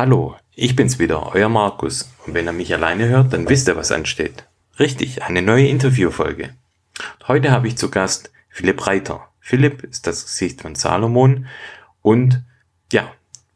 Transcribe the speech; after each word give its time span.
Hallo, 0.00 0.34
ich 0.54 0.76
bin's 0.76 0.98
wieder, 0.98 1.34
euer 1.34 1.50
Markus. 1.50 2.10
Und 2.24 2.32
wenn 2.32 2.46
ihr 2.46 2.54
mich 2.54 2.72
alleine 2.72 3.06
hört, 3.08 3.34
dann 3.34 3.46
wisst 3.50 3.68
ihr, 3.68 3.76
was 3.76 3.92
ansteht. 3.92 4.46
Richtig, 4.78 5.22
eine 5.24 5.42
neue 5.42 5.68
Interviewfolge. 5.68 6.54
Heute 7.28 7.50
habe 7.50 7.68
ich 7.68 7.76
zu 7.76 7.90
Gast 7.90 8.32
Philipp 8.48 8.86
Reiter. 8.86 9.28
Philipp 9.40 9.82
ist 9.82 10.06
das 10.06 10.24
Gesicht 10.24 10.62
von 10.62 10.74
Salomon 10.74 11.48
und 12.00 12.42
ja, 12.90 13.12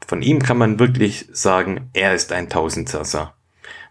von 0.06 0.20
ihm 0.20 0.42
kann 0.42 0.58
man 0.58 0.78
wirklich 0.78 1.30
sagen, 1.32 1.88
er 1.94 2.14
ist 2.14 2.30
ein 2.30 2.50
Tausendsasser. 2.50 3.32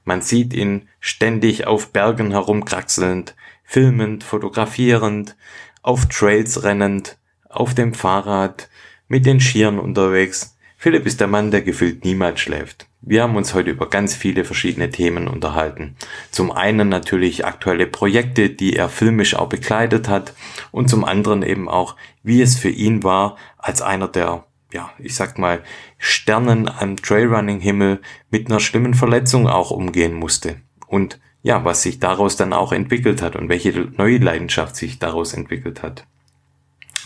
Man 0.05 0.21
sieht 0.21 0.53
ihn 0.53 0.87
ständig 0.99 1.65
auf 1.65 1.91
Bergen 1.91 2.29
herumkraxelnd, 2.29 3.35
filmend, 3.63 4.23
fotografierend, 4.23 5.35
auf 5.81 6.05
Trails 6.05 6.63
rennend, 6.63 7.17
auf 7.49 7.73
dem 7.73 7.95
Fahrrad, 7.95 8.69
mit 9.07 9.25
den 9.25 9.39
Skiern 9.39 9.79
unterwegs. 9.79 10.53
Philipp 10.83 11.05
ist 11.05 11.21
der 11.21 11.29
Mann, 11.29 11.49
der 11.49 11.61
gefühlt 11.61 12.03
niemals 12.03 12.41
schläft. 12.41 12.89
Wir 12.99 13.23
haben 13.23 13.37
uns 13.37 13.53
heute 13.53 13.69
über 13.69 13.89
ganz 13.89 14.15
viele 14.15 14.43
verschiedene 14.43 14.89
Themen 14.89 15.29
unterhalten. 15.29 15.95
Zum 16.29 16.51
einen 16.51 16.89
natürlich 16.89 17.45
aktuelle 17.45 17.87
Projekte, 17.87 18.49
die 18.49 18.75
er 18.75 18.89
filmisch 18.89 19.33
auch 19.33 19.47
begleitet 19.47 20.09
hat 20.09 20.33
und 20.71 20.89
zum 20.89 21.05
anderen 21.05 21.41
eben 21.41 21.69
auch, 21.69 21.95
wie 22.21 22.41
es 22.41 22.57
für 22.57 22.67
ihn 22.67 23.01
war, 23.01 23.37
als 23.57 23.81
einer 23.81 24.09
der, 24.09 24.43
ja, 24.73 24.91
ich 24.99 25.15
sag 25.15 25.39
mal, 25.39 25.63
Sternen 25.99 26.67
am 26.67 26.97
Trailrunning-Himmel 26.97 28.01
mit 28.29 28.47
einer 28.47 28.59
schlimmen 28.59 28.93
Verletzung 28.93 29.47
auch 29.47 29.71
umgehen 29.71 30.13
musste. 30.13 30.57
Und 30.85 31.17
ja, 31.43 31.63
was 31.63 31.81
sich 31.81 32.01
daraus 32.01 32.35
dann 32.35 32.51
auch 32.51 32.73
entwickelt 32.73 33.21
hat 33.21 33.37
und 33.37 33.47
welche 33.47 33.71
neue 33.95 34.17
Leidenschaft 34.17 34.75
sich 34.75 34.99
daraus 34.99 35.33
entwickelt 35.33 35.81
hat. 35.81 36.05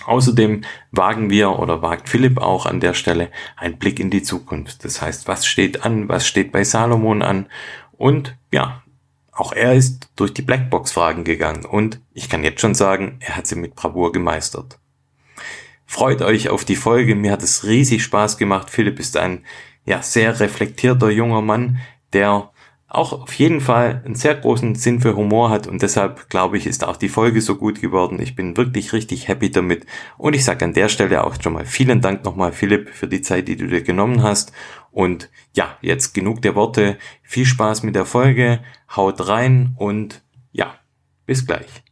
Außerdem 0.07 0.61
wagen 0.91 1.29
wir 1.29 1.59
oder 1.59 1.81
wagt 1.81 2.07
Philipp 2.07 2.37
auch 2.37 2.65
an 2.65 2.79
der 2.79 2.93
Stelle 2.93 3.29
einen 3.57 3.77
Blick 3.77 3.99
in 3.99 4.09
die 4.09 4.23
Zukunft. 4.23 4.85
Das 4.85 5.01
heißt, 5.01 5.27
was 5.27 5.45
steht 5.45 5.83
an, 5.83 6.07
was 6.07 6.25
steht 6.25 6.53
bei 6.53 6.63
Salomon 6.63 7.21
an 7.21 7.47
und 7.97 8.37
ja, 8.53 8.83
auch 9.33 9.51
er 9.51 9.73
ist 9.73 10.09
durch 10.15 10.33
die 10.33 10.43
Blackbox-Fragen 10.43 11.25
gegangen 11.25 11.65
und 11.65 11.99
ich 12.13 12.29
kann 12.29 12.45
jetzt 12.45 12.61
schon 12.61 12.73
sagen, 12.73 13.17
er 13.19 13.35
hat 13.35 13.47
sie 13.47 13.55
mit 13.55 13.75
Bravour 13.75 14.13
gemeistert. 14.13 14.79
Freut 15.85 16.21
euch 16.21 16.47
auf 16.47 16.63
die 16.63 16.77
Folge, 16.77 17.13
mir 17.13 17.33
hat 17.33 17.43
es 17.43 17.65
riesig 17.65 18.01
Spaß 18.01 18.37
gemacht. 18.37 18.69
Philipp 18.69 18.99
ist 18.99 19.17
ein 19.17 19.43
ja 19.85 20.01
sehr 20.01 20.39
reflektierter 20.39 21.09
junger 21.09 21.41
Mann, 21.41 21.79
der 22.13 22.49
auch 22.89 23.11
auf 23.11 23.33
jeden 23.33 23.59
Fall 23.59 24.01
einen 24.05 24.15
sehr 24.15 24.35
großen 24.35 24.75
Sinn 24.75 25.01
für 25.01 25.15
Humor 25.15 25.49
hat 25.49 25.67
und 25.67 25.81
deshalb 25.81 26.29
glaube 26.29 26.57
ich, 26.57 26.65
ist 26.65 26.85
auch 26.85 26.95
die 26.95 27.09
Folge 27.09 27.41
so 27.41 27.55
gut 27.55 27.81
geworden. 27.81 28.21
Ich 28.21 28.35
bin 28.35 28.55
wirklich 28.55 28.93
richtig 28.93 29.27
happy 29.27 29.51
damit 29.51 29.85
und 30.17 30.35
ich 30.35 30.45
sage 30.45 30.63
an 30.63 30.73
der 30.73 30.87
Stelle 30.87 31.23
auch 31.23 31.35
schon 31.41 31.53
mal 31.53 31.65
vielen 31.65 31.99
Dank 31.99 32.23
nochmal 32.23 32.53
Philipp 32.53 32.89
für 32.89 33.07
die 33.07 33.21
Zeit, 33.21 33.47
die 33.49 33.57
du 33.57 33.67
dir 33.67 33.81
genommen 33.81 34.23
hast 34.23 34.53
und 34.91 35.29
ja, 35.53 35.77
jetzt 35.81 36.13
genug 36.13 36.41
der 36.41 36.55
Worte. 36.55 36.97
Viel 37.23 37.45
Spaß 37.45 37.83
mit 37.83 37.95
der 37.95 38.05
Folge, 38.05 38.61
haut 38.95 39.27
rein 39.27 39.75
und 39.77 40.23
ja, 40.53 40.75
bis 41.25 41.45
gleich. 41.45 41.83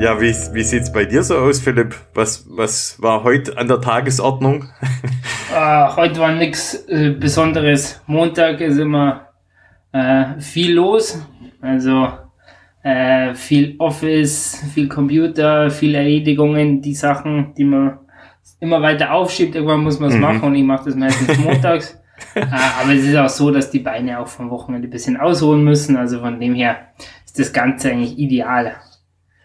Ja, 0.00 0.18
wie, 0.18 0.34
wie 0.54 0.62
sieht's 0.62 0.90
bei 0.90 1.04
dir 1.04 1.22
so 1.22 1.36
aus, 1.36 1.60
Philipp? 1.60 1.94
Was, 2.14 2.46
was 2.48 2.96
war 3.02 3.22
heute 3.22 3.58
an 3.58 3.68
der 3.68 3.82
Tagesordnung? 3.82 4.64
äh, 5.54 5.88
heute 5.96 6.18
war 6.20 6.32
nichts 6.32 6.86
äh, 6.88 7.10
Besonderes. 7.10 8.02
Montag 8.06 8.62
ist 8.62 8.78
immer 8.78 9.28
äh, 9.92 10.40
viel 10.40 10.72
los. 10.72 11.22
Also 11.60 12.08
äh, 12.82 13.34
viel 13.34 13.74
Office, 13.78 14.64
viel 14.72 14.88
Computer, 14.88 15.68
viel 15.68 15.94
Erledigungen, 15.94 16.80
die 16.80 16.94
Sachen, 16.94 17.52
die 17.58 17.64
man 17.64 17.98
immer 18.58 18.80
weiter 18.80 19.12
aufschiebt. 19.12 19.54
Irgendwann 19.54 19.82
muss 19.82 20.00
man 20.00 20.08
es 20.08 20.14
mhm. 20.14 20.22
machen 20.22 20.42
und 20.44 20.54
ich 20.54 20.64
mache 20.64 20.86
das 20.86 20.94
meistens 20.94 21.36
montags. 21.44 22.00
äh, 22.34 22.40
aber 22.82 22.94
es 22.94 23.04
ist 23.04 23.16
auch 23.16 23.28
so, 23.28 23.50
dass 23.50 23.70
die 23.70 23.80
Beine 23.80 24.18
auch 24.18 24.28
vom 24.28 24.48
Wochenende 24.48 24.88
ein 24.88 24.90
bisschen 24.90 25.18
ausholen 25.18 25.62
müssen. 25.62 25.98
Also 25.98 26.20
von 26.20 26.40
dem 26.40 26.54
her 26.54 26.88
ist 27.26 27.38
das 27.38 27.52
Ganze 27.52 27.90
eigentlich 27.90 28.18
ideal. 28.18 28.76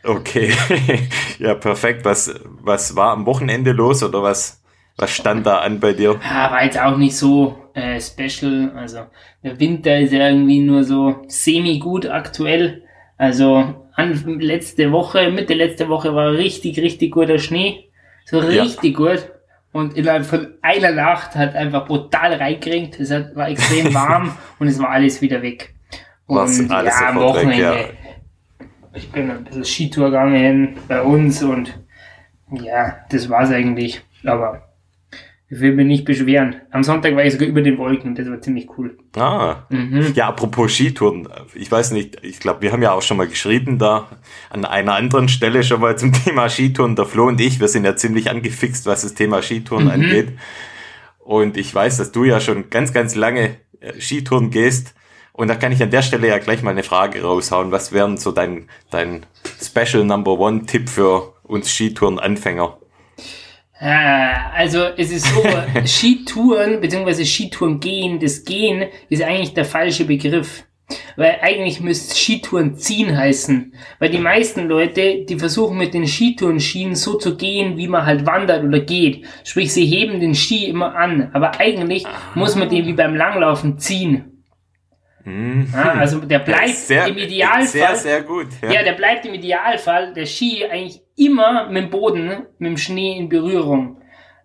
Okay, 0.05 0.51
ja, 1.39 1.55
perfekt. 1.55 2.05
Was, 2.05 2.33
was 2.61 2.95
war 2.95 3.11
am 3.11 3.25
Wochenende 3.25 3.71
los 3.71 4.03
oder 4.03 4.21
was, 4.21 4.61
was 4.97 5.11
stand 5.11 5.45
da 5.45 5.59
an 5.59 5.79
bei 5.79 5.93
dir? 5.93 6.19
Ja, 6.23 6.51
war 6.51 6.63
jetzt 6.63 6.79
auch 6.79 6.97
nicht 6.97 7.17
so 7.17 7.57
äh, 7.73 7.99
special. 7.99 8.71
Also 8.75 8.99
der 9.43 9.59
Winter 9.59 9.97
ist 9.97 10.13
ja 10.13 10.29
irgendwie 10.29 10.59
nur 10.59 10.83
so 10.83 11.23
semi-gut 11.27 12.05
aktuell. 12.05 12.83
Also 13.17 13.87
an, 13.95 14.39
letzte 14.39 14.91
Woche, 14.91 15.31
Mitte 15.31 15.55
letzte 15.55 15.89
Woche 15.89 16.13
war 16.13 16.33
richtig, 16.33 16.77
richtig 16.79 17.11
guter 17.11 17.39
Schnee. 17.39 17.89
So 18.25 18.39
richtig 18.39 18.97
ja. 18.97 18.97
gut. 18.97 19.31
Und 19.71 19.97
innerhalb 19.97 20.25
von 20.25 20.53
einer 20.61 20.91
Nacht 20.91 21.35
hat 21.35 21.55
einfach 21.55 21.85
brutal 21.85 22.33
reingeringt. 22.33 22.99
Es 22.99 23.09
war 23.09 23.49
extrem 23.49 23.93
warm 23.93 24.37
und 24.59 24.67
es 24.67 24.79
war 24.79 24.89
alles 24.89 25.21
wieder 25.21 25.41
weg. 25.41 25.73
Und 26.27 26.37
Was 26.37 26.69
alles 26.69 26.99
ja, 26.99 27.09
am 27.09 27.19
Wochenende. 27.19 27.71
Weg, 27.71 27.97
ja 28.01 28.04
ich 28.95 29.11
bin 29.11 29.29
ein 29.29 29.43
bisschen 29.43 29.65
Skitour 29.65 30.05
gegangen 30.05 30.77
bei 30.87 31.01
uns 31.01 31.43
und 31.43 31.77
ja, 32.51 32.97
das 33.09 33.29
war's 33.29 33.51
eigentlich. 33.51 34.01
Aber 34.23 34.65
ich 35.47 35.59
will 35.59 35.75
mich 35.75 35.85
nicht 35.85 36.05
beschweren. 36.05 36.55
Am 36.71 36.83
Sonntag 36.83 37.15
war 37.15 37.23
ich 37.23 37.33
sogar 37.33 37.47
über 37.47 37.61
den 37.61 37.77
Wolken 37.77 38.09
und 38.09 38.19
das 38.19 38.27
war 38.29 38.41
ziemlich 38.41 38.67
cool. 38.77 38.97
Ah, 39.15 39.67
mhm. 39.69 40.11
ja, 40.15 40.27
apropos 40.27 40.73
Skitouren. 40.73 41.27
Ich 41.53 41.71
weiß 41.71 41.91
nicht, 41.91 42.17
ich 42.23 42.39
glaube, 42.39 42.61
wir 42.61 42.71
haben 42.71 42.81
ja 42.81 42.93
auch 42.93 43.01
schon 43.01 43.17
mal 43.17 43.27
geschrieben 43.27 43.77
da 43.77 44.07
an 44.49 44.65
einer 44.65 44.95
anderen 44.95 45.27
Stelle 45.27 45.63
schon 45.63 45.81
mal 45.81 45.97
zum 45.97 46.13
Thema 46.25 46.49
Skitouren. 46.49 46.95
Der 46.95 47.05
Flo 47.05 47.27
und 47.27 47.39
ich, 47.39 47.59
wir 47.59 47.67
sind 47.67 47.85
ja 47.85 47.95
ziemlich 47.95 48.29
angefixt, 48.29 48.85
was 48.85 49.03
das 49.03 49.13
Thema 49.13 49.41
Skitouren 49.41 49.85
mhm. 49.85 49.91
angeht. 49.91 50.29
Und 51.19 51.57
ich 51.57 51.73
weiß, 51.73 51.97
dass 51.97 52.11
du 52.11 52.23
ja 52.23 52.39
schon 52.39 52.69
ganz, 52.69 52.93
ganz 52.93 53.15
lange 53.15 53.57
äh, 53.81 53.99
Skitouren 53.99 54.49
gehst. 54.49 54.95
Und 55.35 55.49
da 55.49 55.55
kann 55.55 55.73
ich 55.73 55.83
an 55.83 55.91
der 55.91 56.01
Stelle 56.01 56.29
ja 56.29 56.37
gleich 56.37 56.63
mal 56.63 56.71
eine 56.71 56.83
Frage 56.83 57.21
raushauen. 57.21 57.71
Was 57.71 57.91
wären 57.91 58.15
so 58.15 58.31
dein, 58.31 58.69
dein 58.89 59.25
Special 59.61 60.05
Number 60.05 60.39
One 60.39 60.65
Tipp 60.65 60.87
für 60.87 61.33
uns 61.43 61.69
Skitouren-Anfänger? 61.69 62.77
Äh, 63.77 64.33
also 64.55 64.85
es 64.95 65.11
ist 65.11 65.25
so, 65.25 65.43
Skitouren 65.85 66.79
bzw. 66.79 67.25
Skitouren 67.25 67.81
gehen, 67.81 68.19
das 68.21 68.45
Gehen 68.45 68.85
ist 69.09 69.21
eigentlich 69.21 69.53
der 69.53 69.65
falsche 69.65 70.05
Begriff. 70.05 70.63
Weil 71.17 71.39
eigentlich 71.41 71.81
müsste 71.81 72.15
Skitouren 72.15 72.77
ziehen 72.77 73.17
heißen. 73.17 73.73
Weil 73.99 74.11
die 74.11 74.19
meisten 74.19 74.69
Leute, 74.69 75.25
die 75.25 75.37
versuchen 75.37 75.77
mit 75.77 75.93
den 75.93 76.07
Skitourenschienen 76.07 76.95
so 76.95 77.15
zu 77.15 77.35
gehen, 77.35 77.75
wie 77.75 77.89
man 77.89 78.05
halt 78.05 78.25
wandert 78.25 78.63
oder 78.63 78.79
geht. 78.79 79.25
Sprich, 79.43 79.73
sie 79.73 79.85
heben 79.85 80.21
den 80.21 80.33
Ski 80.33 80.67
immer 80.67 80.95
an. 80.95 81.31
Aber 81.33 81.59
eigentlich 81.59 82.05
muss 82.35 82.55
man 82.55 82.69
den 82.69 82.85
wie 82.85 82.93
beim 82.93 83.17
Langlaufen 83.17 83.79
ziehen. 83.79 84.31
Mhm. 85.25 85.67
Also 85.73 86.19
der 86.19 86.39
bleibt 86.39 86.75
sehr, 86.75 87.07
im 87.07 87.17
Idealfall. 87.17 87.65
Sehr, 87.67 87.95
sehr 87.95 88.21
gut. 88.21 88.47
Ja. 88.61 88.73
ja. 88.73 88.83
der 88.83 88.93
bleibt 88.93 89.25
im 89.25 89.33
Idealfall, 89.33 90.13
der 90.13 90.25
Ski 90.25 90.65
eigentlich 90.65 91.01
immer 91.17 91.67
mit 91.69 91.83
dem 91.83 91.89
Boden, 91.89 92.45
mit 92.59 92.69
dem 92.69 92.77
Schnee 92.77 93.17
in 93.17 93.27
Berührung. 93.27 94.01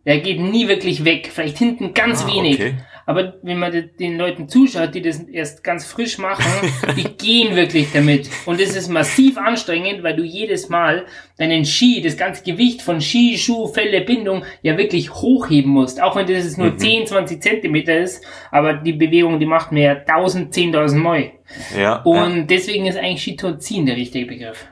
Der 0.07 0.19
geht 0.19 0.41
nie 0.41 0.69
wirklich 0.69 1.05
weg. 1.05 1.31
Vielleicht 1.33 1.59
hinten 1.59 1.93
ganz 1.93 2.25
ah, 2.25 2.29
wenig. 2.29 2.55
Okay. 2.55 2.75
Aber 3.11 3.35
wenn 3.43 3.59
man 3.59 3.91
den 3.99 4.17
Leuten 4.17 4.49
zuschaut, 4.49 4.95
die 4.95 5.03
das 5.03 5.19
erst 5.25 5.65
ganz 5.65 5.85
frisch 5.85 6.17
machen, 6.19 6.45
die 6.97 7.09
gehen 7.19 7.57
wirklich 7.57 7.89
damit. 7.93 8.31
Und 8.47 8.61
es 8.61 8.77
ist 8.77 8.89
massiv 8.89 9.37
anstrengend, 9.37 10.05
weil 10.05 10.15
du 10.15 10.23
jedes 10.23 10.69
Mal 10.69 11.07
deinen 11.37 11.65
Ski, 11.65 12.01
das 12.03 12.17
ganze 12.17 12.45
Gewicht 12.45 12.83
von 12.83 13.01
Ski, 13.01 13.37
Schuh, 13.37 13.67
Felle, 13.67 14.03
Bindung 14.03 14.45
ja 14.63 14.79
wirklich 14.79 15.13
hochheben 15.13 15.73
musst. 15.73 16.01
Auch 16.01 16.15
wenn 16.15 16.29
das 16.29 16.57
nur 16.57 16.71
mhm. 16.71 16.79
10, 16.79 17.07
20 17.09 17.43
Zentimeter 17.43 17.99
ist. 17.99 18.25
Aber 18.53 18.75
die 18.75 18.93
Bewegung, 18.93 19.41
die 19.41 19.47
macht 19.47 19.73
mir 19.73 20.05
1000, 20.07 20.55
10.000 20.55 20.95
Mal. 20.95 21.33
Ja. 21.77 21.97
Und 22.03 22.37
ja. 22.37 22.43
deswegen 22.43 22.87
ist 22.87 22.97
eigentlich 22.97 23.23
Skitour 23.23 23.59
ziehen 23.59 23.87
der 23.87 23.97
richtige 23.97 24.27
Begriff. 24.27 24.70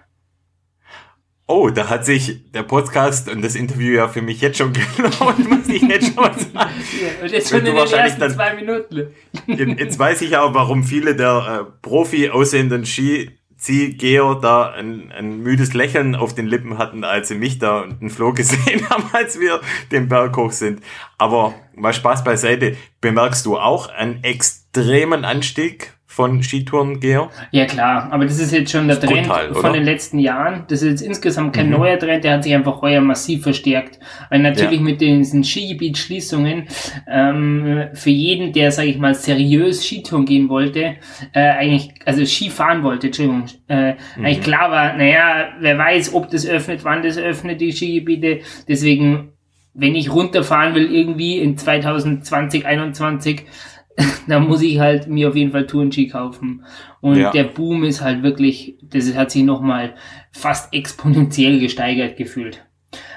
Oh, 1.50 1.70
da 1.70 1.88
hat 1.88 2.04
sich 2.04 2.52
der 2.52 2.62
Podcast 2.62 3.30
und 3.30 3.40
das 3.40 3.54
Interview 3.54 3.94
ja 3.94 4.06
für 4.06 4.20
mich 4.20 4.42
jetzt 4.42 4.58
schon 4.58 4.70
gelohnt, 4.96 5.48
muss 5.48 5.66
ich 5.66 5.80
jetzt 5.80 6.14
schon 6.14 6.22
sagen. 6.24 6.52
Ja, 6.52 7.22
und 7.22 7.30
jetzt 7.30 7.48
schon 7.48 7.60
in 7.60 7.64
den 7.64 7.76
ersten 7.76 8.20
dann, 8.20 8.30
zwei 8.30 8.54
Minuten. 8.54 9.06
Jetzt 9.46 9.98
weiß 9.98 10.20
ich 10.20 10.36
auch, 10.36 10.52
warum 10.52 10.84
viele 10.84 11.16
der 11.16 11.64
äh, 11.66 11.72
Profi 11.80 12.28
aussehenden 12.28 12.84
Skigeher 12.84 14.38
da 14.42 14.72
ein, 14.72 15.10
ein 15.10 15.38
müdes 15.42 15.72
Lächeln 15.72 16.14
auf 16.16 16.34
den 16.34 16.46
Lippen 16.48 16.76
hatten, 16.76 17.02
als 17.02 17.28
sie 17.28 17.36
mich 17.36 17.58
da 17.58 17.80
und 17.80 18.02
den 18.02 18.10
Flo 18.10 18.32
gesehen 18.34 18.86
haben, 18.90 19.04
als 19.12 19.40
wir 19.40 19.62
den 19.90 20.06
Berg 20.06 20.36
hoch 20.36 20.52
sind. 20.52 20.82
Aber 21.16 21.54
mal 21.74 21.94
Spaß 21.94 22.24
beiseite, 22.24 22.76
bemerkst 23.00 23.46
du 23.46 23.56
auch 23.56 23.88
einen 23.88 24.22
extremen 24.22 25.24
Anstieg 25.24 25.97
von 26.18 26.42
Skitourengeher? 26.42 27.30
Ja 27.52 27.64
klar, 27.64 28.08
aber 28.10 28.24
das 28.24 28.40
ist 28.40 28.50
jetzt 28.50 28.72
schon 28.72 28.88
der 28.88 28.98
Trend 28.98 29.28
brutal, 29.28 29.54
von 29.54 29.72
den 29.72 29.84
letzten 29.84 30.18
Jahren. 30.18 30.64
Das 30.66 30.82
ist 30.82 30.90
jetzt 30.90 31.00
insgesamt 31.02 31.54
kein 31.54 31.66
mhm. 31.66 31.76
neuer 31.76 31.96
Trend, 31.96 32.24
der 32.24 32.32
hat 32.32 32.42
sich 32.42 32.52
einfach 32.52 32.82
heuer 32.82 33.00
massiv 33.00 33.44
verstärkt. 33.44 34.00
Weil 34.28 34.40
natürlich 34.40 34.80
ja. 34.80 34.84
mit 34.84 35.00
diesen 35.00 35.44
Skigebietsschließungen 35.44 36.64
ähm, 37.08 37.84
für 37.94 38.10
jeden, 38.10 38.52
der, 38.52 38.72
sage 38.72 38.88
ich 38.88 38.98
mal, 38.98 39.14
seriös 39.14 39.86
Skitouren 39.86 40.24
gehen 40.24 40.48
wollte, 40.48 40.96
äh, 41.34 41.40
eigentlich, 41.40 41.90
also 42.04 42.24
Skifahren 42.24 42.82
wollte, 42.82 43.06
Entschuldigung, 43.06 43.44
äh, 43.68 43.92
mhm. 43.92 44.24
eigentlich 44.24 44.40
klar 44.40 44.72
war, 44.72 44.96
naja, 44.96 45.50
wer 45.60 45.78
weiß, 45.78 46.14
ob 46.14 46.30
das 46.30 46.44
öffnet, 46.44 46.82
wann 46.82 47.04
das 47.04 47.16
öffnet, 47.16 47.60
die 47.60 47.70
Skigebiete. 47.70 48.40
Deswegen 48.66 49.34
wenn 49.74 49.94
ich 49.94 50.12
runterfahren 50.12 50.74
will 50.74 50.92
irgendwie 50.92 51.38
in 51.38 51.56
2020, 51.56 52.24
2021, 52.62 53.44
da 54.28 54.38
muss 54.38 54.62
ich 54.62 54.78
halt 54.78 55.08
mir 55.08 55.28
auf 55.28 55.36
jeden 55.36 55.52
Fall 55.52 55.66
Tourenski 55.66 56.08
kaufen. 56.08 56.64
Und 57.00 57.16
ja. 57.16 57.30
der 57.30 57.44
Boom 57.44 57.84
ist 57.84 58.00
halt 58.00 58.22
wirklich, 58.22 58.76
das 58.82 59.14
hat 59.14 59.30
sich 59.30 59.42
nochmal 59.42 59.94
fast 60.32 60.72
exponentiell 60.72 61.58
gesteigert 61.58 62.16
gefühlt. 62.16 62.64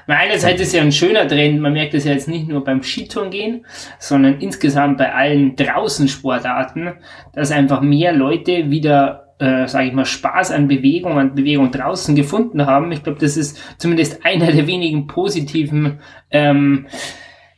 Weil 0.06 0.16
einerseits 0.16 0.60
ist 0.60 0.74
ja 0.74 0.82
ein 0.82 0.92
schöner 0.92 1.26
Trend, 1.26 1.60
man 1.60 1.72
merkt 1.72 1.94
es 1.94 2.04
ja 2.04 2.12
jetzt 2.12 2.28
nicht 2.28 2.48
nur 2.48 2.62
beim 2.64 2.82
Skitouren 2.82 3.30
gehen, 3.30 3.64
sondern 3.98 4.40
insgesamt 4.40 4.98
bei 4.98 5.14
allen 5.14 5.56
Draußensportarten, 5.56 6.94
dass 7.32 7.52
einfach 7.52 7.80
mehr 7.80 8.12
Leute 8.12 8.70
wieder 8.70 9.22
äh, 9.38 9.66
sage 9.66 9.88
ich 9.88 9.92
mal, 9.92 10.04
Spaß 10.04 10.52
an 10.52 10.68
Bewegung, 10.68 11.18
an 11.18 11.34
Bewegung 11.34 11.72
draußen 11.72 12.14
gefunden 12.14 12.66
haben. 12.66 12.92
Ich 12.92 13.02
glaube, 13.02 13.18
das 13.18 13.36
ist 13.36 13.58
zumindest 13.76 14.24
einer 14.24 14.52
der 14.52 14.68
wenigen 14.68 15.08
positiven 15.08 15.98
ähm, 16.30 16.86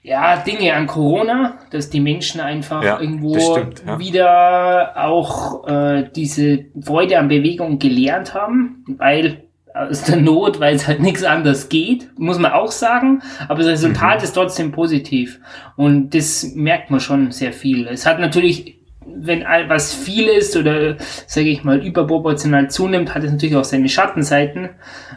ja, 0.04 0.36
Dinge 0.36 0.74
an 0.74 0.86
Corona, 0.86 1.58
dass 1.70 1.88
die 1.88 1.98
Menschen 1.98 2.38
einfach 2.38 2.84
ja, 2.84 3.00
irgendwo 3.00 3.38
stimmt, 3.38 3.82
ja. 3.86 3.98
wieder 3.98 4.92
auch 5.02 5.66
äh, 5.66 6.10
diese 6.14 6.66
Freude 6.78 7.18
an 7.18 7.28
Bewegung 7.28 7.78
gelernt 7.78 8.34
haben, 8.34 8.84
weil 8.98 9.44
aus 9.72 10.04
der 10.04 10.18
Not, 10.18 10.60
weil 10.60 10.76
es 10.76 10.86
halt 10.86 11.00
nichts 11.00 11.24
anderes 11.24 11.70
geht, 11.70 12.10
muss 12.18 12.38
man 12.38 12.52
auch 12.52 12.70
sagen. 12.70 13.22
Aber 13.48 13.60
das 13.60 13.68
Resultat 13.68 14.18
mhm. 14.18 14.24
ist 14.24 14.32
trotzdem 14.34 14.72
positiv. 14.72 15.40
Und 15.76 16.14
das 16.14 16.52
merkt 16.54 16.90
man 16.90 17.00
schon 17.00 17.32
sehr 17.32 17.54
viel. 17.54 17.88
Es 17.88 18.04
hat 18.04 18.20
natürlich 18.20 18.78
wenn 19.06 19.44
was 19.68 19.94
viel 19.94 20.28
ist 20.28 20.56
oder 20.56 20.96
sage 21.26 21.48
ich 21.48 21.64
mal 21.64 21.84
überproportional 21.84 22.70
zunimmt, 22.70 23.14
hat 23.14 23.24
es 23.24 23.32
natürlich 23.32 23.56
auch 23.56 23.64
seine 23.64 23.88
Schattenseiten, 23.88 24.70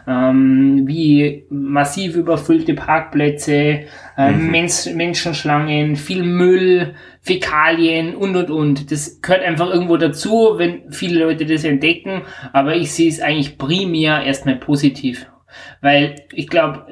ähm, 0.06 0.84
wie 0.86 1.46
massiv 1.50 2.16
überfüllte 2.16 2.74
Parkplätze, 2.74 3.84
äh, 4.16 4.30
mhm. 4.32 4.50
Mensch, 4.50 4.86
Menschenschlangen, 4.94 5.96
viel 5.96 6.22
Müll, 6.22 6.94
Fäkalien 7.20 8.14
und 8.14 8.36
und 8.36 8.50
und. 8.50 8.90
Das 8.90 9.20
gehört 9.20 9.42
einfach 9.42 9.70
irgendwo 9.70 9.96
dazu, 9.96 10.54
wenn 10.56 10.90
viele 10.92 11.24
Leute 11.24 11.46
das 11.46 11.64
entdecken, 11.64 12.22
aber 12.52 12.76
ich 12.76 12.92
sehe 12.92 13.08
es 13.08 13.20
eigentlich 13.20 13.58
primär 13.58 14.22
erstmal 14.22 14.56
positiv. 14.56 15.26
Weil 15.80 16.16
ich 16.32 16.48
glaube, 16.48 16.86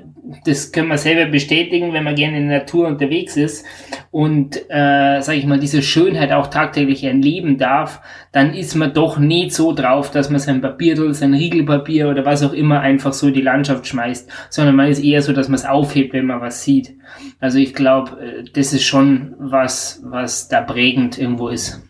das 0.44 0.73
können 0.73 0.88
wir 0.88 0.99
selber 0.99 1.31
bestätigen, 1.31 1.93
wenn 1.93 2.05
man 2.05 2.14
gerne 2.14 2.38
in 2.38 2.49
der 2.49 2.61
Natur 2.61 2.87
unterwegs 2.87 3.37
ist 3.37 3.64
und, 4.11 4.56
äh, 4.69 5.20
sage 5.20 5.38
ich 5.38 5.46
mal, 5.46 5.58
diese 5.58 5.82
Schönheit 5.82 6.32
auch 6.32 6.49
tagtäglich 6.49 7.05
erleben 7.05 7.58
darf, 7.58 8.00
dann 8.32 8.52
ist 8.52 8.75
man 8.75 8.93
doch 8.93 9.19
nicht 9.19 9.55
so 9.55 9.73
drauf, 9.73 10.11
dass 10.11 10.31
man 10.31 10.40
sein 10.40 10.61
Papierl, 10.61 11.14
sein 11.14 11.34
Riegelpapier 11.34 12.08
oder 12.08 12.25
was 12.25 12.43
auch 12.43 12.52
immer 12.52 12.81
einfach 12.81 13.12
so 13.12 13.28
in 13.28 13.34
die 13.34 13.43
Landschaft 13.43 13.87
schmeißt, 13.87 14.28
sondern 14.50 14.75
man 14.75 14.88
ist 14.90 15.02
eher 15.02 15.23
so, 15.23 15.32
dass 15.32 15.49
man 15.49 15.56
es 15.56 15.64
aufhebt, 15.64 16.12
wenn 16.12 16.26
man 16.26 16.40
was 16.40 16.64
sieht. 16.64 16.96
Also 17.38 17.58
ich 17.58 17.75
glaube, 17.75 18.20
äh, 18.20 18.44
das 18.52 18.72
ist 18.72 18.84
schon 18.84 19.34
was, 19.38 20.02
was 20.05 20.49
da 20.49 20.61
prägend 20.61 21.19
irgendwo 21.19 21.49
ist. 21.49 21.82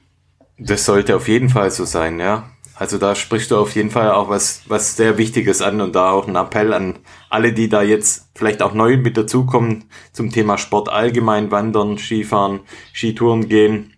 Das 0.59 0.85
sollte 0.85 1.17
auf 1.17 1.29
jeden 1.29 1.49
Fall 1.49 1.71
so 1.71 1.85
sein, 1.85 2.19
ja. 2.19 2.45
Also 2.79 2.99
da 2.99 3.15
sprichst 3.15 3.51
du 3.51 3.57
auf 3.57 3.75
jeden 3.75 3.91
Fall 3.91 4.11
auch 4.11 4.29
was, 4.29 4.63
was 4.69 4.97
sehr 4.97 5.17
Wichtiges 5.17 5.63
an 5.63 5.81
und 5.81 5.97
da 5.97 6.11
auch 6.11 6.29
ein 6.29 6.37
Appell 6.37 6.75
an 6.75 6.99
alle, 7.31 7.55
die 7.55 7.71
da 7.71 7.83
jetzt 7.83 8.29
vielleicht 8.35 8.61
auch 8.61 8.75
neu 8.75 8.99
mit 8.99 9.17
dazukommen 9.17 9.85
zum 10.13 10.31
Thema 10.31 10.59
Sport 10.59 10.91
allgemein, 10.91 11.51
Wandern, 11.51 11.97
Skifahren, 11.97 12.61
Skitouren 12.93 13.49
gehen, 13.49 13.95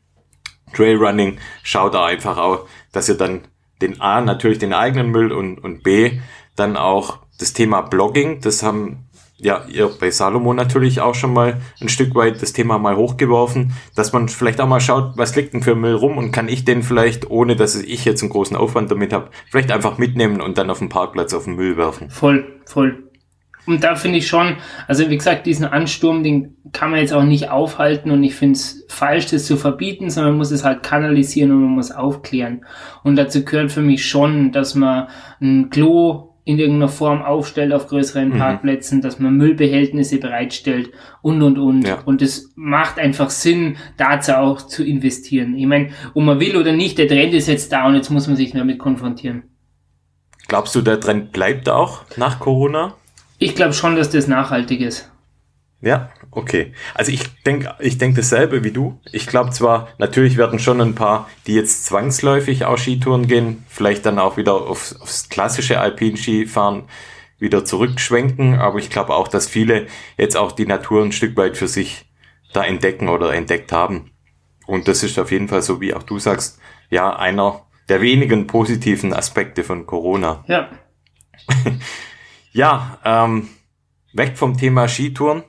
Trailrunning. 0.75 1.39
Schaut 1.65 1.95
da 1.95 2.07
einfach 2.07 2.39
auch, 2.39 2.67
dass 2.93 3.09
ihr 3.09 3.17
dann 3.17 3.49
den 3.83 4.01
A, 4.01 4.21
natürlich 4.21 4.59
den 4.59 4.73
eigenen 4.73 5.11
Müll 5.11 5.33
und, 5.33 5.59
und 5.59 5.83
B, 5.83 6.21
dann 6.55 6.77
auch 6.77 7.19
das 7.39 7.53
Thema 7.53 7.83
Blogging, 7.83 8.41
das 8.41 8.63
haben 8.63 9.08
ja, 9.41 9.65
ihr 9.69 9.89
bei 10.01 10.11
Salomo 10.11 10.53
natürlich 10.53 11.01
auch 11.01 11.15
schon 11.15 11.33
mal 11.33 11.61
ein 11.81 11.89
Stück 11.89 12.15
weit 12.15 12.43
das 12.43 12.53
Thema 12.53 12.79
mal 12.79 12.97
hochgeworfen, 12.97 13.73
dass 13.95 14.13
man 14.13 14.29
vielleicht 14.29 14.61
auch 14.61 14.67
mal 14.67 14.81
schaut, 14.81 15.13
was 15.17 15.37
liegt 15.37 15.55
denn 15.55 15.63
für 15.63 15.77
Müll 15.77 15.95
rum 15.95 16.19
und 16.19 16.33
kann 16.33 16.49
ich 16.49 16.65
den 16.65 16.83
vielleicht, 16.83 17.31
ohne 17.31 17.55
dass 17.55 17.77
ich 17.77 18.05
jetzt 18.05 18.23
einen 18.23 18.31
großen 18.31 18.57
Aufwand 18.57 18.91
damit 18.91 19.13
habe, 19.13 19.31
vielleicht 19.51 19.71
einfach 19.71 19.99
mitnehmen 19.99 20.41
und 20.41 20.59
dann 20.59 20.71
auf 20.71 20.79
dem 20.79 20.89
Parkplatz 20.89 21.35
auf 21.35 21.45
den 21.45 21.55
Müll 21.55 21.77
werfen. 21.77 22.11
Voll, 22.11 22.61
voll. 22.67 23.05
Und 23.69 23.85
da 23.85 23.97
finde 23.97 24.17
ich 24.17 24.27
schon, 24.27 24.57
also 24.87 25.11
wie 25.11 25.19
gesagt, 25.19 25.47
diesen 25.47 25.67
Ansturm, 25.67 26.23
den 26.23 26.57
kann 26.73 26.91
man 26.91 27.01
jetzt 27.01 27.13
auch 27.13 27.23
nicht 27.23 27.51
aufhalten 27.51 28.11
und 28.11 28.25
ich 28.25 28.35
finde 28.35 28.55
es 28.55 28.87
falsch, 28.89 29.27
das 29.27 29.45
zu 29.45 29.59
verbieten, 29.59 30.09
sondern 30.09 30.33
man 30.33 30.39
muss 30.39 30.51
es 30.51 30.65
halt 30.65 30.83
kanalisieren 30.83 31.51
und 31.51 31.61
man 31.61 31.71
muss 31.73 31.91
aufklären. 31.91 32.65
Und 33.05 33.17
dazu 33.17 33.45
gehört 33.45 33.71
für 33.71 33.83
mich 33.83 34.07
schon, 34.07 34.53
dass 34.53 34.75
man 34.75 35.09
ein 35.43 35.69
Klo 35.69 36.28
in 36.49 36.59
irgendeiner 36.59 36.89
Form 36.89 37.21
aufstellt 37.21 37.75
auf 37.75 37.89
größeren 37.89 38.31
mhm. 38.31 38.39
Parkplätzen, 38.39 39.03
dass 39.03 39.19
man 39.19 39.37
Müllbehältnisse 39.37 40.17
bereitstellt 40.17 40.91
und 41.21 41.43
und 41.43 41.59
und. 41.59 41.87
Ja. 41.87 41.99
Und 42.07 42.23
es 42.23 42.53
macht 42.57 42.99
einfach 42.99 43.29
Sinn, 43.29 43.77
dazu 43.99 44.33
auch 44.33 44.63
zu 44.63 44.83
investieren. 44.83 45.59
Ich 45.59 45.67
meine, 45.67 45.91
ob 46.15 46.23
man 46.23 46.41
will 46.41 46.57
oder 46.57 46.73
nicht, 46.73 46.97
der 46.97 47.07
Trend 47.07 47.35
ist 47.35 47.49
jetzt 47.49 47.71
da 47.71 47.87
und 47.87 47.97
jetzt 47.97 48.09
muss 48.09 48.29
man 48.29 48.37
sich 48.37 48.53
damit 48.53 48.79
konfrontieren. 48.79 49.43
Glaubst 50.47 50.75
du, 50.75 50.81
der 50.81 50.99
Trend 50.99 51.33
bleibt 51.33 51.69
auch 51.69 52.07
nach 52.17 52.41
Corona? 52.41 52.95
Ich 53.39 53.55
glaube 53.55 53.75
schon, 53.75 53.95
dass 53.97 54.09
das 54.09 54.27
nachhaltig 54.27 54.81
ist. 54.81 55.13
Ja, 55.83 56.09
okay. 56.31 56.73
Also 56.95 57.13
ich 57.13 57.23
denke 57.45 57.75
ich 57.81 57.99
denk 57.99 58.17
dasselbe 58.17 58.65
wie 58.65 58.71
du. 58.71 59.01
Ich 59.13 59.27
glaube 59.27 59.51
zwar, 59.51 59.89
natürlich 59.99 60.37
werden 60.37 60.59
schon 60.59 60.81
ein 60.81 60.95
paar, 60.95 61.29
die 61.47 61.55
jetzt 61.55 61.87
zwangsläufig 61.87 62.65
auch 62.65 62.79
Skitouren 62.79 63.27
gehen, 63.27 63.65
vielleicht 63.69 64.07
dann 64.07 64.19
auch 64.19 64.37
wieder 64.37 64.55
aufs, 64.55 65.01
aufs 65.01 65.29
klassische 65.29 65.81
Alpinskifahren 65.81 66.85
wieder 67.39 67.65
zurückschwenken, 67.65 68.59
aber 68.59 68.79
ich 68.79 68.91
glaube 68.91 69.15
auch, 69.15 69.29
dass 69.29 69.49
viele 69.49 69.87
jetzt 70.17 70.37
auch 70.37 70.53
die 70.53 70.67
Natur 70.67 71.05
ein 71.05 71.13
Stück 71.13 71.37
weit 71.37 71.57
für 71.57 71.69
sich 71.69 72.07
da 72.53 72.65
entdecken 72.65 73.09
oder 73.09 73.33
entdeckt 73.33 73.73
haben. 73.73 74.11
Und 74.67 74.89
das 74.89 75.03
ist 75.03 75.19
auf 75.19 75.31
jeden 75.31 75.49
Fall 75.49 75.63
so, 75.63 75.81
wie 75.81 75.95
auch 75.95 76.03
du 76.03 76.19
sagst, 76.19 76.61
ja, 76.91 77.15
einer 77.17 77.63
der 77.89 78.01
wenigen 78.01 78.47
positiven 78.47 79.15
Aspekte 79.15 79.65
von 79.65 79.87
Corona. 79.87 80.45
Ja. 80.47 80.69
ja, 82.53 82.99
ähm, 83.05 83.49
weg 84.13 84.37
vom 84.37 84.57
Thema 84.57 84.89
Skitouren 84.89 85.45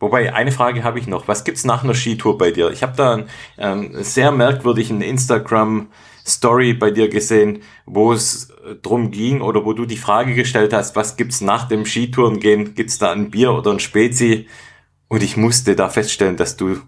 Wobei, 0.00 0.34
eine 0.34 0.50
Frage 0.50 0.82
habe 0.82 0.98
ich 0.98 1.06
noch. 1.06 1.28
Was 1.28 1.44
gibt's 1.44 1.64
nach 1.64 1.84
einer 1.84 1.94
Skitour 1.94 2.38
bei 2.38 2.50
dir? 2.50 2.70
Ich 2.70 2.82
habe 2.82 2.96
da 2.96 3.12
einen 3.12 3.28
ähm, 3.58 4.02
sehr 4.02 4.32
merkwürdigen 4.32 5.02
Instagram-Story 5.02 6.72
bei 6.72 6.90
dir 6.90 7.10
gesehen, 7.10 7.62
wo 7.84 8.12
es 8.12 8.48
äh, 8.64 8.76
drum 8.76 9.10
ging 9.10 9.42
oder 9.42 9.66
wo 9.66 9.74
du 9.74 9.84
die 9.84 9.98
Frage 9.98 10.34
gestellt 10.34 10.72
hast, 10.72 10.96
was 10.96 11.16
gibt's 11.16 11.42
nach 11.42 11.68
dem 11.68 11.84
Skitourengehen? 11.84 12.74
Gibt's 12.74 12.98
da 12.98 13.12
ein 13.12 13.30
Bier 13.30 13.52
oder 13.52 13.72
ein 13.72 13.78
Spezi? 13.80 14.48
Und 15.08 15.22
ich 15.22 15.36
musste 15.36 15.76
da 15.76 15.90
feststellen, 15.90 16.38
dass 16.38 16.56
du 16.56 16.78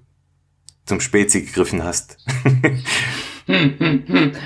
zum 0.86 1.00
Spezi 1.00 1.42
gegriffen 1.42 1.84
hast. 1.84 2.16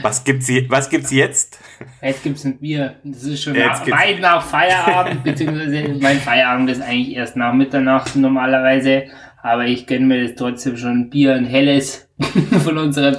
Was 0.03 0.25
gibt's, 0.25 0.51
was 0.69 0.91
gibt's 0.91 1.11
jetzt? 1.11 1.59
Jetzt 2.03 2.23
gibt's 2.23 2.45
ein 2.45 2.59
Bier. 2.59 2.97
Das 3.05 3.25
ist 3.25 3.43
schon 3.43 3.57
nach, 3.57 3.87
weit 3.87 4.21
nach 4.21 4.43
Feierabend, 4.43 5.25
beziehungsweise 5.25 5.97
mein 6.01 6.19
Feierabend 6.19 6.71
ist 6.71 6.83
eigentlich 6.83 7.17
erst 7.17 7.37
nach 7.37 7.53
Mitternacht 7.53 8.17
normalerweise. 8.17 9.05
Aber 9.43 9.67
ich 9.67 9.87
gönne 9.87 10.07
mir 10.07 10.23
das 10.25 10.35
trotzdem 10.35 10.77
schon 10.77 11.01
ein 11.01 11.11
Bier, 11.11 11.35
ein 11.35 11.45
helles 11.45 12.09
von 12.65 12.79
unserer 12.79 13.17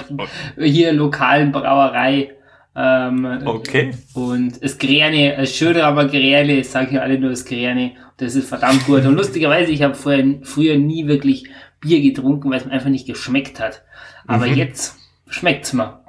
hier 0.58 0.92
lokalen 0.92 1.52
Brauerei. 1.52 2.32
Ähm, 2.76 3.40
okay. 3.44 3.92
Und 4.14 4.62
das 4.62 4.78
Gräne, 4.78 5.36
das 5.36 5.56
Schöne 5.56 5.84
aber 5.84 6.06
Gräne, 6.06 6.58
ich 6.58 6.68
sage 6.68 6.96
ja 6.96 7.00
alle 7.00 7.18
nur 7.18 7.30
das 7.30 7.44
Gräne. 7.44 7.92
Das 8.18 8.34
ist 8.34 8.48
verdammt 8.48 8.84
gut. 8.86 9.04
Und 9.06 9.14
lustigerweise, 9.14 9.72
ich 9.72 9.82
habe 9.82 9.94
früher 9.94 10.76
nie 10.76 11.06
wirklich 11.06 11.44
Bier 11.80 12.00
getrunken, 12.00 12.50
weil 12.50 12.58
es 12.58 12.66
mir 12.66 12.72
einfach 12.72 12.90
nicht 12.90 13.06
geschmeckt 13.06 13.58
hat. 13.58 13.82
Aber 14.26 14.46
mhm. 14.46 14.54
jetzt 14.54 14.98
schmeckt's 15.28 15.72
mal. 15.72 16.04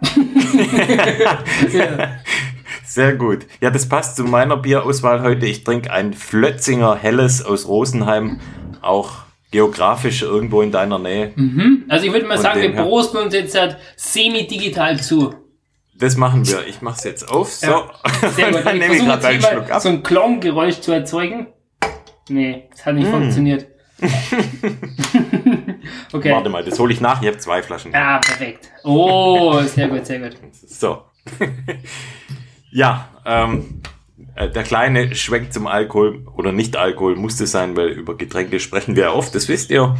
ja. 1.72 2.18
Sehr 2.86 3.16
gut. 3.16 3.46
Ja, 3.62 3.70
das 3.70 3.88
passt 3.88 4.16
zu 4.16 4.24
meiner 4.24 4.58
Bierauswahl 4.58 5.22
heute. 5.22 5.46
Ich 5.46 5.64
trinke 5.64 5.92
ein 5.92 6.14
Flötzinger 6.14 6.96
Helles 6.96 7.46
aus 7.46 7.68
Rosenheim, 7.68 8.40
auch 8.82 9.12
geografisch 9.52 10.24
irgendwo 10.24 10.62
in 10.62 10.72
deiner 10.72 10.98
Nähe. 10.98 11.32
Mhm. 11.36 11.86
Also 11.88 12.06
ich 12.06 12.14
würde 12.14 12.26
mal 12.26 12.36
Von 12.36 12.44
sagen, 12.44 12.62
wir 12.62 12.72
prosten 12.74 13.18
uns 13.18 13.34
jetzt 13.34 13.58
halt 13.58 13.78
semi-digital 13.96 15.00
zu. 15.00 15.36
Das 15.96 16.16
machen 16.16 16.48
wir. 16.48 16.66
Ich 16.68 16.82
mache 16.82 16.98
es 16.98 17.04
jetzt 17.04 17.30
auf. 17.30 17.52
So. 17.52 17.68
Ja. 17.68 17.92
Sehr 18.30 18.52
gut. 18.52 18.62
dann 18.66 18.78
nehme 18.78 18.96
ich 18.96 19.04
gerade 19.04 19.28
einen 19.28 19.42
Schluck 19.42 19.70
ab. 19.70 19.82
So 19.82 19.90
ein 19.90 20.02
Klonggeräusch 20.02 20.80
zu 20.80 20.92
erzeugen. 20.92 21.48
Nee, 22.30 22.70
das 22.72 22.86
hat 22.86 22.96
nicht 22.96 23.08
mm. 23.08 23.12
funktioniert. 23.12 23.68
okay. 26.13 26.32
Warte 26.32 26.50
mal, 26.50 26.63
das 26.63 26.79
hole 26.79 26.94
ich 26.94 27.01
nach. 27.01 27.22
Ich 27.22 27.27
habe 27.27 27.38
zwei 27.38 27.62
Flaschen. 27.62 27.94
Ah, 27.94 28.20
perfekt. 28.20 28.70
Oh, 28.84 29.62
sehr 29.62 29.88
gut, 29.88 30.06
sehr 30.06 30.20
gut. 30.20 30.38
So. 30.68 31.03
ja, 32.72 33.10
ähm, 33.25 33.82
äh, 34.36 34.50
der 34.50 34.63
Kleine 34.63 35.15
schwenkt 35.15 35.53
zum 35.53 35.68
Alkohol 35.68 36.25
oder 36.36 36.51
nicht 36.51 36.77
Alkohol 36.77 37.15
musste 37.15 37.48
sein, 37.48 37.75
weil 37.75 37.89
über 37.89 38.18
Getränke 38.18 38.60
sprechen 38.60 38.96
wir 38.96 39.03
ja 39.03 39.12
oft, 39.12 39.36
das 39.36 39.48
wisst 39.50 39.70
ihr. 39.70 39.98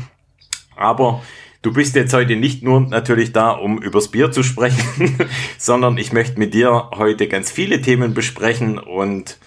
Aber 0.76 1.22
du 1.62 1.74
bist 1.74 1.96
jetzt 1.96 2.14
heute 2.14 2.36
nicht 2.36 2.64
nur 2.64 2.80
natürlich 2.80 3.34
da, 3.34 3.52
um 3.52 3.82
übers 3.82 4.10
Bier 4.10 4.32
zu 4.32 4.44
sprechen, 4.44 5.18
sondern 5.58 5.98
ich 5.98 6.14
möchte 6.14 6.40
mit 6.40 6.54
dir 6.54 6.90
heute 6.96 7.28
ganz 7.28 7.52
viele 7.52 7.82
Themen 7.82 8.14
besprechen 8.14 8.80
und 8.80 9.38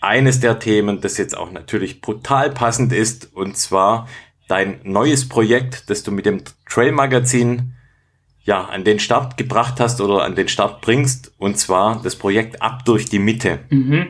eines 0.00 0.40
der 0.40 0.58
Themen, 0.58 1.00
das 1.00 1.18
jetzt 1.18 1.36
auch 1.36 1.52
natürlich 1.52 2.00
brutal 2.00 2.50
passend 2.50 2.92
ist, 2.92 3.34
und 3.34 3.56
zwar 3.56 4.08
dein 4.48 4.80
neues 4.82 5.28
Projekt, 5.28 5.88
das 5.90 6.02
du 6.02 6.10
mit 6.10 6.26
dem 6.26 6.42
Trail 6.68 6.92
Magazin 6.92 7.74
ja, 8.42 8.64
an 8.64 8.84
den 8.84 8.98
Start 8.98 9.36
gebracht 9.36 9.78
hast 9.80 10.00
oder 10.00 10.24
an 10.24 10.34
den 10.34 10.48
Start 10.48 10.80
bringst, 10.80 11.32
und 11.38 11.58
zwar 11.58 12.02
das 12.02 12.16
Projekt 12.16 12.62
Ab 12.62 12.84
durch 12.84 13.04
die 13.04 13.18
Mitte. 13.18 13.60
Mhm. 13.68 14.08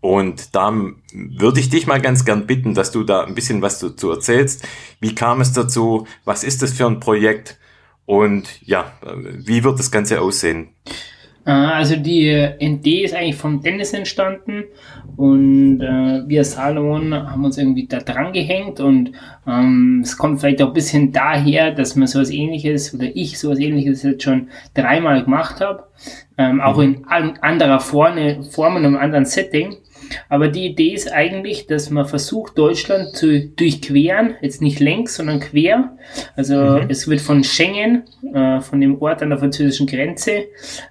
Und 0.00 0.54
da 0.54 0.72
würde 1.12 1.58
ich 1.58 1.70
dich 1.70 1.88
mal 1.88 2.00
ganz 2.00 2.24
gern 2.24 2.46
bitten, 2.46 2.74
dass 2.74 2.92
du 2.92 3.02
da 3.02 3.24
ein 3.24 3.34
bisschen 3.34 3.62
was 3.62 3.80
dazu 3.80 4.10
erzählst. 4.10 4.66
Wie 5.00 5.14
kam 5.14 5.40
es 5.40 5.52
dazu? 5.52 6.06
Was 6.24 6.44
ist 6.44 6.62
das 6.62 6.72
für 6.72 6.86
ein 6.86 7.00
Projekt? 7.00 7.58
Und 8.06 8.48
ja, 8.64 8.92
wie 9.24 9.64
wird 9.64 9.78
das 9.78 9.90
Ganze 9.90 10.20
aussehen? 10.20 10.68
Äh, 11.48 11.52
also 11.52 11.96
die 11.96 12.46
Idee 12.58 13.04
ist 13.04 13.14
eigentlich 13.14 13.36
vom 13.36 13.62
Dennis 13.62 13.94
entstanden 13.94 14.64
und 15.16 15.80
äh, 15.80 16.28
wir 16.28 16.44
Salomon 16.44 17.14
haben 17.14 17.44
uns 17.44 17.56
irgendwie 17.56 17.86
da 17.86 17.98
dran 18.00 18.34
gehängt 18.34 18.80
und 18.80 19.12
ähm, 19.46 20.02
es 20.04 20.18
kommt 20.18 20.40
vielleicht 20.40 20.60
auch 20.60 20.68
ein 20.68 20.74
bisschen 20.74 21.10
daher, 21.10 21.72
dass 21.72 21.96
man 21.96 22.06
sowas 22.06 22.30
ähnliches 22.30 22.94
oder 22.94 23.06
ich 23.14 23.38
sowas 23.38 23.58
ähnliches 23.58 24.02
jetzt 24.02 24.22
schon 24.22 24.48
dreimal 24.74 25.24
gemacht 25.24 25.62
habe, 25.62 25.84
ähm, 26.36 26.60
auch 26.60 26.76
mhm. 26.76 26.82
in 26.82 27.04
an, 27.06 27.38
anderer 27.40 27.80
Form, 27.80 28.44
Form 28.44 28.76
und 28.76 28.84
einem 28.84 28.98
anderen 28.98 29.24
Setting. 29.24 29.76
Aber 30.28 30.48
die 30.48 30.66
Idee 30.66 30.94
ist 30.94 31.12
eigentlich, 31.12 31.66
dass 31.66 31.90
man 31.90 32.06
versucht, 32.06 32.56
Deutschland 32.58 33.16
zu 33.16 33.48
durchqueren, 33.48 34.34
jetzt 34.40 34.62
nicht 34.62 34.80
längs, 34.80 35.16
sondern 35.16 35.40
quer. 35.40 35.96
Also 36.36 36.54
mhm. 36.54 36.86
es 36.88 37.08
wird 37.08 37.20
von 37.20 37.44
Schengen, 37.44 38.04
äh, 38.34 38.60
von 38.60 38.80
dem 38.80 39.00
Ort 39.00 39.22
an 39.22 39.30
der 39.30 39.38
französischen 39.38 39.86
Grenze, 39.86 40.46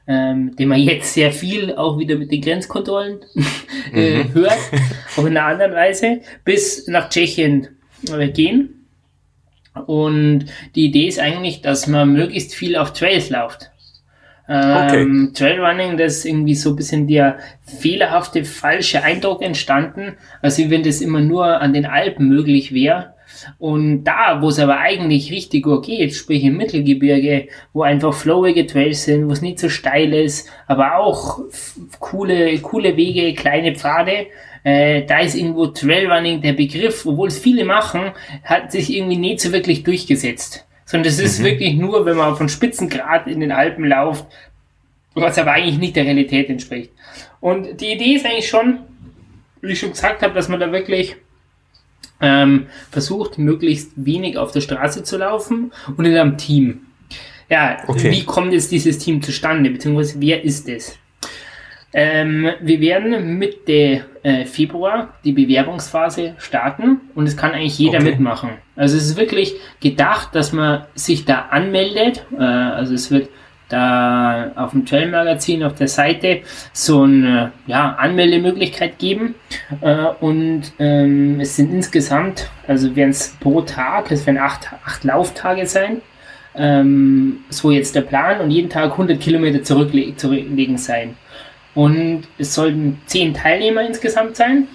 ähm, 0.07 0.55
den 0.55 0.69
man 0.69 0.79
jetzt 0.79 1.13
sehr 1.13 1.31
viel 1.31 1.75
auch 1.75 1.97
wieder 1.97 2.15
mit 2.15 2.31
den 2.31 2.41
Grenzkontrollen 2.41 3.19
äh, 3.93 4.24
mhm. 4.24 4.33
hört, 4.33 4.57
auch 5.15 5.25
in 5.25 5.38
einer 5.38 5.45
anderen 5.45 5.74
Weise, 5.74 6.21
bis 6.43 6.88
nach 6.88 7.09
Tschechien 7.09 7.67
äh, 8.12 8.29
gehen. 8.29 8.74
Und 9.86 10.45
die 10.75 10.86
Idee 10.86 11.07
ist 11.07 11.19
eigentlich, 11.19 11.62
dass 11.62 11.88
man 11.88 12.13
möglichst 12.13 12.53
viel 12.55 12.75
auf 12.75 12.93
Trails 12.93 13.29
läuft. 13.29 13.71
Okay. 14.48 15.01
Ähm, 15.01 15.32
Trailrunning, 15.34 15.98
das 15.98 16.20
ist 16.20 16.25
irgendwie 16.25 16.56
so 16.56 16.70
ein 16.70 16.75
bisschen 16.77 17.08
der 17.08 17.38
fehlerhafte, 17.63 18.46
falsche 18.46 19.04
Eindruck 19.04 19.42
entstanden, 19.42 20.16
als 20.42 20.58
wenn 20.58 20.84
das 20.84 21.01
immer 21.01 21.20
nur 21.20 21.60
an 21.60 21.74
den 21.74 21.86
Alpen 21.86 22.30
möglich 22.30 22.74
wäre. 22.74 23.13
Und 23.60 24.06
da, 24.06 24.42
wo 24.42 24.48
es 24.48 24.58
aber 24.58 24.80
eigentlich 24.80 25.32
richtig 25.32 25.63
gut 25.63 25.86
geht, 25.86 26.16
sprich 26.16 26.46
im 26.46 26.56
Mittelgebirge, 26.56 27.50
wo 27.74 27.84
einfach 27.84 28.13
flowige 28.13 28.66
Trails 28.66 29.04
sind, 29.04 29.27
wo 29.27 29.34
es 29.34 29.42
nicht 29.42 29.60
so 29.60 29.68
steil 29.68 30.13
ist, 30.13 30.50
aber 30.66 30.96
auch 30.96 31.42
coole, 32.00 32.58
coole 32.60 32.96
Wege, 32.96 33.34
kleine 33.34 33.75
Pfade, 33.75 34.27
äh, 34.63 35.06
da 35.06 35.20
ist 35.20 35.36
irgendwo 35.36 35.68
Trailrunning 35.68 36.42
der 36.42 36.54
Begriff, 36.54 37.06
obwohl 37.06 37.27
es 37.27 37.38
viele 37.38 37.66
machen, 37.66 38.12
hat 38.44 38.72
sich 38.72 38.96
irgendwie 38.96 39.18
nicht 39.18 39.42
so 39.42 39.51
wirklich 39.51 39.84
durchgesetzt 39.84 40.66
sondern 40.88 41.03
das 41.03 41.20
ist 41.20 41.39
mhm. 41.39 41.44
wirklich 41.44 41.75
nur, 41.75 42.06
wenn 42.06 42.17
man 42.17 42.36
von 42.36 42.50
Spitzengrad 42.50 43.27
in 43.27 43.41
den 43.41 43.51
Alpen 43.51 43.86
läuft, 43.86 44.25
was 45.13 45.38
aber 45.38 45.51
eigentlich 45.51 45.77
nicht 45.77 45.96
der 45.96 46.06
Realität 46.06 46.50
entspricht. 46.50 46.91
Und 47.41 47.82
die 47.82 47.91
Idee 47.91 48.15
ist 48.15 48.25
eigentlich 48.25 48.48
schon, 48.48 48.79
wie 49.62 49.74
ich 49.74 49.79
schon 49.79 49.91
gesagt 49.91 50.24
habe, 50.24 50.34
dass 50.34 50.48
man 50.48 50.60
da 50.60 50.72
wirklich 50.72 51.17
ähm, 52.22 52.67
versucht, 52.89 53.38
möglichst 53.38 53.91
wenig 53.96 54.38
auf 54.38 54.53
der 54.53 54.62
Straße 54.62 55.03
zu 55.03 55.17
laufen 55.17 55.72
und 55.98 56.06
in 56.06 56.15
einem 56.15 56.38
Team. 56.38 56.82
Ja, 57.50 57.77
okay. 57.88 58.12
wie 58.12 58.24
kommt 58.24 58.53
jetzt 58.53 58.72
dieses 58.72 58.98
Team 58.98 59.22
zustande, 59.22 59.70
beziehungsweise 59.70 60.20
wer 60.20 60.44
ist 60.44 60.70
es? 60.70 60.98
Ähm, 61.94 62.50
wir 62.62 62.79
werden 62.79 63.38
Mitte 63.38 64.06
äh, 64.27 64.46
Februar 64.46 65.13
die 65.24 65.31
Bewerbungsphase 65.31 66.36
starten 66.38 67.00
und 67.15 67.27
es 67.27 67.38
kann 67.38 67.53
eigentlich 67.53 67.79
jeder 67.79 68.00
okay. 68.00 68.12
mitmachen. 68.12 68.50
Also 68.75 68.98
es 68.98 69.05
ist 69.05 69.17
wirklich 69.17 69.55
gedacht, 69.79 70.36
dass 70.36 70.51
man 70.51 70.84
sich 70.96 71.24
da 71.24 71.46
anmeldet. 71.50 72.25
Äh, 72.38 72.43
also 72.43 72.93
es 72.93 73.10
wird 73.10 73.29
da 73.69 74.51
auf 74.55 74.72
dem 74.72 74.86
Trail 74.86 75.10
Magazin 75.10 75.63
auf 75.63 75.75
der 75.75 75.88
Seite 75.88 76.41
so 76.74 77.03
eine 77.03 77.53
ja, 77.67 77.96
Anmeldemöglichkeit 77.96 79.00
geben. 79.00 79.36
Äh, 79.79 80.07
und 80.19 80.74
ähm, 80.77 81.39
es 81.39 81.55
sind 81.55 81.74
insgesamt, 81.74 82.50
also 82.67 82.98
werden 82.98 83.12
es 83.12 83.34
pro 83.39 83.62
Tag, 83.62 84.12
es 84.12 84.25
werden 84.25 84.39
acht, 84.39 84.67
acht 84.86 85.05
Lauftage 85.05 85.65
sein. 85.67 86.01
Ähm, 86.53 87.46
so 87.50 87.72
jetzt 87.72 87.96
der 87.96 88.01
Plan 88.01 88.41
und 88.41 88.51
jeden 88.51 88.69
Tag 88.69 88.91
100 88.91 89.22
Kilometer 89.22 89.63
zurückle 89.63 90.17
zurücklegen 90.17 90.77
sein. 90.77 91.15
Und 91.77 92.24
es 92.39 92.55
sollten 92.55 93.00
zehn 93.05 93.36
Teilnehmer 93.36 93.86
insgesamt 93.86 94.36
sein. 94.36 94.67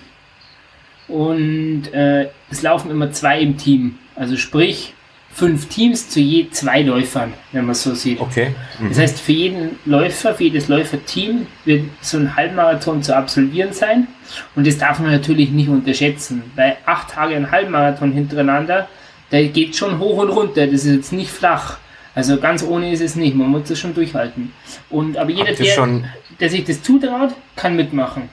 Und 1.08 1.92
äh, 1.92 2.28
es 2.48 2.62
laufen 2.62 2.92
immer 2.92 3.10
zwei 3.10 3.40
im 3.40 3.56
Team. 3.56 3.98
Also 4.14 4.36
sprich, 4.36 4.94
fünf 5.32 5.66
Teams 5.66 6.10
zu 6.10 6.20
je 6.20 6.48
zwei 6.50 6.82
Läufern, 6.82 7.32
wenn 7.50 7.66
man 7.66 7.74
so 7.74 7.96
sieht. 7.96 8.20
Okay. 8.20 8.54
Mhm. 8.78 8.90
Das 8.90 8.98
heißt, 9.00 9.20
für 9.20 9.32
jeden 9.32 9.80
Läufer, 9.84 10.32
für 10.36 10.44
jedes 10.44 10.68
Läuferteam 10.68 11.48
wird 11.64 11.86
so 12.02 12.18
ein 12.18 12.36
Halbmarathon 12.36 13.02
zu 13.02 13.16
absolvieren 13.16 13.72
sein. 13.72 14.06
Und 14.54 14.64
das 14.64 14.78
darf 14.78 15.00
man 15.00 15.10
natürlich 15.10 15.50
nicht 15.50 15.70
unterschätzen. 15.70 16.52
Bei 16.54 16.76
acht 16.86 17.10
Tage 17.10 17.34
ein 17.34 17.50
Halbmarathon 17.50 18.12
hintereinander, 18.12 18.88
da 19.30 19.42
geht 19.42 19.74
schon 19.74 19.98
hoch 19.98 20.18
und 20.18 20.28
runter. 20.28 20.68
Das 20.68 20.84
ist 20.84 20.94
jetzt 20.94 21.12
nicht 21.12 21.32
flach. 21.32 21.78
Also 22.14 22.38
ganz 22.38 22.62
ohne 22.62 22.92
ist 22.92 23.00
es 23.00 23.16
nicht. 23.16 23.34
Man 23.34 23.48
muss 23.48 23.68
das 23.68 23.78
schon 23.78 23.94
durchhalten. 23.94 24.52
Und 24.90 25.16
aber 25.16 25.30
jeder, 25.30 25.52
der, 25.52 26.02
der 26.40 26.50
sich 26.50 26.64
das 26.64 26.82
zutraut, 26.82 27.34
kann 27.56 27.76
mitmachen. 27.76 28.28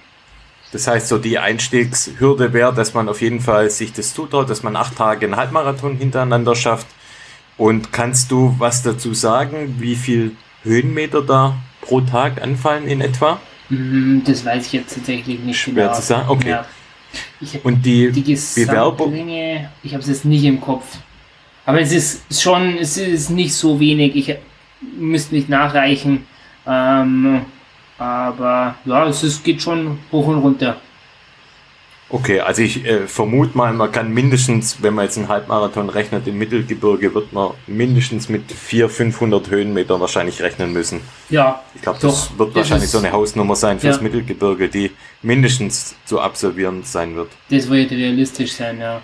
Das 0.71 0.87
heißt, 0.87 1.07
so 1.07 1.17
die 1.17 1.39
Einstiegshürde 1.39 2.53
wäre, 2.53 2.73
dass 2.73 2.93
man 2.93 3.09
auf 3.09 3.21
jeden 3.21 3.39
Fall 3.39 3.69
sich 3.69 3.91
das 3.91 4.13
zutraut, 4.13 4.49
dass 4.49 4.61
man 4.61 4.75
acht 4.75 4.97
Tage 4.97 5.25
einen 5.25 5.35
Halbmarathon 5.35 5.97
hintereinander 5.97 6.55
schafft. 6.55 6.87
Und 7.57 7.91
kannst 7.91 8.31
du 8.31 8.55
was 8.59 8.83
dazu 8.83 9.13
sagen, 9.13 9.75
wie 9.79 9.95
viel 9.95 10.35
Höhenmeter 10.63 11.21
da 11.21 11.57
pro 11.81 12.01
Tag 12.01 12.41
anfallen 12.41 12.87
in 12.87 13.01
etwa? 13.01 13.39
Mm, 13.69 14.19
das 14.25 14.45
weiß 14.45 14.67
ich 14.67 14.73
jetzt 14.73 14.95
tatsächlich 14.95 15.39
nicht 15.39 15.59
Schwer 15.59 15.87
genau. 15.87 15.93
zu 15.93 16.01
sagen, 16.01 16.29
okay. 16.29 16.49
Ja. 16.49 16.65
Ich, 17.41 17.65
und 17.65 17.85
die, 17.85 18.11
die 18.11 18.35
Bewerbung? 18.55 19.13
Ich 19.83 19.93
habe 19.93 20.03
es 20.03 20.07
jetzt 20.07 20.25
nicht 20.25 20.43
im 20.43 20.61
Kopf. 20.61 20.85
Aber 21.69 21.81
es 21.81 21.91
ist 21.91 22.41
schon, 22.41 22.79
es 22.79 22.97
ist 22.97 23.29
nicht 23.29 23.53
so 23.53 23.79
wenig. 23.79 24.15
Ich 24.15 24.35
müsste 24.97 25.35
nicht 25.35 25.49
nachreichen. 25.49 26.25
Ähm, 26.65 27.45
aber 27.99 28.73
ja, 28.85 29.05
es 29.05 29.21
ist, 29.21 29.43
geht 29.43 29.61
schon 29.61 29.99
hoch 30.11 30.25
und 30.25 30.39
runter. 30.39 30.77
Okay, 32.09 32.39
also 32.39 32.63
ich 32.63 32.83
äh, 32.85 33.05
vermute 33.05 33.55
mal, 33.55 33.71
man 33.73 33.91
kann 33.91 34.11
mindestens, 34.11 34.81
wenn 34.81 34.95
man 34.95 35.05
jetzt 35.05 35.19
einen 35.19 35.27
Halbmarathon 35.27 35.89
rechnet, 35.89 36.25
im 36.25 36.39
Mittelgebirge 36.39 37.13
wird 37.13 37.33
man 37.33 37.51
mindestens 37.67 38.29
mit 38.29 38.51
400, 38.51 38.91
500 38.91 39.49
Höhenmetern 39.51 40.01
wahrscheinlich 40.01 40.41
rechnen 40.41 40.73
müssen. 40.73 41.01
Ja. 41.29 41.61
Ich 41.75 41.83
glaube, 41.83 41.99
das 42.01 42.35
wird 42.35 42.55
wahrscheinlich 42.55 42.89
so 42.89 42.97
eine 42.97 43.11
Hausnummer 43.11 43.55
sein 43.55 43.79
fürs 43.79 43.97
ja. 43.97 44.01
Mittelgebirge, 44.01 44.69
die 44.69 44.89
mindestens 45.21 45.95
zu 46.05 46.19
absolvieren 46.19 46.81
sein 46.81 47.15
wird. 47.15 47.29
Das 47.51 47.69
wird 47.69 47.91
realistisch 47.91 48.53
sein, 48.53 48.79
ja. 48.79 49.03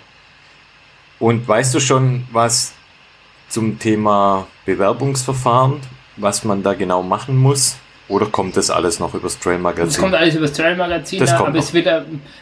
Und 1.18 1.46
weißt 1.46 1.74
du 1.74 1.80
schon 1.80 2.24
was 2.32 2.74
zum 3.48 3.78
Thema 3.78 4.46
Bewerbungsverfahren, 4.64 5.80
was 6.16 6.44
man 6.44 6.62
da 6.62 6.74
genau 6.74 7.02
machen 7.02 7.36
muss? 7.36 7.76
Oder 8.08 8.26
kommt 8.26 8.56
das 8.56 8.70
alles 8.70 9.00
noch 9.00 9.14
übers 9.14 9.38
Trail 9.38 9.58
Magazin? 9.58 9.88
Es 9.88 9.98
kommt 9.98 10.14
alles 10.14 10.36
übers 10.36 10.52
Trail 10.52 10.76
Magazin, 10.76 11.18
das 11.18 11.32
aber 11.32 11.50
noch. 11.50 11.58
es 11.58 11.74
wird, 11.74 11.86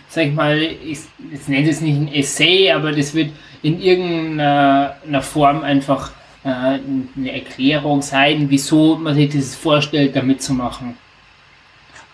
sag 0.08 0.26
ich 0.26 0.34
mal, 0.34 0.60
ich, 0.60 0.98
ich 1.32 1.48
nenne 1.48 1.70
es 1.70 1.80
nicht 1.80 1.96
ein 1.96 2.12
Essay, 2.12 2.70
aber 2.70 2.92
das 2.92 3.14
wird 3.14 3.30
in 3.62 3.80
irgendeiner 3.80 5.22
Form 5.22 5.62
einfach 5.62 6.10
äh, 6.44 6.48
eine 6.48 7.32
Erklärung 7.32 8.02
sein, 8.02 8.46
wieso 8.50 8.96
man 8.96 9.14
sich 9.14 9.34
das 9.34 9.54
vorstellt, 9.54 10.14
da 10.14 10.20
mitzumachen. 10.20 10.96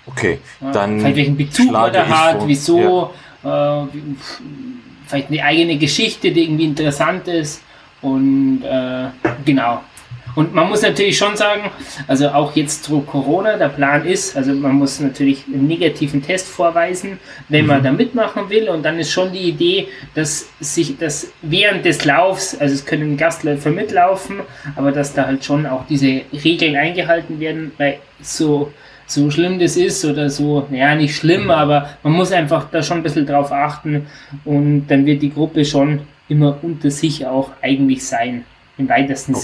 Okay, 0.07 0.39
dann. 0.61 1.01
Vielleicht 1.01 1.17
welchen 1.17 1.37
Bezug 1.37 1.73
man 1.73 1.93
da 1.93 2.07
hat, 2.07 2.47
wieso, 2.47 3.13
ja. 3.43 3.83
äh, 3.83 3.87
vielleicht 5.11 5.29
eine 5.29 5.45
eigene 5.45 5.77
Geschichte, 5.77 6.31
die 6.31 6.45
irgendwie 6.45 6.65
interessant 6.65 7.29
ist 7.29 7.63
und 8.03 8.63
äh, 8.65 9.07
genau. 9.45 9.81
Und 10.37 10.55
man 10.55 10.69
muss 10.69 10.83
natürlich 10.83 11.19
schon 11.19 11.37
sagen, 11.37 11.71
also 12.07 12.29
auch 12.29 12.55
jetzt 12.55 12.85
zu 12.85 13.01
Corona, 13.01 13.57
der 13.57 13.69
Plan 13.69 14.07
ist, 14.07 14.37
also 14.37 14.53
man 14.53 14.77
muss 14.77 15.01
natürlich 15.01 15.45
einen 15.47 15.67
negativen 15.67 16.23
Test 16.23 16.49
vorweisen, 16.49 17.19
wenn 17.49 17.67
man 17.67 17.81
mhm. 17.81 17.85
da 17.85 17.93
mitmachen 17.93 18.49
will. 18.49 18.69
Und 18.69 18.85
dann 18.85 18.99
ist 18.99 19.11
schon 19.11 19.33
die 19.33 19.49
Idee, 19.49 19.89
dass 20.15 20.49
sich 20.61 20.97
das 20.99 21.33
während 21.43 21.85
des 21.85 22.05
Laufs, 22.05 22.57
also 22.59 22.75
es 22.75 22.87
können 22.87 23.17
Gastläufer 23.17 23.71
mitlaufen, 23.71 24.41
aber 24.77 24.93
dass 24.93 25.15
da 25.15 25.27
halt 25.27 25.45
schon 25.45 25.67
auch 25.67 25.85
diese 25.89 26.23
Regeln 26.33 26.77
eingehalten 26.77 27.41
werden, 27.41 27.73
weil 27.77 27.99
so 28.21 28.73
so 29.11 29.31
schlimm 29.31 29.59
das 29.59 29.77
ist 29.77 30.05
oder 30.05 30.31
so, 30.31 30.67
ja, 30.71 30.95
nicht 30.95 31.17
schlimm, 31.17 31.45
mhm. 31.45 31.51
aber 31.51 31.91
man 32.03 32.13
muss 32.13 32.33
einfach 32.33 32.71
da 32.71 32.83
schon 32.83 32.99
ein 32.99 33.03
bisschen 33.03 33.27
drauf 33.27 33.53
achten 33.53 34.07
und 34.45 34.87
dann 34.89 35.07
wird 35.07 35.23
die 35.23 35.33
Gruppe 35.33 35.65
schon 35.65 36.03
immer 36.29 36.59
unter 36.63 36.91
sich 36.91 37.27
auch 37.27 37.51
eigentlich 37.61 38.07
sein 38.07 38.45
im 38.79 38.89
weitesten 38.89 39.35
okay. 39.35 39.43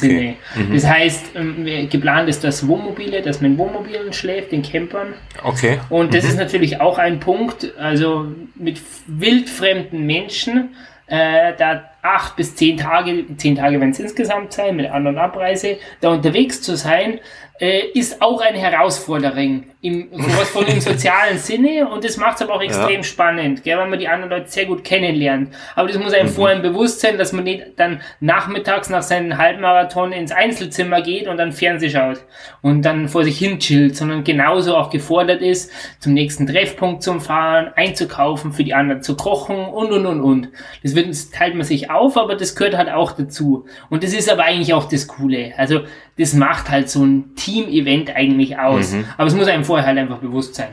Sinne. 0.55 0.69
Mhm. 0.69 0.75
Das 0.75 0.87
heißt, 0.87 1.27
ähm, 1.35 1.89
geplant 1.91 2.29
ist 2.29 2.43
das 2.43 2.67
Wohnmobile, 2.67 3.23
dass 3.23 3.41
man 3.41 3.53
in 3.53 3.59
Wohnmobilen 3.59 4.13
schläft, 4.13 4.53
in 4.53 4.63
Campern. 4.63 5.15
Okay. 5.43 5.79
Und 5.91 6.15
das 6.15 6.25
mhm. 6.25 6.31
ist 6.31 6.39
natürlich 6.39 6.81
auch 6.81 6.99
ein 6.99 7.21
Punkt, 7.21 7.73
also 7.79 8.27
mit 8.55 8.81
wildfremden 9.07 10.07
Menschen, 10.07 10.71
äh, 11.09 11.53
da 11.57 11.85
acht 12.03 12.37
bis 12.37 12.57
zehn 12.57 12.77
Tage, 12.77 13.25
zehn 13.37 13.57
Tage 13.57 13.79
werden 13.79 13.91
es 13.91 14.01
insgesamt 14.01 14.53
sein, 14.53 14.77
mit 14.77 14.91
anderen 14.91 15.19
Abreise, 15.19 15.77
da 16.01 16.11
unterwegs 16.11 16.63
zu 16.63 16.77
sein, 16.77 17.21
äh, 17.61 17.87
ist 17.95 18.21
auch 18.21 18.41
eine 18.41 18.59
Herausforderung 18.59 19.65
im, 19.81 20.09
von 20.53 20.67
im 20.67 20.81
sozialen 20.81 21.39
Sinne 21.39 21.89
und 21.89 22.05
das 22.05 22.17
macht 22.17 22.37
es 22.37 22.43
aber 22.43 22.55
auch 22.55 22.63
extrem 22.63 22.97
ja. 22.97 23.03
spannend, 23.03 23.63
gell, 23.63 23.79
weil 23.79 23.89
man 23.89 23.99
die 23.99 24.09
anderen 24.09 24.31
Leute 24.31 24.51
sehr 24.51 24.67
gut 24.67 24.83
kennenlernt. 24.85 25.55
Aber 25.75 25.89
das 25.89 25.99
muss 25.99 26.13
einem 26.13 26.29
mhm. 26.29 26.33
vorher 26.33 26.59
bewusst 26.59 27.01
sein, 27.01 27.19
dass 27.19 27.33
man 27.33 27.45
nicht 27.45 27.65
dann 27.77 28.01
nachmittags 28.21 28.91
nach 28.91 29.03
seinem 29.03 29.39
Halbmarathon 29.39 30.13
ins 30.13 30.33
Einzelzimmer 30.33 31.03
geht 31.03 31.29
und 31.29 31.37
dann 31.37 31.53
Fernseh 31.53 31.91
schaut 31.91 32.25
und 32.63 32.83
dann 32.83 33.09
vor 33.09 33.25
sich 33.25 33.39
hin 33.39 33.59
chillt, 33.59 33.97
sondern 33.97 34.25
genauso 34.25 34.77
auch 34.77 34.91
gefordert 34.91 35.41
ist, 35.41 35.71
zum 36.01 36.15
nächsten 36.15 36.47
Treffpunkt 36.47 37.03
zu 37.03 37.19
fahren, 37.21 37.71
einzukaufen, 37.77 38.53
für 38.53 38.65
die 38.65 38.75
anderen 38.75 39.03
zu 39.03 39.17
kochen 39.17 39.57
und 39.57 39.93
und 39.93 40.07
und 40.07 40.21
und. 40.21 40.49
Das, 40.83 40.95
wird, 40.95 41.09
das 41.09 41.31
teilt 41.31 41.55
man 41.55 41.65
sich 41.65 41.91
auf, 41.91 42.17
aber 42.17 42.35
das 42.35 42.57
gehört 42.57 42.77
halt 42.77 42.91
auch 42.91 43.13
dazu. 43.13 43.67
Und 43.89 44.03
das 44.03 44.13
ist 44.13 44.31
aber 44.31 44.45
eigentlich 44.45 44.75
auch 44.75 44.89
das 44.89 45.07
Coole. 45.07 45.53
Also 45.57 45.83
das 46.19 46.33
macht 46.33 46.71
halt 46.71 46.89
so 46.89 47.05
ein 47.05 47.35
Team-Event 47.35 48.11
eigentlich 48.15 48.59
aus. 48.59 48.93
Mhm. 48.93 49.05
Aber 49.17 49.27
es 49.27 49.35
muss 49.35 49.49
einem 49.49 49.65
vorher 49.65 49.87
halt 49.87 49.99
einfach 49.99 50.19
bewusst 50.19 50.55
sein. 50.55 50.69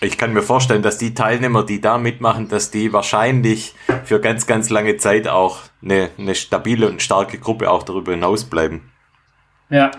Ich 0.00 0.16
kann 0.16 0.32
mir 0.32 0.42
vorstellen, 0.42 0.82
dass 0.82 0.96
die 0.96 1.12
Teilnehmer, 1.12 1.64
die 1.64 1.80
da 1.80 1.98
mitmachen, 1.98 2.48
dass 2.48 2.70
die 2.70 2.92
wahrscheinlich 2.92 3.74
für 4.04 4.20
ganz, 4.20 4.46
ganz 4.46 4.70
lange 4.70 4.96
Zeit 4.96 5.26
auch 5.26 5.58
eine, 5.82 6.10
eine 6.16 6.34
stabile 6.36 6.88
und 6.88 7.02
starke 7.02 7.38
Gruppe 7.38 7.70
auch 7.70 7.82
darüber 7.82 8.12
hinaus 8.12 8.44
bleiben. 8.44 8.92
Ja. 9.70 9.90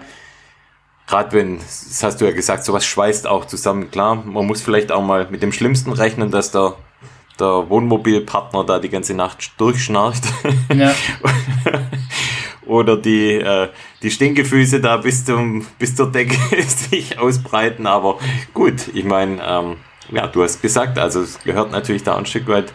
Gerade 1.06 1.34
wenn, 1.34 1.58
das 1.58 2.02
hast 2.02 2.22
du 2.22 2.26
ja 2.26 2.32
gesagt, 2.32 2.64
sowas 2.64 2.86
schweißt 2.86 3.28
auch 3.28 3.46
zusammen. 3.46 3.92
Klar, 3.92 4.16
man 4.16 4.46
muss 4.46 4.62
vielleicht 4.62 4.92
auch 4.92 5.04
mal 5.04 5.28
mit 5.30 5.44
dem 5.44 5.52
Schlimmsten 5.52 5.92
rechnen, 5.92 6.32
dass 6.32 6.52
der, 6.52 6.76
der 7.40 7.70
Wohnmobilpartner 7.70 8.64
da 8.64 8.80
die 8.80 8.90
ganze 8.90 9.16
Nacht 9.16 9.52
durchschnarcht. 9.60 10.24
Ja. 10.74 10.94
oder 12.70 12.96
die, 12.96 13.34
äh, 13.34 13.70
die 14.02 14.12
Stinkefüße 14.12 14.80
da 14.80 14.98
bis, 14.98 15.26
zum, 15.26 15.66
bis 15.78 15.96
zur 15.96 16.12
Decke 16.12 16.38
sich 16.68 17.20
ausbreiten. 17.20 17.88
Aber 17.88 18.20
gut, 18.54 18.90
ich 18.94 19.04
meine, 19.04 19.42
ähm, 19.46 19.76
ja, 20.12 20.28
du 20.28 20.44
hast 20.44 20.62
gesagt, 20.62 20.98
also 20.98 21.22
es 21.22 21.40
gehört 21.44 21.72
natürlich 21.72 22.04
da 22.04 22.16
ein 22.16 22.26
Stück 22.26 22.48
weit 22.48 22.72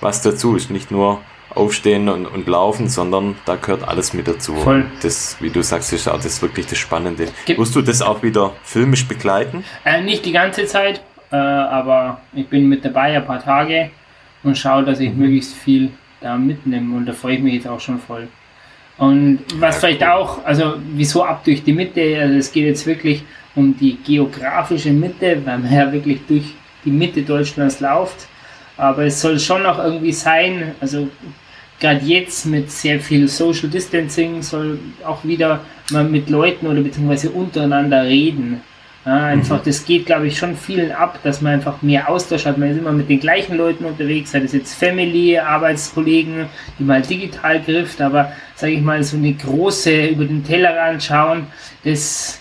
was 0.00 0.22
dazu. 0.22 0.56
Ist 0.56 0.70
nicht 0.70 0.90
nur 0.90 1.20
aufstehen 1.50 2.08
und, 2.08 2.26
und 2.26 2.48
laufen, 2.48 2.88
sondern 2.88 3.36
da 3.44 3.56
gehört 3.56 3.86
alles 3.86 4.12
mit 4.12 4.26
dazu. 4.26 4.56
Voll. 4.56 4.86
Das, 5.02 5.36
wie 5.40 5.50
du 5.50 5.62
sagst, 5.62 5.92
ist 5.92 6.08
auch 6.08 6.20
das 6.20 6.42
wirklich 6.42 6.66
das 6.66 6.78
Spannende. 6.78 7.28
Ge 7.46 7.56
Musst 7.56 7.76
du 7.76 7.82
das 7.82 8.02
auch 8.02 8.22
wieder 8.22 8.52
filmisch 8.64 9.06
begleiten? 9.06 9.64
Äh, 9.84 10.02
nicht 10.02 10.24
die 10.24 10.32
ganze 10.32 10.66
Zeit, 10.66 11.02
äh, 11.30 11.36
aber 11.36 12.20
ich 12.32 12.48
bin 12.48 12.68
mit 12.68 12.84
dabei 12.84 13.16
ein 13.16 13.24
paar 13.24 13.42
Tage 13.42 13.90
und 14.42 14.58
schaue, 14.58 14.84
dass 14.84 15.00
ich 15.00 15.12
mhm. 15.12 15.18
möglichst 15.18 15.54
viel 15.54 15.90
da 16.20 16.36
mitnehme 16.36 16.96
und 16.96 17.06
da 17.06 17.12
freue 17.12 17.36
ich 17.36 17.42
mich 17.42 17.54
jetzt 17.54 17.68
auch 17.68 17.80
schon 17.80 17.98
voll. 17.98 18.28
Und 18.96 19.40
was 19.56 19.78
vielleicht 19.78 20.04
auch, 20.04 20.44
also 20.44 20.74
wieso 20.94 21.24
ab 21.24 21.44
durch 21.44 21.64
die 21.64 21.72
Mitte, 21.72 22.18
also 22.20 22.36
es 22.36 22.52
geht 22.52 22.64
jetzt 22.64 22.86
wirklich 22.86 23.24
um 23.56 23.76
die 23.76 23.96
geografische 23.96 24.90
Mitte, 24.90 25.40
weil 25.44 25.58
man 25.58 25.72
ja 25.72 25.92
wirklich 25.92 26.20
durch 26.28 26.54
die 26.84 26.90
Mitte 26.90 27.22
Deutschlands 27.22 27.80
läuft. 27.80 28.28
Aber 28.76 29.04
es 29.04 29.20
soll 29.20 29.38
schon 29.38 29.64
auch 29.66 29.78
irgendwie 29.78 30.12
sein, 30.12 30.74
also 30.80 31.08
gerade 31.80 32.04
jetzt 32.04 32.46
mit 32.46 32.70
sehr 32.70 33.00
viel 33.00 33.28
Social 33.28 33.68
Distancing 33.68 34.42
soll 34.42 34.78
auch 35.04 35.24
wieder 35.24 35.60
mal 35.90 36.04
mit 36.04 36.30
Leuten 36.30 36.66
oder 36.66 36.80
beziehungsweise 36.80 37.30
untereinander 37.30 38.04
reden. 38.04 38.62
Ja, 39.06 39.26
einfach, 39.26 39.58
mhm. 39.58 39.64
das 39.66 39.84
geht, 39.84 40.06
glaube 40.06 40.28
ich, 40.28 40.38
schon 40.38 40.56
vielen 40.56 40.90
ab, 40.90 41.18
dass 41.22 41.42
man 41.42 41.54
einfach 41.54 41.82
mehr 41.82 42.08
Austausch 42.08 42.46
hat. 42.46 42.56
Man 42.56 42.70
ist 42.70 42.78
immer 42.78 42.92
mit 42.92 43.10
den 43.10 43.20
gleichen 43.20 43.56
Leuten 43.56 43.84
unterwegs, 43.84 44.30
sei 44.30 44.40
das 44.40 44.52
jetzt 44.52 44.74
Family, 44.74 45.38
Arbeitskollegen, 45.38 46.46
die 46.78 46.84
mal 46.84 47.02
digital 47.02 47.62
trifft, 47.62 48.00
aber 48.00 48.32
sage 48.54 48.72
ich 48.72 48.80
mal, 48.80 49.02
so 49.02 49.18
eine 49.18 49.34
große 49.34 50.06
über 50.06 50.24
den 50.24 50.42
Tellerrand 50.42 51.02
schauen, 51.02 51.48
das 51.84 52.40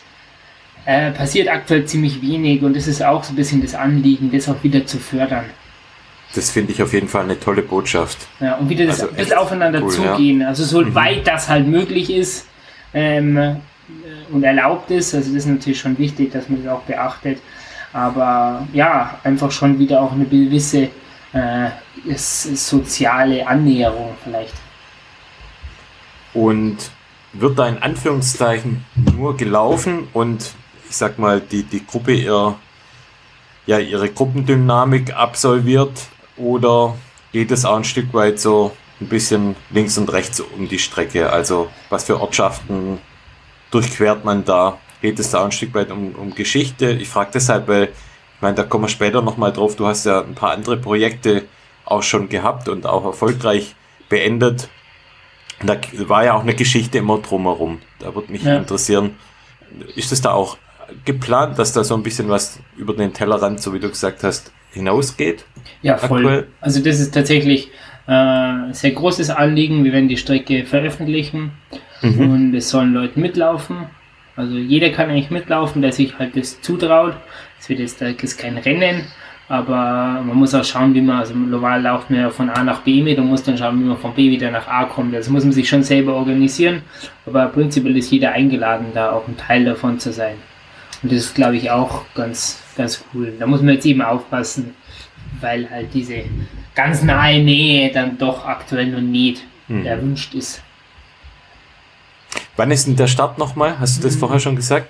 äh, 0.85 1.11
passiert 1.11 1.49
aktuell 1.49 1.83
ziemlich 1.85 2.21
wenig 2.21 2.61
und 2.61 2.75
das 2.77 2.87
ist 2.87 3.03
auch 3.03 3.25
so 3.25 3.33
ein 3.33 3.35
bisschen 3.35 3.61
das 3.61 3.75
Anliegen, 3.75 4.31
das 4.31 4.47
auch 4.47 4.63
wieder 4.63 4.85
zu 4.85 4.99
fördern. 4.99 5.45
Das 6.33 6.49
finde 6.49 6.71
ich 6.71 6.81
auf 6.81 6.93
jeden 6.93 7.09
Fall 7.09 7.25
eine 7.25 7.39
tolle 7.39 7.61
Botschaft. 7.61 8.17
Ja, 8.39 8.55
und 8.55 8.69
wieder 8.69 8.85
das, 8.85 9.01
also 9.01 9.35
aufeinander 9.35 9.83
cool, 9.83 9.91
zugehen. 9.91 10.41
Ja. 10.41 10.47
Also 10.47 10.63
so 10.63 10.81
mhm. 10.81 10.95
weit 10.95 11.27
das 11.27 11.49
halt 11.49 11.67
möglich 11.67 12.09
ist, 12.09 12.47
ähm, 12.93 13.57
und 14.33 14.43
erlaubt 14.43 14.91
ist. 14.91 15.13
Also 15.13 15.33
das 15.33 15.43
ist 15.43 15.47
natürlich 15.47 15.79
schon 15.79 15.97
wichtig, 15.97 16.31
dass 16.31 16.49
man 16.49 16.63
das 16.63 16.73
auch 16.73 16.81
beachtet. 16.81 17.39
Aber 17.93 18.67
ja, 18.73 19.19
einfach 19.23 19.51
schon 19.51 19.77
wieder 19.77 20.01
auch 20.01 20.11
eine 20.11 20.25
gewisse 20.25 20.89
äh, 21.33 21.69
soziale 22.15 23.45
Annäherung 23.47 24.15
vielleicht. 24.23 24.53
Und 26.33 26.77
wird 27.33 27.57
da 27.57 27.67
in 27.67 27.77
Anführungszeichen 27.77 28.85
nur 29.15 29.37
gelaufen 29.37 30.07
und 30.13 30.53
ich 30.89 30.95
sag 30.95 31.17
mal, 31.17 31.41
die, 31.41 31.63
die 31.63 31.85
Gruppe 31.85 32.13
ihr, 32.13 32.55
ja, 33.65 33.79
ihre 33.79 34.09
Gruppendynamik 34.09 35.15
absolviert 35.15 36.07
oder 36.37 36.95
geht 37.31 37.51
es 37.51 37.65
auch 37.65 37.75
ein 37.75 37.83
Stück 37.83 38.13
weit 38.13 38.39
so 38.39 38.71
ein 39.01 39.07
bisschen 39.07 39.55
links 39.71 39.97
und 39.97 40.11
rechts 40.11 40.39
um 40.39 40.67
die 40.67 40.79
Strecke? 40.79 41.31
Also 41.31 41.69
was 41.89 42.03
für 42.03 42.19
Ortschaften 42.19 42.99
durchquert 43.73 44.23
man 44.23 44.45
da? 44.45 44.79
Geht 45.01 45.19
es 45.19 45.31
da 45.31 45.43
ein 45.43 45.51
Stück 45.51 45.73
weit 45.73 45.91
um, 45.91 46.15
um 46.15 46.33
Geschichte? 46.33 46.91
Ich 46.91 47.09
frage 47.09 47.31
deshalb, 47.33 47.67
weil, 47.67 47.85
ich 47.85 48.41
meine, 48.41 48.55
da 48.55 48.63
kommen 48.63 48.85
wir 48.85 48.89
später 48.89 49.21
nochmal 49.21 49.51
drauf. 49.51 49.75
Du 49.75 49.87
hast 49.87 50.05
ja 50.05 50.21
ein 50.21 50.35
paar 50.35 50.51
andere 50.51 50.77
Projekte 50.77 51.43
auch 51.85 52.03
schon 52.03 52.29
gehabt 52.29 52.69
und 52.69 52.85
auch 52.85 53.03
erfolgreich 53.03 53.75
beendet. 54.09 54.69
Da 55.65 55.77
war 56.07 56.23
ja 56.23 56.33
auch 56.33 56.41
eine 56.41 56.55
Geschichte 56.55 56.99
immer 56.99 57.19
drumherum. 57.19 57.81
Da 57.99 58.15
würde 58.15 58.31
mich 58.31 58.43
ja. 58.43 58.57
interessieren, 58.57 59.17
ist 59.95 60.11
es 60.11 60.21
da 60.21 60.31
auch 60.31 60.57
geplant, 61.05 61.59
dass 61.59 61.73
da 61.73 61.83
so 61.83 61.95
ein 61.95 62.03
bisschen 62.03 62.29
was 62.29 62.59
über 62.77 62.93
den 62.93 63.13
Tellerrand, 63.13 63.61
so 63.61 63.73
wie 63.73 63.79
du 63.79 63.89
gesagt 63.89 64.23
hast, 64.23 64.51
hinausgeht? 64.71 65.45
Ja, 65.81 65.97
voll. 65.97 66.19
Aktuell? 66.19 66.47
Also 66.61 66.81
das 66.81 66.99
ist 66.99 67.13
tatsächlich 67.13 67.69
äh, 68.07 68.11
ein 68.11 68.73
sehr 68.73 68.91
großes 68.91 69.29
Anliegen. 69.29 69.83
Wir 69.83 69.93
werden 69.93 70.09
die 70.09 70.17
Strecke 70.17 70.65
veröffentlichen 70.65 71.51
mhm. 72.03 72.31
und 72.31 72.55
es 72.55 72.69
sollen 72.69 72.93
Leute 72.93 73.19
mitlaufen. 73.19 73.87
Also 74.35 74.55
jeder 74.55 74.89
kann 74.89 75.09
eigentlich 75.09 75.29
mitlaufen, 75.29 75.81
der 75.81 75.91
sich 75.91 76.17
halt 76.17 76.35
das 76.35 76.61
zutraut. 76.61 77.15
Es 77.59 77.69
wird 77.69 77.79
jetzt 77.79 78.01
ist 78.01 78.39
kein 78.39 78.57
Rennen, 78.57 79.05
aber 79.47 80.21
man 80.25 80.35
muss 80.35 80.55
auch 80.55 80.63
schauen, 80.63 80.93
wie 80.95 81.01
man, 81.01 81.19
also 81.19 81.35
normal 81.35 81.81
lauft 81.81 82.09
man 82.09 82.19
ja 82.19 82.29
von 82.29 82.49
A 82.49 82.63
nach 82.63 82.79
B 82.81 83.01
mit 83.01 83.19
und 83.19 83.27
muss 83.27 83.43
dann 83.43 83.57
schauen, 83.57 83.79
wie 83.79 83.85
man 83.85 83.97
von 83.97 84.13
B 84.13 84.31
wieder 84.31 84.49
nach 84.49 84.67
A 84.67 84.85
kommt. 84.85 85.13
Das 85.13 85.29
muss 85.29 85.43
man 85.43 85.53
sich 85.53 85.69
schon 85.69 85.83
selber 85.83 86.15
organisieren, 86.15 86.81
aber 87.25 87.45
prinzipiell 87.47 87.95
ist 87.95 88.11
jeder 88.11 88.31
eingeladen, 88.31 88.87
da 88.93 89.11
auch 89.11 89.27
ein 89.27 89.37
Teil 89.37 89.65
davon 89.65 89.99
zu 89.99 90.11
sein. 90.11 90.35
Und 91.03 91.11
das 91.11 91.19
ist, 91.19 91.35
glaube 91.35 91.57
ich, 91.57 91.69
auch 91.69 92.05
ganz, 92.15 92.63
ganz 92.75 93.03
cool. 93.13 93.33
Da 93.37 93.45
muss 93.45 93.61
man 93.61 93.75
jetzt 93.75 93.85
eben 93.85 94.01
aufpassen, 94.01 94.73
weil 95.41 95.69
halt 95.69 95.93
diese 95.93 96.23
ganz 96.73 97.03
nahe 97.03 97.43
Nähe 97.43 97.91
dann 97.91 98.17
doch 98.17 98.45
aktuell 98.45 98.87
noch 98.87 99.01
nicht 99.01 99.43
mhm. 99.67 99.85
erwünscht 99.85 100.33
ist. 100.33 100.62
Wann 102.55 102.69
ist 102.69 102.85
denn 102.85 102.95
der 102.95 103.07
Start 103.07 103.39
nochmal? 103.39 103.79
Hast 103.79 103.97
du 103.97 104.03
das 104.03 104.15
vorher 104.15 104.39
schon 104.39 104.55
gesagt? 104.55 104.89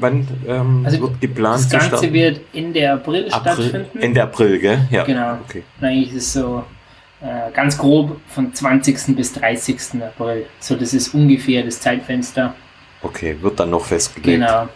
Wann 0.00 0.26
ähm, 0.48 0.82
also 0.84 1.00
wird 1.00 1.20
geplant? 1.20 1.72
Das 1.72 1.90
Ganze 1.90 2.12
wird 2.12 2.40
Ende 2.52 2.90
April, 2.90 3.28
April, 3.30 3.52
stattfinden. 3.52 3.98
Ende 3.98 4.22
April, 4.22 4.58
gell? 4.58 4.88
Ja. 4.90 5.04
Genau. 5.04 5.38
Okay. 5.48 5.62
Eigentlich 5.80 6.12
ist 6.12 6.26
es 6.26 6.32
so 6.32 6.64
äh, 7.20 7.52
ganz 7.52 7.78
grob 7.78 8.20
von 8.26 8.52
20. 8.52 9.14
bis 9.14 9.32
30. 9.32 10.02
April. 10.02 10.46
So, 10.58 10.74
das 10.74 10.92
ist 10.92 11.14
ungefähr 11.14 11.62
das 11.62 11.80
Zeitfenster. 11.80 12.54
Okay, 13.00 13.36
wird 13.40 13.60
dann 13.60 13.70
noch 13.70 13.84
festgelegt. 13.84 14.40
Genau. 14.40 14.68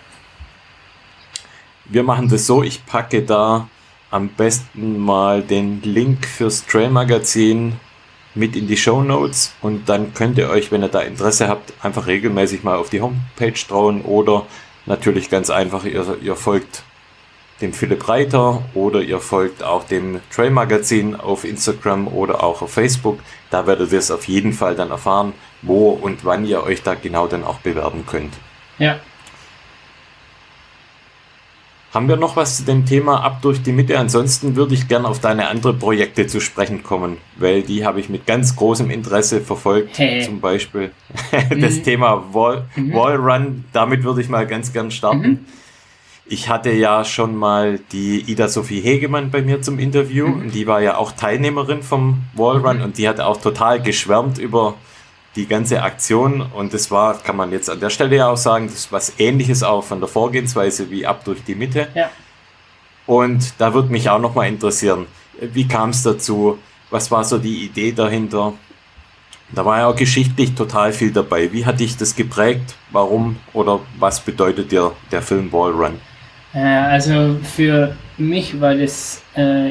Wir 1.86 2.02
machen 2.04 2.28
das 2.28 2.46
so, 2.46 2.62
ich 2.62 2.84
packe 2.86 3.22
da 3.22 3.68
am 4.10 4.28
besten 4.28 4.98
mal 4.98 5.42
den 5.42 5.82
Link 5.82 6.26
fürs 6.26 6.64
Trail 6.66 6.90
Magazin 6.90 7.74
mit 8.38 8.56
in 8.56 8.68
die 8.68 8.76
Show 8.76 9.02
Notes 9.02 9.52
und 9.60 9.88
dann 9.88 10.14
könnt 10.14 10.38
ihr 10.38 10.48
euch, 10.48 10.70
wenn 10.70 10.82
ihr 10.82 10.88
da 10.88 11.00
Interesse 11.00 11.48
habt, 11.48 11.72
einfach 11.82 12.06
regelmäßig 12.06 12.62
mal 12.62 12.76
auf 12.76 12.90
die 12.90 13.00
Homepage 13.00 13.52
trauen 13.52 14.02
oder 14.02 14.46
natürlich 14.86 15.28
ganz 15.28 15.50
einfach, 15.50 15.84
ihr, 15.84 16.16
ihr 16.22 16.36
folgt 16.36 16.82
dem 17.60 17.72
Philipp 17.72 18.08
Reiter 18.08 18.62
oder 18.74 19.02
ihr 19.02 19.18
folgt 19.18 19.62
auch 19.62 19.84
dem 19.84 20.20
Trail 20.30 20.50
Magazin 20.50 21.16
auf 21.16 21.44
Instagram 21.44 22.06
oder 22.08 22.44
auch 22.44 22.62
auf 22.62 22.72
Facebook. 22.72 23.18
Da 23.50 23.66
werdet 23.66 23.90
ihr 23.92 23.98
es 23.98 24.10
auf 24.10 24.28
jeden 24.28 24.52
Fall 24.52 24.76
dann 24.76 24.90
erfahren, 24.90 25.32
wo 25.62 25.90
und 25.90 26.24
wann 26.24 26.46
ihr 26.46 26.62
euch 26.62 26.82
da 26.82 26.94
genau 26.94 27.26
dann 27.26 27.44
auch 27.44 27.58
bewerben 27.58 28.06
könnt. 28.06 28.34
Ja, 28.78 29.00
haben 31.92 32.08
wir 32.08 32.16
noch 32.16 32.36
was 32.36 32.58
zu 32.58 32.64
dem 32.64 32.84
Thema 32.84 33.22
ab 33.22 33.40
durch 33.40 33.62
die 33.62 33.72
Mitte? 33.72 33.98
Ansonsten 33.98 34.56
würde 34.56 34.74
ich 34.74 34.88
gerne 34.88 35.08
auf 35.08 35.20
deine 35.20 35.48
anderen 35.48 35.78
Projekte 35.78 36.26
zu 36.26 36.40
sprechen 36.40 36.82
kommen, 36.82 37.16
weil 37.36 37.62
die 37.62 37.86
habe 37.86 37.98
ich 37.98 38.10
mit 38.10 38.26
ganz 38.26 38.56
großem 38.56 38.90
Interesse 38.90 39.40
verfolgt. 39.40 39.98
Hey. 39.98 40.22
Zum 40.22 40.40
Beispiel 40.40 40.90
das 41.32 41.76
mhm. 41.76 41.82
Thema 41.84 42.24
Wall, 42.32 42.64
mhm. 42.76 42.92
Wall 42.92 43.16
Run. 43.16 43.64
Damit 43.72 44.04
würde 44.04 44.20
ich 44.20 44.28
mal 44.28 44.46
ganz 44.46 44.72
gern 44.72 44.90
starten. 44.90 45.28
Mhm. 45.28 45.38
Ich 46.26 46.50
hatte 46.50 46.70
ja 46.70 47.06
schon 47.06 47.34
mal 47.34 47.80
die 47.90 48.20
Ida 48.20 48.48
Sophie 48.48 48.80
Hegemann 48.80 49.30
bei 49.30 49.40
mir 49.40 49.62
zum 49.62 49.78
Interview 49.78 50.26
mhm. 50.26 50.42
und 50.42 50.54
die 50.54 50.66
war 50.66 50.82
ja 50.82 50.98
auch 50.98 51.12
Teilnehmerin 51.12 51.82
vom 51.82 52.18
Wall 52.34 52.58
Run 52.58 52.78
mhm. 52.78 52.84
und 52.84 52.98
die 52.98 53.08
hatte 53.08 53.26
auch 53.26 53.40
total 53.40 53.80
geschwärmt 53.80 54.36
über 54.36 54.74
die 55.38 55.46
ganze 55.46 55.82
Aktion 55.82 56.42
und 56.42 56.74
das 56.74 56.90
war, 56.90 57.16
kann 57.18 57.36
man 57.36 57.52
jetzt 57.52 57.70
an 57.70 57.78
der 57.78 57.90
Stelle 57.90 58.16
ja 58.16 58.28
auch 58.28 58.36
sagen, 58.36 58.66
das 58.66 58.74
ist 58.74 58.92
was 58.92 59.12
ähnliches 59.18 59.62
auch 59.62 59.84
von 59.84 60.00
der 60.00 60.08
Vorgehensweise 60.08 60.90
wie 60.90 61.06
ab 61.06 61.24
durch 61.24 61.44
die 61.44 61.54
Mitte. 61.54 61.86
Ja. 61.94 62.10
Und 63.06 63.54
da 63.58 63.72
würde 63.72 63.90
mich 63.90 64.10
auch 64.10 64.18
nochmal 64.18 64.48
interessieren, 64.48 65.06
wie 65.40 65.66
kam 65.68 65.90
es 65.90 66.02
dazu? 66.02 66.58
Was 66.90 67.10
war 67.12 67.22
so 67.22 67.38
die 67.38 67.64
Idee 67.64 67.92
dahinter? 67.92 68.54
Da 69.52 69.64
war 69.64 69.78
ja 69.78 69.86
auch 69.86 69.96
geschichtlich 69.96 70.54
total 70.54 70.92
viel 70.92 71.12
dabei. 71.12 71.52
Wie 71.52 71.64
hat 71.64 71.78
dich 71.78 71.96
das 71.96 72.16
geprägt? 72.16 72.74
Warum 72.90 73.36
oder 73.54 73.80
was 73.98 74.20
bedeutet 74.20 74.72
dir 74.72 74.92
der 75.12 75.22
Film 75.22 75.48
Ball 75.50 75.70
Run? 75.70 76.00
Äh, 76.52 76.58
also 76.58 77.36
für 77.54 77.96
mich 78.18 78.60
war 78.60 78.74
das 78.74 79.22
äh, 79.34 79.70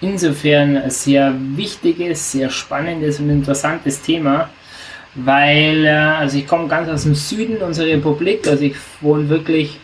insofern 0.00 0.76
ein 0.76 0.90
sehr 0.90 1.34
wichtiges, 1.56 2.32
sehr 2.32 2.50
spannendes 2.50 3.18
und 3.18 3.30
interessantes 3.30 4.02
Thema, 4.02 4.50
weil, 5.16 5.86
äh, 5.86 5.90
also 5.90 6.38
ich 6.38 6.46
komme 6.46 6.68
ganz 6.68 6.88
aus 6.88 7.04
dem 7.04 7.14
Süden 7.14 7.56
unserer 7.58 7.88
Republik, 7.88 8.46
also 8.46 8.62
ich 8.64 8.76
wohne 9.00 9.28
wirklich 9.28 9.80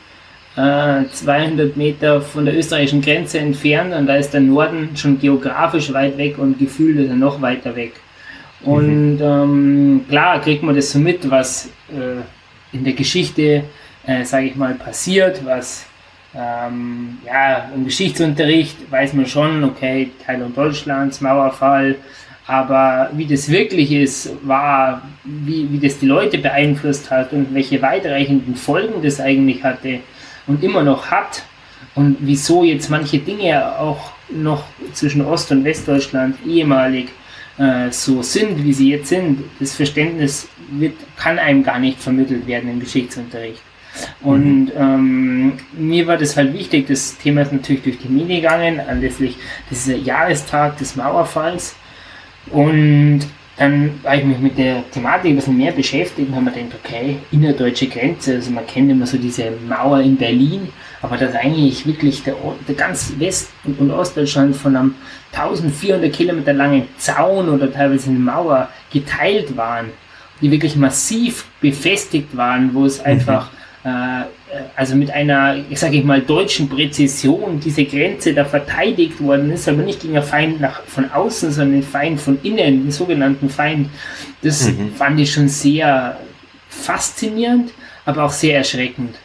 äh, 0.57 1.05
200 1.11 1.77
Meter 1.77 2.21
von 2.21 2.45
der 2.45 2.57
österreichischen 2.57 3.01
Grenze 3.01 3.39
entfernt 3.39 3.95
und 3.95 4.07
da 4.07 4.17
ist 4.17 4.35
der 4.35 4.43
Norden 4.43 4.91
schon 4.97 5.19
geografisch 5.19 5.93
weit 5.93 6.19
weg 6.19 6.39
und 6.39 6.59
gefühlt 6.59 6.99
ist 6.99 7.09
er 7.09 7.17
noch 7.17 7.41
weiter 7.41 7.75
weg. 7.75 7.93
Und 8.63 9.17
mhm. 9.17 9.23
ähm, 9.23 10.05
klar 10.09 10.41
kriegt 10.41 10.63
man 10.63 10.77
das 10.77 10.93
so 10.93 10.99
mit, 10.99 11.29
was 11.31 11.71
äh, 11.91 12.77
in 12.77 12.85
der 12.85 12.93
Geschichte, 12.93 13.65
äh, 14.07 14.25
sage 14.25 14.47
ich 14.47 14.57
mal, 14.57 14.75
passiert, 14.75 15.45
was 15.45 15.87
ähm, 16.35 17.19
ja, 17.27 17.71
im 17.75 17.85
Geschichtsunterricht 17.85 18.91
weiß 18.91 19.15
man 19.15 19.27
schon, 19.27 19.65
okay, 19.65 20.11
Teilung 20.25 20.55
Deutschlands, 20.55 21.21
Mauerfall, 21.21 21.97
aber 22.53 23.09
wie 23.15 23.25
das 23.25 23.49
wirklich 23.49 23.91
ist, 23.93 24.31
war, 24.47 25.01
wie, 25.25 25.67
wie 25.73 25.79
das 25.79 25.99
die 25.99 26.07
Leute 26.07 26.37
beeinflusst 26.37 27.11
hat 27.11 27.33
und 27.33 27.55
welche 27.55 27.81
weitreichenden 27.81 28.57
Folgen 28.57 29.03
das 29.03 29.21
eigentlich 29.21 29.65
hatte 29.65 30.01
und 30.47 30.63
immer 30.63 30.83
noch 30.83 31.11
hat 31.11 31.45
und 31.95 32.19
wieso 32.21 32.63
jetzt 32.63 32.91
manche 32.91 33.21
Dinge 33.21 33.79
auch 33.79 34.13
noch 34.29 34.65
zwischen 34.93 35.25
Ost- 35.25 35.51
und 35.51 35.65
Westdeutschland 35.65 36.37
ehemalig 36.47 37.09
äh, 37.57 37.91
so 37.91 38.21
sind, 38.23 38.63
wie 38.63 38.75
sie 38.75 38.91
jetzt 38.91 39.09
sind, 39.09 39.45
das 39.59 39.75
Verständnis 39.75 40.47
wird, 40.73 40.97
kann 41.17 41.39
einem 41.39 41.63
gar 41.63 41.79
nicht 41.79 42.01
vermittelt 42.03 42.47
werden 42.47 42.69
im 42.71 42.81
Geschichtsunterricht. 42.81 43.63
Und 44.21 44.67
mhm. 44.67 44.73
ähm, 44.77 45.53
mir 45.73 46.07
war 46.07 46.19
das 46.19 46.37
halt 46.37 46.53
wichtig, 46.53 46.87
das 46.87 47.17
Thema 47.17 47.43
ist 47.43 47.53
natürlich 47.53 47.83
durch 47.83 47.99
die 47.99 48.09
Medien 48.09 48.43
gegangen, 48.43 48.79
anlässlich 48.79 49.39
des 49.71 49.91
Jahrestag 50.05 50.77
des 50.77 50.97
Mauerfalls. 50.97 51.77
Und 52.51 53.21
dann 53.57 54.03
war 54.03 54.17
ich 54.17 54.25
mich 54.25 54.39
mit 54.39 54.59
der 54.59 54.91
Thematik 54.91 55.31
ein 55.31 55.37
bisschen 55.37 55.57
mehr 55.57 55.73
beschäftigt 55.73 56.29
und 56.29 56.35
habe 56.35 56.47
mir 56.47 56.53
gedacht, 56.53 56.81
okay, 56.83 57.19
innerdeutsche 57.31 57.87
Grenze, 57.87 58.37
also 58.37 58.51
man 58.51 58.67
kennt 58.67 58.91
immer 58.91 59.07
so 59.07 59.19
diese 59.19 59.53
Mauer 59.69 60.01
in 60.01 60.17
Berlin, 60.17 60.69
aber 61.03 61.17
dass 61.17 61.35
eigentlich 61.35 61.87
wirklich 61.87 62.23
der, 62.23 62.35
der 62.67 62.75
ganz 62.75 63.13
West- 63.19 63.51
und 63.65 63.91
Ostdeutschland 63.91 64.57
von 64.57 64.75
einem 64.75 64.95
1400 65.33 66.13
Kilometer 66.13 66.53
langen 66.53 66.89
Zaun 66.97 67.49
oder 67.49 67.71
teilweise 67.71 68.11
eine 68.11 68.19
Mauer 68.19 68.69
geteilt 68.91 69.57
waren, 69.57 69.91
die 70.41 70.51
wirklich 70.51 70.75
massiv 70.77 71.45
befestigt 71.61 72.37
waren, 72.37 72.75
wo 72.75 72.87
es 72.87 72.99
mhm. 73.01 73.07
einfach 73.07 73.51
äh, 73.85 74.23
also 74.77 74.95
mit 74.97 75.11
einer, 75.11 75.57
ich 75.71 75.79
sage 75.79 75.97
ich 75.97 76.05
mal, 76.05 76.21
deutschen 76.21 76.69
Präzision 76.69 77.61
diese 77.61 77.85
Grenze 77.85 78.35
da 78.35 78.45
verteidigt 78.45 79.23
worden 79.23 79.51
ist, 79.51 79.69
aber 79.69 79.83
nicht 79.83 80.01
gegen 80.01 80.17
einen 80.17 80.27
Feind 80.27 80.61
nach, 80.61 80.83
von 80.85 81.11
außen, 81.11 81.53
sondern 81.53 81.81
den 81.81 81.83
Feind 81.83 82.21
von 82.21 82.39
innen, 82.43 82.85
den 82.85 82.91
sogenannten 82.91 83.49
Feind. 83.49 83.89
Das 84.43 84.69
mhm. 84.69 84.93
fand 84.95 85.21
ich 85.21 85.33
schon 85.33 85.49
sehr 85.49 86.19
faszinierend, 86.69 87.73
aber 88.05 88.25
auch 88.25 88.33
sehr 88.33 88.59
erschreckend. 88.59 89.17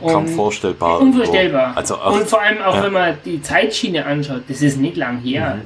Kaum 0.00 0.26
vorstellbar. 0.26 1.00
Unvorstellbar. 1.00 1.76
Also 1.76 1.96
auch, 1.96 2.18
und 2.18 2.26
vor 2.26 2.40
allem 2.40 2.62
auch, 2.62 2.76
ja. 2.76 2.84
wenn 2.84 2.92
man 2.92 3.14
die 3.24 3.42
Zeitschiene 3.42 4.06
anschaut, 4.06 4.42
das 4.48 4.62
ist 4.62 4.78
nicht 4.78 4.96
lang 4.96 5.20
her. 5.20 5.58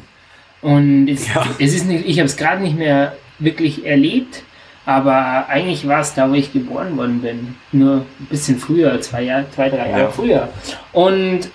Mhm. 0.62 0.68
Und 0.68 1.08
es, 1.08 1.32
ja. 1.32 1.46
es 1.58 1.74
ist 1.74 1.86
nicht, 1.86 2.06
ich 2.06 2.18
habe 2.18 2.26
es 2.26 2.36
gerade 2.36 2.62
nicht 2.62 2.76
mehr 2.76 3.16
wirklich 3.38 3.86
erlebt. 3.86 4.42
Aber 4.86 5.48
eigentlich 5.48 5.86
war 5.88 6.00
es 6.00 6.14
da, 6.14 6.30
wo 6.30 6.34
ich 6.34 6.52
geboren 6.52 6.96
worden 6.96 7.20
bin. 7.20 7.56
Nur 7.72 7.96
ein 7.96 8.26
bisschen 8.30 8.56
früher, 8.56 9.00
zwei, 9.00 9.24
Jahr, 9.24 9.44
zwei 9.50 9.68
drei 9.68 9.90
Jahre 9.90 10.02
ja. 10.02 10.10
früher. 10.10 10.48
Und 10.92 11.50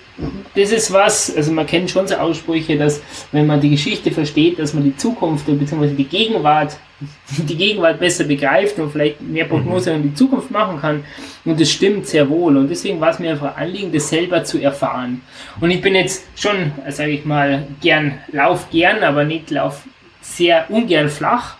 das 0.54 0.70
ist 0.70 0.92
was, 0.92 1.34
also 1.34 1.50
man 1.50 1.66
kennt 1.66 1.90
schon 1.90 2.06
so 2.06 2.14
Aussprüche, 2.16 2.76
dass 2.76 3.00
wenn 3.32 3.46
man 3.46 3.58
die 3.58 3.70
Geschichte 3.70 4.10
versteht, 4.10 4.58
dass 4.58 4.74
man 4.74 4.84
die 4.84 4.94
Zukunft 4.94 5.46
bzw. 5.46 5.94
die 5.94 6.04
Gegenwart, 6.04 6.76
die 7.48 7.56
Gegenwart 7.56 7.98
besser 7.98 8.24
begreift 8.24 8.78
und 8.78 8.92
vielleicht 8.92 9.22
mehr 9.22 9.46
Prognose 9.46 9.90
mhm. 9.90 9.96
in 9.96 10.02
die 10.10 10.14
Zukunft 10.14 10.50
machen 10.50 10.78
kann. 10.78 11.02
Und 11.46 11.58
das 11.58 11.70
stimmt 11.70 12.06
sehr 12.06 12.28
wohl. 12.28 12.58
Und 12.58 12.68
deswegen 12.68 13.00
war 13.00 13.10
es 13.10 13.18
mir 13.18 13.30
einfach 13.30 13.56
Anliegen, 13.56 13.90
das 13.92 14.10
selber 14.10 14.44
zu 14.44 14.58
erfahren. 14.58 15.22
Und 15.58 15.70
ich 15.70 15.80
bin 15.80 15.94
jetzt 15.94 16.26
schon, 16.38 16.72
sage 16.90 17.12
ich 17.12 17.24
mal, 17.24 17.66
gern, 17.80 18.18
lauf 18.30 18.68
gern, 18.70 19.02
aber 19.02 19.24
nicht 19.24 19.50
lauf 19.50 19.84
sehr 20.20 20.66
ungern 20.68 21.08
flach 21.08 21.56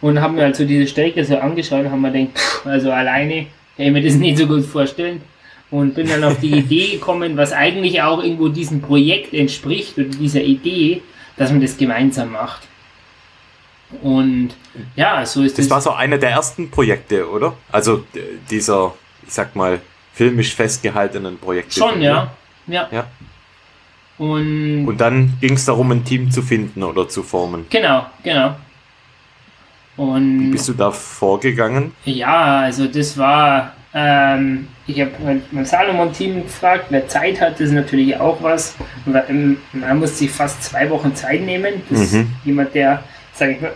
und 0.00 0.20
haben 0.20 0.36
mir 0.36 0.44
also 0.44 0.64
diese 0.64 0.86
Strecke 0.86 1.24
so 1.24 1.36
angeschaut 1.38 1.84
und 1.84 1.90
haben 1.90 2.00
mir 2.00 2.12
gedacht, 2.12 2.40
also 2.64 2.92
alleine 2.92 3.46
kann 3.76 3.86
ich 3.86 3.92
mir 3.92 4.02
das 4.02 4.14
nicht 4.14 4.38
so 4.38 4.46
gut 4.46 4.64
vorstellen. 4.64 5.20
Und 5.70 5.94
bin 5.94 6.08
dann 6.08 6.24
auf 6.24 6.40
die 6.40 6.52
Idee 6.58 6.92
gekommen, 6.92 7.36
was 7.36 7.52
eigentlich 7.52 8.00
auch 8.00 8.22
irgendwo 8.22 8.48
diesem 8.48 8.80
Projekt 8.80 9.34
entspricht 9.34 9.98
oder 9.98 10.08
dieser 10.08 10.40
Idee, 10.40 11.02
dass 11.36 11.50
man 11.50 11.60
das 11.60 11.76
gemeinsam 11.76 12.32
macht. 12.32 12.62
Und 14.02 14.50
ja, 14.96 15.24
so 15.26 15.42
ist 15.42 15.58
das. 15.58 15.66
Das 15.66 15.70
war 15.70 15.80
so 15.80 15.90
einer 15.90 16.18
der 16.18 16.30
ersten 16.30 16.70
Projekte, 16.70 17.28
oder? 17.28 17.54
Also 17.70 18.04
dieser, 18.50 18.94
ich 19.26 19.32
sag 19.32 19.56
mal, 19.56 19.80
filmisch 20.14 20.54
festgehaltenen 20.54 21.38
Projekte. 21.38 21.78
Schon, 21.78 22.00
ja. 22.02 22.30
ja. 22.66 22.88
ja. 22.90 23.06
Und, 24.18 24.86
Und 24.86 25.00
dann 25.00 25.34
ging 25.40 25.54
es 25.54 25.64
darum, 25.64 25.92
ein 25.92 26.04
Team 26.04 26.30
zu 26.30 26.42
finden 26.42 26.82
oder 26.82 27.08
zu 27.08 27.22
formen. 27.22 27.66
Genau, 27.70 28.06
genau. 28.22 28.56
Und 29.98 30.46
Wie 30.46 30.50
bist 30.52 30.68
du 30.68 30.72
da 30.72 30.90
vorgegangen? 30.90 31.92
Ja, 32.04 32.60
also 32.60 32.86
das 32.86 33.18
war, 33.18 33.74
ähm, 33.92 34.68
ich 34.86 35.00
habe 35.00 35.10
mein 35.50 35.66
Salomon-Team 35.66 36.44
gefragt, 36.44 36.86
wer 36.90 37.06
Zeit 37.08 37.40
hat, 37.40 37.54
das 37.54 37.62
ist 37.62 37.72
natürlich 37.72 38.16
auch 38.16 38.40
was. 38.40 38.76
Man 39.04 39.98
muss 39.98 40.16
sich 40.16 40.30
fast 40.30 40.62
zwei 40.62 40.88
Wochen 40.88 41.14
Zeit 41.16 41.42
nehmen. 41.42 41.82
Das 41.90 42.12
mhm. 42.12 42.30
jemand, 42.44 42.74
der, 42.74 43.02
sage 43.32 43.52
ich 43.52 43.60
mal, 43.60 43.72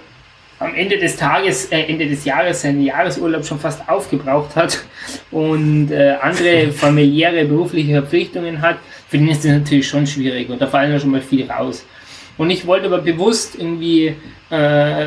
am 0.61 0.75
Ende 0.77 0.97
des 0.97 1.17
Tages, 1.17 1.67
äh, 1.67 1.81
Ende 1.81 2.09
des 2.09 2.25
Jahres 2.25 2.63
seinen 2.63 2.83
Jahresurlaub 2.83 3.45
schon 3.45 3.59
fast 3.59 3.89
aufgebraucht 3.89 4.55
hat 4.55 4.85
und 5.33 5.91
äh, 5.91 6.15
andere 6.21 6.71
familiäre, 6.73 7.45
berufliche 7.45 7.93
Verpflichtungen 7.95 8.63
hat, 8.63 8.79
für 9.09 9.19
den 9.19 9.29
ist 9.29 9.45
das 9.45 9.53
natürlich 9.53 9.89
schon 9.89 10.07
schwierig 10.07 10.49
und 10.51 10.63
da 10.63 10.69
fallen 10.69 10.93
ja 10.93 11.01
schon 11.01 11.11
mal 11.11 11.21
viel 11.21 11.51
raus. 11.51 11.85
Und 12.39 12.51
ich 12.51 12.67
wollte 12.67 12.87
aber 12.87 12.99
bewusst 12.99 13.57
irgendwie 13.59 14.15
äh, 14.51 15.07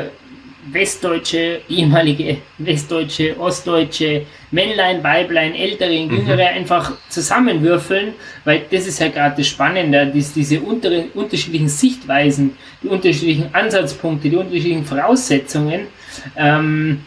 westdeutsche, 0.72 1.60
ehemalige 1.68 2.38
westdeutsche, 2.58 3.38
ostdeutsche, 3.38 4.26
Männlein, 4.50 5.02
Weiblein, 5.02 5.54
ältere, 5.54 5.92
jüngere 5.92 6.50
mhm. 6.50 6.56
einfach 6.56 6.92
zusammenwürfeln, 7.08 8.14
weil 8.44 8.62
das 8.70 8.86
ist 8.86 9.00
ja 9.00 9.08
gerade 9.08 9.36
das 9.36 9.46
Spannende, 9.46 10.06
dass 10.06 10.32
diese 10.32 10.60
untere, 10.60 11.06
unterschiedlichen 11.14 11.68
Sichtweisen, 11.68 12.56
die 12.82 12.88
unterschiedlichen 12.88 13.54
Ansatzpunkte, 13.54 14.28
die 14.28 14.36
unterschiedlichen 14.36 14.84
Voraussetzungen, 14.84 15.88
ähm, 16.36 17.02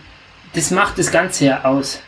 das 0.53 0.71
macht 0.71 0.97
das 0.97 1.11
Ganze 1.11 1.45
ja 1.45 1.63
aus. 1.63 2.01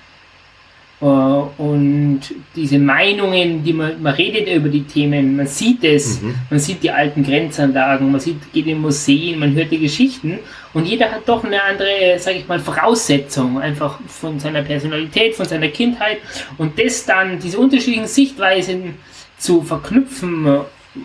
Äh, 1.02 1.06
und 1.06 2.22
diese 2.56 2.78
Meinungen, 2.78 3.64
die 3.64 3.74
man, 3.74 4.02
man 4.02 4.14
redet 4.14 4.48
über 4.48 4.70
die 4.70 4.84
Themen, 4.84 5.36
man 5.36 5.48
sieht 5.48 5.84
es, 5.84 6.22
mhm. 6.22 6.36
man 6.50 6.60
sieht 6.60 6.84
die 6.84 6.92
alten 6.92 7.24
Grenzanlagen, 7.24 8.12
man 8.12 8.22
sieht, 8.22 8.54
geht 8.54 8.68
in 8.68 8.80
Museen, 8.80 9.40
man 9.40 9.54
hört 9.56 9.72
die 9.72 9.80
Geschichten 9.80 10.40
und 10.74 10.86
jeder 10.86 11.12
hat 11.12 11.28
doch 11.28 11.44
eine 11.44 11.62
andere, 11.64 12.20
sage 12.20 12.38
ich 12.38 12.48
mal, 12.48 12.60
Voraussetzung, 12.60 13.60
einfach 13.60 14.00
von 14.08 14.40
seiner 14.40 14.62
Personalität, 14.62 15.36
von 15.36 15.46
seiner 15.46 15.70
Kindheit 15.70 16.18
und 16.58 16.78
das 16.78 17.06
dann, 17.06 17.40
diese 17.40 17.58
unterschiedlichen 17.58 18.08
Sichtweisen 18.08 18.96
zu 19.38 19.64
verknüpfen 19.64 20.62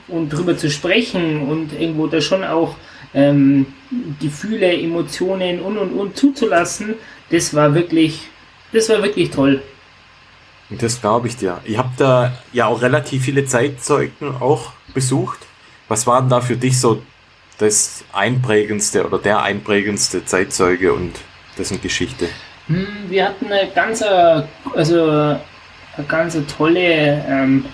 und 0.09 0.29
drüber 0.29 0.59
zu 0.59 0.71
sprechen 0.71 1.43
und 1.49 1.73
irgendwo 1.73 2.07
da 2.07 2.21
schon 2.21 2.45
auch 2.45 2.75
ähm, 3.15 3.67
Gefühle, 4.21 4.79
Emotionen 4.79 5.61
und 5.61 5.79
und 5.79 5.93
und 5.93 6.17
zuzulassen, 6.17 6.97
das 7.31 7.55
war 7.55 7.75
wirklich, 7.75 8.21
das 8.73 8.91
war 8.91 9.03
wirklich 9.03 9.31
toll. 9.31 9.63
Das 10.71 11.01
glaube 11.01 11.29
ich 11.29 11.37
dir. 11.37 11.61
Ihr 11.65 11.79
habt 11.79 12.01
da 12.01 12.33
ja 12.53 12.67
auch 12.67 12.83
relativ 12.83 13.25
viele 13.25 13.45
Zeitzeugen 13.45 14.35
auch 14.41 14.73
besucht. 14.95 15.39
Was 15.89 16.07
war 16.07 16.21
denn 16.21 16.31
da 16.31 16.41
für 16.41 16.57
dich 16.57 16.81
so 16.81 17.03
das 17.59 18.05
einprägendste 18.13 19.07
oder 19.07 19.19
der 19.19 19.43
einprägendste 19.43 20.25
Zeitzeuge 20.25 20.93
und 20.93 21.15
dessen 21.57 21.81
Geschichte? 21.81 22.29
Hm, 22.67 22.87
wir 23.09 23.27
hatten 23.27 23.47
eine 23.47 23.71
ganz, 23.71 24.03
also 24.75 25.05
eine 25.97 26.07
ganz 26.09 26.37
tolle, 26.57 27.25
ähm, 27.29 27.65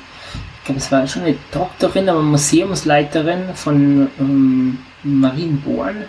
ich 0.58 0.64
glaube, 0.66 0.80
es 0.80 0.92
war 0.92 1.06
schon 1.06 1.22
eine 1.22 1.36
Doktorin, 1.50 2.08
aber 2.08 2.22
Museumsleiterin 2.22 3.54
von 3.54 4.10
ähm, 4.20 4.78
Marienborn. 5.02 6.04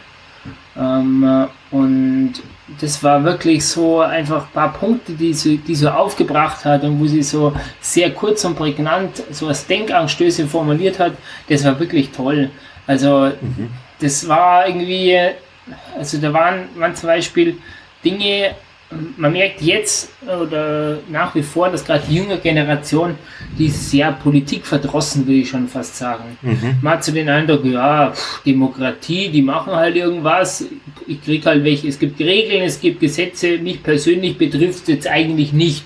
Ähm, 0.77 1.47
und 1.71 2.33
das 2.79 3.03
war 3.03 3.23
wirklich 3.23 3.65
so 3.65 4.01
einfach 4.01 4.45
ein 4.45 4.51
paar 4.53 4.73
Punkte, 4.73 5.13
die 5.13 5.33
sie, 5.33 5.57
die 5.57 5.75
so 5.75 5.89
aufgebracht 5.89 6.65
hat 6.65 6.83
und 6.83 6.99
wo 6.99 7.05
sie 7.05 7.23
so 7.23 7.53
sehr 7.81 8.11
kurz 8.11 8.43
und 8.45 8.55
prägnant 8.55 9.23
so 9.31 9.47
als 9.47 9.67
Denkanstöße 9.67 10.47
formuliert 10.47 10.99
hat. 10.99 11.13
Das 11.49 11.63
war 11.63 11.79
wirklich 11.79 12.11
toll. 12.11 12.49
Also 12.87 13.31
mhm. 13.41 13.69
das 13.99 14.27
war 14.27 14.67
irgendwie, 14.67 15.17
also 15.97 16.17
da 16.19 16.33
waren, 16.33 16.67
waren 16.75 16.95
zum 16.95 17.07
Beispiel 17.07 17.57
Dinge, 18.03 18.55
man 19.17 19.31
merkt 19.31 19.61
jetzt 19.61 20.09
oder 20.25 20.99
nach 21.09 21.33
wie 21.35 21.43
vor, 21.43 21.69
dass 21.69 21.83
gerade 21.85 22.03
die 22.09 22.15
jüngere 22.15 22.37
Generation, 22.37 23.15
die 23.57 23.67
ist 23.67 23.89
sehr 23.89 24.11
politikverdrossen, 24.11 25.25
würde 25.27 25.39
ich 25.39 25.49
schon 25.49 25.67
fast 25.67 25.97
sagen. 25.97 26.37
Mhm. 26.41 26.77
Man 26.81 26.93
hat 26.93 27.03
so 27.03 27.11
den 27.11 27.29
Eindruck, 27.29 27.65
ja, 27.65 28.11
pff, 28.11 28.41
Demokratie, 28.43 29.29
die 29.29 29.41
machen 29.41 29.73
halt 29.73 29.95
irgendwas, 29.95 30.65
ich 31.07 31.21
kriege 31.23 31.45
halt 31.45 31.63
welche, 31.63 31.87
es 31.87 31.99
gibt 31.99 32.19
Regeln, 32.19 32.63
es 32.63 32.79
gibt 32.79 32.99
Gesetze, 32.99 33.57
mich 33.57 33.83
persönlich 33.83 34.37
betrifft 34.37 34.83
es 34.83 34.87
jetzt 34.87 35.07
eigentlich 35.07 35.53
nicht 35.53 35.83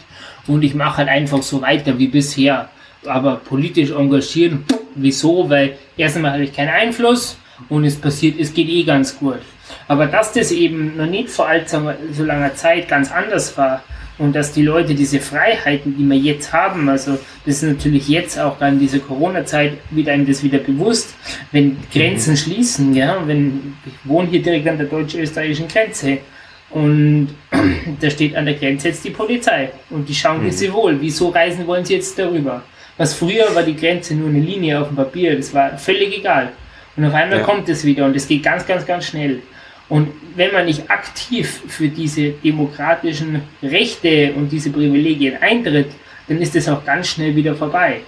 und 0.48 0.63
ich 0.63 0.74
mache 0.74 0.98
halt 0.98 1.10
einfach 1.10 1.43
so 1.43 1.62
weiter 1.62 1.98
wie 1.98 2.08
bisher. 2.08 2.70
Aber 3.06 3.36
politisch 3.36 3.91
engagieren, 3.91 4.63
wieso? 4.96 5.50
Weil 5.50 5.78
erst 5.96 6.15
einmal 6.15 6.34
habe 6.34 6.43
ich 6.43 6.54
keinen 6.54 6.70
Einfluss 6.70 7.38
und 7.70 7.86
es 7.86 7.96
passiert, 7.96 8.39
es 8.39 8.54
geht 8.54 8.70
eh 8.70 8.84
ganz 8.84 9.17
gut. 9.17 9.39
Aber 9.88 10.08
dass 10.08 10.34
das 10.34 10.52
eben 10.52 10.97
noch 10.97 11.06
nicht 11.06 11.30
vor 11.30 11.47
allzu 11.47 11.91
so 12.12 12.23
langer 12.23 12.54
Zeit 12.56 12.88
ganz 12.88 13.12
anders 13.12 13.58
war 13.58 13.84
und 14.17 14.36
dass 14.36 14.52
die 14.52 14.63
Leute 14.63 14.95
diese 14.95 15.19
Freiheiten, 15.19 15.95
die 15.97 16.04
wir 16.04 16.17
jetzt 16.17 16.52
haben, 16.52 16.89
also 16.89 17.17
das 17.45 17.62
ist 17.62 17.63
natürlich 17.63 18.10
jetzt 18.10 18.39
auch 18.39 18.60
in 18.62 18.80
dieser 18.80 19.00
Corona-Zeit 19.00 19.73
wieder 19.91 20.13
einem 20.13 20.26
das 20.26 20.43
wieder 20.43 20.58
bewusst, 20.58 21.15
wenn 21.52 21.78
Grenzen 21.93 22.32
mhm. 22.32 22.38
schließen, 22.38 22.93
ja, 22.95 23.21
wenn 23.26 23.76
ich 23.86 23.93
wohne 24.04 24.30
hier 24.30 24.41
direkt 24.41 24.67
an 24.67 24.78
der 24.78 24.88
deutsch-österreichischen 24.88 25.67
Grenze 25.67 26.19
und 26.71 27.30
da 28.02 28.10
steht 28.10 28.36
an 28.36 28.45
der 28.45 28.56
Grenze 28.56 28.89
jetzt 28.89 29.06
die 29.06 29.12
Polizei 29.12 29.71
und 29.89 30.10
die 30.10 30.15
schauen 30.15 30.43
mhm. 30.43 30.52
sie 30.52 30.73
wohl, 30.73 31.00
wieso 31.00 31.30
reisen 31.30 31.65
wollen 31.67 31.86
sie 31.86 31.95
jetzt 31.95 32.17
darüber? 32.17 32.63
Was 32.97 33.13
früher 33.13 33.54
war 33.54 33.63
die 33.63 33.76
Grenze 33.76 34.15
nur 34.15 34.30
eine 34.30 34.39
Linie 34.39 34.82
auf 34.82 34.88
dem 34.88 34.97
Papier, 34.97 35.38
das 35.38 35.54
war 35.54 35.78
völlig 35.78 36.17
egal. 36.17 36.52
Und 36.95 37.06
auf 37.06 37.13
einmal 37.13 37.39
ja. 37.39 37.45
kommt 37.45 37.69
es 37.69 37.86
wieder 37.86 38.06
und 38.06 38.15
es 38.15 38.28
geht 38.28 38.41
ganz, 38.41 38.65
ganz, 38.65 38.84
ganz 38.86 39.06
schnell. 39.06 39.41
Und 39.89 40.10
wenn 40.36 40.52
man 40.52 40.65
nicht 40.65 40.89
aktiv 40.89 41.62
für 41.67 41.88
diese 41.88 42.32
demokratischen 42.32 43.41
Rechte 43.63 44.34
und 44.34 44.52
diese 44.52 44.69
Privilegien 44.69 45.38
eintritt, 45.41 45.91
dann 46.28 46.41
ist 46.41 46.56
es 46.56 46.67
auch 46.67 46.84
ganz 46.84 47.08
schnell 47.08 47.36
wieder 47.36 47.56
vorbei. 47.56 48.02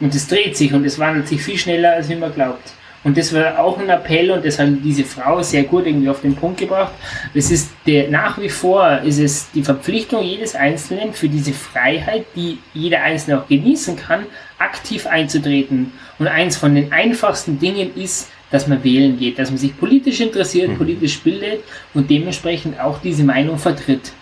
Und 0.00 0.14
es 0.14 0.26
dreht 0.26 0.56
sich 0.56 0.72
und 0.72 0.84
es 0.84 0.98
wandelt 0.98 1.28
sich 1.28 1.42
viel 1.42 1.58
schneller, 1.58 1.92
als 1.92 2.08
man 2.08 2.32
glaubt. 2.32 2.72
Und 3.04 3.16
das 3.16 3.32
war 3.32 3.58
auch 3.58 3.78
ein 3.78 3.88
Appell 3.88 4.30
und 4.30 4.44
das 4.44 4.58
hat 4.58 4.68
diese 4.82 5.04
Frau 5.04 5.40
sehr 5.42 5.62
gut 5.62 5.86
irgendwie 5.86 6.08
auf 6.08 6.20
den 6.20 6.34
Punkt 6.34 6.58
gebracht. 6.58 6.92
Es 7.32 7.50
ist 7.50 7.70
der, 7.86 8.10
nach 8.10 8.38
wie 8.40 8.48
vor 8.48 9.00
ist 9.02 9.18
es 9.18 9.50
die 9.52 9.62
Verpflichtung 9.62 10.22
jedes 10.22 10.54
Einzelnen 10.54 11.12
für 11.12 11.28
diese 11.28 11.52
Freiheit, 11.52 12.26
die 12.34 12.58
jeder 12.74 13.02
Einzelne 13.02 13.40
auch 13.40 13.48
genießen 13.48 13.96
kann, 13.96 14.26
aktiv 14.58 15.06
einzutreten. 15.06 15.92
Und 16.18 16.26
eins 16.26 16.56
von 16.56 16.74
den 16.74 16.92
einfachsten 16.92 17.60
Dingen 17.60 17.94
ist, 17.94 18.30
dass 18.50 18.66
man 18.66 18.82
wählen 18.82 19.18
geht, 19.18 19.38
dass 19.38 19.50
man 19.50 19.58
sich 19.58 19.78
politisch 19.78 20.20
interessiert, 20.20 20.70
mhm. 20.70 20.78
politisch 20.78 21.20
bildet 21.20 21.62
und 21.94 22.08
dementsprechend 22.08 22.80
auch 22.80 23.00
diese 23.00 23.24
Meinung 23.24 23.58
vertritt. 23.58 24.12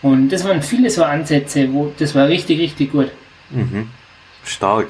Und 0.00 0.30
das 0.30 0.44
waren 0.44 0.62
viele 0.62 0.90
so 0.90 1.04
Ansätze, 1.04 1.72
wo 1.72 1.92
das 1.98 2.14
war 2.14 2.28
richtig, 2.28 2.60
richtig 2.60 2.92
gut. 2.92 3.10
Mhm. 3.50 3.88
Stark. 4.44 4.88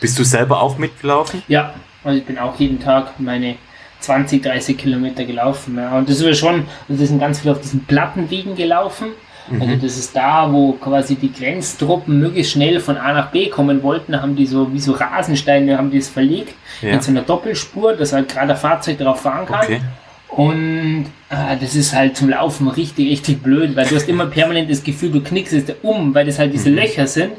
Bist 0.00 0.18
du 0.18 0.24
selber 0.24 0.60
auch 0.60 0.78
mitgelaufen? 0.78 1.42
Ja, 1.48 1.74
also 2.04 2.18
ich 2.18 2.24
bin 2.24 2.38
auch 2.38 2.58
jeden 2.58 2.80
Tag 2.80 3.18
meine 3.18 3.56
20, 4.00 4.42
30 4.42 4.78
Kilometer 4.78 5.24
gelaufen. 5.24 5.76
Ja. 5.76 5.98
Und 5.98 6.08
das 6.08 6.24
war 6.24 6.32
schon, 6.34 6.66
also 6.88 7.00
das 7.00 7.08
sind 7.08 7.18
ganz 7.18 7.40
viele 7.40 7.52
auf 7.52 7.60
diesen 7.60 7.84
Plattenwegen 7.84 8.54
gelaufen. 8.54 9.08
Also 9.52 9.66
mhm. 9.66 9.80
das 9.80 9.96
ist 9.96 10.16
da, 10.16 10.52
wo 10.52 10.72
quasi 10.72 11.14
die 11.14 11.32
Grenztruppen 11.32 12.18
möglichst 12.18 12.52
schnell 12.52 12.80
von 12.80 12.96
A 12.96 13.12
nach 13.12 13.30
B 13.30 13.48
kommen 13.48 13.82
wollten, 13.82 14.20
haben 14.20 14.34
die 14.34 14.46
so 14.46 14.72
wie 14.72 14.80
so 14.80 14.92
Rasensteine, 14.92 15.78
haben 15.78 15.90
die 15.90 15.98
es 15.98 16.08
verlegt 16.08 16.54
ja. 16.82 16.90
in 16.90 17.00
so 17.00 17.10
einer 17.10 17.22
Doppelspur, 17.22 17.94
dass 17.94 18.12
halt 18.12 18.28
gerade 18.28 18.52
ein 18.52 18.58
Fahrzeug 18.58 18.98
drauf 18.98 19.20
fahren 19.20 19.46
kann. 19.46 19.62
Okay. 19.62 19.80
Und 20.28 21.06
äh, 21.30 21.56
das 21.60 21.74
ist 21.74 21.94
halt 21.94 22.16
zum 22.16 22.28
Laufen 22.28 22.68
richtig, 22.68 23.08
richtig 23.08 23.42
blöd, 23.42 23.76
weil 23.76 23.86
du 23.86 23.94
hast 23.94 24.08
immer 24.08 24.26
permanent 24.26 24.70
das 24.70 24.82
Gefühl, 24.82 25.10
du 25.10 25.22
knickst 25.22 25.52
es 25.52 25.64
um, 25.82 26.14
weil 26.14 26.26
das 26.26 26.38
halt 26.38 26.52
diese 26.52 26.70
mhm. 26.70 26.76
Löcher 26.76 27.06
sind. 27.06 27.32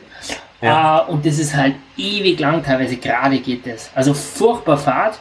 Ja. 0.62 1.06
Äh, 1.08 1.12
und 1.12 1.26
das 1.26 1.38
ist 1.38 1.56
halt 1.56 1.76
ewig 1.98 2.40
lang, 2.40 2.64
teilweise 2.64 2.98
gerade 2.98 3.38
geht 3.40 3.68
das. 3.68 3.92
Also 3.94 4.14
furchtbar 4.14 4.78
Fahrt. 4.78 5.20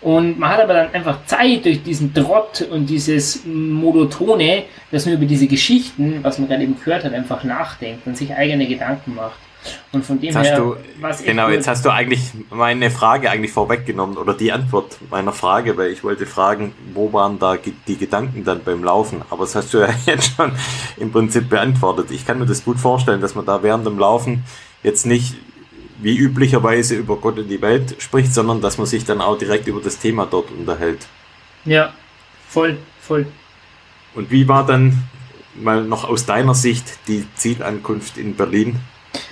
Und 0.00 0.38
man 0.38 0.50
hat 0.50 0.60
aber 0.60 0.74
dann 0.74 0.94
einfach 0.94 1.24
Zeit 1.26 1.64
durch 1.64 1.82
diesen 1.82 2.12
Trott 2.12 2.66
und 2.70 2.86
dieses 2.86 3.44
Monotone, 3.44 4.64
dass 4.90 5.06
man 5.06 5.14
über 5.14 5.24
diese 5.24 5.46
Geschichten, 5.46 6.20
was 6.22 6.38
man 6.38 6.48
gerade 6.48 6.62
eben 6.62 6.78
gehört 6.78 7.04
hat, 7.04 7.14
einfach 7.14 7.44
nachdenkt 7.44 8.06
und 8.06 8.16
sich 8.16 8.34
eigene 8.34 8.66
Gedanken 8.66 9.14
macht. 9.14 9.38
Und 9.92 10.04
von 10.04 10.20
dem 10.20 10.32
jetzt 10.32 10.44
her, 10.44 10.56
du, 10.56 10.76
genau, 11.24 11.48
jetzt 11.48 11.66
hast 11.66 11.84
du 11.84 11.90
eigentlich 11.90 12.20
meine 12.50 12.90
Frage 12.90 13.30
eigentlich 13.30 13.52
vorweggenommen 13.52 14.16
oder 14.16 14.34
die 14.34 14.52
Antwort 14.52 14.98
meiner 15.10 15.32
Frage, 15.32 15.76
weil 15.76 15.90
ich 15.90 16.04
wollte 16.04 16.26
fragen, 16.26 16.72
wo 16.94 17.12
waren 17.12 17.38
da 17.38 17.56
die 17.56 17.96
Gedanken 17.96 18.44
dann 18.44 18.62
beim 18.62 18.84
Laufen? 18.84 19.22
Aber 19.30 19.44
das 19.44 19.54
hast 19.56 19.74
du 19.74 19.78
ja 19.78 19.88
jetzt 20.06 20.36
schon 20.36 20.52
im 20.98 21.10
Prinzip 21.10 21.48
beantwortet. 21.48 22.10
Ich 22.10 22.26
kann 22.26 22.38
mir 22.38 22.46
das 22.46 22.64
gut 22.64 22.78
vorstellen, 22.78 23.20
dass 23.20 23.34
man 23.34 23.44
da 23.44 23.62
während 23.62 23.86
dem 23.86 23.98
Laufen 23.98 24.44
jetzt 24.82 25.06
nicht 25.06 25.34
wie 26.00 26.16
üblicherweise 26.16 26.96
über 26.96 27.16
Gott 27.16 27.38
und 27.38 27.48
die 27.48 27.60
Welt 27.60 27.96
spricht, 27.98 28.32
sondern 28.34 28.60
dass 28.60 28.78
man 28.78 28.86
sich 28.86 29.04
dann 29.04 29.20
auch 29.20 29.38
direkt 29.38 29.66
über 29.66 29.80
das 29.80 29.98
Thema 29.98 30.26
dort 30.26 30.50
unterhält. 30.50 31.06
Ja, 31.64 31.92
voll, 32.48 32.76
voll. 33.00 33.26
Und 34.14 34.30
wie 34.30 34.46
war 34.48 34.66
dann 34.66 35.04
mal 35.54 35.84
noch 35.84 36.08
aus 36.08 36.26
deiner 36.26 36.54
Sicht 36.54 36.84
die 37.08 37.24
Zielankunft 37.34 38.18
in 38.18 38.34
Berlin? 38.34 38.76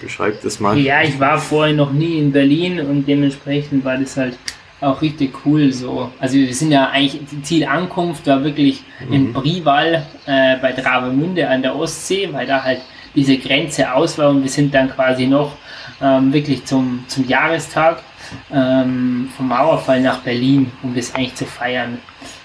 Beschreib 0.01 0.43
das 0.43 0.61
mal. 0.61 0.79
Ja, 0.79 1.03
ich 1.03 1.21
war 1.21 1.39
vorher 1.39 1.75
noch 1.75 1.93
nie 1.93 2.19
in 2.19 2.33
Berlin 2.33 2.81
und 2.81 3.07
dementsprechend 3.07 3.85
war 3.85 3.99
das 3.99 4.17
halt 4.17 4.39
auch 4.81 5.01
richtig 5.01 5.35
cool 5.45 5.73
so. 5.73 6.11
Also 6.19 6.37
wir 6.37 6.55
sind 6.55 6.71
ja 6.71 6.91
eigentlich, 6.91 7.21
die 7.31 7.43
Zielankunft 7.43 8.27
war 8.27 8.45
wirklich 8.45 8.83
mhm. 9.07 9.13
in 9.13 9.33
Brival 9.33 10.07
äh, 10.27 10.57
bei 10.61 10.73
Travemünde 10.73 11.49
an 11.49 11.63
der 11.63 11.77
Ostsee, 11.77 12.29
weil 12.33 12.47
da 12.47 12.63
halt 12.63 12.81
diese 13.15 13.39
Grenze 13.39 13.93
aus 13.93 14.19
war 14.19 14.31
und 14.31 14.43
wir 14.43 14.51
sind 14.51 14.75
dann 14.75 14.91
quasi 14.91 15.27
noch 15.27 15.53
ähm, 16.01 16.33
wirklich 16.33 16.65
zum, 16.65 17.05
zum 17.09 17.27
Jahrestag 17.27 18.03
ähm, 18.53 19.29
vom 19.37 19.49
Mauerfall 19.49 20.01
nach 20.01 20.19
Berlin, 20.21 20.71
um 20.83 20.95
das 20.95 21.15
eigentlich 21.15 21.35
zu 21.35 21.47
feiern. 21.47 21.99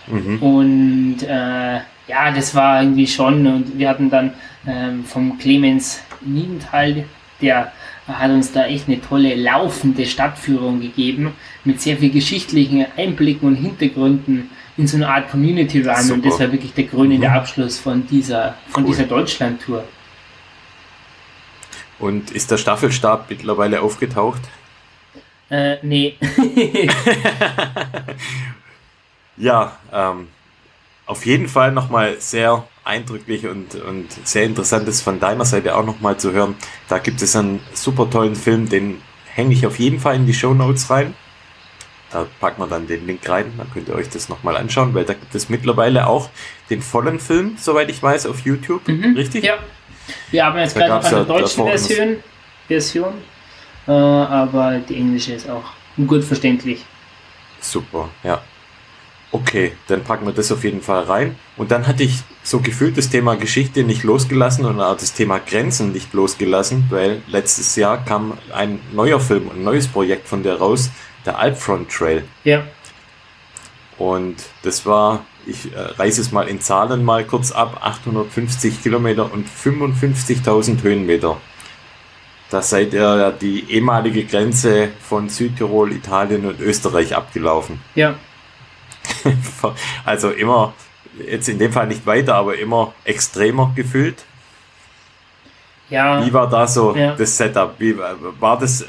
Mhm. 0.07 0.38
Und 0.41 1.17
äh, 1.23 1.79
ja, 2.07 2.31
das 2.33 2.55
war 2.55 2.81
irgendwie 2.81 3.07
schon. 3.07 3.45
Und 3.45 3.77
wir 3.77 3.89
hatten 3.89 4.09
dann 4.09 4.33
ähm, 4.67 5.03
vom 5.05 5.38
Clemens 5.38 6.01
Niedenthal, 6.21 7.05
der 7.41 7.71
hat 8.07 8.31
uns 8.31 8.51
da 8.51 8.65
echt 8.65 8.88
eine 8.88 8.99
tolle 8.99 9.35
laufende 9.35 10.05
Stadtführung 10.05 10.81
gegeben 10.81 11.33
mit 11.63 11.79
sehr 11.79 11.97
viel 11.97 12.09
geschichtlichen 12.09 12.85
Einblicken 12.97 13.47
und 13.47 13.55
Hintergründen 13.55 14.49
in 14.77 14.88
so 14.88 14.97
eine 14.97 15.09
Art 15.09 15.29
Community 15.29 15.81
Run 15.81 16.01
Super. 16.01 16.13
und 16.15 16.25
das 16.25 16.39
war 16.39 16.51
wirklich 16.51 16.73
der 16.73 16.88
krönende 16.88 17.27
mhm. 17.27 17.33
Abschluss 17.33 17.77
von 17.77 18.07
dieser 18.07 18.55
von 18.69 18.83
cool. 18.83 18.91
dieser 18.91 19.03
Deutschland 19.03 19.62
Tour. 19.62 19.83
Und 21.99 22.31
ist 22.31 22.49
der 22.51 22.57
Staffelstab 22.57 23.29
mittlerweile 23.29 23.81
aufgetaucht? 23.81 24.41
Äh, 25.49 25.77
nee. 25.81 26.15
ja, 29.38 29.77
ähm, 29.91 30.27
auf 31.05 31.25
jeden 31.25 31.47
Fall 31.47 31.71
nochmal 31.71 32.17
sehr 32.19 32.65
eindrücklich 32.83 33.47
und, 33.47 33.75
und 33.75 34.07
sehr 34.23 34.43
interessantes 34.43 35.01
von 35.01 35.19
deiner 35.19 35.45
Seite 35.45 35.75
auch 35.75 35.85
nochmal 35.85 36.17
zu 36.17 36.31
hören. 36.31 36.55
Da 36.88 36.99
gibt 36.99 37.21
es 37.21 37.35
einen 37.35 37.59
super 37.73 38.09
tollen 38.09 38.35
Film, 38.35 38.69
den 38.69 39.01
hänge 39.33 39.53
ich 39.53 39.65
auf 39.65 39.79
jeden 39.79 39.99
Fall 39.99 40.15
in 40.15 40.25
die 40.25 40.33
Show 40.33 40.53
Notes 40.53 40.89
rein. 40.89 41.13
Da 42.12 42.25
packen 42.39 42.62
wir 42.62 42.67
dann 42.67 42.88
den 42.88 43.05
Link 43.05 43.27
rein, 43.29 43.53
dann 43.57 43.71
könnt 43.71 43.88
ihr 43.88 43.95
euch 43.95 44.09
das 44.09 44.29
nochmal 44.29 44.57
anschauen, 44.57 44.95
weil 44.95 45.05
da 45.05 45.13
gibt 45.13 45.33
es 45.35 45.49
mittlerweile 45.49 46.07
auch 46.07 46.29
den 46.69 46.81
vollen 46.81 47.19
Film, 47.19 47.55
soweit 47.59 47.89
ich 47.89 48.01
weiß, 48.01 48.25
auf 48.25 48.39
YouTube. 48.41 48.88
Mhm, 48.88 49.15
richtig? 49.15 49.43
Ja. 49.43 49.59
Wir 50.32 50.45
haben 50.45 50.58
jetzt 50.60 50.76
gerade 50.76 50.93
noch 50.93 51.04
eine 51.04 51.26
deutsche 51.26 51.63
Version, 51.63 52.17
Version 52.67 53.13
äh, 53.88 53.91
aber 53.91 54.80
die 54.80 54.95
englische 54.95 55.34
ist 55.34 55.50
auch 55.50 55.63
gut 56.08 56.24
verständlich. 56.24 56.86
Super, 57.60 58.10
ja. 58.24 58.41
Okay, 59.32 59.74
dann 59.88 60.04
packen 60.04 60.26
wir 60.26 60.34
das 60.34 60.52
auf 60.52 60.63
jeden 60.63 60.82
Fall 60.82 61.04
rein. 61.04 61.36
Und 61.56 61.69
dann 61.69 61.86
hatte 61.86 62.04
ich 62.04 62.19
so 62.41 62.60
gefühlt 62.60 62.98
das 62.98 63.10
Thema 63.10 63.36
Geschichte 63.36 63.84
nicht 63.84 64.04
losgelassen 64.04 64.65
und 64.65 64.82
auch 64.82 64.98
das 64.98 65.13
Thema 65.13 65.39
Grenzen 65.39 65.91
nicht 65.91 66.13
losgelassen, 66.13 66.86
weil 66.89 67.22
letztes 67.28 67.76
Jahr 67.76 68.04
kam 68.04 68.38
ein 68.52 68.80
neuer 68.91 69.19
Film, 69.19 69.52
ein 69.52 69.63
neues 69.63 69.88
Projekt 69.88 70.28
von 70.28 70.41
der 70.41 70.58
raus, 70.58 70.89
der 71.26 71.38
Alpfront 71.38 71.91
Trail. 71.91 72.24
Ja. 72.43 72.63
Und 73.99 74.38
das 74.63 74.85
war, 74.85 75.25
ich 75.45 75.73
äh, 75.73 75.77
reiße 75.77 76.21
es 76.21 76.31
mal 76.31 76.47
in 76.47 76.62
Zahlen 76.62 77.03
mal 77.03 77.25
kurz 77.25 77.51
ab, 77.51 77.81
850 77.81 78.81
Kilometer 78.81 79.31
und 79.31 79.45
55.000 79.47 80.81
Höhenmeter. 80.81 81.38
Da 82.49 82.62
seid 82.62 82.93
ihr 82.93 83.01
ja 83.01 83.31
die 83.31 83.69
ehemalige 83.69 84.23
Grenze 84.25 84.89
von 85.01 85.29
Südtirol, 85.29 85.91
Italien 85.91 86.45
und 86.45 86.62
Österreich 86.62 87.15
abgelaufen. 87.15 87.79
Ja. 87.93 88.15
also 90.05 90.31
immer, 90.31 90.73
jetzt 91.27 91.49
in 91.49 91.59
dem 91.59 91.73
Fall 91.73 91.88
nicht 91.88 92.05
weiter, 92.05 92.35
aber 92.35 92.57
immer 92.57 92.93
extremer 93.03 93.71
gefühlt. 93.75 94.23
Ja. 95.89 96.25
Wie 96.25 96.33
war 96.33 96.49
da 96.49 96.67
so 96.67 96.95
ja. 96.95 97.15
das 97.15 97.35
Setup? 97.35 97.75
Wie 97.79 97.97
war 97.97 98.57
das, 98.57 98.85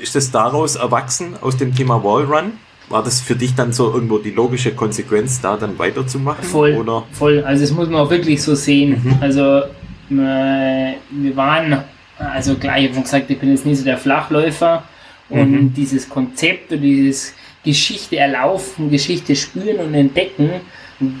ist 0.00 0.14
das 0.14 0.30
daraus 0.30 0.76
erwachsen 0.76 1.36
aus 1.40 1.56
dem 1.56 1.74
Thema 1.74 2.02
Wallrun? 2.02 2.58
War 2.88 3.02
das 3.02 3.20
für 3.20 3.34
dich 3.34 3.54
dann 3.54 3.72
so 3.72 3.92
irgendwo 3.92 4.18
die 4.18 4.30
logische 4.30 4.74
Konsequenz, 4.74 5.40
da 5.40 5.56
dann 5.56 5.78
weiterzumachen? 5.78 6.44
Voll, 6.44 6.74
oder? 6.74 7.04
voll. 7.12 7.42
Also 7.44 7.62
das 7.62 7.72
muss 7.72 7.88
man 7.88 8.00
auch 8.00 8.10
wirklich 8.10 8.42
so 8.42 8.54
sehen. 8.54 9.02
Mhm. 9.02 9.16
Also 9.20 9.62
äh, 10.10 10.94
wir 11.10 11.36
waren, 11.36 11.82
also 12.18 12.54
klar, 12.56 12.78
ich 12.78 12.90
habe 12.90 13.00
gesagt, 13.00 13.30
ich 13.30 13.38
bin 13.38 13.50
jetzt 13.50 13.64
nicht 13.64 13.78
so 13.78 13.84
der 13.84 13.96
Flachläufer 13.96 14.84
und 15.28 15.50
mhm. 15.50 15.74
dieses 15.74 16.08
Konzept 16.08 16.72
und 16.72 16.82
dieses 16.82 17.34
Geschichte 17.64 18.18
erlaufen, 18.18 18.90
Geschichte 18.90 19.34
spüren 19.34 19.78
und 19.78 19.94
entdecken, 19.94 20.50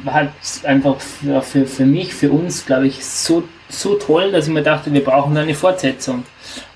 hat 0.06 0.30
einfach 0.64 1.00
für, 1.00 1.42
für, 1.42 1.66
für 1.66 1.86
mich, 1.86 2.14
für 2.14 2.30
uns, 2.30 2.64
glaube 2.64 2.86
ich, 2.86 3.04
so, 3.04 3.42
so 3.68 3.94
toll, 3.94 4.30
dass 4.30 4.46
ich 4.46 4.52
mir 4.52 4.62
dachte, 4.62 4.92
wir 4.92 5.02
brauchen 5.02 5.36
eine 5.36 5.54
Fortsetzung. 5.54 6.24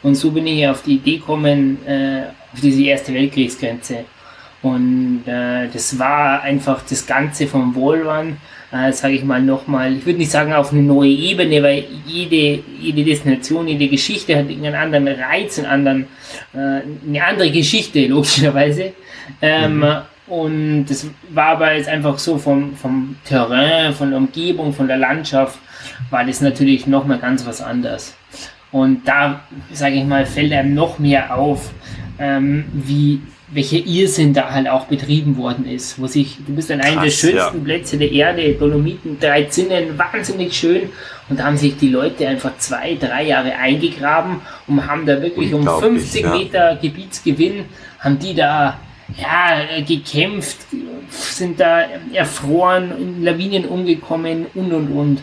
Und 0.03 0.15
so 0.15 0.31
bin 0.31 0.47
ich 0.47 0.67
auf 0.67 0.83
die 0.83 0.95
Idee 0.95 1.19
gekommen, 1.19 1.79
äh, 1.87 2.23
auf 2.53 2.61
diese 2.61 2.83
erste 2.83 3.13
Weltkriegsgrenze. 3.13 4.05
Und 4.63 5.23
äh, 5.27 5.69
das 5.73 5.99
war 5.99 6.43
einfach 6.43 6.83
das 6.89 7.07
Ganze 7.07 7.47
vom 7.47 7.77
Wallrun, 7.77 8.39
äh, 8.73 8.93
sage 8.93 9.15
ich 9.15 9.25
mal 9.25 9.41
nochmal, 9.41 9.95
ich 9.97 10.05
würde 10.05 10.19
nicht 10.19 10.33
sagen 10.33 10.53
auf 10.53 10.73
eine 10.73 10.83
neue 10.83 11.11
Ebene, 11.11 11.63
weil 11.63 11.85
jede, 12.07 12.63
jede 12.81 13.05
Destination, 13.05 13.69
jede 13.69 13.89
Geschichte 13.89 14.37
hat 14.37 14.49
einen 14.49 14.75
anderen 14.75 15.07
Reiz, 15.09 15.59
einen 15.59 15.69
anderen, 15.69 16.07
äh, 16.55 16.81
eine 17.07 17.25
andere 17.25 17.51
Geschichte, 17.53 18.07
logischerweise. 18.09 18.93
Ähm, 19.41 19.79
mhm. 19.79 19.97
Und 20.27 20.87
das 20.87 21.07
war 21.31 21.51
aber 21.51 21.75
jetzt 21.75 21.89
einfach 21.89 22.19
so 22.19 22.37
vom, 22.37 22.77
vom 22.77 23.17
Terrain, 23.25 23.95
von 23.95 24.11
der 24.11 24.19
Umgebung, 24.19 24.75
von 24.75 24.89
der 24.89 24.99
Landschaft, 24.99 25.59
war 26.11 26.25
das 26.25 26.41
natürlich 26.41 26.87
nochmal 26.87 27.19
ganz 27.19 27.47
was 27.47 27.63
anderes. 27.63 28.15
Und 28.71 29.09
da, 29.09 29.41
sage 29.73 29.95
ich 29.95 30.05
mal, 30.05 30.27
fällt 30.27 30.53
einem 30.53 30.75
noch 30.75 30.99
mehr 30.99 31.35
auf, 31.35 31.71
ähm, 32.19 32.67
wie 32.73 33.23
welcher 33.51 33.79
Irrsinn 33.79 34.35
da 34.35 34.51
halt 34.51 34.69
auch 34.69 34.87
betrieben 34.87 35.37
worden 35.37 35.67
ist. 35.67 36.01
Wo 36.01 36.07
sich, 36.07 36.37
du 36.47 36.55
bist 36.55 36.71
an 36.71 36.81
einem 36.81 37.03
der 37.03 37.11
schönsten 37.11 37.59
ja. 37.59 37.65
Plätze 37.65 37.97
der 37.97 38.13
Erde, 38.13 38.55
Dolomiten, 38.55 39.19
drei 39.19 39.45
Zinnen, 39.45 39.97
wahnsinnig 39.99 40.55
schön. 40.55 40.91
Und 41.29 41.41
da 41.41 41.45
haben 41.45 41.57
sich 41.57 41.77
die 41.77 41.89
Leute 41.89 42.27
einfach 42.27 42.57
zwei, 42.59 42.95
drei 42.95 43.25
Jahre 43.25 43.55
eingegraben 43.57 44.41
und 44.67 44.87
haben 44.87 45.07
da 45.07 45.21
wirklich 45.21 45.53
um 45.55 45.67
50 45.67 46.23
ja. 46.23 46.31
Meter 46.31 46.79
Gebietsgewinn, 46.81 47.65
haben 48.01 48.19
die 48.19 48.35
da 48.35 48.79
ja, 49.17 49.81
gekämpft, 49.87 50.59
sind 51.11 51.61
da 51.61 51.85
erfroren, 52.13 52.93
in 52.99 53.25
Lawinen 53.25 53.65
umgekommen 53.65 54.47
und 54.55 54.73
und 54.73 54.89
und. 54.91 55.23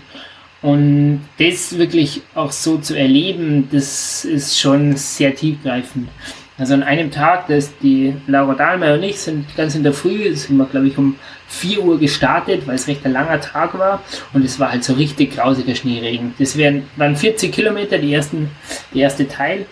Und 0.61 1.21
das 1.37 1.77
wirklich 1.77 2.23
auch 2.33 2.51
so 2.51 2.79
zu 2.79 2.97
erleben, 2.97 3.69
das 3.71 4.25
ist 4.25 4.59
schon 4.59 4.97
sehr 4.97 5.35
tiefgreifend. 5.35 6.09
Also 6.57 6.73
an 6.73 6.83
einem 6.83 7.11
Tag, 7.11 7.47
da 7.47 7.55
ist 7.55 7.73
die 7.81 8.13
Laura 8.27 8.53
Dahlmeier 8.53 8.95
und 8.95 9.03
ich 9.03 9.19
sind 9.19 9.45
ganz 9.57 9.75
in 9.75 9.83
der 9.83 9.91
Früh, 9.91 10.33
sind 10.35 10.55
wir 10.57 10.65
glaube 10.65 10.87
ich 10.87 10.97
um 10.97 11.15
4 11.49 11.83
Uhr 11.83 11.99
gestartet, 11.99 12.65
weil 12.65 12.75
es 12.75 12.87
recht 12.87 13.05
ein 13.05 13.11
langer 13.11 13.41
Tag 13.41 13.77
war 13.77 14.01
und 14.33 14.45
es 14.45 14.59
war 14.59 14.71
halt 14.71 14.83
so 14.83 14.93
richtig 14.93 15.35
grausiger 15.35 15.75
Schneeregen. 15.75 16.33
Das 16.39 16.55
wären, 16.55 16.83
waren 16.95 17.17
40 17.17 17.51
Kilometer, 17.51 17.97
die 17.97 18.13
ersten, 18.13 18.49
der 18.93 19.01
erste 19.01 19.27
Teil 19.27 19.65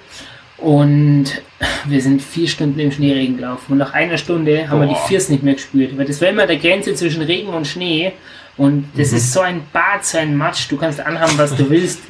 und 0.57 1.41
wir 1.85 2.01
sind 2.01 2.21
vier 2.21 2.47
Stunden 2.47 2.79
im 2.79 2.91
Schneeregen 2.91 3.37
gelaufen. 3.37 3.73
Und 3.73 3.77
nach 3.79 3.93
einer 3.93 4.17
Stunde 4.17 4.69
haben 4.69 4.79
Boah. 4.79 4.87
wir 4.87 4.93
die 4.93 5.07
Fiers 5.07 5.29
nicht 5.29 5.43
mehr 5.43 5.55
gespürt. 5.55 5.97
Weil 5.97 6.05
das 6.05 6.21
war 6.21 6.29
immer 6.29 6.47
der 6.47 6.57
Grenze 6.57 6.93
zwischen 6.95 7.21
Regen 7.21 7.49
und 7.49 7.67
Schnee. 7.67 8.13
Und 8.55 8.87
das 8.95 9.11
mhm. 9.11 9.17
ist 9.17 9.33
so 9.33 9.39
ein 9.41 9.61
Bad, 9.73 10.05
so 10.05 10.17
ein 10.17 10.35
Matsch. 10.37 10.69
Du 10.69 10.77
kannst 10.77 10.99
anhaben, 10.99 11.37
was 11.37 11.55
du 11.55 11.69
willst. 11.69 12.01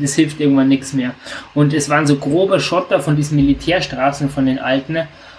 Das 0.00 0.14
hilft 0.14 0.40
irgendwann 0.40 0.68
nichts 0.68 0.92
mehr. 0.92 1.14
Und 1.54 1.74
es 1.74 1.88
waren 1.88 2.06
so 2.06 2.16
grobe 2.16 2.58
Schotter 2.60 3.00
von 3.00 3.16
diesen 3.16 3.36
Militärstraßen, 3.36 4.30
von 4.30 4.46
den 4.46 4.58
alten. 4.58 4.98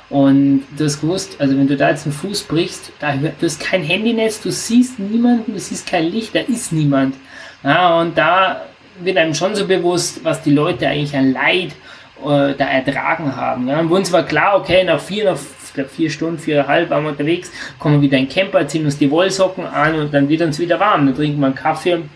Und 0.09 0.63
du 0.77 0.83
hast 0.83 0.99
gewusst, 0.99 1.37
also 1.39 1.57
wenn 1.57 1.67
du 1.67 1.77
da 1.77 1.89
jetzt 1.89 2.05
einen 2.05 2.13
Fuß 2.13 2.43
brichst, 2.43 2.91
da, 2.99 3.13
du 3.13 3.45
hast 3.45 3.61
kein 3.61 3.81
Handynetz, 3.81 4.41
du 4.41 4.51
siehst 4.51 4.99
niemanden, 4.99 5.53
du 5.53 5.59
siehst 5.59 5.87
kein 5.87 6.03
Licht, 6.03 6.35
da 6.35 6.39
ist 6.41 6.73
niemand. 6.73 7.15
Ja, 7.63 7.99
und 7.99 8.17
da 8.17 8.65
wird 8.99 9.17
einem 9.17 9.33
schon 9.33 9.55
so 9.55 9.65
bewusst, 9.65 10.23
was 10.23 10.41
die 10.41 10.51
Leute 10.51 10.87
eigentlich 10.87 11.15
an 11.15 11.31
Leid 11.31 11.71
äh, 12.23 12.53
da 12.55 12.65
ertragen 12.65 13.35
haben. 13.35 13.67
Ja. 13.67 13.79
Und 13.79 13.89
uns 13.89 14.11
war 14.11 14.23
klar, 14.23 14.59
okay, 14.59 14.83
nach 14.83 14.99
vier, 14.99 15.25
nach 15.25 15.39
glaub, 15.73 15.89
vier 15.89 16.09
Stunden, 16.09 16.39
viereinhalb 16.39 16.89
waren 16.89 17.03
wir 17.03 17.11
unterwegs, 17.11 17.51
kommen 17.79 17.95
wir 17.95 18.01
wieder 18.01 18.17
in 18.17 18.25
den 18.25 18.33
Camper, 18.33 18.67
ziehen 18.67 18.85
uns 18.85 18.97
die 18.97 19.09
Wollsocken 19.09 19.65
an 19.65 19.95
und 19.95 20.13
dann 20.13 20.27
wird 20.29 20.41
uns 20.41 20.59
wieder 20.59 20.79
warm. 20.79 21.05
Dann 21.05 21.15
trinken 21.15 21.39
wir 21.39 21.47
einen 21.47 21.55
Kaffee 21.55 21.95
und 21.95 22.07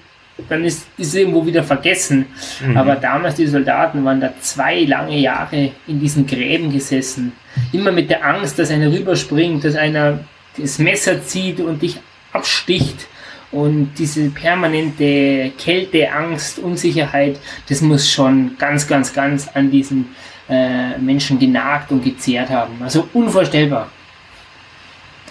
dann 0.49 0.65
ist, 0.65 0.87
ist 0.97 1.07
es 1.07 1.15
irgendwo 1.15 1.45
wieder 1.45 1.63
vergessen. 1.63 2.25
Mhm. 2.65 2.77
Aber 2.77 2.95
damals, 2.95 3.35
die 3.35 3.47
Soldaten 3.47 4.03
waren 4.03 4.19
da 4.19 4.33
zwei 4.41 4.83
lange 4.83 5.17
Jahre 5.17 5.71
in 5.87 5.99
diesen 5.99 6.27
Gräben 6.27 6.71
gesessen. 6.71 7.31
Immer 7.71 7.91
mit 7.91 8.09
der 8.09 8.25
Angst, 8.25 8.59
dass 8.59 8.69
einer 8.69 8.91
rüberspringt, 8.91 9.63
dass 9.63 9.75
einer 9.75 10.19
das 10.57 10.79
Messer 10.79 11.23
zieht 11.23 11.59
und 11.59 11.81
dich 11.81 11.97
absticht. 12.33 13.07
Und 13.51 13.91
diese 13.97 14.29
permanente 14.29 15.51
Kälte, 15.57 16.11
Angst, 16.11 16.59
Unsicherheit, 16.59 17.39
das 17.69 17.79
muss 17.79 18.11
schon 18.11 18.57
ganz, 18.57 18.87
ganz, 18.87 19.13
ganz 19.13 19.47
an 19.53 19.71
diesen 19.71 20.07
äh, 20.49 20.97
Menschen 20.97 21.39
genagt 21.39 21.91
und 21.91 22.03
gezehrt 22.03 22.49
haben. 22.49 22.81
Also 22.81 23.07
unvorstellbar. 23.13 23.89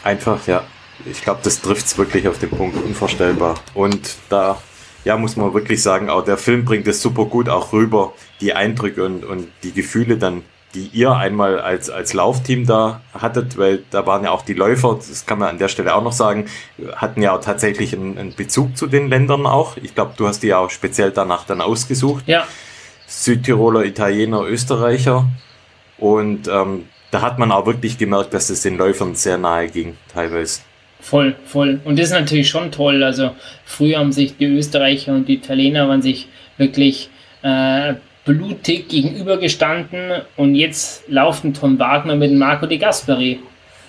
Einfach, 0.03 0.47
ja. 0.47 0.63
Ich 1.07 1.23
glaube, 1.23 1.41
das 1.43 1.61
trifft 1.61 1.87
es 1.87 1.99
wirklich 1.99 2.29
auf 2.29 2.39
den 2.39 2.51
Punkt, 2.51 2.77
unvorstellbar. 2.83 3.57
Und 3.75 4.17
da 4.29 4.59
ja, 5.05 5.17
muss 5.17 5.37
man 5.37 5.53
wirklich 5.53 5.83
sagen, 5.83 6.09
auch 6.09 6.25
der 6.25 6.39
Film 6.39 6.65
bringt 6.65 6.87
es 6.87 7.03
super 7.03 7.27
gut 7.27 7.49
auch 7.49 7.73
rüber, 7.73 8.15
die 8.41 8.55
Eindrücke 8.55 9.05
und, 9.05 9.25
und 9.25 9.49
die 9.63 9.73
Gefühle 9.73 10.17
dann 10.17 10.43
die 10.75 10.91
ihr 10.93 11.13
einmal 11.13 11.61
als, 11.61 11.89
als 11.89 12.13
Laufteam 12.15 12.67
da 12.67 13.01
hattet, 13.17 13.57
weil 13.57 13.85
da 13.91 14.07
waren 14.07 14.25
ja 14.25 14.31
auch 14.33 14.43
die 14.43 14.55
Läufer, 14.55 14.97
das 14.97 15.25
kann 15.25 15.39
man 15.39 15.49
an 15.49 15.59
der 15.59 15.69
Stelle 15.69 15.95
auch 15.95 16.03
noch 16.03 16.13
sagen, 16.13 16.47
hatten 16.97 17.23
ja 17.23 17.37
auch 17.37 17.41
tatsächlich 17.41 17.95
einen, 17.95 18.19
einen 18.19 18.35
Bezug 18.35 18.77
zu 18.77 18.89
den 18.89 19.09
Ländern 19.09 19.47
auch. 19.47 19.77
Ich 19.77 19.95
glaube, 19.95 20.15
du 20.17 20.27
hast 20.27 20.43
die 20.43 20.49
ja 20.49 20.59
auch 20.59 20.71
speziell 20.71 21.13
danach 21.13 21.47
dann 21.47 21.61
ausgesucht. 21.61 22.25
Ja. 22.27 22.47
Südtiroler, 23.25 23.85
Italiener, 23.85 24.43
Österreicher. 24.43 25.27
Und 25.97 26.47
ähm, 26.49 26.85
da 27.11 27.23
hat 27.23 27.39
man 27.39 27.53
auch 27.53 27.65
wirklich 27.65 27.97
gemerkt, 27.97 28.35
dass 28.35 28.51
es 28.51 28.63
den 28.63 28.77
Läufern 28.77 29.15
sehr 29.15 29.39
nahe 29.39 29.69
ging, 29.69 29.97
teilweise. 30.13 30.61
Voll, 31.01 31.35
voll. 31.47 31.81
Und 31.85 31.99
das 31.99 32.07
ist 32.07 32.13
natürlich 32.13 32.49
schon 32.49 32.71
toll. 32.71 33.03
Also 33.03 33.31
früher 33.65 33.99
haben 33.99 34.13
sich 34.13 34.37
die 34.37 34.47
Österreicher 34.47 35.15
und 35.15 35.29
die 35.29 35.35
Italiener 35.35 35.89
waren 35.89 36.03
sich 36.03 36.29
wirklich 36.59 37.09
äh, 37.43 37.95
blutig 38.25 38.89
gegenübergestanden 38.89 40.23
und 40.37 40.55
jetzt 40.55 41.09
laufen 41.09 41.55
Tom 41.55 41.79
Wagner 41.79 42.17
mit 42.17 42.33
Marco 42.33 42.67
de 42.67 42.79
Gasperi. 42.79 43.41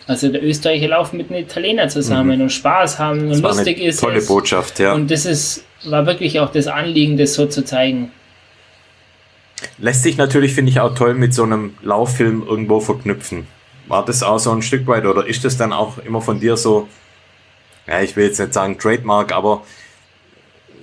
Also 0.08 0.30
der 0.30 0.44
Österreicher 0.44 0.90
laufen 0.90 1.18
mit 1.18 1.30
einem 1.30 1.42
Italiener 1.42 1.88
zusammen 1.90 2.38
mhm. 2.38 2.44
und 2.44 2.50
Spaß 2.52 3.00
haben 3.00 3.22
und 3.22 3.30
das 3.32 3.42
lustig 3.42 3.80
ist 3.80 4.00
tolle 4.00 4.18
es. 4.18 4.28
Botschaft, 4.28 4.80
ja. 4.80 4.94
Und 4.94 5.10
das 5.10 5.26
ist, 5.26 5.66
war 5.86 6.06
wirklich 6.06 6.40
auch 6.40 6.52
das 6.52 6.68
Anliegen, 6.68 7.18
das 7.18 7.34
so 7.34 7.48
zu 7.48 7.66
zeigen. 7.66 8.12
Lässt 9.78 10.04
sich 10.04 10.18
natürlich, 10.18 10.54
finde 10.54 10.72
ich, 10.72 10.80
auch 10.80 10.96
toll 10.96 11.14
mit 11.14 11.34
so 11.34 11.44
einem 11.44 11.76
Lauffilm 11.82 12.44
irgendwo 12.48 12.80
verknüpfen. 12.80 13.48
War 13.88 14.04
das 14.04 14.24
auch 14.24 14.40
so 14.40 14.52
ein 14.52 14.62
Stück 14.62 14.88
weit 14.88 15.06
oder 15.06 15.26
ist 15.28 15.46
das 15.46 15.58
dann 15.58 15.74
auch 15.74 15.98
immer 16.00 16.22
von 16.22 16.40
dir 16.40 16.58
so 16.58 16.88
ja, 17.88 18.02
ich 18.02 18.16
will 18.16 18.26
jetzt 18.26 18.40
nicht 18.40 18.54
sagen 18.54 18.78
Trademark, 18.78 19.32
aber 19.32 19.64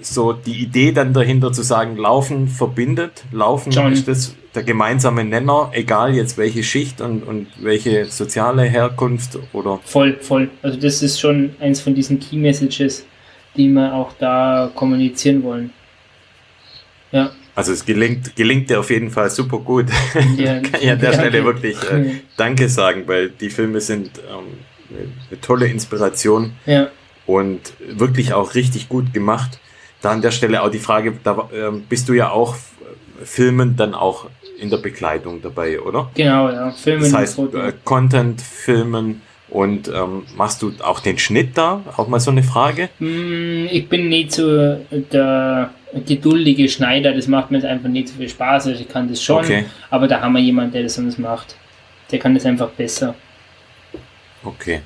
so 0.01 0.33
die 0.33 0.61
Idee 0.61 0.93
dann 0.93 1.13
dahinter 1.13 1.53
zu 1.53 1.63
sagen, 1.63 1.97
Laufen 1.97 2.49
verbindet, 2.49 3.25
Laufen 3.31 3.71
John. 3.71 3.93
ist 3.93 4.09
das 4.09 4.35
der 4.55 4.65
gemeinsame 4.65 5.25
Nenner, 5.25 5.71
egal 5.73 6.15
jetzt 6.15 6.37
welche 6.37 6.63
Schicht 6.63 7.01
und, 7.01 7.23
und 7.23 7.47
welche 7.61 8.07
soziale 8.07 8.65
Herkunft 8.65 9.39
oder. 9.53 9.81
Voll, 9.85 10.19
voll. 10.21 10.51
Also 10.61 10.79
das 10.79 11.03
ist 11.03 11.21
schon 11.21 11.55
eins 11.59 11.81
von 11.81 11.95
diesen 11.95 12.21
Key 12.21 12.37
Messages, 12.37 13.07
die 13.57 13.69
wir 13.69 13.95
auch 13.95 14.13
da 14.19 14.71
kommunizieren 14.75 15.43
wollen. 15.43 15.73
Ja. 17.13 17.31
Also 17.55 17.73
es 17.73 17.85
gelingt, 17.85 18.35
gelingt 18.35 18.71
dir 18.71 18.81
auf 18.81 18.91
jeden 18.91 19.11
Fall 19.11 19.29
super 19.29 19.59
gut. 19.59 19.87
Ja, 20.37 20.61
Kann 20.61 20.81
ich 20.81 20.91
an 20.91 20.99
der 20.99 21.13
Stelle 21.13 21.45
wirklich 21.45 21.77
äh, 21.91 22.21
Danke 22.37 22.69
sagen, 22.69 23.05
weil 23.07 23.29
die 23.29 23.51
Filme 23.51 23.81
sind 23.81 24.11
ähm, 24.19 24.59
eine 25.31 25.41
tolle 25.41 25.67
Inspiration 25.67 26.53
ja. 26.65 26.89
und 27.27 27.61
wirklich 27.87 28.33
auch 28.33 28.55
richtig 28.55 28.89
gut 28.89 29.13
gemacht. 29.13 29.59
Da 30.01 30.11
an 30.11 30.23
der 30.23 30.31
Stelle 30.31 30.63
auch 30.63 30.71
die 30.71 30.79
Frage, 30.79 31.13
da 31.23 31.49
äh, 31.53 31.71
bist 31.89 32.09
du 32.09 32.15
ja 32.15 32.31
auch 32.31 32.57
Filmen 33.23 33.77
dann 33.77 33.95
auch 33.95 34.29
in 34.59 34.71
der 34.71 34.79
Begleitung 34.79 35.43
dabei, 35.43 35.81
oder? 35.81 36.11
Genau, 36.15 36.49
ja. 36.49 36.71
Filmen. 36.71 37.03
Das 37.03 37.13
heißt, 37.13 37.39
äh, 37.39 37.73
Content, 37.85 38.41
Filmen 38.41 39.23
und 39.53 39.89
ähm, 39.89 40.23
machst 40.35 40.63
du 40.63 40.73
auch 40.83 41.01
den 41.01 41.19
Schnitt 41.19 41.59
da? 41.59 41.83
Auch 41.97 42.09
mal 42.09 42.21
so 42.21 42.31
eine 42.31 42.43
Frage? 42.43 42.89
Mm, 42.99 43.67
ich 43.71 43.87
bin 43.87 44.09
nicht 44.09 44.33
so 44.33 44.79
der 44.91 45.71
geduldige 46.07 46.69
Schneider, 46.71 47.13
das 47.13 47.27
macht 47.27 47.51
mir 47.51 47.59
jetzt 47.59 47.67
einfach 47.67 47.91
nicht 47.91 48.09
so 48.09 48.15
viel 48.15 48.31
Spaß. 48.31 48.69
Also 48.69 48.81
ich 48.81 48.89
kann 48.89 49.09
das 49.09 49.23
schon, 49.23 49.45
okay. 49.45 49.67
aber 49.91 50.09
da 50.09 50.23
haben 50.23 50.33
wir 50.33 50.41
jemanden, 50.41 50.73
der 50.73 50.85
das 50.85 50.95
sonst 50.95 51.19
macht. 51.19 51.55
Der 52.11 52.19
kann 52.19 52.35
das 52.35 52.47
einfach 52.47 52.71
besser. 52.71 53.15
Okay. 54.43 54.81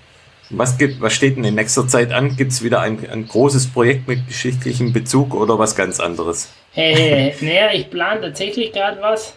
Was, 0.51 0.77
gibt, 0.79 1.01
was 1.01 1.13
steht 1.13 1.37
denn 1.37 1.45
in 1.45 1.55
nächster 1.55 1.87
Zeit 1.87 2.13
an? 2.13 2.37
Gibt 2.37 2.51
es 2.51 2.63
wieder 2.63 2.81
ein, 2.81 2.99
ein 3.11 3.27
großes 3.27 3.69
Projekt 3.69 4.09
mit 4.09 4.27
geschichtlichem 4.27 4.93
Bezug 4.93 5.35
oder 5.35 5.59
was 5.59 5.77
ganz 5.77 6.01
anderes? 6.01 6.53
Hey, 6.73 7.35
naja, 7.41 7.73
ich 7.73 7.89
plane 7.89 8.21
tatsächlich 8.21 8.73
gerade 8.73 9.01
was. 9.01 9.37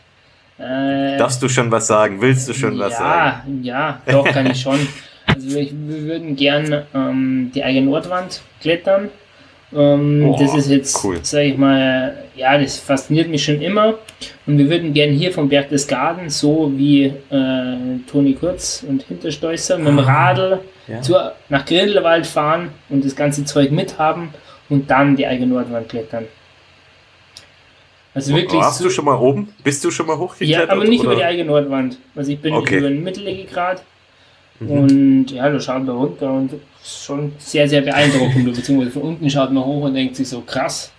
Äh, 0.58 1.18
Darfst 1.18 1.42
du 1.42 1.50
schon 1.50 1.72
was 1.72 1.86
sagen? 1.86 2.20
Willst 2.20 2.50
du 2.50 2.54
schon 2.54 2.78
ja, 2.78 2.86
was 2.86 2.98
sagen? 2.98 3.64
Ja, 3.64 4.02
doch, 4.08 4.26
kann 4.26 4.50
ich 4.50 4.60
schon. 4.60 4.80
Also 5.46 5.58
ich, 5.58 5.72
wir 5.72 6.04
würden 6.04 6.36
gern 6.36 6.84
ähm, 6.94 7.52
die 7.56 7.64
eigene 7.64 7.86
Nordwand 7.86 8.42
klettern. 8.62 9.10
Ähm, 9.74 10.26
oh, 10.28 10.38
das 10.38 10.56
ist 10.56 10.70
jetzt, 10.70 11.04
cool. 11.04 11.20
sag 11.22 11.44
ich 11.44 11.58
mal, 11.58 12.24
ja, 12.36 12.58
das 12.58 12.78
fasziniert 12.78 13.30
mich 13.30 13.46
schon 13.46 13.62
immer. 13.62 14.00
Und 14.46 14.58
wir 14.58 14.70
würden 14.70 14.94
gern 14.94 15.12
hier 15.12 15.32
vom 15.32 15.48
Berg 15.48 15.70
des 15.70 15.88
Garten, 15.88 16.30
so 16.30 16.74
wie 16.76 17.06
äh, 17.06 18.00
Toni 18.08 18.34
Kurz 18.34 18.84
und 18.88 19.04
Hinterstoißer, 19.04 19.78
mit 19.78 19.88
dem 19.88 20.00
ah, 20.00 20.04
Radl 20.04 20.60
ja. 20.88 21.02
zu, 21.02 21.16
nach 21.48 21.66
Grindelwald 21.66 22.28
fahren 22.28 22.70
und 22.90 23.06
das 23.06 23.16
ganze 23.16 23.46
Zeug 23.46 23.72
mithaben 23.72 24.30
und 24.70 24.90
dann 24.90 25.16
die 25.16 25.26
eigene 25.26 25.54
Nordwand 25.54 25.88
klettern. 25.88 26.26
Also 28.14 28.36
wirklich. 28.36 28.60
Warst 28.60 28.80
so, 28.80 28.86
du 28.86 28.90
schon 28.90 29.06
mal 29.06 29.16
oben? 29.16 29.54
Bist 29.64 29.86
du 29.86 29.92
schon 29.92 30.08
mal 30.08 30.18
hochgeklettert? 30.18 30.68
Ja, 30.68 30.74
aber 30.76 30.84
nicht 30.84 31.02
oder? 31.02 31.12
über 31.12 31.16
die 31.16 31.24
eigene 31.24 31.46
Nordwand. 31.46 31.98
Also 32.16 32.32
ich 32.32 32.40
bin 32.40 32.54
okay. 32.56 32.80
über 32.80 32.90
den 32.90 33.04
Mittellegegrad 33.04 33.84
mhm. 34.60 34.72
und 34.72 35.32
ja, 35.32 35.50
da 35.50 35.60
schaut 35.60 35.84
man 35.84 35.96
runter 35.96 36.32
und 36.32 36.54
ist 36.54 37.04
schon 37.04 37.34
sehr, 37.38 37.68
sehr 37.68 37.82
beeindruckend. 37.82 38.46
Beziehungsweise 38.56 38.92
von 38.92 39.02
unten 39.04 39.30
schaut 39.30 39.52
man 39.52 39.64
hoch 39.64 39.84
und 39.84 39.94
denkt 39.94 40.16
sich 40.16 40.28
so 40.28 40.42
krass. 40.42 40.92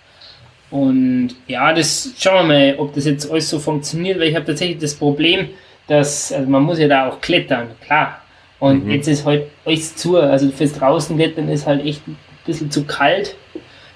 Und 0.69 1.35
ja, 1.47 1.73
das 1.73 2.13
schauen 2.17 2.47
wir 2.47 2.55
mal, 2.55 2.75
ob 2.79 2.93
das 2.93 3.05
jetzt 3.05 3.29
alles 3.29 3.49
so 3.49 3.59
funktioniert, 3.59 4.19
weil 4.19 4.29
ich 4.29 4.35
habe 4.35 4.45
tatsächlich 4.45 4.77
das 4.77 4.95
Problem, 4.95 5.49
dass, 5.87 6.31
also 6.31 6.49
man 6.49 6.63
muss 6.63 6.79
ja 6.79 6.87
da 6.87 7.09
auch 7.09 7.19
klettern, 7.19 7.67
klar. 7.85 8.21
Und 8.59 8.85
mhm. 8.85 8.91
jetzt 8.91 9.07
ist 9.07 9.25
halt 9.25 9.47
alles 9.65 9.95
zu, 9.95 10.17
also 10.17 10.49
fürs 10.51 10.73
draußen 10.73 11.17
klettern 11.17 11.49
ist 11.49 11.67
halt 11.67 11.85
echt 11.85 12.07
ein 12.07 12.17
bisschen 12.45 12.71
zu 12.71 12.85
kalt 12.85 13.35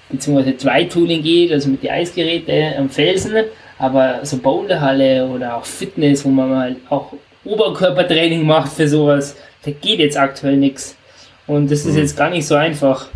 beziehungsweise 0.08 0.52
Dry-Tooling 0.52 1.22
geht, 1.22 1.52
also 1.52 1.68
mit 1.68 1.82
den 1.82 1.90
Eisgeräten 1.90 2.78
am 2.78 2.88
Felsen, 2.88 3.34
aber 3.78 4.20
so 4.22 4.38
Boulderhalle 4.38 5.26
oder 5.26 5.56
auch 5.56 5.64
Fitness, 5.64 6.24
wo 6.24 6.28
man 6.28 6.50
mal 6.50 6.76
auch 6.88 7.12
Oberkörpertraining 7.44 8.44
macht 8.44 8.72
für 8.72 8.88
sowas, 8.88 9.36
da 9.66 9.72
geht 9.72 9.98
jetzt 9.98 10.16
aktuell 10.16 10.56
nichts. 10.56 10.96
Und 11.46 11.70
das 11.70 11.80
ist 11.84 11.92
mhm. 11.92 11.98
jetzt 11.98 12.16
gar 12.16 12.30
nicht 12.30 12.46
so 12.46 12.54
einfach. 12.54 13.06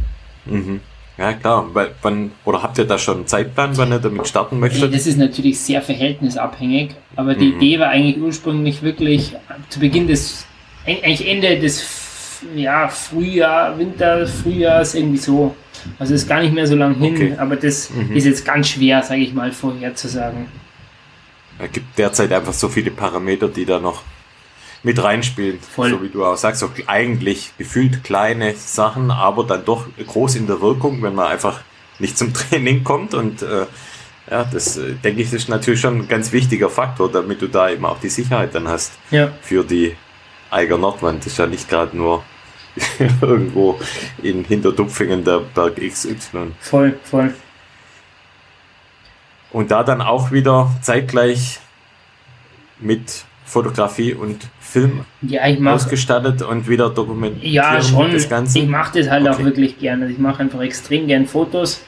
Mhm. 0.44 0.80
Ja, 1.16 1.32
klar. 1.32 1.70
Wann, 2.02 2.32
oder 2.44 2.62
habt 2.62 2.78
ihr 2.78 2.84
da 2.84 2.98
schon 2.98 3.18
einen 3.18 3.26
Zeitplan, 3.26 3.76
wann 3.76 3.92
ihr 3.92 3.98
damit 3.98 4.26
starten 4.26 4.58
möchtet? 4.58 4.92
Das 4.94 5.06
ist 5.06 5.18
natürlich 5.18 5.60
sehr 5.60 5.82
verhältnisabhängig, 5.82 6.92
aber 7.16 7.34
die 7.34 7.52
mhm. 7.52 7.56
Idee 7.56 7.78
war 7.78 7.88
eigentlich 7.88 8.18
ursprünglich 8.22 8.82
wirklich 8.82 9.36
zu 9.68 9.80
Beginn 9.80 10.06
des, 10.06 10.46
eigentlich 10.86 11.28
Ende 11.28 11.58
des 11.58 12.40
ja, 12.54 12.88
Frühjahr, 12.88 13.78
Winter, 13.78 14.26
Frühjahrs, 14.26 14.94
irgendwie 14.94 15.18
so. 15.18 15.54
Also 15.98 16.14
ist 16.14 16.28
gar 16.28 16.40
nicht 16.40 16.54
mehr 16.54 16.66
so 16.66 16.76
lang 16.76 16.94
hin, 16.94 17.14
okay. 17.14 17.34
aber 17.38 17.56
das 17.56 17.90
mhm. 17.90 18.14
ist 18.14 18.24
jetzt 18.24 18.44
ganz 18.44 18.68
schwer, 18.68 19.02
sage 19.02 19.20
ich 19.20 19.32
mal, 19.32 19.52
vorherzusagen. 19.52 20.46
Es 21.58 21.72
gibt 21.72 21.98
derzeit 21.98 22.32
einfach 22.32 22.52
so 22.52 22.68
viele 22.68 22.90
Parameter, 22.90 23.48
die 23.48 23.66
da 23.66 23.78
noch 23.78 24.02
mit 24.82 25.02
reinspielen. 25.02 25.60
Voll. 25.60 25.90
So 25.90 26.02
wie 26.02 26.08
du 26.08 26.24
auch 26.24 26.36
sagst, 26.36 26.60
so 26.60 26.70
eigentlich 26.86 27.52
gefühlt 27.58 28.02
kleine 28.04 28.54
Sachen, 28.54 29.10
aber 29.10 29.44
dann 29.44 29.64
doch 29.64 29.86
groß 30.06 30.36
in 30.36 30.46
der 30.46 30.60
Wirkung, 30.60 31.02
wenn 31.02 31.14
man 31.14 31.26
einfach 31.26 31.60
nicht 31.98 32.16
zum 32.16 32.32
Training 32.34 32.84
kommt. 32.84 33.14
Und 33.14 33.42
äh, 33.42 33.66
ja, 34.30 34.44
das 34.44 34.76
äh, 34.76 34.94
denke 34.94 35.22
ich, 35.22 35.32
ist 35.32 35.48
natürlich 35.48 35.80
schon 35.80 35.98
ein 35.98 36.08
ganz 36.08 36.32
wichtiger 36.32 36.70
Faktor, 36.70 37.10
damit 37.10 37.42
du 37.42 37.48
da 37.48 37.70
eben 37.70 37.84
auch 37.84 38.00
die 38.00 38.08
Sicherheit 38.08 38.54
dann 38.54 38.68
hast 38.68 38.92
ja. 39.10 39.32
für 39.42 39.64
die 39.64 39.96
Eiger 40.50 40.78
Nordwand. 40.78 41.20
Das 41.20 41.32
ist 41.32 41.38
ja 41.38 41.46
nicht 41.46 41.68
gerade 41.68 41.96
nur 41.96 42.24
irgendwo 43.20 43.78
in 44.22 44.44
Hinterdupfingen 44.44 45.24
der 45.24 45.40
Berg 45.40 45.76
XY. 45.76 46.52
Voll, 46.60 46.98
voll. 47.02 47.34
Und 49.52 49.72
da 49.72 49.82
dann 49.82 50.00
auch 50.00 50.30
wieder 50.30 50.70
zeitgleich 50.80 51.58
mit 52.78 53.24
Fotografie 53.44 54.14
und 54.14 54.48
Film 54.70 55.00
ja, 55.22 55.42
mach, 55.58 55.72
ausgestattet 55.72 56.42
und 56.42 56.68
wieder 56.68 56.90
dokumentiert. 56.90 57.52
Ja, 57.52 57.82
schon. 57.82 58.12
Das 58.12 58.28
Ganze. 58.28 58.60
Ich 58.60 58.68
mache 58.68 58.98
das 58.98 59.10
halt 59.10 59.26
okay. 59.26 59.34
auch 59.34 59.44
wirklich 59.44 59.78
gerne. 59.78 60.08
Ich 60.08 60.18
mache 60.18 60.42
einfach 60.42 60.60
extrem 60.60 61.06
gern 61.06 61.26
Fotos. 61.26 61.82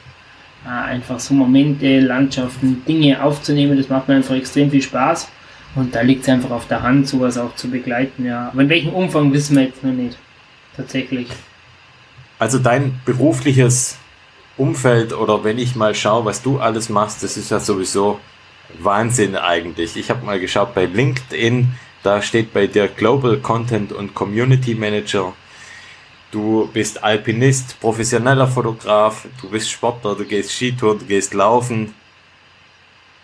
Einfach 0.65 1.19
so 1.19 1.33
Momente, 1.33 1.99
Landschaften, 1.99 2.83
Dinge 2.87 3.21
aufzunehmen, 3.21 3.75
das 3.77 3.89
macht 3.89 4.07
mir 4.07 4.15
einfach 4.15 4.35
extrem 4.35 4.71
viel 4.71 4.81
Spaß. 4.81 5.27
Und 5.75 5.93
da 5.93 6.01
liegt 6.01 6.23
es 6.23 6.29
einfach 6.29 6.51
auf 6.51 6.69
der 6.69 6.81
Hand, 6.83 7.05
sowas 7.05 7.37
auch 7.37 7.53
zu 7.55 7.69
begleiten, 7.69 8.25
ja. 8.25 8.47
Aber 8.47 8.61
in 8.61 8.69
welchem 8.69 8.93
Umfang 8.93 9.33
wissen 9.33 9.57
wir 9.57 9.63
jetzt 9.63 9.83
noch 9.83 9.91
nicht 9.91 10.17
tatsächlich. 10.77 11.27
Also 12.39 12.59
dein 12.59 13.01
berufliches 13.03 13.97
Umfeld 14.55 15.11
oder 15.11 15.43
wenn 15.43 15.57
ich 15.57 15.75
mal 15.75 15.95
schaue, 15.95 16.23
was 16.23 16.41
du 16.41 16.59
alles 16.59 16.87
machst, 16.87 17.23
das 17.23 17.35
ist 17.35 17.51
ja 17.51 17.59
sowieso 17.59 18.21
Wahnsinn 18.79 19.35
eigentlich. 19.35 19.97
Ich 19.97 20.09
habe 20.09 20.25
mal 20.25 20.39
geschaut 20.39 20.73
bei 20.73 20.85
LinkedIn, 20.85 21.67
da 22.03 22.21
steht 22.21 22.53
bei 22.53 22.67
dir 22.67 22.87
Global 22.87 23.37
Content 23.37 23.91
und 23.91 24.13
Community 24.13 24.75
Manager. 24.75 25.33
Du 26.31 26.69
bist 26.73 27.03
Alpinist, 27.03 27.79
professioneller 27.79 28.47
Fotograf, 28.47 29.27
du 29.41 29.49
bist 29.49 29.69
Sportler, 29.71 30.15
du 30.15 30.25
gehst 30.25 30.51
Skitouren, 30.51 30.99
du 30.99 31.05
gehst 31.05 31.33
laufen, 31.33 31.93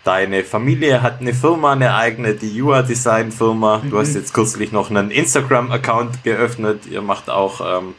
Deine 0.02 0.44
Familie 0.44 1.02
hat 1.02 1.20
eine 1.20 1.34
Firma, 1.34 1.72
eine 1.72 1.94
eigene, 1.94 2.32
die 2.32 2.62
UA 2.62 2.82
Design 2.82 3.30
Firma. 3.30 3.82
Du 3.90 3.98
hast 3.98 4.14
mhm. 4.14 4.20
jetzt 4.20 4.32
kürzlich 4.32 4.72
noch 4.72 4.88
einen 4.88 5.10
Instagram-Account 5.10 6.24
geöffnet. 6.24 6.86
Ihr 6.90 7.02
macht 7.02 7.28
auch 7.28 7.60
ähm, 7.60 7.94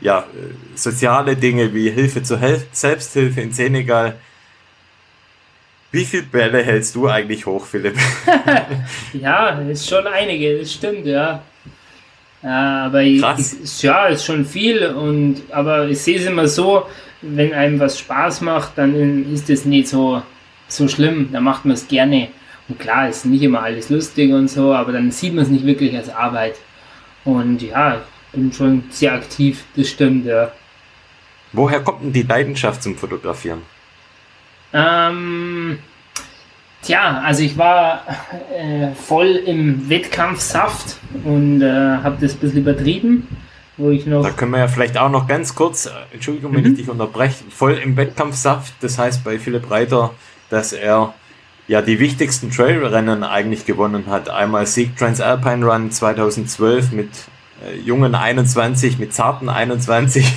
ja, 0.00 0.24
soziale 0.74 1.36
Dinge 1.36 1.74
wie 1.74 1.90
Hilfe 1.90 2.22
zur 2.22 2.38
Hel 2.38 2.66
Selbsthilfe 2.72 3.42
in 3.42 3.52
Senegal. 3.52 4.18
Wie 5.92 6.04
viele 6.04 6.22
Bälle 6.24 6.62
hältst 6.62 6.94
du 6.94 7.06
eigentlich 7.06 7.44
hoch, 7.44 7.66
Philipp? 7.66 7.96
ja, 9.12 9.50
ist 9.60 9.88
schon 9.88 10.06
einige, 10.06 10.58
das 10.58 10.72
stimmt, 10.72 11.04
ja. 11.06 11.42
Aber 12.42 13.04
Krass. 13.04 13.56
Ich, 13.62 13.82
ja, 13.82 14.06
ist 14.06 14.24
schon 14.24 14.44
viel 14.44 14.86
und 14.86 15.42
aber 15.50 15.86
ich 15.86 16.00
sehe 16.00 16.18
es 16.18 16.26
immer 16.26 16.48
so, 16.48 16.86
wenn 17.20 17.52
einem 17.52 17.78
was 17.78 17.98
Spaß 17.98 18.40
macht, 18.40 18.72
dann 18.76 19.32
ist 19.32 19.48
es 19.48 19.64
nicht 19.64 19.86
so 19.86 20.22
so 20.66 20.88
schlimm, 20.88 21.28
da 21.32 21.40
macht 21.40 21.64
man 21.64 21.74
es 21.74 21.86
gerne. 21.86 22.28
Und 22.68 22.78
klar, 22.78 23.08
ist 23.08 23.26
nicht 23.26 23.42
immer 23.42 23.62
alles 23.62 23.90
lustig 23.90 24.32
und 24.32 24.48
so, 24.48 24.72
aber 24.72 24.92
dann 24.92 25.10
sieht 25.10 25.34
man 25.34 25.44
es 25.44 25.50
nicht 25.50 25.66
wirklich 25.66 25.94
als 25.96 26.08
Arbeit. 26.08 26.56
Und 27.24 27.60
ja, 27.62 27.96
ich 27.96 28.32
bin 28.32 28.52
schon 28.52 28.84
sehr 28.90 29.12
aktiv, 29.12 29.64
das 29.76 29.88
stimmt, 29.88 30.26
ja. 30.26 30.52
Woher 31.52 31.80
kommt 31.80 32.02
denn 32.02 32.12
die 32.12 32.22
Leidenschaft 32.22 32.82
zum 32.82 32.96
Fotografieren? 32.96 33.60
Ähm, 34.72 35.78
tja, 36.82 37.22
also 37.24 37.42
ich 37.42 37.58
war 37.58 38.02
äh, 38.56 38.94
voll 38.94 39.40
im 39.46 39.88
Wettkampfsaft 39.88 40.96
und 41.24 41.62
äh, 41.62 41.66
habe 41.68 42.16
das 42.20 42.34
ein 42.34 42.38
bisschen 42.38 42.58
übertrieben. 42.60 43.28
Wo 43.78 43.90
ich 43.90 44.06
noch 44.06 44.22
da 44.22 44.30
können 44.30 44.52
wir 44.52 44.58
ja 44.58 44.68
vielleicht 44.68 44.98
auch 44.98 45.10
noch 45.10 45.26
ganz 45.26 45.54
kurz, 45.54 45.86
äh, 45.86 45.90
Entschuldigung, 46.12 46.54
wenn 46.54 46.64
mhm. 46.64 46.72
ich 46.72 46.76
dich 46.78 46.88
unterbreche, 46.90 47.44
voll 47.50 47.74
im 47.74 47.96
Wettkampfsaft, 47.96 48.74
das 48.80 48.98
heißt 48.98 49.24
bei 49.24 49.38
Philipp 49.38 49.70
Reiter 49.70 50.10
dass 50.52 50.74
er 50.74 51.14
ja 51.66 51.80
die 51.80 51.98
wichtigsten 51.98 52.50
Trailrennen 52.50 53.24
eigentlich 53.24 53.64
gewonnen 53.64 54.04
hat. 54.06 54.28
Einmal 54.28 54.66
Sieg 54.66 54.96
Transalpine 54.96 55.64
Run 55.64 55.90
2012 55.90 56.92
mit 56.92 57.08
äh, 57.66 57.78
jungen 57.78 58.14
21, 58.14 58.98
mit 58.98 59.14
zarten 59.14 59.48
21. 59.48 60.30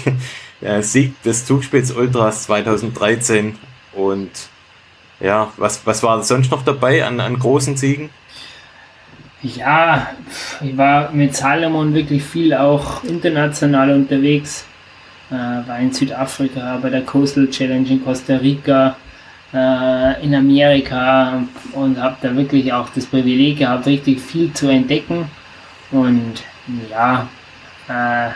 ja, 0.61 0.81
Sieg 0.81 1.21
des 1.23 1.45
Zugspitz 1.45 1.91
Ultras 1.91 2.43
2013 2.43 3.57
und 3.95 4.31
ja, 5.19 5.51
was, 5.57 5.85
was 5.85 6.03
war 6.03 6.21
sonst 6.23 6.51
noch 6.51 6.63
dabei 6.63 7.05
an, 7.05 7.19
an 7.19 7.39
großen 7.39 7.77
Siegen? 7.77 8.09
Ja, 9.41 10.07
ich 10.61 10.75
war 10.75 11.11
mit 11.11 11.35
Salomon 11.35 11.93
wirklich 11.93 12.23
viel 12.23 12.53
auch 12.53 13.03
international 13.03 13.93
unterwegs. 13.93 14.65
Äh, 15.29 15.33
war 15.33 15.79
in 15.79 15.93
Südafrika, 15.93 16.77
bei 16.81 16.89
der 16.89 17.01
Coastal 17.01 17.49
Challenge 17.49 17.87
in 17.89 18.03
Costa 18.03 18.35
Rica, 18.37 18.95
äh, 19.53 20.23
in 20.23 20.35
Amerika 20.35 21.43
und 21.73 21.99
habe 21.99 22.17
da 22.21 22.35
wirklich 22.35 22.71
auch 22.73 22.89
das 22.89 23.05
Privileg 23.05 23.59
gehabt, 23.59 23.85
richtig 23.85 24.19
viel 24.19 24.51
zu 24.53 24.67
entdecken. 24.67 25.29
Und 25.91 26.43
ja, 26.89 27.27
äh, 27.87 28.29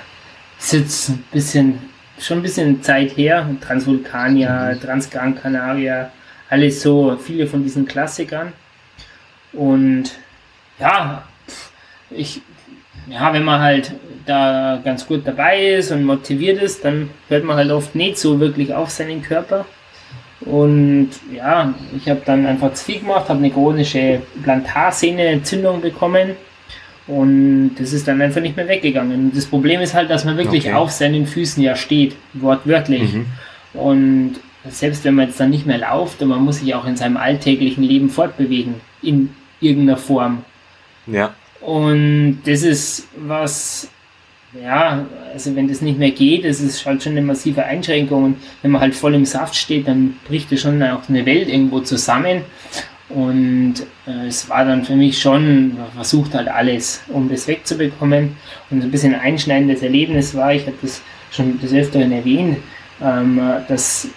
ist 0.59 0.73
jetzt 0.73 1.09
ein 1.09 1.23
bisschen, 1.31 1.88
schon 2.25 2.39
ein 2.39 2.43
bisschen 2.43 2.81
Zeit 2.81 3.15
her. 3.17 3.49
Transvulkania, 3.61 4.73
mhm. 4.73 4.81
Transgran 4.81 5.35
Canaria, 5.35 6.11
alles 6.49 6.81
so, 6.81 7.17
viele 7.17 7.47
von 7.47 7.63
diesen 7.63 7.85
Klassikern. 7.85 8.53
Und 9.53 10.11
ja, 10.79 11.23
ich, 12.11 12.41
ja, 13.07 13.33
wenn 13.33 13.43
man 13.43 13.61
halt 13.61 13.93
da 14.25 14.79
ganz 14.83 15.07
gut 15.07 15.25
dabei 15.25 15.73
ist 15.73 15.91
und 15.91 16.03
motiviert 16.03 16.61
ist, 16.61 16.85
dann 16.85 17.09
hört 17.27 17.43
man 17.43 17.57
halt 17.57 17.71
oft 17.71 17.95
nicht 17.95 18.17
so 18.17 18.39
wirklich 18.39 18.73
auf 18.73 18.89
seinen 18.89 19.21
Körper. 19.21 19.65
Und 20.41 21.09
ja, 21.33 21.73
ich 21.95 22.07
habe 22.07 22.21
dann 22.25 22.45
einfach 22.45 22.73
zu 22.73 22.85
viel 22.85 22.99
gemacht, 22.99 23.27
habe 23.27 23.39
eine 23.39 23.51
chronische 23.51 24.21
Plantarsehne-Entzündung 24.43 25.81
bekommen 25.81 26.35
und 27.09 27.71
das 27.79 27.91
ist 27.91 28.07
dann 28.07 28.21
einfach 28.21 28.39
nicht 28.39 28.55
mehr 28.55 28.67
weggegangen. 28.67 29.31
Das 29.33 29.47
Problem 29.47 29.81
ist 29.81 29.95
halt, 29.95 30.11
dass 30.11 30.25
man 30.25 30.37
wirklich 30.37 30.65
okay. 30.67 30.75
auf 30.75 30.91
seinen 30.91 31.25
Füßen 31.25 31.61
ja 31.63 31.75
steht, 31.75 32.15
wortwörtlich. 32.33 33.13
Mhm. 33.13 33.25
Und 33.73 34.35
selbst 34.69 35.03
wenn 35.05 35.15
man 35.15 35.27
jetzt 35.27 35.39
dann 35.39 35.49
nicht 35.49 35.65
mehr 35.65 35.79
lauft, 35.79 36.21
man 36.21 36.43
muss 36.43 36.59
sich 36.59 36.75
auch 36.75 36.85
in 36.85 36.97
seinem 36.97 37.17
alltäglichen 37.17 37.83
Leben 37.83 38.11
fortbewegen, 38.11 38.75
in 39.01 39.31
irgendeiner 39.59 39.97
Form. 39.97 40.43
Ja. 41.07 41.33
Und 41.61 42.41
das 42.45 42.61
ist 42.61 43.07
was, 43.17 43.89
ja, 44.61 45.03
also 45.33 45.55
wenn 45.55 45.67
das 45.67 45.81
nicht 45.81 45.97
mehr 45.97 46.11
geht, 46.11 46.45
das 46.45 46.61
ist 46.61 46.85
halt 46.85 47.01
schon 47.01 47.13
eine 47.13 47.23
massive 47.23 47.63
Einschränkung. 47.63 48.23
Und 48.23 48.37
wenn 48.61 48.69
man 48.69 48.81
halt 48.81 48.93
voll 48.93 49.15
im 49.15 49.25
Saft 49.25 49.55
steht, 49.55 49.87
dann 49.87 50.15
bricht 50.27 50.51
das 50.51 50.61
schon 50.61 50.83
auch 50.83 51.09
eine 51.09 51.25
Welt 51.25 51.49
irgendwo 51.49 51.79
zusammen. 51.79 52.43
Und 53.09 53.75
äh, 54.05 54.27
es 54.27 54.47
war 54.49 54.65
dann 54.65 54.85
für 54.85 54.95
mich 54.95 55.19
schon, 55.19 55.75
man 55.75 55.91
versucht 55.95 56.35
halt 56.35 56.47
alles, 56.47 57.01
um 57.07 57.27
das 57.27 57.47
wegzubekommen. 57.47 58.35
Und 58.69 58.83
ein 58.83 58.91
bisschen 58.91 59.15
ein 59.15 59.21
einschneidendes 59.21 59.81
Erlebnis 59.81 60.35
war, 60.35 60.53
ich 60.53 60.65
habe 60.67 60.77
das 60.81 61.01
schon 61.31 61.59
des 61.59 61.73
Öfteren 61.73 62.11
erwähnt, 62.11 62.57
ähm, 63.01 63.41
dass 63.67 64.07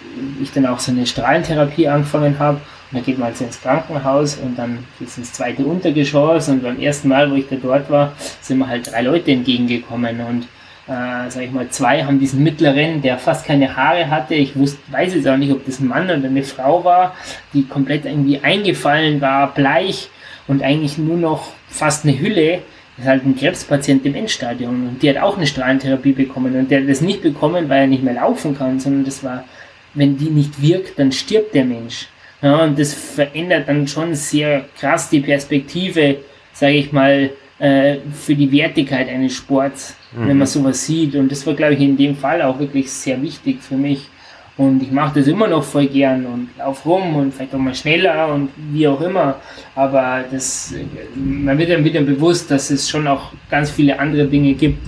ich 0.41 0.51
dann 0.51 0.67
auch 0.67 0.79
so 0.79 0.91
eine 0.91 1.07
Strahlentherapie 1.07 1.87
angefangen 1.87 2.37
habe. 2.37 2.61
Und 2.91 2.99
da 2.99 3.03
geht 3.03 3.17
man 3.17 3.29
also 3.29 3.45
ins 3.45 3.59
Krankenhaus 3.59 4.35
und 4.35 4.57
dann 4.57 4.79
geht 4.99 5.07
es 5.07 5.17
ins 5.17 5.33
zweite 5.33 5.65
Untergeschoss. 5.65 6.49
Und 6.49 6.61
beim 6.61 6.79
ersten 6.79 7.07
Mal, 7.07 7.31
wo 7.31 7.35
ich 7.35 7.47
da 7.47 7.55
dort 7.55 7.89
war, 7.89 8.13
sind 8.41 8.59
mir 8.59 8.67
halt 8.67 8.91
drei 8.91 9.01
Leute 9.01 9.31
entgegengekommen. 9.31 10.19
Und 10.21 10.47
äh, 10.87 11.29
sag 11.29 11.43
ich 11.43 11.51
mal, 11.51 11.69
zwei 11.69 12.03
haben 12.03 12.19
diesen 12.19 12.43
mittleren, 12.43 13.01
der 13.01 13.17
fast 13.17 13.45
keine 13.45 13.75
Haare 13.75 14.09
hatte. 14.09 14.35
Ich 14.35 14.55
wusste, 14.55 14.79
weiß 14.91 15.15
jetzt 15.15 15.27
auch 15.27 15.37
nicht, 15.37 15.51
ob 15.51 15.65
das 15.65 15.79
ein 15.79 15.87
Mann 15.87 16.05
oder 16.05 16.15
eine 16.15 16.43
Frau 16.43 16.83
war, 16.83 17.15
die 17.53 17.65
komplett 17.65 18.05
irgendwie 18.05 18.39
eingefallen 18.39 19.21
war, 19.21 19.53
bleich 19.53 20.09
und 20.47 20.61
eigentlich 20.61 20.97
nur 20.97 21.17
noch 21.17 21.51
fast 21.69 22.05
eine 22.05 22.19
Hülle. 22.19 22.59
Das 22.97 23.05
ist 23.05 23.09
halt 23.09 23.25
ein 23.25 23.35
Krebspatient 23.35 24.05
im 24.05 24.13
Endstadium 24.13 24.87
und 24.87 25.01
die 25.01 25.09
hat 25.09 25.17
auch 25.17 25.37
eine 25.37 25.47
Strahlentherapie 25.47 26.11
bekommen 26.11 26.55
und 26.55 26.69
der 26.69 26.81
hat 26.81 26.89
das 26.89 27.01
nicht 27.01 27.21
bekommen, 27.21 27.69
weil 27.69 27.81
er 27.81 27.87
nicht 27.87 28.03
mehr 28.03 28.13
laufen 28.13 28.55
kann, 28.55 28.79
sondern 28.79 29.05
das 29.05 29.23
war, 29.23 29.45
wenn 29.93 30.17
die 30.17 30.29
nicht 30.29 30.61
wirkt, 30.61 30.99
dann 30.99 31.11
stirbt 31.11 31.55
der 31.55 31.65
Mensch. 31.65 32.07
Ja, 32.41 32.57
und 32.65 32.77
das 32.77 32.93
verändert 32.93 33.69
dann 33.69 33.87
schon 33.87 34.13
sehr 34.15 34.65
krass 34.77 35.09
die 35.09 35.21
Perspektive, 35.21 36.17
sage 36.51 36.73
ich 36.73 36.91
mal, 36.91 37.29
äh, 37.63 37.99
für 38.11 38.35
die 38.35 38.51
Wertigkeit 38.51 39.07
eines 39.07 39.37
Sports, 39.37 39.95
mhm. 40.11 40.27
wenn 40.27 40.37
man 40.39 40.47
sowas 40.47 40.85
sieht. 40.85 41.15
Und 41.15 41.31
das 41.31 41.47
war, 41.47 41.53
glaube 41.53 41.75
ich, 41.75 41.79
in 41.79 41.95
dem 41.95 42.13
Fall 42.13 42.41
auch 42.41 42.59
wirklich 42.59 42.91
sehr 42.91 43.21
wichtig 43.21 43.61
für 43.61 43.77
mich. 43.77 44.09
Und 44.57 44.83
ich 44.83 44.91
mache 44.91 45.17
das 45.17 45.27
immer 45.27 45.47
noch 45.47 45.63
voll 45.63 45.87
gern 45.87 46.25
und 46.25 46.49
lauf 46.57 46.85
rum 46.85 47.15
und 47.15 47.33
vielleicht 47.33 47.55
auch 47.55 47.59
mal 47.59 47.73
schneller 47.73 48.33
und 48.33 48.49
wie 48.73 48.85
auch 48.85 48.99
immer. 48.99 49.37
Aber 49.75 50.25
das, 50.29 50.75
man 51.15 51.57
wird 51.57 51.71
dann 51.71 51.85
wieder 51.85 52.01
bewusst, 52.01 52.51
dass 52.51 52.69
es 52.69 52.89
schon 52.89 53.07
auch 53.07 53.31
ganz 53.49 53.71
viele 53.71 53.97
andere 53.97 54.27
Dinge 54.27 54.55
gibt 54.55 54.85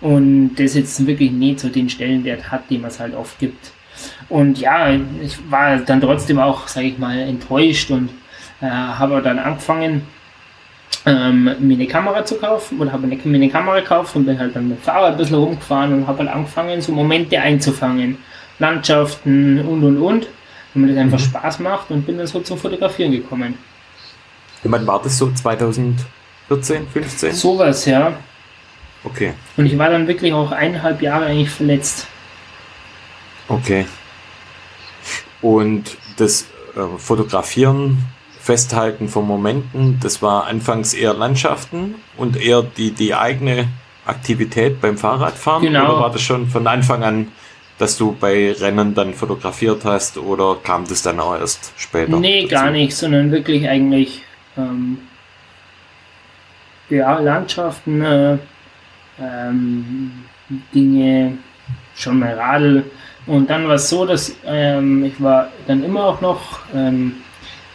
und 0.00 0.54
das 0.54 0.74
jetzt 0.74 1.04
wirklich 1.04 1.32
nicht 1.32 1.58
so 1.58 1.70
den 1.70 1.88
Stellenwert 1.88 2.52
hat, 2.52 2.70
den 2.70 2.82
man 2.82 2.90
es 2.90 3.00
halt 3.00 3.16
oft 3.16 3.36
gibt. 3.40 3.72
Und 4.28 4.60
ja, 4.60 4.94
ich 5.20 5.38
war 5.50 5.76
dann 5.78 6.00
trotzdem 6.00 6.38
auch, 6.38 6.68
sage 6.68 6.86
ich 6.86 6.98
mal, 6.98 7.18
enttäuscht 7.18 7.90
und 7.90 8.10
äh, 8.60 8.66
habe 8.66 9.20
dann 9.22 9.40
angefangen, 9.40 10.02
ähm, 11.04 11.44
mir 11.58 11.74
eine 11.74 11.86
Kamera 11.86 12.24
zu 12.24 12.36
kaufen 12.36 12.80
oder 12.80 12.92
habe 12.92 13.06
mir 13.06 13.18
eine 13.24 13.48
Kamera 13.48 13.80
gekauft 13.80 14.14
und 14.14 14.24
bin 14.24 14.38
halt 14.38 14.54
dann 14.54 14.68
mit 14.68 14.78
dem 14.78 14.82
Fahrrad 14.82 15.12
ein 15.12 15.16
bisschen 15.18 15.36
rumgefahren 15.36 15.92
und 15.92 16.06
habe 16.06 16.20
halt 16.20 16.30
angefangen, 16.30 16.80
so 16.80 16.92
Momente 16.92 17.40
einzufangen. 17.40 18.18
Landschaften 18.58 19.60
und 19.60 19.82
und 19.82 19.98
und. 19.98 20.26
Mir 20.74 20.88
das 20.88 20.96
einfach 20.96 21.18
mhm. 21.18 21.24
Spaß 21.24 21.58
macht 21.58 21.90
und 21.90 22.06
bin 22.06 22.16
dann 22.16 22.26
so 22.26 22.40
zum 22.40 22.56
Fotografieren 22.56 23.12
gekommen. 23.12 23.58
Wann 24.62 24.86
war 24.86 25.02
das 25.02 25.18
so? 25.18 25.30
2014, 25.30 26.86
15? 26.88 27.32
Sowas, 27.32 27.84
ja. 27.84 28.14
Okay. 29.04 29.34
Und 29.56 29.66
ich 29.66 29.76
war 29.76 29.90
dann 29.90 30.06
wirklich 30.06 30.32
auch 30.32 30.52
eineinhalb 30.52 31.02
Jahre 31.02 31.26
eigentlich 31.26 31.50
verletzt. 31.50 32.06
Okay. 33.48 33.86
Und 35.42 35.96
das 36.16 36.46
äh, 36.76 36.98
Fotografieren 36.98 37.98
Festhalten 38.42 39.08
von 39.08 39.24
Momenten, 39.24 40.00
das 40.00 40.20
war 40.20 40.46
anfangs 40.48 40.94
eher 40.94 41.14
Landschaften 41.14 41.94
und 42.16 42.36
eher 42.36 42.62
die, 42.62 42.90
die 42.90 43.14
eigene 43.14 43.68
Aktivität 44.04 44.80
beim 44.80 44.98
Fahrradfahren? 44.98 45.62
Genau. 45.62 45.84
Oder 45.84 46.00
war 46.00 46.10
das 46.10 46.22
schon 46.22 46.48
von 46.48 46.66
Anfang 46.66 47.04
an, 47.04 47.28
dass 47.78 47.96
du 47.96 48.16
bei 48.18 48.50
Rennen 48.50 48.96
dann 48.96 49.14
fotografiert 49.14 49.84
hast 49.84 50.18
oder 50.18 50.56
kam 50.60 50.88
das 50.88 51.02
dann 51.02 51.20
auch 51.20 51.38
erst 51.38 51.72
später? 51.76 52.18
Nee, 52.18 52.42
dazu? 52.42 52.54
gar 52.54 52.70
nicht, 52.72 52.96
sondern 52.96 53.30
wirklich 53.30 53.68
eigentlich 53.68 54.22
ähm, 54.56 54.98
ja, 56.90 57.20
Landschaften, 57.20 58.02
äh, 58.02 58.38
ähm, 59.20 60.10
Dinge, 60.74 61.38
schon 61.94 62.18
mal 62.18 62.34
Radl. 62.34 62.82
Und 63.26 63.48
dann 63.48 63.68
war 63.68 63.76
es 63.76 63.88
so, 63.88 64.04
dass 64.04 64.34
ähm, 64.44 65.04
ich 65.04 65.22
war 65.22 65.46
dann 65.68 65.84
immer 65.84 66.02
auch 66.06 66.20
noch 66.20 66.58
ähm, 66.74 67.21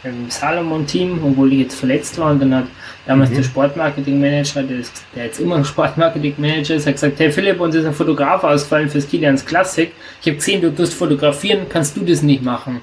im 0.09 0.29
Salomon-Team, 0.29 1.19
obwohl 1.23 1.53
ich 1.53 1.59
jetzt 1.59 1.75
verletzt 1.79 2.17
war. 2.17 2.31
Und 2.31 2.39
dann 2.41 2.53
hat 2.53 2.65
damals 3.05 3.29
mhm. 3.29 3.35
der 3.35 3.43
Sportmarketing-Manager, 3.43 4.63
der, 4.63 4.77
der, 5.15 5.25
jetzt 5.25 5.39
immer 5.39 5.55
ein 5.55 5.65
Sportmarketing-Manager 5.65 6.75
ist, 6.75 6.87
hat 6.87 6.93
gesagt, 6.93 7.19
hey 7.19 7.31
Philipp, 7.31 7.59
uns 7.59 7.75
ist 7.75 7.85
ein 7.85 7.93
Fotograf 7.93 8.43
ausfallen 8.43 8.89
fürs 8.89 9.07
Kilians 9.07 9.45
Classic. 9.45 9.91
Ich 10.21 10.27
habe 10.27 10.37
gesehen, 10.37 10.61
du 10.61 10.73
tust 10.73 10.93
fotografieren, 10.93 11.67
kannst 11.69 11.95
du 11.97 12.01
das 12.01 12.21
nicht 12.21 12.43
machen? 12.43 12.81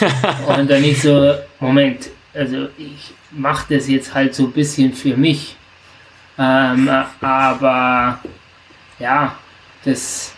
und 0.58 0.70
dann 0.70 0.84
ich 0.84 1.02
so, 1.02 1.34
Moment, 1.60 2.08
also 2.34 2.68
ich 2.78 3.12
mache 3.30 3.74
das 3.74 3.88
jetzt 3.88 4.14
halt 4.14 4.34
so 4.34 4.44
ein 4.44 4.52
bisschen 4.52 4.92
für 4.92 5.16
mich. 5.16 5.56
Ähm, 6.38 6.88
aber 7.20 8.20
ja, 8.98 9.36
das 9.84 10.34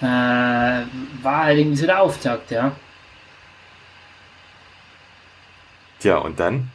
äh, 0.00 0.04
war 0.04 1.44
halt 1.44 1.58
irgendwie 1.58 1.76
so 1.76 1.86
der 1.86 2.00
Auftakt, 2.00 2.50
ja. 2.50 2.72
Tja, 6.02 6.18
und 6.18 6.38
dann? 6.40 6.68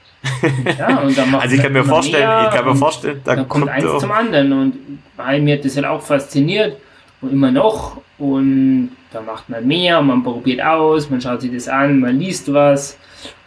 Ja, 0.80 0.99
und 0.99 1.17
dann 1.17 1.32
macht 1.32 1.43
Also 1.43 1.55
ich 1.55 1.61
kann 1.61 1.73
mir 1.73 1.84
vorstellen, 1.84 2.45
ich 2.45 2.55
kann 2.55 2.65
mir 2.65 2.75
vorstellen, 2.75 3.21
da 3.25 3.36
kommt, 3.36 3.49
kommt 3.49 3.69
eins 3.69 3.99
zum 3.99 4.11
anderen 4.11 4.53
und 4.53 4.99
bei 5.17 5.39
mir 5.39 5.57
hat 5.57 5.65
das 5.65 5.75
halt 5.75 5.86
auch 5.86 6.01
fasziniert 6.01 6.78
und 7.21 7.34
immer 7.34 7.51
noch 7.51 8.01
und 8.17 8.91
da 9.11 9.21
macht 9.21 9.49
man 9.49 9.67
mehr, 9.67 10.01
man 10.01 10.23
probiert 10.23 10.61
aus, 10.61 11.09
man 11.09 11.19
schaut 11.19 11.41
sich 11.41 11.53
das 11.53 11.67
an, 11.67 11.99
man 11.99 12.17
liest 12.17 12.51
was 12.53 12.97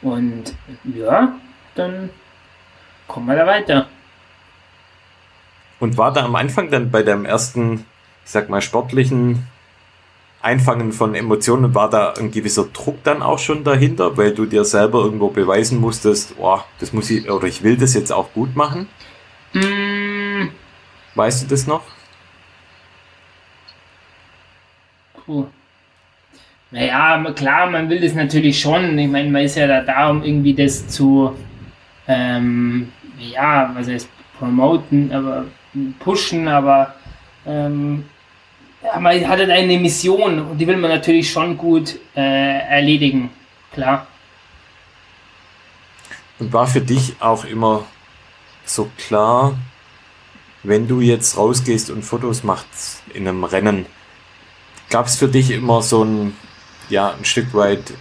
und 0.02 0.54
ja, 0.94 1.34
dann 1.74 2.10
kommen 3.06 3.26
wir 3.26 3.36
da 3.36 3.46
weiter. 3.46 3.86
Und 5.78 5.96
war 5.96 6.12
da 6.12 6.24
am 6.26 6.36
Anfang 6.36 6.70
dann 6.70 6.90
bei 6.90 7.02
deinem 7.02 7.24
ersten, 7.24 7.86
ich 8.24 8.30
sag 8.30 8.50
mal, 8.50 8.60
sportlichen 8.60 9.46
Einfangen 10.42 10.92
von 10.92 11.14
Emotionen, 11.14 11.74
war 11.74 11.90
da 11.90 12.14
ein 12.18 12.30
gewisser 12.30 12.64
Druck 12.72 13.02
dann 13.04 13.22
auch 13.22 13.38
schon 13.38 13.62
dahinter, 13.62 14.16
weil 14.16 14.32
du 14.32 14.46
dir 14.46 14.64
selber 14.64 15.00
irgendwo 15.00 15.28
beweisen 15.28 15.80
musstest, 15.80 16.34
oh, 16.38 16.60
das 16.78 16.92
muss 16.92 17.10
ich, 17.10 17.30
oder 17.30 17.46
ich 17.46 17.62
will 17.62 17.76
das 17.76 17.94
jetzt 17.94 18.10
auch 18.12 18.32
gut 18.32 18.56
machen? 18.56 18.88
Mm. 19.52 20.48
Weißt 21.14 21.42
du 21.42 21.46
das 21.48 21.66
noch? 21.66 21.82
Puh. 25.26 25.46
Naja, 26.70 27.22
klar, 27.32 27.68
man 27.68 27.88
will 27.88 28.00
das 28.00 28.14
natürlich 28.14 28.60
schon. 28.60 28.96
Ich 28.98 29.10
meine, 29.10 29.28
man 29.30 29.42
ist 29.42 29.56
ja 29.56 29.66
da, 29.66 29.80
da 29.82 30.08
um 30.08 30.22
irgendwie 30.22 30.54
das 30.54 30.86
zu, 30.86 31.36
ähm, 32.06 32.92
ja, 33.18 33.72
was 33.74 33.88
heißt 33.88 34.08
promoten, 34.38 35.12
aber 35.12 35.46
pushen, 35.98 36.48
aber 36.48 36.94
ähm, 37.44 38.04
ja, 38.82 38.98
man 38.98 39.28
hat 39.28 39.38
halt 39.38 39.50
eine 39.50 39.78
Mission 39.78 40.38
und 40.40 40.58
die 40.58 40.66
will 40.66 40.76
man 40.76 40.90
natürlich 40.90 41.30
schon 41.30 41.56
gut 41.56 41.98
äh, 42.16 42.58
erledigen, 42.68 43.30
klar. 43.72 44.06
Und 46.38 46.52
war 46.52 46.66
für 46.66 46.80
dich 46.80 47.16
auch 47.20 47.44
immer 47.44 47.84
so 48.64 48.90
klar, 48.96 49.58
wenn 50.62 50.88
du 50.88 51.00
jetzt 51.00 51.36
rausgehst 51.36 51.90
und 51.90 52.02
Fotos 52.02 52.44
machst 52.44 53.02
in 53.12 53.28
einem 53.28 53.44
Rennen, 53.44 53.86
gab 54.88 55.06
es 55.06 55.16
für 55.16 55.28
dich 55.28 55.50
immer 55.50 55.82
so 55.82 56.04
ein, 56.04 56.36
ja, 56.88 57.12
ein 57.12 57.24
Stück 57.24 57.54
weit, 57.54 57.92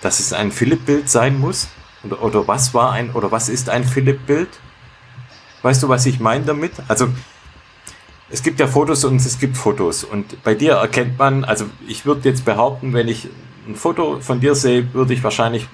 dass 0.00 0.20
es 0.20 0.32
ein 0.32 0.52
Philipp-Bild 0.52 1.08
sein 1.08 1.38
muss? 1.38 1.68
Oder, 2.04 2.22
oder 2.22 2.48
was 2.48 2.74
war 2.74 2.92
ein, 2.92 3.12
oder 3.12 3.30
was 3.30 3.48
ist 3.48 3.68
ein 3.68 3.84
Philipp-Bild? 3.84 4.48
Weißt 5.62 5.82
du, 5.82 5.88
was 5.88 6.06
ich 6.06 6.18
meine 6.18 6.44
damit? 6.44 6.72
Also, 6.88 7.08
es 8.32 8.42
gibt 8.42 8.58
ja 8.60 8.66
Fotos 8.66 9.04
und 9.04 9.16
es 9.16 9.38
gibt 9.38 9.58
Fotos. 9.58 10.04
Und 10.04 10.42
bei 10.42 10.54
dir 10.54 10.72
erkennt 10.72 11.18
man, 11.18 11.44
also 11.44 11.66
ich 11.86 12.06
würde 12.06 12.28
jetzt 12.30 12.46
behaupten, 12.46 12.94
wenn 12.94 13.06
ich 13.06 13.28
ein 13.68 13.76
Foto 13.76 14.20
von 14.20 14.40
dir 14.40 14.54
sehe, 14.54 14.92
würde 14.94 15.12
ich 15.12 15.22
wahrscheinlich 15.22 15.68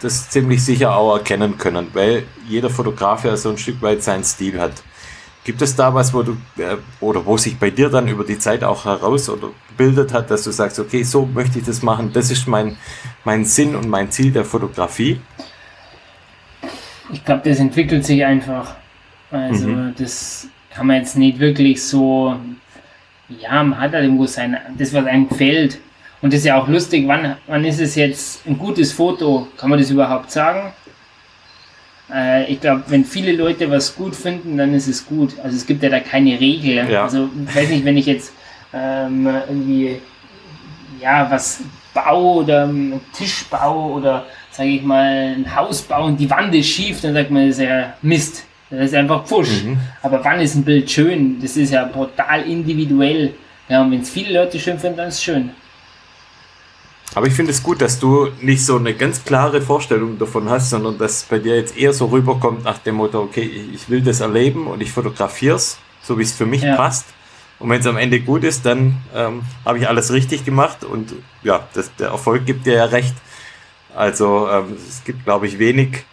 das 0.00 0.28
ziemlich 0.28 0.62
sicher 0.62 0.94
auch 0.94 1.16
erkennen 1.16 1.56
können, 1.56 1.88
weil 1.94 2.24
jeder 2.46 2.68
Fotograf 2.70 3.24
ja 3.24 3.36
so 3.36 3.48
ein 3.48 3.58
Stück 3.58 3.80
weit 3.80 4.02
seinen 4.02 4.22
Stil 4.22 4.60
hat. 4.60 4.82
Gibt 5.44 5.62
es 5.62 5.74
da 5.74 5.94
was, 5.94 6.12
wo 6.12 6.22
du 6.22 6.32
äh, 6.58 6.76
oder 7.00 7.24
wo 7.24 7.38
sich 7.38 7.58
bei 7.58 7.70
dir 7.70 7.88
dann 7.88 8.06
über 8.06 8.22
die 8.22 8.38
Zeit 8.38 8.62
auch 8.62 8.84
heraus 8.84 9.30
oder 9.30 9.48
bildet 9.76 10.12
hat, 10.12 10.30
dass 10.30 10.44
du 10.44 10.50
sagst, 10.50 10.78
okay, 10.78 11.02
so 11.02 11.24
möchte 11.24 11.58
ich 11.58 11.64
das 11.64 11.82
machen, 11.82 12.12
das 12.12 12.30
ist 12.30 12.46
mein, 12.46 12.76
mein 13.24 13.46
Sinn 13.46 13.74
und 13.74 13.88
mein 13.88 14.10
Ziel 14.10 14.30
der 14.30 14.44
Fotografie? 14.44 15.20
Ich 17.10 17.24
glaube, 17.24 17.48
das 17.48 17.58
entwickelt 17.58 18.04
sich 18.04 18.22
einfach. 18.24 18.74
Also 19.30 19.68
mhm. 19.68 19.94
das 19.96 20.48
kann 20.78 20.86
man 20.86 20.96
jetzt 20.96 21.16
nicht 21.16 21.40
wirklich 21.40 21.82
so, 21.82 22.36
ja, 23.28 23.64
man 23.64 23.80
hat 23.80 23.92
halt 23.92 24.04
irgendwo 24.04 24.26
sein, 24.26 24.56
das 24.78 24.94
was 24.94 25.06
einem 25.06 25.28
gefällt. 25.28 25.80
Und 26.22 26.32
das 26.32 26.40
ist 26.40 26.46
ja 26.46 26.56
auch 26.56 26.68
lustig, 26.68 27.08
wann, 27.08 27.34
wann 27.48 27.64
ist 27.64 27.80
es 27.80 27.96
jetzt 27.96 28.46
ein 28.46 28.56
gutes 28.56 28.92
Foto? 28.92 29.48
Kann 29.56 29.70
man 29.70 29.80
das 29.80 29.90
überhaupt 29.90 30.30
sagen? 30.30 30.72
Äh, 32.14 32.44
ich 32.52 32.60
glaube, 32.60 32.84
wenn 32.86 33.04
viele 33.04 33.32
Leute 33.32 33.68
was 33.68 33.96
gut 33.96 34.14
finden, 34.14 34.56
dann 34.56 34.72
ist 34.72 34.86
es 34.86 35.04
gut. 35.04 35.34
Also 35.42 35.56
es 35.56 35.66
gibt 35.66 35.82
ja 35.82 35.88
da 35.88 35.98
keine 35.98 36.38
Regel. 36.38 36.88
Ja. 36.88 37.02
Also 37.02 37.28
ich 37.48 37.56
weiß 37.56 37.70
nicht, 37.70 37.84
wenn 37.84 37.96
ich 37.96 38.06
jetzt 38.06 38.32
ähm, 38.72 39.26
irgendwie 39.48 40.00
ja 41.02 41.28
was 41.28 41.60
baue 41.92 42.44
oder 42.44 42.62
einen 42.64 43.00
Tisch 43.12 43.44
baue 43.46 43.94
oder 43.94 44.26
sage 44.52 44.68
ich 44.70 44.82
mal 44.82 45.34
ein 45.36 45.56
Haus 45.56 45.82
baue 45.82 46.06
und 46.06 46.18
die 46.18 46.30
Wand 46.30 46.54
ist 46.54 46.68
schief, 46.68 47.00
dann 47.00 47.14
sagt 47.14 47.32
man, 47.32 47.48
das 47.48 47.58
ist 47.58 47.64
ja 47.64 47.94
Mist. 48.00 48.44
Das 48.70 48.86
ist 48.86 48.94
einfach 48.94 49.24
Pfusch. 49.24 49.64
Mhm. 49.64 49.78
Aber 50.02 50.22
wann 50.24 50.40
ist 50.40 50.54
ein 50.54 50.64
Bild 50.64 50.90
schön? 50.90 51.40
Das 51.40 51.56
ist 51.56 51.72
ja 51.72 51.84
brutal 51.84 52.42
individuell. 52.42 53.34
Ja, 53.68 53.82
und 53.82 53.90
wenn 53.90 54.00
es 54.00 54.10
viele 54.10 54.40
Leute 54.40 54.58
schön 54.58 54.78
finden, 54.78 54.98
dann 54.98 55.08
ist 55.08 55.16
es 55.16 55.22
schön. 55.22 55.50
Aber 57.14 57.26
ich 57.26 57.32
finde 57.32 57.52
es 57.52 57.62
gut, 57.62 57.80
dass 57.80 57.98
du 57.98 58.28
nicht 58.42 58.64
so 58.64 58.76
eine 58.76 58.94
ganz 58.94 59.24
klare 59.24 59.62
Vorstellung 59.62 60.18
davon 60.18 60.48
hast, 60.50 60.70
sondern 60.70 60.98
dass 60.98 61.24
bei 61.24 61.38
dir 61.38 61.56
jetzt 61.56 61.76
eher 61.76 61.92
so 61.92 62.06
rüberkommt 62.06 62.64
nach 62.64 62.78
dem 62.78 62.96
Motto, 62.96 63.20
okay, 63.22 63.50
ich 63.74 63.88
will 63.88 64.02
das 64.02 64.20
erleben 64.20 64.66
und 64.66 64.82
ich 64.82 64.92
fotografiere 64.92 65.56
es, 65.56 65.78
so 66.02 66.18
wie 66.18 66.22
es 66.22 66.32
für 66.32 66.46
mich 66.46 66.62
ja. 66.62 66.76
passt. 66.76 67.06
Und 67.58 67.70
wenn 67.70 67.80
es 67.80 67.86
am 67.86 67.96
Ende 67.96 68.20
gut 68.20 68.44
ist, 68.44 68.64
dann 68.66 68.98
ähm, 69.14 69.42
habe 69.64 69.78
ich 69.78 69.88
alles 69.88 70.12
richtig 70.12 70.44
gemacht 70.44 70.84
und 70.84 71.12
ja, 71.42 71.66
das, 71.72 71.90
der 71.96 72.10
Erfolg 72.10 72.46
gibt 72.46 72.66
dir 72.66 72.74
ja 72.74 72.84
recht. 72.84 73.14
Also 73.96 74.48
ähm, 74.48 74.76
es 74.76 75.02
gibt, 75.02 75.24
glaube 75.24 75.46
ich, 75.46 75.58
wenig 75.58 76.04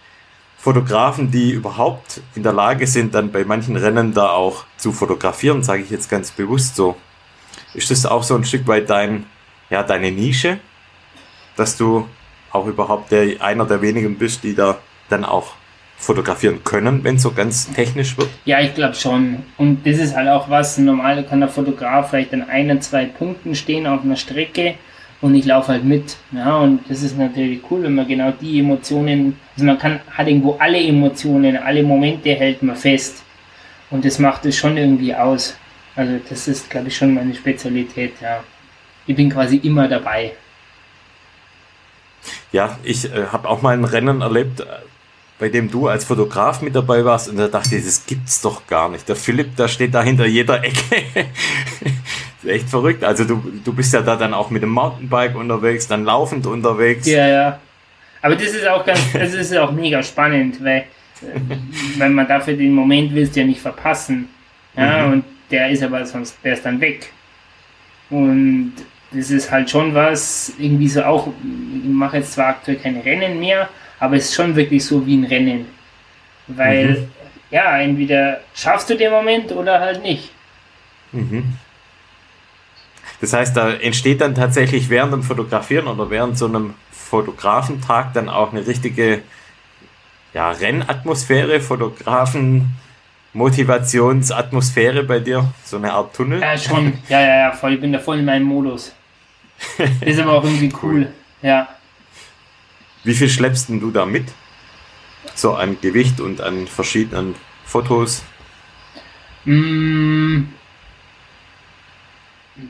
Fotografen, 0.65 1.29
die 1.29 1.51
überhaupt 1.51 2.21
in 2.33 2.43
der 2.43 2.53
Lage 2.53 2.87
sind, 2.87 3.13
dann 3.13 3.31
bei 3.31 3.45
manchen 3.45 3.75
Rennen 3.75 4.13
da 4.13 4.31
auch 4.31 4.65
zu 4.77 4.91
fotografieren, 4.91 5.61
sage 5.61 5.83
ich 5.83 5.91
jetzt 5.91 6.09
ganz 6.09 6.31
bewusst 6.31 6.75
so. 6.75 6.97
Ist 7.75 7.91
das 7.91 8.05
auch 8.05 8.23
so 8.23 8.35
ein 8.35 8.43
Stück 8.43 8.67
weit 8.67 8.89
dein, 8.89 9.25
ja, 9.69 9.83
deine 9.83 10.11
Nische? 10.11 10.59
dass 11.55 11.77
du 11.77 12.07
auch 12.51 12.67
überhaupt 12.67 13.11
der, 13.11 13.41
einer 13.41 13.65
der 13.65 13.81
wenigen 13.81 14.17
bist, 14.17 14.43
die 14.43 14.55
da 14.55 14.77
dann 15.09 15.23
auch 15.23 15.53
fotografieren 15.97 16.63
können, 16.63 17.03
wenn 17.03 17.15
es 17.15 17.21
so 17.21 17.31
ganz 17.31 17.71
technisch 17.71 18.17
wird? 18.17 18.29
Ja, 18.43 18.59
ich 18.59 18.73
glaube 18.73 18.95
schon. 18.95 19.43
Und 19.57 19.85
das 19.85 19.97
ist 19.97 20.15
halt 20.15 20.29
auch 20.29 20.49
was, 20.49 20.77
normal 20.77 21.23
kann 21.23 21.39
der 21.39 21.49
Fotograf 21.49 22.09
vielleicht 22.09 22.33
an 22.33 22.43
ein, 22.49 22.81
zwei 22.81 23.05
Punkten 23.05 23.55
stehen 23.55 23.87
auf 23.87 24.03
einer 24.03 24.17
Strecke 24.17 24.75
und 25.25 25.33
ich 25.33 25.45
laufe 25.45 25.69
halt 25.69 25.83
mit. 25.83 26.17
Ja, 26.31 26.57
und 26.57 26.81
das 26.87 27.01
ist 27.01 27.17
natürlich 27.17 27.59
cool, 27.71 27.81
wenn 27.81 27.95
man 27.95 28.07
genau 28.07 28.31
die 28.31 28.59
Emotionen, 28.59 29.35
also 29.55 29.65
man 29.65 29.79
kann, 29.79 29.99
hat 30.11 30.27
irgendwo 30.27 30.55
alle 30.59 30.79
Emotionen, 30.79 31.57
alle 31.57 31.81
Momente 31.81 32.29
hält 32.29 32.61
man 32.61 32.75
fest. 32.75 33.23
Und 33.89 34.05
das 34.05 34.19
macht 34.19 34.45
es 34.45 34.55
schon 34.55 34.77
irgendwie 34.77 35.15
aus. 35.15 35.55
Also 35.95 36.19
das 36.29 36.47
ist, 36.47 36.69
glaube 36.69 36.89
ich, 36.89 36.95
schon 36.95 37.15
meine 37.15 37.33
Spezialität, 37.33 38.13
ja. 38.21 38.43
Ich 39.07 39.15
bin 39.15 39.31
quasi 39.31 39.57
immer 39.57 39.87
dabei. 39.87 40.33
Ja, 42.51 42.77
ich 42.83 43.11
äh, 43.11 43.25
habe 43.31 43.49
auch 43.49 43.63
mal 43.63 43.75
ein 43.75 43.83
Rennen 43.83 44.21
erlebt, 44.21 44.59
äh, 44.59 44.65
bei 45.39 45.49
dem 45.49 45.71
du 45.71 45.87
als 45.87 46.05
Fotograf 46.05 46.61
mit 46.61 46.75
dabei 46.75 47.03
warst 47.03 47.29
und 47.29 47.37
da 47.37 47.47
dachte 47.47 47.75
ich, 47.75 47.83
das 47.83 48.05
gibt's 48.05 48.41
doch 48.41 48.67
gar 48.67 48.89
nicht. 48.89 49.09
Der 49.09 49.15
Philipp, 49.15 49.55
der 49.55 49.69
steht 49.69 49.95
da 49.95 50.03
hinter 50.03 50.27
jeder 50.27 50.63
Ecke. 50.63 51.03
echt 52.47 52.69
verrückt. 52.69 53.03
Also 53.03 53.25
du, 53.25 53.41
du 53.63 53.73
bist 53.73 53.93
ja 53.93 54.01
da 54.01 54.15
dann 54.15 54.33
auch 54.33 54.49
mit 54.49 54.63
dem 54.63 54.69
Mountainbike 54.69 55.35
unterwegs, 55.35 55.87
dann 55.87 56.05
laufend 56.05 56.45
unterwegs. 56.45 57.07
Ja, 57.07 57.27
ja. 57.27 57.59
Aber 58.21 58.35
das 58.35 58.47
ist 58.47 58.67
auch 58.67 58.85
ganz, 58.85 58.99
das 59.13 59.33
ist 59.33 59.55
auch 59.55 59.71
mega 59.71 60.01
spannend, 60.01 60.63
weil, 60.63 60.85
äh, 61.21 61.39
weil 61.97 62.09
man 62.09 62.27
dafür 62.27 62.55
den 62.55 62.73
Moment 62.73 63.13
willst 63.13 63.35
ja 63.35 63.43
nicht 63.43 63.61
verpassen. 63.61 64.29
Ja, 64.75 65.05
mhm. 65.07 65.13
und 65.13 65.25
der 65.51 65.69
ist 65.69 65.83
aber 65.83 66.05
sonst, 66.05 66.37
der 66.43 66.53
ist 66.53 66.65
dann 66.65 66.81
weg. 66.81 67.11
Und 68.09 68.73
das 69.11 69.31
ist 69.31 69.49
halt 69.51 69.69
schon 69.69 69.93
was, 69.93 70.53
irgendwie 70.57 70.87
so 70.87 71.03
auch, 71.03 71.27
ich 71.27 71.89
mache 71.89 72.17
jetzt 72.17 72.33
zwar 72.33 72.47
aktuell 72.47 72.77
keine 72.77 73.03
Rennen 73.03 73.39
mehr, 73.39 73.69
aber 73.99 74.15
es 74.15 74.25
ist 74.25 74.35
schon 74.35 74.55
wirklich 74.55 74.83
so 74.83 75.05
wie 75.05 75.15
ein 75.15 75.23
Rennen. 75.23 75.65
Weil, 76.47 76.89
mhm. 76.89 77.07
ja, 77.51 77.77
entweder 77.79 78.41
schaffst 78.53 78.89
du 78.89 78.95
den 78.95 79.11
Moment 79.11 79.51
oder 79.51 79.79
halt 79.79 80.03
nicht. 80.03 80.31
Mhm. 81.11 81.55
Das 83.21 83.33
heißt, 83.33 83.55
da 83.55 83.71
entsteht 83.71 84.21
dann 84.21 84.35
tatsächlich 84.35 84.89
während 84.89 85.13
dem 85.13 85.23
Fotografieren 85.23 85.87
oder 85.87 86.09
während 86.09 86.37
so 86.37 86.45
einem 86.45 86.73
Fotografentag 86.91 88.13
dann 88.13 88.29
auch 88.29 88.51
eine 88.51 88.65
richtige 88.65 89.21
ja, 90.33 90.51
Rennatmosphäre, 90.51 91.61
Fotografen, 91.61 92.75
Motivationsatmosphäre 93.33 95.03
bei 95.03 95.19
dir? 95.19 95.53
So 95.63 95.77
eine 95.77 95.93
Art 95.93 96.15
Tunnel? 96.15 96.41
Ja, 96.41 96.57
schon. 96.57 96.93
Ja, 97.09 97.21
ja, 97.21 97.37
ja, 97.37 97.51
voll. 97.51 97.73
Ich 97.73 97.81
bin 97.81 97.93
da 97.93 97.99
voll 97.99 98.19
in 98.19 98.25
meinem 98.25 98.45
Modus. 98.45 98.93
Ist 100.01 100.19
aber 100.19 100.33
auch 100.33 100.43
irgendwie 100.43 100.73
cool. 100.83 101.07
Ja. 101.41 101.67
Wie 103.03 103.13
viel 103.13 103.29
schleppst 103.29 103.69
du 103.69 103.91
da 103.91 104.05
mit? 104.05 104.25
So 105.35 105.53
an 105.53 105.77
Gewicht 105.81 106.19
und 106.19 106.41
an 106.41 106.67
verschiedenen 106.67 107.35
Fotos? 107.65 108.23
Mm. 109.45 110.43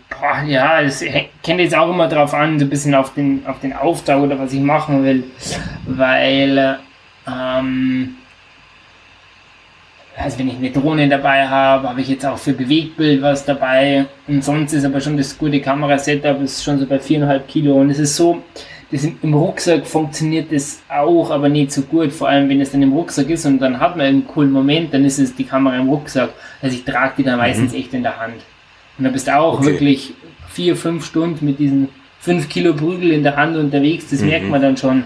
Boah, 0.09 0.41
ja, 0.47 0.81
es 0.81 1.03
kommt 1.45 1.59
jetzt 1.59 1.75
auch 1.75 1.89
immer 1.91 2.07
drauf 2.07 2.33
an, 2.33 2.57
so 2.57 2.65
ein 2.65 2.69
bisschen 2.69 2.95
auf 2.95 3.13
den, 3.13 3.45
auf 3.45 3.59
den 3.59 3.73
Auftrag 3.73 4.19
oder 4.19 4.39
was 4.39 4.53
ich 4.53 4.59
machen 4.59 5.03
will. 5.03 5.25
Weil 5.85 6.79
ähm, 7.27 8.15
also 10.17 10.39
wenn 10.39 10.47
ich 10.47 10.55
eine 10.55 10.71
Drohne 10.71 11.09
dabei 11.09 11.47
habe, 11.47 11.89
habe 11.89 12.01
ich 12.01 12.07
jetzt 12.07 12.25
auch 12.25 12.37
für 12.37 12.53
Bewegtbild 12.53 13.21
was 13.21 13.45
dabei. 13.45 14.05
Und 14.27 14.43
sonst 14.43 14.73
ist 14.73 14.85
aber 14.85 15.01
schon 15.01 15.17
das 15.17 15.37
gute 15.37 15.59
Kamerasetup 15.59 16.41
ist 16.41 16.63
schon 16.63 16.79
so 16.79 16.85
bei 16.85 16.97
4,5 16.97 17.39
Kilo. 17.41 17.75
Und 17.75 17.89
es 17.89 17.99
ist 17.99 18.15
so, 18.15 18.41
das 18.91 19.03
im 19.03 19.33
Rucksack 19.33 19.85
funktioniert 19.85 20.51
das 20.51 20.81
auch, 20.87 21.31
aber 21.31 21.49
nicht 21.49 21.71
so 21.71 21.81
gut. 21.81 22.13
Vor 22.13 22.29
allem, 22.29 22.47
wenn 22.47 22.61
es 22.61 22.71
dann 22.71 22.81
im 22.81 22.93
Rucksack 22.93 23.29
ist 23.29 23.45
und 23.45 23.59
dann 23.59 23.79
hat 23.79 23.97
man 23.97 24.05
einen 24.05 24.27
coolen 24.27 24.51
Moment, 24.51 24.93
dann 24.93 25.03
ist 25.03 25.19
es 25.19 25.35
die 25.35 25.43
Kamera 25.43 25.75
im 25.75 25.89
Rucksack. 25.89 26.29
Also 26.61 26.75
ich 26.75 26.85
trage 26.85 27.15
die 27.17 27.23
dann 27.23 27.37
meistens 27.37 27.73
mhm. 27.73 27.79
echt 27.79 27.93
in 27.93 28.03
der 28.03 28.17
Hand. 28.19 28.35
Und 28.97 29.03
da 29.05 29.09
bist 29.09 29.27
du 29.27 29.37
auch 29.37 29.59
okay. 29.59 29.65
wirklich 29.65 30.13
vier, 30.49 30.75
fünf 30.75 31.05
Stunden 31.05 31.45
mit 31.45 31.59
diesen 31.59 31.89
5 32.21 32.49
Kilo 32.49 32.73
Prügel 32.73 33.11
in 33.11 33.23
der 33.23 33.35
Hand 33.35 33.55
unterwegs. 33.55 34.07
Das 34.09 34.21
mhm. 34.21 34.27
merkt 34.27 34.49
man 34.49 34.61
dann 34.61 34.77
schon. 34.77 35.05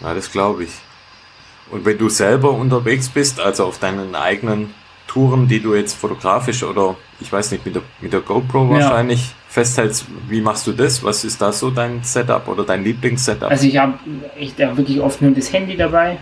Ja, 0.00 0.12
das 0.12 0.30
glaube 0.30 0.64
ich. 0.64 0.70
Und 1.70 1.86
wenn 1.86 1.96
du 1.96 2.08
selber 2.08 2.52
unterwegs 2.52 3.08
bist, 3.08 3.40
also 3.40 3.64
auf 3.64 3.78
deinen 3.78 4.14
eigenen 4.14 4.74
Touren, 5.06 5.48
die 5.48 5.60
du 5.60 5.74
jetzt 5.74 5.94
fotografisch 5.94 6.62
oder 6.62 6.96
ich 7.20 7.32
weiß 7.32 7.52
nicht, 7.52 7.64
mit 7.64 7.74
der, 7.74 7.82
mit 8.00 8.12
der 8.12 8.20
GoPro 8.20 8.68
wahrscheinlich 8.68 9.20
ja. 9.20 9.34
festhältst, 9.48 10.06
wie 10.28 10.40
machst 10.40 10.66
du 10.66 10.72
das? 10.72 11.02
Was 11.02 11.24
ist 11.24 11.40
da 11.40 11.52
so 11.52 11.70
dein 11.70 12.02
Setup 12.02 12.46
oder 12.48 12.64
dein 12.64 12.84
Lieblingssetup? 12.84 13.50
Also 13.50 13.66
ich 13.66 13.78
habe 13.78 13.94
ich 14.38 14.54
hab 14.60 14.76
wirklich 14.76 15.00
oft 15.00 15.22
nur 15.22 15.30
das 15.30 15.52
Handy 15.52 15.76
dabei 15.76 16.18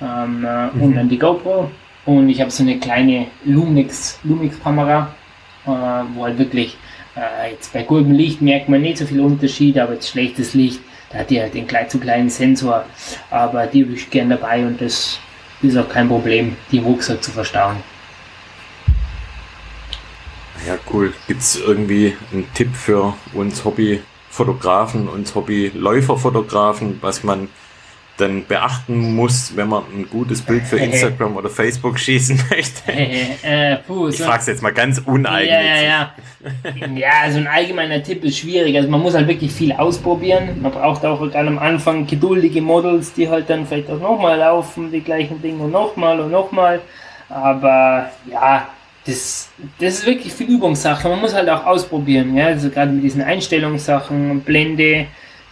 ähm, 0.00 0.44
äh, 0.44 0.66
mhm. 0.66 0.82
und 0.82 0.94
dann 0.94 1.08
die 1.08 1.18
GoPro 1.18 1.70
und 2.06 2.28
ich 2.28 2.40
habe 2.40 2.50
so 2.50 2.62
eine 2.62 2.78
kleine 2.78 3.26
Lumix, 3.44 4.18
Lumix 4.24 4.58
Kamera, 4.62 5.14
äh, 5.68 6.04
wo 6.14 6.24
halt 6.24 6.38
wirklich 6.38 6.76
äh, 7.16 7.52
jetzt 7.52 7.72
bei 7.72 7.82
gutem 7.82 8.12
Licht 8.12 8.42
merkt 8.42 8.68
man 8.68 8.80
nicht 8.80 8.98
so 8.98 9.06
viel 9.06 9.20
Unterschied, 9.20 9.78
aber 9.78 9.94
jetzt 9.94 10.08
schlechtes 10.08 10.54
Licht 10.54 10.80
da 11.10 11.18
hat 11.18 11.30
die 11.30 11.40
halt 11.40 11.54
den 11.54 11.66
klein, 11.66 11.88
zu 11.88 11.98
kleinen 11.98 12.28
Sensor, 12.28 12.84
aber 13.30 13.66
die 13.66 13.84
habe 13.84 13.94
ich 13.94 14.10
gern 14.10 14.28
dabei 14.28 14.66
und 14.66 14.80
das 14.80 15.18
ist 15.62 15.76
auch 15.76 15.88
kein 15.88 16.08
Problem, 16.08 16.56
die 16.70 16.78
im 16.78 16.84
Rucksack 16.84 17.22
zu 17.22 17.30
verstauen. 17.30 17.76
Ja, 20.66 20.76
cool. 20.92 21.14
Gibt 21.26 21.40
es 21.40 21.56
irgendwie 21.56 22.16
einen 22.32 22.52
Tipp 22.52 22.74
für 22.74 23.14
uns 23.32 23.64
Hobbyfotografen, 23.64 25.08
uns 25.08 25.34
Hobbyläuferfotografen, 25.34 26.98
was 27.00 27.24
man 27.24 27.48
dann 28.18 28.44
beachten 28.46 29.14
muss, 29.14 29.56
wenn 29.56 29.68
man 29.68 29.84
ein 29.94 30.08
gutes 30.10 30.42
Bild 30.42 30.64
für 30.64 30.78
Instagram 30.78 31.36
oder 31.36 31.48
Facebook 31.48 31.98
schießen 31.98 32.40
möchte? 32.50 32.92
Äh, 32.92 33.76
puh, 33.86 34.08
ich 34.08 34.18
so 34.18 34.24
frage 34.24 34.40
es 34.40 34.46
jetzt 34.46 34.62
mal 34.62 34.72
ganz 34.72 34.98
uneigennützig. 34.98 35.82
Ja, 35.82 35.82
ja, 35.82 36.12
ja. 36.86 36.86
ja, 36.96 37.10
also 37.22 37.38
ein 37.38 37.46
allgemeiner 37.46 38.02
Tipp 38.02 38.24
ist 38.24 38.38
schwierig. 38.38 38.76
Also 38.76 38.88
man 38.88 39.00
muss 39.00 39.14
halt 39.14 39.28
wirklich 39.28 39.52
viel 39.52 39.72
ausprobieren. 39.72 40.60
Man 40.60 40.72
braucht 40.72 41.04
auch 41.04 41.20
gerade 41.20 41.48
am 41.48 41.58
Anfang 41.58 42.06
geduldige 42.06 42.60
Models, 42.60 43.12
die 43.12 43.28
halt 43.28 43.48
dann 43.48 43.66
vielleicht 43.66 43.90
auch 43.90 44.00
nochmal 44.00 44.38
laufen, 44.38 44.90
die 44.90 45.00
gleichen 45.00 45.40
Dinge 45.40 45.62
und 45.62 45.70
nochmal 45.70 46.20
und 46.20 46.30
nochmal. 46.30 46.80
Aber 47.28 48.10
ja, 48.30 48.68
das, 49.06 49.48
das 49.80 49.94
ist 49.94 50.06
wirklich 50.06 50.32
viel 50.32 50.48
Übungssache. 50.48 51.08
Man 51.08 51.20
muss 51.20 51.34
halt 51.34 51.48
auch 51.48 51.64
ausprobieren. 51.64 52.36
Ja? 52.36 52.46
Also 52.46 52.68
gerade 52.68 52.92
mit 52.92 53.04
diesen 53.04 53.22
Einstellungssachen, 53.22 54.40
Blende, 54.40 55.06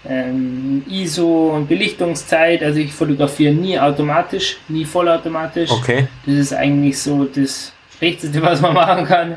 ähm, 0.08 0.84
ISO 0.88 1.54
und 1.54 1.68
Belichtungszeit. 1.68 2.62
Also 2.62 2.78
ich 2.78 2.92
fotografiere 2.92 3.52
nie 3.52 3.78
automatisch, 3.78 4.58
nie 4.68 4.84
vollautomatisch. 4.84 5.70
Okay. 5.70 6.08
Das 6.24 6.34
ist 6.34 6.52
eigentlich 6.52 6.98
so 6.98 7.24
das 7.24 7.72
Schlechteste, 7.98 8.40
was 8.42 8.60
man 8.60 8.74
machen 8.74 9.04
kann. 9.04 9.36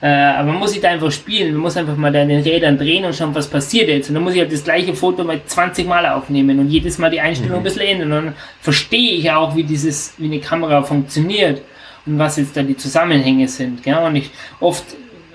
Äh, 0.00 0.06
aber 0.06 0.48
man 0.52 0.58
muss 0.58 0.72
sich 0.72 0.82
da 0.82 0.90
einfach 0.90 1.10
spielen, 1.10 1.52
man 1.54 1.62
muss 1.62 1.76
einfach 1.76 1.96
mal 1.96 2.12
da 2.12 2.20
in 2.20 2.28
den 2.28 2.42
Rädern 2.42 2.76
drehen 2.76 3.04
und 3.04 3.14
schauen, 3.14 3.34
was 3.34 3.48
passiert 3.48 3.88
jetzt. 3.88 4.08
Und 4.08 4.14
dann 4.14 4.24
muss 4.24 4.34
ich 4.34 4.40
halt 4.40 4.52
das 4.52 4.62
gleiche 4.62 4.94
Foto 4.94 5.24
mal 5.24 5.40
20 5.44 5.86
Mal 5.86 6.04
aufnehmen 6.06 6.58
und 6.58 6.68
jedes 6.68 6.98
Mal 6.98 7.10
die 7.10 7.20
Einstellung 7.20 7.52
mhm. 7.52 7.58
ein 7.58 7.62
bisschen 7.62 7.82
ändern. 7.82 8.12
Und 8.12 8.24
dann 8.26 8.34
verstehe 8.60 9.12
ich 9.12 9.30
auch, 9.30 9.56
wie 9.56 9.64
dieses, 9.64 10.14
wie 10.18 10.26
eine 10.26 10.40
Kamera 10.40 10.82
funktioniert 10.82 11.62
und 12.04 12.18
was 12.18 12.36
jetzt 12.36 12.56
da 12.56 12.62
die 12.62 12.76
Zusammenhänge 12.76 13.48
sind. 13.48 13.86
Ja? 13.86 14.06
Und 14.06 14.16
ich 14.16 14.30
oft, 14.60 14.84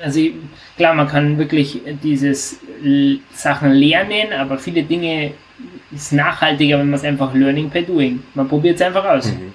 also 0.04 0.20
ich, 0.20 0.34
klar, 0.80 0.94
man 0.94 1.10
kann 1.10 1.38
wirklich 1.38 1.82
dieses 2.02 2.60
Sachen 3.34 3.72
lernen, 3.72 4.32
aber 4.32 4.58
viele 4.58 4.84
Dinge 4.84 5.34
ist 5.92 6.14
nachhaltiger, 6.14 6.80
wenn 6.80 6.90
man 6.90 6.98
es 6.98 7.04
einfach 7.04 7.34
Learning 7.34 7.70
by 7.70 7.84
Doing. 7.84 8.24
Man 8.34 8.48
probiert 8.48 8.78
es 8.78 8.82
einfach 8.82 9.04
aus. 9.04 9.26
Mhm. 9.26 9.54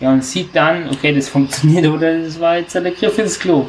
Ja, 0.00 0.10
und 0.10 0.24
sieht 0.24 0.56
dann, 0.56 0.88
okay, 0.88 1.14
das 1.14 1.28
funktioniert 1.28 1.86
oder 1.86 2.18
das 2.18 2.40
war 2.40 2.56
jetzt 2.56 2.74
der 2.74 2.90
Griff 2.92 3.18
ins 3.18 3.38
Klo. 3.38 3.68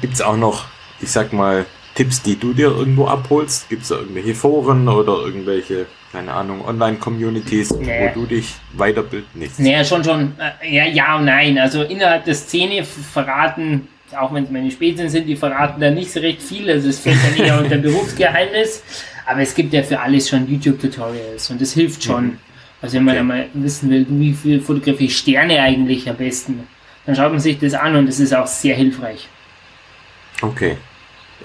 Gibt 0.00 0.14
es 0.14 0.22
auch 0.22 0.36
noch, 0.36 0.66
ich 1.00 1.10
sag 1.10 1.32
mal, 1.32 1.66
Tipps, 1.96 2.22
die 2.22 2.38
du 2.38 2.52
dir 2.52 2.68
irgendwo 2.68 3.06
abholst? 3.08 3.68
Gibt 3.68 3.82
es 3.82 3.88
da 3.88 3.96
irgendwelche 3.96 4.36
Foren 4.36 4.86
oder 4.88 5.24
irgendwelche, 5.24 5.86
keine 6.12 6.32
Ahnung, 6.32 6.64
Online-Communities, 6.64 7.72
nee. 7.80 8.10
wo 8.14 8.20
du 8.20 8.26
dich 8.26 8.54
weiterbildest? 8.74 9.58
Naja, 9.58 9.84
schon, 9.84 10.04
schon. 10.04 10.34
Äh, 10.38 10.72
ja, 10.72 10.86
ja 10.86 11.16
und 11.16 11.24
nein. 11.24 11.58
Also 11.58 11.82
innerhalb 11.82 12.24
der 12.26 12.36
Szene 12.36 12.84
verraten 12.84 13.88
auch 14.16 14.32
wenn 14.32 14.44
es 14.44 14.50
meine 14.50 14.70
Spätzchen 14.70 15.08
sind, 15.08 15.26
die 15.26 15.36
verraten 15.36 15.80
da 15.80 15.90
nicht 15.90 16.12
so 16.12 16.20
recht 16.20 16.42
viel, 16.42 16.70
also 16.70 16.88
es 16.88 17.00
fällt 17.00 17.16
ja 17.36 17.44
nicht 17.44 17.64
unter 17.64 17.78
Berufsgeheimnis, 17.78 18.82
aber 19.26 19.40
es 19.40 19.54
gibt 19.54 19.72
ja 19.72 19.82
für 19.82 20.00
alles 20.00 20.28
schon 20.28 20.48
YouTube-Tutorials 20.48 21.50
und 21.50 21.60
das 21.60 21.72
hilft 21.72 22.02
schon. 22.02 22.24
Mhm. 22.24 22.38
Also 22.80 22.96
wenn 22.96 23.04
man 23.04 23.16
okay. 23.16 23.24
mal 23.24 23.48
wissen 23.54 23.90
will, 23.90 24.06
wie 24.08 24.32
viel 24.32 24.60
Fotografie 24.60 25.08
Sterne 25.08 25.60
eigentlich 25.60 26.08
am 26.08 26.16
besten, 26.16 26.66
dann 27.06 27.14
schaut 27.14 27.30
man 27.30 27.40
sich 27.40 27.58
das 27.58 27.74
an 27.74 27.94
und 27.96 28.06
das 28.06 28.18
ist 28.18 28.34
auch 28.34 28.46
sehr 28.46 28.74
hilfreich. 28.74 29.28
Okay. 30.40 30.76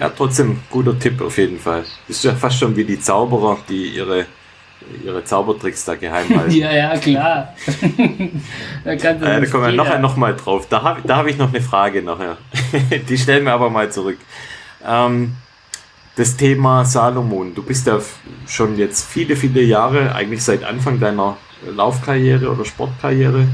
Ja, 0.00 0.08
trotzdem 0.10 0.60
guter 0.70 0.98
Tipp 0.98 1.20
auf 1.20 1.38
jeden 1.38 1.58
Fall. 1.58 1.84
Das 2.06 2.16
ist 2.18 2.24
ja 2.24 2.34
fast 2.34 2.58
schon 2.58 2.76
wie 2.76 2.84
die 2.84 3.00
Zauberer, 3.00 3.58
die 3.68 3.88
ihre 3.88 4.26
ihre 5.04 5.24
Zaubertricks 5.24 5.84
da 5.84 5.94
geheim 5.94 6.28
halten. 6.38 6.50
ja, 6.54 6.72
ja, 6.72 6.96
klar. 6.98 7.54
da, 8.84 8.90
äh, 8.90 8.96
da 8.96 9.46
kommen 9.46 9.64
wir 9.64 9.72
nachher 9.72 9.98
nochmal 9.98 10.36
drauf. 10.36 10.66
Da 10.68 10.82
habe 10.82 11.02
da 11.04 11.16
hab 11.16 11.26
ich 11.26 11.36
noch 11.38 11.48
eine 11.48 11.60
Frage 11.60 12.02
nachher. 12.02 12.36
Die 13.08 13.18
stellen 13.18 13.44
wir 13.44 13.52
aber 13.52 13.70
mal 13.70 13.90
zurück. 13.90 14.18
Ähm, 14.86 15.34
das 16.16 16.36
Thema 16.36 16.84
Salomon. 16.84 17.54
Du 17.54 17.62
bist 17.62 17.86
ja 17.86 18.00
schon 18.46 18.76
jetzt 18.76 19.08
viele, 19.08 19.36
viele 19.36 19.62
Jahre, 19.62 20.14
eigentlich 20.14 20.42
seit 20.42 20.64
Anfang 20.64 20.98
deiner 20.98 21.36
Laufkarriere 21.66 22.50
oder 22.50 22.64
Sportkarriere 22.64 23.46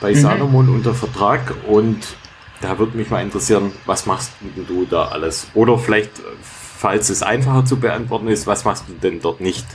bei 0.00 0.10
mhm. 0.10 0.16
Salomon 0.16 0.68
unter 0.68 0.94
Vertrag 0.94 1.54
und 1.66 1.98
da 2.60 2.78
würde 2.78 2.96
mich 2.96 3.10
mal 3.10 3.22
interessieren, 3.22 3.72
was 3.86 4.06
machst 4.06 4.32
du 4.66 4.84
da 4.84 5.06
alles? 5.06 5.48
Oder 5.54 5.78
vielleicht, 5.78 6.10
falls 6.42 7.08
es 7.08 7.22
einfacher 7.22 7.64
zu 7.64 7.78
beantworten 7.78 8.28
ist, 8.28 8.46
was 8.46 8.64
machst 8.64 8.84
du 8.88 8.94
denn 8.94 9.20
dort 9.20 9.40
nicht? 9.40 9.66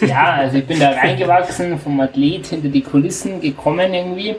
Ja, 0.00 0.34
also 0.34 0.58
ich 0.58 0.66
bin 0.66 0.80
da 0.80 0.90
reingewachsen, 0.92 1.78
vom 1.78 2.00
Athlet 2.00 2.46
hinter 2.46 2.68
die 2.68 2.82
Kulissen 2.82 3.40
gekommen 3.40 3.92
irgendwie. 3.92 4.36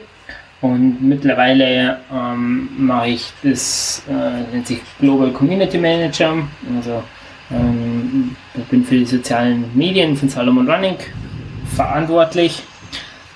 Und 0.59 1.01
mittlerweile 1.01 1.99
ähm, 2.11 2.69
mache 2.77 3.09
ich 3.09 3.31
das, 3.43 4.01
äh, 4.09 4.53
nennt 4.53 4.65
sich 4.65 4.79
Global 4.99 5.31
Community 5.31 5.77
Manager. 5.77 6.33
Also 6.75 7.03
ähm, 7.51 8.35
ich 8.55 8.63
bin 8.65 8.83
für 8.83 8.95
die 8.95 9.05
sozialen 9.05 9.65
Medien 9.75 10.15
von 10.15 10.29
Salomon 10.29 10.67
Running 10.67 10.97
verantwortlich. 11.75 12.63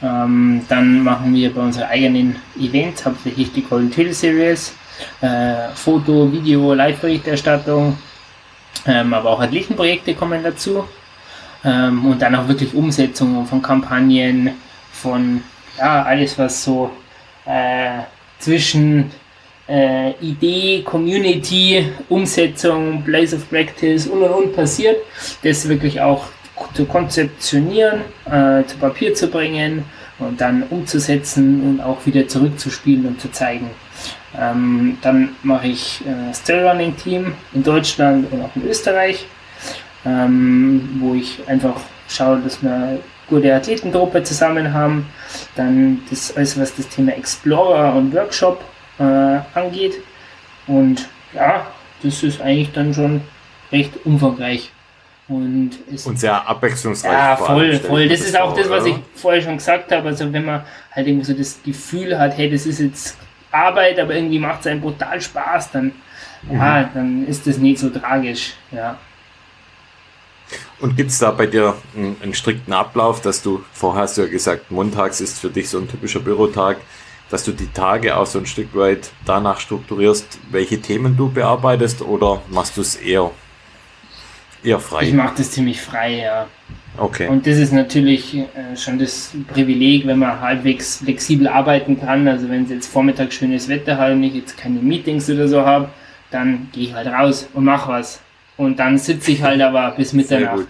Ähm, 0.01 0.61
dann 0.67 1.03
machen 1.03 1.35
wir 1.35 1.53
bei 1.53 1.61
unseren 1.61 1.89
eigenen 1.89 2.37
Events, 2.59 3.05
hauptsächlich 3.05 3.53
die 3.53 3.61
Golden 3.61 3.91
Trail 3.91 4.13
Series, 4.13 4.75
äh, 5.21 5.69
Foto, 5.75 6.31
Video, 6.31 6.73
Live-Berichterstattung, 6.73 7.99
ähm, 8.87 9.13
aber 9.13 9.29
auch 9.29 9.41
Athletenprojekte 9.41 10.15
kommen 10.15 10.41
dazu 10.41 10.85
ähm, 11.63 12.05
und 12.05 12.21
dann 12.21 12.35
auch 12.35 12.47
wirklich 12.47 12.73
Umsetzung 12.73 13.45
von 13.45 13.61
Kampagnen, 13.61 14.51
von 14.91 15.41
ja, 15.77 16.03
alles, 16.03 16.37
was 16.37 16.63
so 16.63 16.91
äh, 17.45 18.01
zwischen 18.39 19.11
äh, 19.67 20.11
Idee, 20.21 20.81
Community, 20.83 21.87
Umsetzung, 22.09 23.03
Place 23.03 23.33
of 23.33 23.49
Practice 23.49 24.07
und 24.07 24.21
und 24.23 24.31
und 24.31 24.55
passiert, 24.55 24.97
das 25.43 25.67
wirklich 25.67 26.01
auch 26.01 26.25
zu 26.73 26.85
konzeptionieren, 26.85 28.01
äh, 28.25 28.63
zu 28.65 28.77
Papier 28.77 29.13
zu 29.13 29.27
bringen 29.27 29.85
und 30.19 30.39
dann 30.39 30.63
umzusetzen 30.69 31.61
und 31.63 31.81
auch 31.81 32.05
wieder 32.05 32.27
zurückzuspielen 32.27 33.05
und 33.07 33.21
zu 33.21 33.31
zeigen. 33.31 33.71
Ähm, 34.39 34.97
dann 35.01 35.29
mache 35.43 35.67
ich 35.67 36.01
äh, 36.01 36.33
Still 36.33 36.65
Running 36.67 36.95
Team 36.95 37.33
in 37.53 37.63
Deutschland 37.63 38.31
und 38.31 38.41
auch 38.41 38.55
in 38.55 38.67
Österreich 38.67 39.25
ähm, 40.05 40.97
wo 40.99 41.13
ich 41.13 41.47
einfach 41.47 41.79
schaue, 42.07 42.39
dass 42.41 42.61
wir 42.61 42.73
eine 42.73 42.99
gute 43.27 43.53
Athletengruppe 43.53 44.23
zusammen 44.23 44.73
haben. 44.73 45.07
Dann 45.55 46.01
das 46.09 46.35
alles, 46.35 46.59
was 46.59 46.75
das 46.75 46.87
Thema 46.89 47.13
Explorer 47.13 47.95
und 47.95 48.13
Workshop 48.13 48.63
äh, 48.99 49.39
angeht. 49.53 49.95
Und 50.67 51.07
ja, 51.33 51.65
das 52.03 52.23
ist 52.23 52.41
eigentlich 52.41 52.71
dann 52.73 52.93
schon 52.93 53.21
recht 53.71 53.93
umfangreich. 54.05 54.71
Und, 55.27 55.71
und 56.05 56.19
sehr 56.19 56.45
abwechslungsreich. 56.45 57.13
Ja, 57.13 57.37
voll, 57.37 57.75
voll. 57.75 58.09
Das, 58.09 58.19
das 58.19 58.29
ist 58.29 58.39
auch 58.39 58.53
das, 58.53 58.69
was 58.69 58.85
ich 58.85 58.95
vorher 59.15 59.41
schon 59.41 59.57
gesagt 59.57 59.89
habe. 59.91 60.09
Also 60.09 60.31
wenn 60.33 60.43
man 60.43 60.63
halt 60.91 61.07
irgendwie 61.07 61.25
so 61.25 61.33
das 61.33 61.61
Gefühl 61.63 62.19
hat, 62.19 62.35
hey, 62.35 62.49
das 62.49 62.65
ist 62.65 62.79
jetzt 62.79 63.17
Arbeit, 63.49 63.97
aber 63.97 64.13
irgendwie 64.13 64.39
macht 64.39 64.61
es 64.61 64.67
einem 64.67 64.81
brutal 64.81 65.21
Spaß, 65.21 65.71
dann, 65.71 65.93
mhm. 66.41 66.57
ja, 66.57 66.89
dann 66.93 67.25
ist 67.27 67.47
das 67.47 67.57
nicht 67.57 67.79
so 67.79 67.89
tragisch. 67.89 68.53
Ja. 68.71 68.97
Und 70.81 70.97
gibt 70.97 71.11
es 71.11 71.19
da 71.19 71.31
bei 71.31 71.45
dir 71.45 71.75
einen, 71.95 72.17
einen, 72.21 72.33
strikten 72.33 72.73
Ablauf, 72.73 73.21
dass 73.21 73.43
du, 73.43 73.63
vorher 73.71 74.03
hast 74.03 74.17
du 74.17 74.23
ja 74.23 74.27
gesagt, 74.27 74.71
montags 74.71 75.21
ist 75.21 75.39
für 75.39 75.49
dich 75.49 75.69
so 75.69 75.77
ein 75.77 75.87
typischer 75.87 76.19
Bürotag, 76.19 76.77
dass 77.29 77.43
du 77.43 77.51
die 77.51 77.67
Tage 77.67 78.17
auch 78.17 78.25
so 78.25 78.39
ein 78.39 78.47
Stück 78.47 78.75
weit 78.75 79.11
danach 79.25 79.59
strukturierst, 79.59 80.39
welche 80.49 80.81
Themen 80.81 81.15
du 81.15 81.29
bearbeitest 81.29 82.01
oder 82.01 82.41
machst 82.49 82.77
du 82.77 82.81
es 82.81 82.95
eher, 82.95 83.31
eher 84.63 84.79
frei? 84.79 85.03
Ich 85.03 85.13
mache 85.13 85.35
das 85.37 85.51
ziemlich 85.51 85.79
frei, 85.79 86.23
ja. 86.23 86.47
Okay. 86.97 87.27
Und 87.27 87.47
das 87.47 87.57
ist 87.57 87.71
natürlich 87.71 88.35
äh, 88.35 88.75
schon 88.75 88.99
das 88.99 89.31
Privileg, 89.47 90.05
wenn 90.07 90.19
man 90.19 90.41
halbwegs 90.41 90.97
flexibel 90.97 91.47
arbeiten 91.47 91.99
kann. 91.99 92.27
Also 92.27 92.49
wenn 92.49 92.65
es 92.65 92.69
jetzt 92.69 92.87
Vormittag 92.87 93.31
schönes 93.31 93.69
Wetter 93.69 93.97
hat 93.97 94.11
und 94.11 94.23
ich 94.23 94.33
jetzt 94.33 94.57
keine 94.57 94.79
Meetings 94.79 95.29
oder 95.29 95.47
so 95.47 95.61
habe, 95.61 95.89
dann 96.31 96.67
gehe 96.73 96.85
ich 96.85 96.93
halt 96.93 97.07
raus 97.07 97.47
und 97.53 97.63
mache 97.63 97.91
was. 97.91 98.21
Und 98.57 98.77
dann 98.77 98.97
sitze 98.97 99.31
ich 99.31 99.41
halt 99.41 99.61
aber 99.61 99.91
bis 99.91 100.13
Mitternacht. 100.13 100.67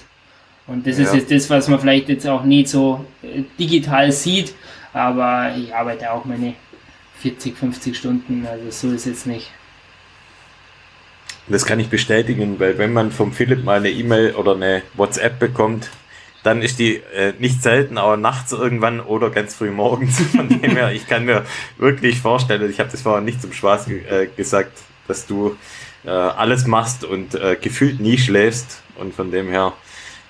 Und 0.67 0.87
das 0.87 0.97
ja. 0.97 1.05
ist 1.05 1.13
jetzt 1.13 1.31
das, 1.31 1.49
was 1.49 1.67
man 1.67 1.79
vielleicht 1.79 2.09
jetzt 2.09 2.27
auch 2.27 2.43
nicht 2.43 2.69
so 2.69 3.05
äh, 3.23 3.43
digital 3.59 4.11
sieht, 4.11 4.53
aber 4.93 5.53
ich 5.57 5.73
arbeite 5.73 6.11
auch 6.11 6.25
meine 6.25 6.53
40, 7.19 7.57
50 7.57 7.97
Stunden, 7.97 8.47
also 8.49 8.69
so 8.69 8.93
ist 8.93 9.05
jetzt 9.05 9.27
nicht. 9.27 9.51
Das 11.47 11.65
kann 11.65 11.79
ich 11.79 11.89
bestätigen, 11.89 12.59
weil 12.59 12.77
wenn 12.77 12.93
man 12.93 13.11
vom 13.11 13.33
Philipp 13.33 13.63
mal 13.63 13.77
eine 13.77 13.89
E-Mail 13.89 14.35
oder 14.35 14.55
eine 14.55 14.83
WhatsApp 14.93 15.39
bekommt, 15.39 15.89
dann 16.43 16.61
ist 16.61 16.79
die 16.79 16.95
äh, 16.95 17.33
nicht 17.39 17.61
selten, 17.61 17.97
aber 17.97 18.17
nachts 18.17 18.51
irgendwann 18.51 18.99
oder 18.99 19.29
ganz 19.29 19.55
früh 19.55 19.69
morgens. 19.69 20.19
Von 20.35 20.49
dem 20.49 20.71
her, 20.71 20.91
ich 20.91 21.07
kann 21.07 21.25
mir 21.25 21.45
wirklich 21.77 22.19
vorstellen, 22.19 22.69
ich 22.69 22.79
habe 22.79 22.89
das 22.89 23.01
vorher 23.01 23.21
nicht 23.21 23.41
zum 23.41 23.53
Spaß 23.53 23.85
ge 23.85 24.03
äh, 24.05 24.27
gesagt, 24.27 24.71
dass 25.07 25.27
du 25.27 25.55
äh, 26.05 26.09
alles 26.09 26.67
machst 26.67 27.03
und 27.03 27.35
äh, 27.35 27.57
gefühlt 27.59 27.99
nie 27.99 28.17
schläfst. 28.17 28.81
Und 28.97 29.13
von 29.13 29.31
dem 29.31 29.49
her, 29.49 29.73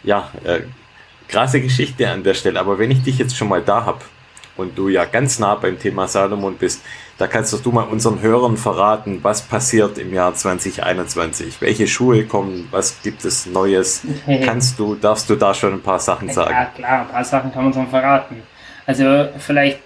ja, 0.03 0.29
äh, 0.43 0.61
krasse 1.27 1.61
Geschichte 1.61 2.09
an 2.09 2.23
der 2.23 2.33
Stelle. 2.33 2.59
Aber 2.59 2.77
wenn 2.79 2.91
ich 2.91 3.03
dich 3.03 3.17
jetzt 3.17 3.35
schon 3.35 3.49
mal 3.49 3.61
da 3.61 3.85
habe 3.85 4.01
und 4.57 4.77
du 4.77 4.89
ja 4.89 5.05
ganz 5.05 5.39
nah 5.39 5.55
beim 5.55 5.79
Thema 5.79 6.07
Salomon 6.07 6.55
bist, 6.57 6.81
da 7.17 7.27
kannst 7.27 7.53
du 7.53 7.71
mal 7.71 7.83
unseren 7.83 8.21
Hörern 8.21 8.57
verraten, 8.57 9.19
was 9.21 9.43
passiert 9.43 9.97
im 9.97 10.13
Jahr 10.13 10.33
2021. 10.33 11.61
Welche 11.61 11.87
Schuhe 11.87 12.25
kommen, 12.25 12.67
was 12.71 13.01
gibt 13.03 13.23
es 13.25 13.45
Neues? 13.45 14.01
Kannst 14.43 14.79
du, 14.79 14.95
darfst 14.95 15.29
du 15.29 15.35
da 15.35 15.53
schon 15.53 15.73
ein 15.73 15.81
paar 15.81 15.99
Sachen 15.99 16.29
sagen? 16.31 16.51
Ja, 16.51 16.65
klar, 16.65 17.01
ein 17.01 17.07
paar 17.09 17.23
Sachen 17.23 17.53
kann 17.53 17.65
man 17.65 17.73
schon 17.73 17.87
verraten. 17.87 18.41
Also 18.85 19.27
vielleicht 19.37 19.79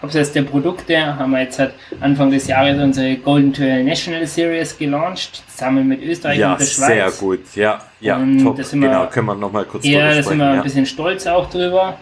abseits 0.00 0.32
der 0.32 0.42
Produkte 0.42 1.16
haben 1.16 1.32
wir 1.32 1.42
jetzt 1.42 1.58
halt 1.58 1.74
Anfang 2.00 2.30
des 2.30 2.46
Jahres 2.46 2.80
unsere 2.82 3.16
Golden 3.16 3.52
Trail 3.52 3.84
National 3.84 4.26
Series 4.26 4.76
gelauncht, 4.76 5.42
zusammen 5.48 5.86
mit 5.86 6.02
Österreich 6.02 6.38
ja, 6.38 6.52
und 6.52 6.60
der 6.60 6.64
Schweiz. 6.64 6.86
Sehr 6.86 7.10
gut, 7.10 7.40
ja, 7.54 7.80
ja, 8.00 8.16
und 8.16 8.42
top. 8.42 8.56
genau, 8.72 9.06
können 9.06 9.26
wir 9.26 9.34
nochmal 9.34 9.64
kurz 9.64 9.84
Ja, 9.84 10.14
da 10.14 10.22
sind 10.22 10.38
wir 10.38 10.46
ja. 10.46 10.52
ein 10.52 10.62
bisschen 10.62 10.86
stolz 10.86 11.26
auch 11.26 11.50
drüber, 11.50 11.98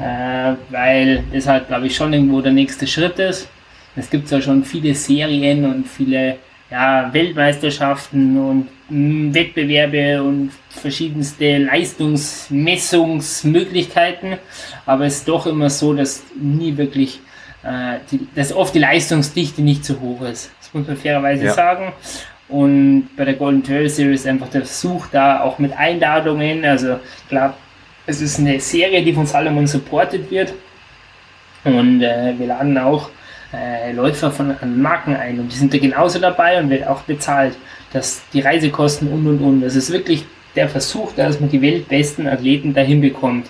äh, 0.00 0.54
weil 0.70 1.22
das 1.32 1.46
halt, 1.46 1.68
glaube 1.68 1.86
ich, 1.86 1.94
schon 1.94 2.12
irgendwo 2.12 2.40
der 2.40 2.52
nächste 2.52 2.86
Schritt 2.86 3.18
ist. 3.18 3.48
Es 3.94 4.10
gibt 4.10 4.30
ja 4.30 4.40
schon 4.40 4.64
viele 4.64 4.94
Serien 4.94 5.64
und 5.64 5.86
viele 5.86 6.36
ja, 6.70 7.08
Weltmeisterschaften 7.12 8.36
und 8.36 8.68
Wettbewerbe 8.88 10.22
und 10.22 10.52
verschiedenste 10.70 11.58
Leistungsmessungsmöglichkeiten, 11.58 14.38
aber 14.86 15.04
es 15.04 15.18
ist 15.18 15.28
doch 15.28 15.46
immer 15.46 15.68
so, 15.68 15.92
dass 15.92 16.22
nie 16.40 16.74
wirklich, 16.76 17.20
äh, 17.62 17.98
die, 18.10 18.26
dass 18.34 18.52
oft 18.52 18.74
die 18.74 18.78
Leistungsdichte 18.78 19.60
nicht 19.62 19.84
so 19.84 20.00
hoch 20.00 20.22
ist. 20.22 20.50
Das 20.60 20.72
muss 20.72 20.86
man 20.86 20.96
fairerweise 20.96 21.44
ja. 21.46 21.52
sagen. 21.52 21.92
Und 22.48 23.10
bei 23.14 23.26
der 23.26 23.34
Golden 23.34 23.62
Trail 23.62 23.90
Series 23.90 24.26
einfach 24.26 24.48
der 24.48 24.62
Versuch 24.62 25.06
da 25.12 25.42
auch 25.42 25.58
mit 25.58 25.76
Einladungen, 25.76 26.64
also 26.64 26.98
klar, 27.28 27.58
es 28.06 28.22
ist 28.22 28.38
eine 28.38 28.58
Serie, 28.58 29.02
die 29.02 29.12
von 29.12 29.26
Salomon 29.26 29.66
supported 29.66 30.30
wird 30.30 30.54
und 31.64 32.02
äh, 32.02 32.34
wir 32.38 32.46
laden 32.46 32.78
auch 32.78 33.10
äh, 33.52 33.92
Läufer 33.92 34.30
von 34.30 34.54
Marken 34.80 35.16
ein 35.16 35.40
und 35.40 35.52
die 35.52 35.56
sind 35.56 35.72
da 35.72 35.78
genauso 35.78 36.18
dabei 36.18 36.60
und 36.60 36.70
wird 36.70 36.86
auch 36.86 37.02
bezahlt, 37.02 37.56
dass 37.92 38.22
die 38.32 38.40
Reisekosten 38.40 39.08
und 39.08 39.26
und 39.26 39.40
und. 39.40 39.60
Das 39.62 39.74
ist 39.74 39.90
wirklich 39.90 40.24
der 40.54 40.68
Versuch, 40.68 41.12
dass 41.14 41.40
man 41.40 41.48
die 41.48 41.62
weltbesten 41.62 42.26
Athleten 42.26 42.74
dahin 42.74 43.00
bekommt. 43.00 43.48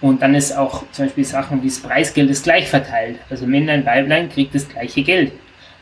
Und 0.00 0.22
dann 0.22 0.34
ist 0.34 0.56
auch 0.56 0.84
zum 0.92 1.06
Beispiel 1.06 1.24
Sachen 1.24 1.62
wie 1.62 1.68
das 1.68 1.80
Preisgeld 1.80 2.30
ist 2.30 2.44
gleich 2.44 2.68
verteilt. 2.68 3.18
Also 3.30 3.46
Männlein, 3.46 3.84
Weiblein 3.84 4.28
kriegt 4.30 4.54
das 4.54 4.68
gleiche 4.68 5.02
Geld. 5.02 5.32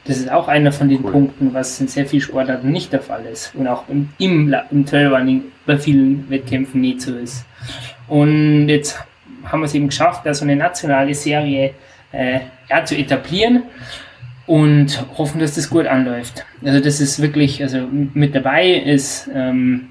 Das 0.04 0.18
ist 0.18 0.30
auch 0.30 0.48
einer 0.48 0.72
von 0.72 0.88
den 0.88 1.04
cool. 1.04 1.12
Punkten, 1.12 1.54
was 1.54 1.80
in 1.80 1.88
sehr 1.88 2.06
vielen 2.06 2.22
Sportarten 2.22 2.70
nicht 2.70 2.92
der 2.92 3.02
Fall 3.02 3.24
ist. 3.26 3.54
Und 3.54 3.68
auch 3.68 3.88
im, 3.88 4.08
im, 4.18 4.54
im 4.70 4.86
Trailrunning 4.86 5.44
bei 5.66 5.78
vielen 5.78 6.28
Wettkämpfen 6.30 6.80
nicht 6.80 7.02
so 7.02 7.14
ist. 7.16 7.44
Und 8.08 8.68
jetzt 8.68 8.98
haben 9.44 9.60
wir 9.60 9.66
es 9.66 9.74
eben 9.74 9.88
geschafft, 9.88 10.24
da 10.24 10.34
so 10.34 10.44
eine 10.44 10.56
nationale 10.56 11.14
Serie 11.14 11.74
äh, 12.12 12.40
ja, 12.68 12.84
zu 12.84 12.96
etablieren 12.96 13.64
und 14.46 15.04
hoffen, 15.16 15.40
dass 15.40 15.54
das 15.54 15.70
gut 15.70 15.86
anläuft. 15.86 16.44
Also 16.64 16.80
das 16.80 17.00
ist 17.00 17.22
wirklich, 17.22 17.62
also 17.62 17.86
mit 17.90 18.34
dabei 18.34 18.68
ist 18.70 19.30
ähm, 19.34 19.88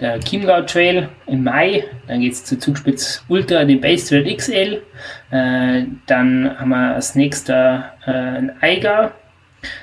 der 0.00 0.18
Chiemgau 0.20 0.62
Trail 0.62 1.08
im 1.26 1.44
Mai, 1.44 1.84
dann 2.08 2.20
geht 2.20 2.32
es 2.32 2.44
zu 2.44 2.58
Zugspitz 2.58 3.24
Ultra, 3.28 3.64
den 3.64 3.80
Base 3.80 4.08
Trail 4.08 4.36
XL, 4.36 4.82
äh, 5.30 5.84
dann 6.06 6.58
haben 6.58 6.70
wir 6.70 6.94
als 6.94 7.14
nächster 7.14 7.92
äh, 8.04 8.10
ein 8.10 8.52
Eiger, 8.60 9.12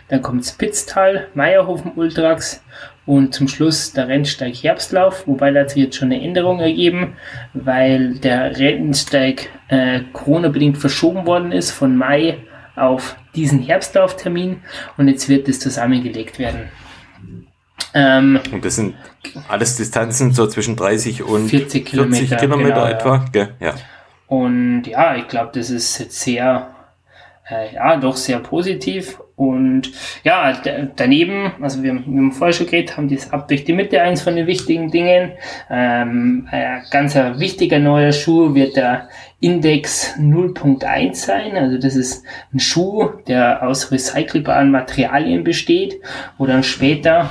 dann 0.09 0.21
kommt 0.21 0.45
Spitztal, 0.45 1.27
Meierhofen 1.34 1.93
Ultrax 1.95 2.61
und 3.10 3.34
zum 3.34 3.47
Schluss 3.47 3.91
der 3.91 4.07
Rennsteig 4.07 4.53
Herbstlauf, 4.53 5.26
wobei 5.26 5.49
da 5.49 5.62
hat 5.62 5.72
sich 5.72 5.82
jetzt 5.86 5.95
schon 5.95 6.12
eine 6.12 6.22
Änderung 6.22 6.60
ergeben, 6.60 7.16
weil 7.55 8.20
der 8.20 8.55
Rennsteig 8.55 9.49
äh, 9.68 10.01
Corona-bedingt 10.14 10.78
verschoben 10.78 11.26
worden 11.26 11.51
ist 11.51 11.72
von 11.72 11.97
Mai 11.97 12.38
auf 12.76 13.16
diesen 13.34 13.64
Herbstlauftermin 13.64 14.62
und 14.97 15.07
jetzt 15.07 15.28
wird 15.28 15.49
es 15.49 15.60
zusammengelegt 15.60 16.38
werden. 16.38 16.70
Ähm, 17.95 18.41
und 18.51 18.64
das 18.64 18.76
sind 18.76 18.93
alles 19.47 19.76
Distanzen 19.76 20.32
so 20.32 20.45
zwischen 20.45 20.76
30 20.76 21.24
und 21.24 21.49
40 21.49 21.88
Kilometer, 21.88 22.28
40 22.28 22.38
Kilometer 22.38 22.70
genau, 22.70 22.86
etwa. 22.86 23.26
Ja. 23.34 23.47
ja. 23.60 23.74
Und 24.28 24.84
ja, 24.84 25.16
ich 25.16 25.28
glaube, 25.28 25.49
das 25.55 25.72
ist 25.72 25.97
jetzt 25.97 26.22
sehr, 26.22 26.76
äh, 27.49 27.74
ja, 27.74 27.97
doch 27.97 28.16
sehr 28.16 28.38
positiv 28.38 29.20
und 29.40 29.94
ja, 30.26 30.62
daneben, 30.98 31.54
also 31.62 31.82
wir, 31.82 31.94
wir 31.94 32.02
haben 32.02 32.34
vorher 32.34 32.52
schon 32.52 32.66
geredet, 32.66 32.98
haben 32.98 33.08
das 33.08 33.32
ab 33.32 33.48
durch 33.48 33.64
die 33.64 33.72
Mitte 33.72 34.02
eins 34.02 34.22
von 34.22 34.36
den 34.36 34.48
wichtigen 34.48 34.92
Dingen. 34.92 35.32
Ähm, 35.70 36.46
ein 36.52 36.82
ganz 36.92 37.16
wichtiger 37.16 37.80
neuer 37.80 38.12
Schuh 38.12 38.54
wird 38.54 38.76
der 38.76 39.08
Index 39.42 40.16
0.1 40.18 41.16
sein. 41.16 41.56
Also 41.56 41.78
das 41.78 41.96
ist 41.96 42.24
ein 42.54 42.60
Schuh, 42.60 43.10
der 43.28 43.66
aus 43.66 43.90
recycelbaren 43.90 44.70
Materialien 44.70 45.46
besteht, 45.46 46.02
wo 46.38 46.46
dann 46.46 46.64
später 46.64 47.30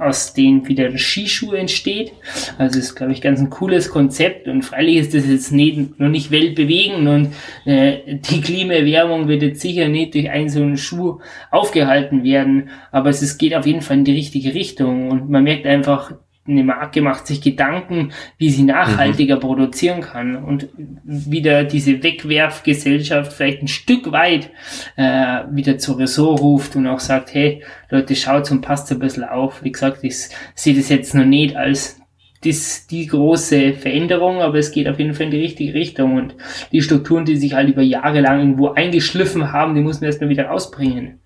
äh, 0.00 0.02
aus 0.02 0.32
denen 0.32 0.66
wieder 0.66 0.88
der 0.88 0.98
Skischuh 0.98 1.52
entsteht. 1.52 2.12
Also 2.56 2.78
das 2.78 2.86
ist, 2.86 2.94
glaube 2.94 3.12
ich, 3.12 3.20
ganz 3.20 3.40
ein 3.40 3.50
cooles 3.50 3.90
Konzept 3.90 4.48
und 4.48 4.62
freilich 4.62 4.96
ist 4.96 5.14
das 5.14 5.26
jetzt 5.26 5.52
nicht, 5.52 6.00
noch 6.00 6.08
nicht 6.08 6.30
weltbewegend 6.30 7.08
und 7.08 7.28
äh, 7.66 8.16
die 8.16 8.40
Klimaerwärmung 8.40 9.28
wird 9.28 9.42
jetzt 9.42 9.60
sicher 9.60 9.88
nicht 9.88 10.14
durch 10.14 10.30
einen 10.30 10.48
so 10.48 10.62
einen 10.62 10.78
Schuh 10.78 11.20
aufgehalten 11.50 12.24
werden, 12.24 12.70
aber 12.90 13.10
es 13.10 13.20
ist, 13.20 13.36
geht 13.36 13.54
auf 13.54 13.66
jeden 13.66 13.82
Fall 13.82 13.98
in 13.98 14.04
die 14.04 14.12
richtige 14.12 14.54
Richtung 14.54 15.10
und 15.10 15.28
man 15.28 15.44
merkt 15.44 15.66
einfach, 15.66 16.14
eine 16.46 16.62
Marke 16.62 17.00
macht 17.00 17.26
sich 17.26 17.40
Gedanken, 17.40 18.12
wie 18.36 18.50
sie 18.50 18.64
nachhaltiger 18.64 19.36
mhm. 19.36 19.40
produzieren 19.40 20.00
kann 20.02 20.36
und 20.36 20.68
wieder 21.04 21.64
diese 21.64 22.02
Wegwerfgesellschaft 22.02 23.32
vielleicht 23.32 23.62
ein 23.62 23.68
Stück 23.68 24.12
weit 24.12 24.50
äh, 24.96 25.42
wieder 25.50 25.78
zur 25.78 25.98
Ressort 25.98 26.40
ruft 26.40 26.76
und 26.76 26.86
auch 26.86 27.00
sagt, 27.00 27.32
hey 27.32 27.62
Leute, 27.88 28.14
schaut 28.14 28.50
und 28.50 28.60
passt 28.60 28.92
ein 28.92 28.98
bisschen 28.98 29.24
auf. 29.24 29.64
Wie 29.64 29.72
gesagt, 29.72 30.04
ich 30.04 30.16
sehe 30.54 30.74
das 30.74 30.90
jetzt 30.90 31.14
noch 31.14 31.24
nicht 31.24 31.56
als 31.56 32.00
das, 32.44 32.86
die 32.86 33.06
große 33.06 33.72
Veränderung, 33.72 34.42
aber 34.42 34.58
es 34.58 34.70
geht 34.70 34.86
auf 34.88 34.98
jeden 34.98 35.14
Fall 35.14 35.26
in 35.26 35.32
die 35.32 35.40
richtige 35.40 35.72
Richtung 35.72 36.16
und 36.16 36.34
die 36.72 36.82
Strukturen, 36.82 37.24
die 37.24 37.36
sich 37.36 37.54
halt 37.54 37.70
über 37.70 37.82
Jahre 37.82 38.20
lang 38.20 38.40
irgendwo 38.40 38.68
eingeschliffen 38.68 39.52
haben, 39.52 39.74
die 39.74 39.80
muss 39.80 40.00
man 40.00 40.08
erstmal 40.08 40.28
wieder 40.28 40.46
rausbringen. 40.46 41.20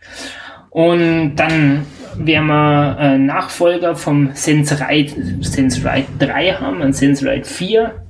Und 0.71 1.35
dann 1.37 1.87
werden 2.19 2.47
wir 2.47 2.97
äh, 2.99 3.19
Nachfolger 3.19 3.97
vom 3.97 4.35
SenseRide, 4.35 5.43
SenseRide 5.43 6.07
3 6.19 6.53
haben, 6.55 6.83
ein 6.83 6.93
SenseRide 6.93 7.45
4. 7.45 8.05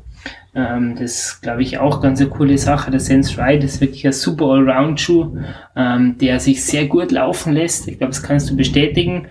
Ähm, 0.55 0.97
das 0.99 1.03
ist, 1.03 1.43
glaube 1.43 1.63
ich, 1.63 1.79
auch 1.79 2.01
ganz 2.01 2.21
eine 2.21 2.31
coole 2.31 2.59
Sache. 2.59 2.91
Der 2.91 3.01
SenseRide 3.01 3.65
ist 3.65 3.81
wirklich 3.81 4.07
ein 4.07 4.13
super 4.13 4.47
Allround-Schuh, 4.47 5.37
ähm, 5.77 6.17
der 6.19 6.41
sich 6.41 6.65
sehr 6.65 6.87
gut 6.87 7.13
laufen 7.13 7.53
lässt. 7.53 7.87
Ich 7.89 7.99
glaube, 7.99 8.13
das 8.13 8.23
kannst 8.23 8.51
du 8.51 8.57
bestätigen. 8.57 9.29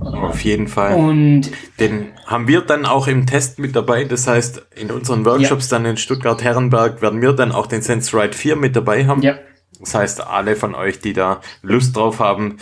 Auf 0.00 0.42
jeden 0.42 0.68
Fall. 0.68 0.94
Und 0.94 1.50
den 1.80 2.08
haben 2.26 2.48
wir 2.48 2.60
dann 2.60 2.84
auch 2.84 3.06
im 3.06 3.26
Test 3.26 3.58
mit 3.58 3.74
dabei. 3.74 4.04
Das 4.04 4.26
heißt, 4.26 4.66
in 4.76 4.90
unseren 4.90 5.24
Workshops 5.24 5.70
ja. 5.70 5.78
dann 5.78 5.86
in 5.86 5.96
Stuttgart-Herrenberg 5.96 7.00
werden 7.00 7.22
wir 7.22 7.32
dann 7.32 7.52
auch 7.52 7.66
den 7.66 7.82
SenseRide 7.82 8.36
4 8.36 8.56
mit 8.56 8.76
dabei 8.76 9.06
haben. 9.06 9.22
Ja. 9.22 9.36
Das 9.80 9.94
heißt, 9.94 10.26
alle 10.26 10.56
von 10.56 10.74
euch, 10.74 11.00
die 11.00 11.12
da 11.12 11.40
Lust 11.62 11.96
drauf 11.96 12.18
haben, 12.20 12.56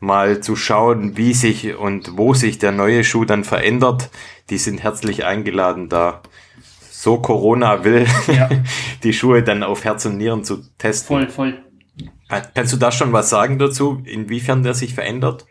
mal 0.00 0.40
zu 0.40 0.56
schauen, 0.56 1.16
wie 1.16 1.34
sich 1.34 1.76
und 1.76 2.16
wo 2.16 2.34
sich 2.34 2.58
der 2.58 2.72
neue 2.72 3.04
Schuh 3.04 3.24
dann 3.24 3.44
verändert, 3.44 4.10
die 4.50 4.58
sind 4.58 4.82
herzlich 4.82 5.24
eingeladen, 5.24 5.88
da 5.88 6.22
so 6.90 7.18
Corona 7.18 7.84
will, 7.84 8.06
ja. 8.26 8.48
die 9.02 9.12
Schuhe 9.12 9.42
dann 9.42 9.62
auf 9.62 9.84
Herz 9.84 10.04
und 10.06 10.16
Nieren 10.16 10.44
zu 10.44 10.62
testen. 10.78 11.06
Voll, 11.06 11.28
voll. 11.28 11.58
Kannst 12.54 12.72
du 12.72 12.76
da 12.76 12.92
schon 12.92 13.12
was 13.12 13.30
sagen 13.30 13.58
dazu, 13.58 14.02
inwiefern 14.04 14.62
der 14.62 14.74
sich 14.74 14.94
verändert? 14.94 15.46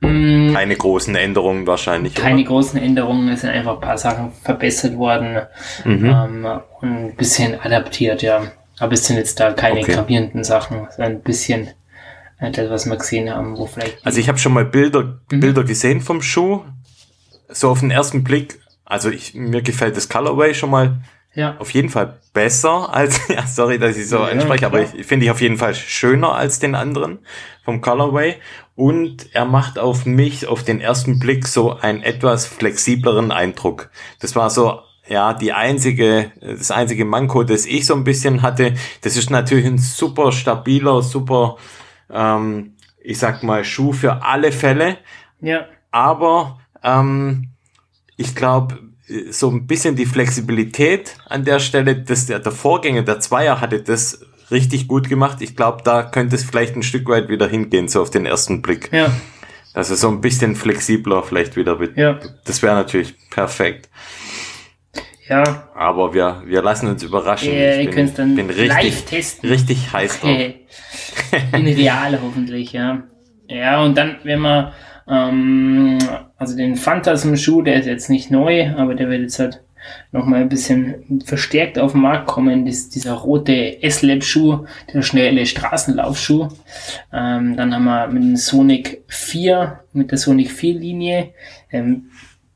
Mm. 0.00 0.52
Keine 0.52 0.76
großen 0.76 1.14
Änderungen 1.14 1.66
wahrscheinlich. 1.66 2.14
Keine 2.14 2.40
oder? 2.40 2.48
großen 2.48 2.80
Änderungen, 2.80 3.28
es 3.28 3.42
sind 3.42 3.50
einfach 3.50 3.74
ein 3.74 3.80
paar 3.80 3.98
Sachen 3.98 4.32
verbessert 4.42 4.96
worden 4.96 5.42
mhm. 5.84 6.04
ähm, 6.04 6.46
und 6.80 6.88
ein 6.88 7.14
bisschen 7.16 7.58
adaptiert, 7.60 8.22
ja. 8.22 8.42
Aber 8.78 8.94
es 8.94 9.06
sind 9.06 9.16
jetzt 9.16 9.38
da 9.38 9.52
keine 9.52 9.80
okay. 9.80 9.92
gravierenden 9.92 10.42
Sachen. 10.42 10.88
Ein 10.98 11.20
bisschen 11.20 11.68
das, 12.50 12.70
was 12.70 12.86
wir 12.86 12.96
gesehen 12.96 13.30
haben, 13.30 13.56
wo 13.56 13.66
vielleicht. 13.66 14.04
Also 14.04 14.20
ich 14.20 14.28
habe 14.28 14.38
schon 14.38 14.52
mal 14.52 14.64
Bilder, 14.64 15.20
mhm. 15.30 15.40
Bilder 15.40 15.64
gesehen 15.64 16.00
vom 16.00 16.22
Schuh. 16.22 16.62
So 17.48 17.70
auf 17.70 17.80
den 17.80 17.90
ersten 17.90 18.24
Blick. 18.24 18.60
Also 18.84 19.10
ich, 19.10 19.34
mir 19.34 19.62
gefällt 19.62 19.96
das 19.96 20.08
Colorway 20.08 20.54
schon 20.54 20.70
mal 20.70 21.00
ja. 21.34 21.56
auf 21.58 21.70
jeden 21.70 21.88
Fall 21.88 22.18
besser 22.32 22.92
als, 22.92 23.20
ja, 23.28 23.46
sorry, 23.46 23.78
dass 23.78 23.96
ich 23.96 24.08
so 24.08 24.18
ja, 24.18 24.26
anspreche, 24.26 24.66
aber 24.66 24.82
ich 24.82 25.06
finde 25.06 25.26
ich 25.26 25.30
auf 25.30 25.40
jeden 25.40 25.56
Fall 25.56 25.74
schöner 25.74 26.34
als 26.34 26.58
den 26.58 26.74
anderen 26.74 27.18
vom 27.64 27.80
Colorway. 27.80 28.36
Und 28.76 29.28
er 29.34 29.44
macht 29.44 29.78
auf 29.78 30.04
mich 30.04 30.46
auf 30.46 30.64
den 30.64 30.80
ersten 30.80 31.20
Blick 31.20 31.46
so 31.46 31.76
einen 31.76 32.02
etwas 32.02 32.46
flexibleren 32.46 33.30
Eindruck. 33.30 33.90
Das 34.20 34.34
war 34.34 34.50
so 34.50 34.80
ja, 35.06 35.34
die 35.34 35.52
einzige, 35.52 36.32
das 36.40 36.70
einzige 36.70 37.04
Manko, 37.04 37.44
das 37.44 37.66
ich 37.66 37.86
so 37.86 37.94
ein 37.94 38.04
bisschen 38.04 38.42
hatte, 38.42 38.74
das 39.02 39.16
ist 39.16 39.30
natürlich 39.30 39.66
ein 39.66 39.78
super 39.78 40.32
stabiler, 40.32 41.02
super, 41.02 41.56
ähm, 42.14 42.76
ich 43.00 43.18
sag 43.18 43.42
mal, 43.42 43.64
Schuh 43.64 43.92
für 43.92 44.22
alle 44.22 44.52
Fälle. 44.52 44.96
Ja. 45.40 45.66
Aber 45.90 46.58
ähm, 46.82 47.50
ich 48.16 48.34
glaube, 48.34 48.78
so 49.30 49.50
ein 49.50 49.66
bisschen 49.66 49.96
die 49.96 50.06
Flexibilität 50.06 51.16
an 51.28 51.44
der 51.44 51.58
Stelle, 51.58 51.96
dass 51.96 52.26
der, 52.26 52.38
der 52.38 52.52
Vorgänger, 52.52 53.02
der 53.02 53.20
Zweier 53.20 53.60
hatte 53.60 53.82
das 53.82 54.24
richtig 54.50 54.88
gut 54.88 55.08
gemacht. 55.08 55.38
Ich 55.40 55.56
glaube, 55.56 55.82
da 55.84 56.02
könnte 56.02 56.36
es 56.36 56.44
vielleicht 56.44 56.76
ein 56.76 56.82
Stück 56.82 57.08
weit 57.08 57.28
wieder 57.28 57.46
hingehen, 57.46 57.88
so 57.88 58.00
auf 58.00 58.10
den 58.10 58.24
ersten 58.24 58.62
Blick. 58.62 58.90
Ja. 58.92 59.10
Also 59.74 59.94
so 59.96 60.08
ein 60.08 60.20
bisschen 60.20 60.54
flexibler 60.54 61.22
vielleicht 61.22 61.56
wieder. 61.56 61.78
Ja. 61.96 62.20
Das 62.44 62.62
wäre 62.62 62.74
natürlich 62.74 63.14
perfekt. 63.30 63.90
Ja. 65.28 65.68
Aber 65.74 66.12
wir, 66.12 66.42
wir 66.44 66.62
lassen 66.62 66.88
uns 66.88 67.02
überraschen. 67.02 67.52
Ja, 67.52 67.76
ich 67.76 67.90
bin, 67.90 68.12
dann 68.14 68.34
bin 68.36 68.46
richtig, 68.46 68.68
live 68.68 69.04
testen. 69.06 69.48
Richtig 69.48 69.92
heiß 69.92 70.20
drauf. 70.20 70.30
In 71.52 71.66
real 71.66 72.18
hoffentlich, 72.22 72.72
ja. 72.72 73.02
Ja, 73.48 73.82
und 73.82 73.96
dann, 73.96 74.16
wenn 74.22 74.40
man, 74.40 74.72
ähm, 75.08 75.98
also 76.36 76.56
den 76.56 76.76
Phantasm-Schuh, 76.76 77.62
der 77.62 77.76
ist 77.76 77.86
jetzt 77.86 78.10
nicht 78.10 78.30
neu, 78.30 78.70
aber 78.76 78.94
der 78.94 79.08
wird 79.08 79.22
jetzt 79.22 79.38
halt 79.38 79.62
nochmal 80.12 80.40
ein 80.40 80.48
bisschen 80.48 81.22
verstärkt 81.24 81.78
auf 81.78 81.92
den 81.92 82.00
Markt 82.00 82.26
kommen. 82.26 82.66
Das, 82.66 82.88
dieser 82.88 83.12
rote 83.14 83.82
S-Lab-Schuh, 83.82 84.66
der 84.92 85.02
schnelle 85.02 85.44
Straßenlaufschuh. 85.46 86.48
Ähm, 87.12 87.56
dann 87.56 87.74
haben 87.74 87.84
wir 87.84 88.06
mit 88.08 88.22
dem 88.22 88.36
Sonic 88.36 89.04
4, 89.08 89.80
mit 89.92 90.10
der 90.10 90.18
Sonic 90.18 90.50
4-Linie, 90.50 91.34
ähm, 91.70 92.10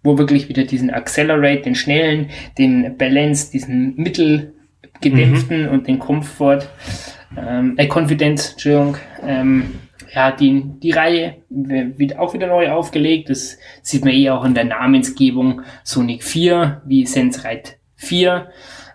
wo 0.08 0.16
wirklich 0.16 0.48
wieder 0.48 0.64
diesen 0.64 0.90
Accelerate, 0.90 1.62
den 1.62 1.74
schnellen, 1.74 2.30
den 2.56 2.96
Balance, 2.96 3.52
diesen 3.52 3.94
mittelgedämpften 3.96 5.66
mhm. 5.66 5.68
und 5.68 5.86
den 5.86 5.98
Comfort, 5.98 6.66
ähm, 7.36 7.74
äh, 7.76 7.86
Confidence, 7.86 8.52
Entschuldigung, 8.52 8.96
ähm, 9.22 9.74
ja, 10.14 10.32
die, 10.32 10.64
die 10.82 10.92
Reihe 10.92 11.36
wird 11.50 12.18
auch 12.18 12.32
wieder 12.32 12.46
neu 12.46 12.70
aufgelegt. 12.70 13.28
Das 13.28 13.58
sieht 13.82 14.06
man 14.06 14.14
eh 14.14 14.30
auch 14.30 14.46
in 14.46 14.54
der 14.54 14.64
Namensgebung 14.64 15.60
Sonic 15.84 16.24
4 16.24 16.80
wie 16.86 17.04
Sense 17.04 17.42
4. 17.96 18.48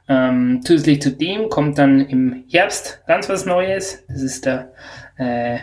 Ähm, 0.09 0.61
zusätzlich 0.63 1.03
zu 1.03 1.11
dem 1.11 1.49
kommt 1.49 1.77
dann 1.77 2.01
im 2.01 2.43
Herbst 2.49 3.03
ganz 3.05 3.29
was 3.29 3.45
Neues. 3.45 4.03
Das 4.07 4.23
ist 4.23 4.47
der 4.47 4.73
äh, 5.17 5.59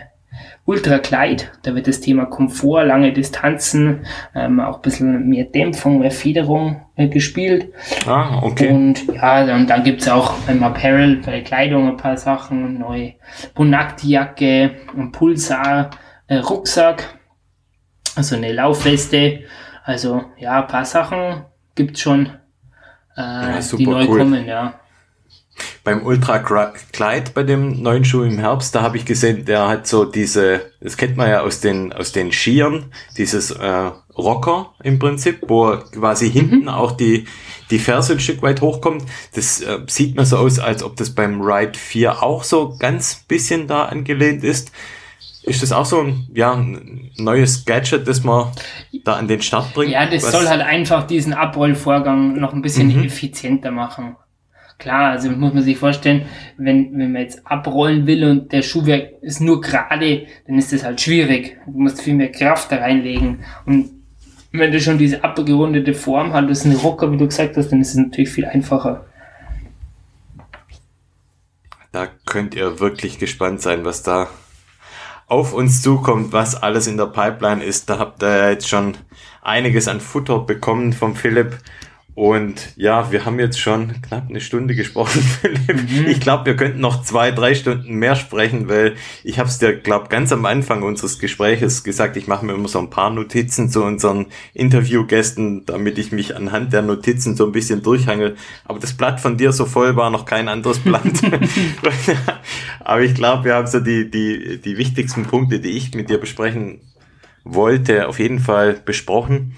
Ultra 0.65 0.99
Glide, 0.99 1.45
da 1.63 1.73
wird 1.73 1.87
das 1.87 2.01
Thema 2.01 2.25
Komfort, 2.25 2.85
lange 2.85 3.11
Distanzen, 3.11 4.05
ähm, 4.35 4.59
auch 4.59 4.75
ein 4.75 4.81
bisschen 4.81 5.27
mehr 5.27 5.45
Dämpfung, 5.45 5.99
mehr 5.99 6.11
Federung 6.11 6.81
äh, 6.95 7.07
gespielt. 7.07 7.73
Ah, 8.05 8.39
okay. 8.43 8.69
Und 8.69 9.07
ja, 9.07 9.45
dann, 9.45 9.65
dann 9.65 9.83
gibt 9.83 10.01
es 10.01 10.07
auch 10.07 10.35
im 10.47 10.63
Apparel 10.63 11.17
bei 11.25 11.41
Kleidung 11.41 11.89
ein 11.89 11.97
paar 11.97 12.15
Sachen, 12.17 12.77
neue 12.77 13.13
Bonacti-Jacke, 13.55 14.71
ein 14.95 15.11
Pulsar, 15.11 15.89
äh, 16.27 16.37
Rucksack, 16.37 17.17
also 18.15 18.35
eine 18.35 18.53
Laufweste. 18.53 19.41
Also 19.83 20.23
ja, 20.37 20.61
ein 20.61 20.67
paar 20.67 20.85
Sachen 20.85 21.43
gibt 21.73 21.95
es 21.97 22.01
schon, 22.01 22.27
äh, 23.17 23.21
ja, 23.21 23.59
die 23.77 23.87
neu 23.87 24.05
cool. 24.07 24.19
kommen, 24.19 24.45
ja 24.45 24.75
beim 25.83 26.05
Ultra 26.05 26.37
Glide 26.37 27.31
bei 27.33 27.43
dem 27.43 27.81
neuen 27.81 28.05
Schuh 28.05 28.23
im 28.23 28.37
Herbst, 28.37 28.75
da 28.75 28.81
habe 28.81 28.97
ich 28.97 29.05
gesehen, 29.05 29.45
der 29.45 29.67
hat 29.67 29.87
so 29.87 30.05
diese, 30.05 30.71
das 30.79 30.95
kennt 30.95 31.17
man 31.17 31.29
ja 31.29 31.41
aus 31.41 31.59
den 31.59 31.91
aus 31.91 32.11
den 32.11 32.31
Skiern, 32.31 32.91
dieses 33.17 33.51
äh, 33.51 33.91
Rocker 34.15 34.73
im 34.83 34.99
Prinzip, 34.99 35.39
wo 35.47 35.77
quasi 35.91 36.27
mhm. 36.27 36.31
hinten 36.31 36.69
auch 36.69 36.91
die 36.91 37.25
die 37.71 37.79
Ferse 37.79 38.13
ein 38.13 38.19
Stück 38.19 38.41
weit 38.43 38.61
hochkommt. 38.61 39.03
Das 39.33 39.61
äh, 39.61 39.79
sieht 39.87 40.15
mir 40.15 40.25
so 40.25 40.37
aus, 40.37 40.59
als 40.59 40.83
ob 40.83 40.97
das 40.97 41.11
beim 41.11 41.41
Ride 41.41 41.77
4 41.77 42.21
auch 42.21 42.43
so 42.43 42.75
ganz 42.77 43.23
bisschen 43.27 43.67
da 43.67 43.85
angelehnt 43.85 44.43
ist. 44.43 44.71
Ist 45.43 45.63
das 45.63 45.71
auch 45.71 45.85
so 45.85 46.01
ein, 46.01 46.27
ja, 46.35 46.53
ein 46.53 47.09
neues 47.17 47.65
Gadget, 47.65 48.07
das 48.07 48.23
man 48.23 48.51
da 49.03 49.13
an 49.13 49.27
den 49.27 49.41
Start 49.41 49.73
bringt? 49.73 49.91
Ja, 49.91 50.05
das 50.05 50.29
soll 50.29 50.47
halt 50.47 50.61
einfach 50.61 51.07
diesen 51.07 51.33
Abrollvorgang 51.33 52.39
noch 52.39 52.53
ein 52.53 52.61
bisschen 52.61 52.95
mhm. 52.95 53.05
effizienter 53.05 53.71
machen. 53.71 54.15
Klar, 54.81 55.11
also 55.11 55.29
muss 55.29 55.53
man 55.53 55.61
sich 55.61 55.77
vorstellen, 55.77 56.25
wenn, 56.57 56.97
wenn 56.97 57.11
man 57.11 57.21
jetzt 57.21 57.45
abrollen 57.45 58.07
will 58.07 58.23
und 58.23 58.51
der 58.51 58.63
Schuhwerk 58.63 59.21
ist 59.21 59.39
nur 59.39 59.61
gerade, 59.61 60.25
dann 60.47 60.57
ist 60.57 60.73
das 60.73 60.83
halt 60.83 60.99
schwierig. 60.99 61.59
Du 61.67 61.81
musst 61.81 62.01
viel 62.01 62.15
mehr 62.15 62.31
Kraft 62.31 62.71
da 62.71 62.77
reinlegen. 62.77 63.43
Und 63.67 63.91
wenn 64.51 64.71
du 64.71 64.81
schon 64.81 64.97
diese 64.97 65.23
abgerundete 65.23 65.93
Form 65.93 66.33
hast, 66.33 66.49
das 66.49 66.59
ist 66.59 66.65
ein 66.65 66.75
Rocker, 66.77 67.11
wie 67.11 67.17
du 67.17 67.27
gesagt 67.27 67.57
hast, 67.57 67.69
dann 67.69 67.79
ist 67.79 67.89
es 67.89 67.97
natürlich 67.97 68.31
viel 68.31 68.45
einfacher. 68.45 69.05
Da 71.91 72.07
könnt 72.25 72.55
ihr 72.55 72.79
wirklich 72.79 73.19
gespannt 73.19 73.61
sein, 73.61 73.85
was 73.85 74.01
da 74.01 74.29
auf 75.27 75.53
uns 75.53 75.83
zukommt, 75.83 76.33
was 76.33 76.55
alles 76.55 76.87
in 76.87 76.97
der 76.97 77.05
Pipeline 77.05 77.63
ist. 77.63 77.87
Da 77.87 77.99
habt 77.99 78.23
ihr 78.23 78.49
jetzt 78.49 78.67
schon 78.67 78.97
einiges 79.43 79.87
an 79.87 80.01
Futter 80.01 80.39
bekommen 80.39 80.91
vom 80.91 81.15
Philipp. 81.15 81.59
Und 82.13 82.73
ja, 82.75 83.09
wir 83.11 83.23
haben 83.23 83.39
jetzt 83.39 83.57
schon 83.57 84.01
knapp 84.01 84.29
eine 84.29 84.41
Stunde 84.41 84.75
gesprochen, 84.75 85.21
Philipp. 85.41 85.89
Mhm. 85.89 86.07
Ich 86.07 86.19
glaube, 86.19 86.45
wir 86.45 86.55
könnten 86.57 86.81
noch 86.81 87.03
zwei, 87.03 87.31
drei 87.31 87.55
Stunden 87.55 87.95
mehr 87.95 88.15
sprechen, 88.15 88.67
weil 88.67 88.95
ich 89.23 89.39
habe 89.39 89.47
es 89.47 89.59
dir, 89.59 89.73
glaube 89.73 90.09
ganz 90.09 90.33
am 90.33 90.45
Anfang 90.45 90.83
unseres 90.83 91.19
Gespräches 91.19 91.85
gesagt, 91.85 92.17
ich 92.17 92.27
mache 92.27 92.45
mir 92.45 92.53
immer 92.53 92.67
so 92.67 92.79
ein 92.79 92.89
paar 92.89 93.11
Notizen 93.11 93.69
zu 93.69 93.83
unseren 93.83 94.25
Interviewgästen, 94.53 95.65
damit 95.65 95.97
ich 95.97 96.11
mich 96.11 96.35
anhand 96.35 96.73
der 96.73 96.81
Notizen 96.81 97.37
so 97.37 97.45
ein 97.45 97.53
bisschen 97.53 97.81
durchhangel. 97.81 98.35
Aber 98.65 98.79
das 98.79 98.93
Blatt 98.93 99.21
von 99.21 99.37
dir 99.37 99.53
so 99.53 99.65
voll 99.65 99.95
war 99.95 100.09
noch 100.09 100.25
kein 100.25 100.49
anderes 100.49 100.79
Blatt. 100.83 101.03
Aber 102.81 103.01
ich 103.01 103.15
glaube, 103.15 103.45
wir 103.45 103.55
haben 103.55 103.67
so 103.67 103.79
die, 103.79 104.11
die, 104.11 104.59
die 104.59 104.77
wichtigsten 104.77 105.23
Punkte, 105.23 105.61
die 105.61 105.71
ich 105.71 105.93
mit 105.93 106.09
dir 106.09 106.19
besprechen 106.19 106.81
wollte, 107.45 108.09
auf 108.09 108.19
jeden 108.19 108.39
Fall 108.39 108.73
besprochen. 108.73 109.55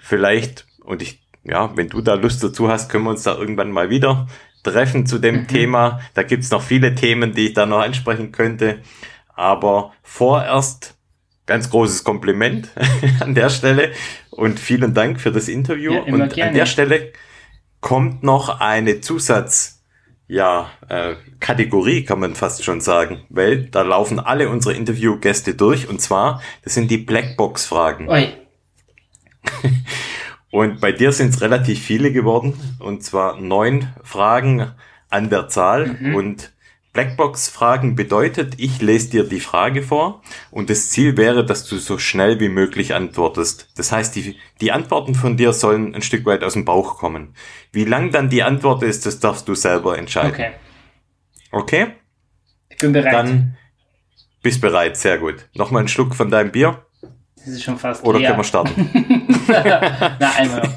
Vielleicht, 0.00 0.68
und 0.84 1.02
ich 1.02 1.25
ja, 1.48 1.76
wenn 1.76 1.88
du 1.88 2.00
da 2.00 2.14
Lust 2.14 2.42
dazu 2.42 2.68
hast, 2.68 2.90
können 2.90 3.04
wir 3.04 3.10
uns 3.10 3.22
da 3.22 3.36
irgendwann 3.36 3.70
mal 3.70 3.90
wieder 3.90 4.28
treffen 4.62 5.06
zu 5.06 5.18
dem 5.18 5.42
mhm. 5.42 5.48
Thema. 5.48 6.00
Da 6.14 6.22
gibt's 6.22 6.50
noch 6.50 6.62
viele 6.62 6.94
Themen, 6.94 7.32
die 7.32 7.48
ich 7.48 7.54
da 7.54 7.66
noch 7.66 7.80
ansprechen 7.80 8.32
könnte. 8.32 8.80
Aber 9.34 9.92
vorerst 10.02 10.96
ganz 11.46 11.70
großes 11.70 12.02
Kompliment 12.02 12.70
an 13.20 13.34
der 13.34 13.50
Stelle 13.50 13.92
und 14.30 14.58
vielen 14.58 14.94
Dank 14.94 15.20
für 15.20 15.30
das 15.30 15.48
Interview. 15.48 15.92
Ja, 15.92 16.00
und 16.00 16.34
gerne. 16.34 16.50
an 16.50 16.54
der 16.54 16.66
Stelle 16.66 17.12
kommt 17.80 18.22
noch 18.22 18.60
eine 18.60 19.00
Zusatz 19.00 19.76
ja, 20.28 20.70
äh, 20.88 21.14
Kategorie 21.38 22.04
kann 22.04 22.18
man 22.18 22.34
fast 22.34 22.64
schon 22.64 22.80
sagen, 22.80 23.22
weil 23.28 23.66
da 23.66 23.82
laufen 23.82 24.18
alle 24.18 24.48
unsere 24.48 24.74
Interviewgäste 24.74 25.54
durch 25.54 25.88
und 25.88 26.00
zwar, 26.00 26.42
das 26.64 26.74
sind 26.74 26.90
die 26.90 26.98
Blackbox-Fragen. 26.98 28.08
Und 30.56 30.80
bei 30.80 30.90
dir 30.90 31.12
sind 31.12 31.34
es 31.34 31.42
relativ 31.42 31.82
viele 31.82 32.12
geworden, 32.12 32.54
und 32.78 33.02
zwar 33.02 33.38
neun 33.38 33.92
Fragen 34.02 34.72
an 35.10 35.28
der 35.28 35.48
Zahl. 35.48 35.98
Mhm. 36.00 36.14
Und 36.14 36.52
Blackbox-Fragen 36.94 37.94
bedeutet, 37.94 38.54
ich 38.56 38.80
lese 38.80 39.10
dir 39.10 39.24
die 39.24 39.40
Frage 39.40 39.82
vor 39.82 40.22
und 40.50 40.70
das 40.70 40.88
Ziel 40.88 41.18
wäre, 41.18 41.44
dass 41.44 41.66
du 41.66 41.76
so 41.76 41.98
schnell 41.98 42.40
wie 42.40 42.48
möglich 42.48 42.94
antwortest. 42.94 43.68
Das 43.76 43.92
heißt, 43.92 44.16
die, 44.16 44.38
die 44.62 44.72
Antworten 44.72 45.14
von 45.14 45.36
dir 45.36 45.52
sollen 45.52 45.94
ein 45.94 46.00
Stück 46.00 46.24
weit 46.24 46.42
aus 46.42 46.54
dem 46.54 46.64
Bauch 46.64 46.96
kommen. 46.96 47.34
Wie 47.70 47.84
lang 47.84 48.10
dann 48.10 48.30
die 48.30 48.42
Antwort 48.42 48.82
ist, 48.82 49.04
das 49.04 49.20
darfst 49.20 49.46
du 49.48 49.54
selber 49.54 49.98
entscheiden. 49.98 50.32
Okay. 50.32 50.52
Okay? 51.52 51.86
Ich 52.70 52.78
bin 52.78 52.94
bereit. 52.94 53.12
Dann 53.12 53.58
bist 54.40 54.62
bereit, 54.62 54.96
sehr 54.96 55.18
gut. 55.18 55.50
Nochmal 55.52 55.80
einen 55.80 55.88
Schluck 55.88 56.14
von 56.14 56.30
deinem 56.30 56.50
Bier. 56.50 56.85
Das 57.46 57.54
ist 57.54 57.62
schon 57.62 57.78
fast 57.78 58.04
Oder 58.04 58.18
leer. 58.18 58.30
können 58.30 58.40
wir 58.40 58.44
starten? 58.44 58.90
Na, 60.18 60.30
einmal 60.36 60.62
noch. 60.62 60.72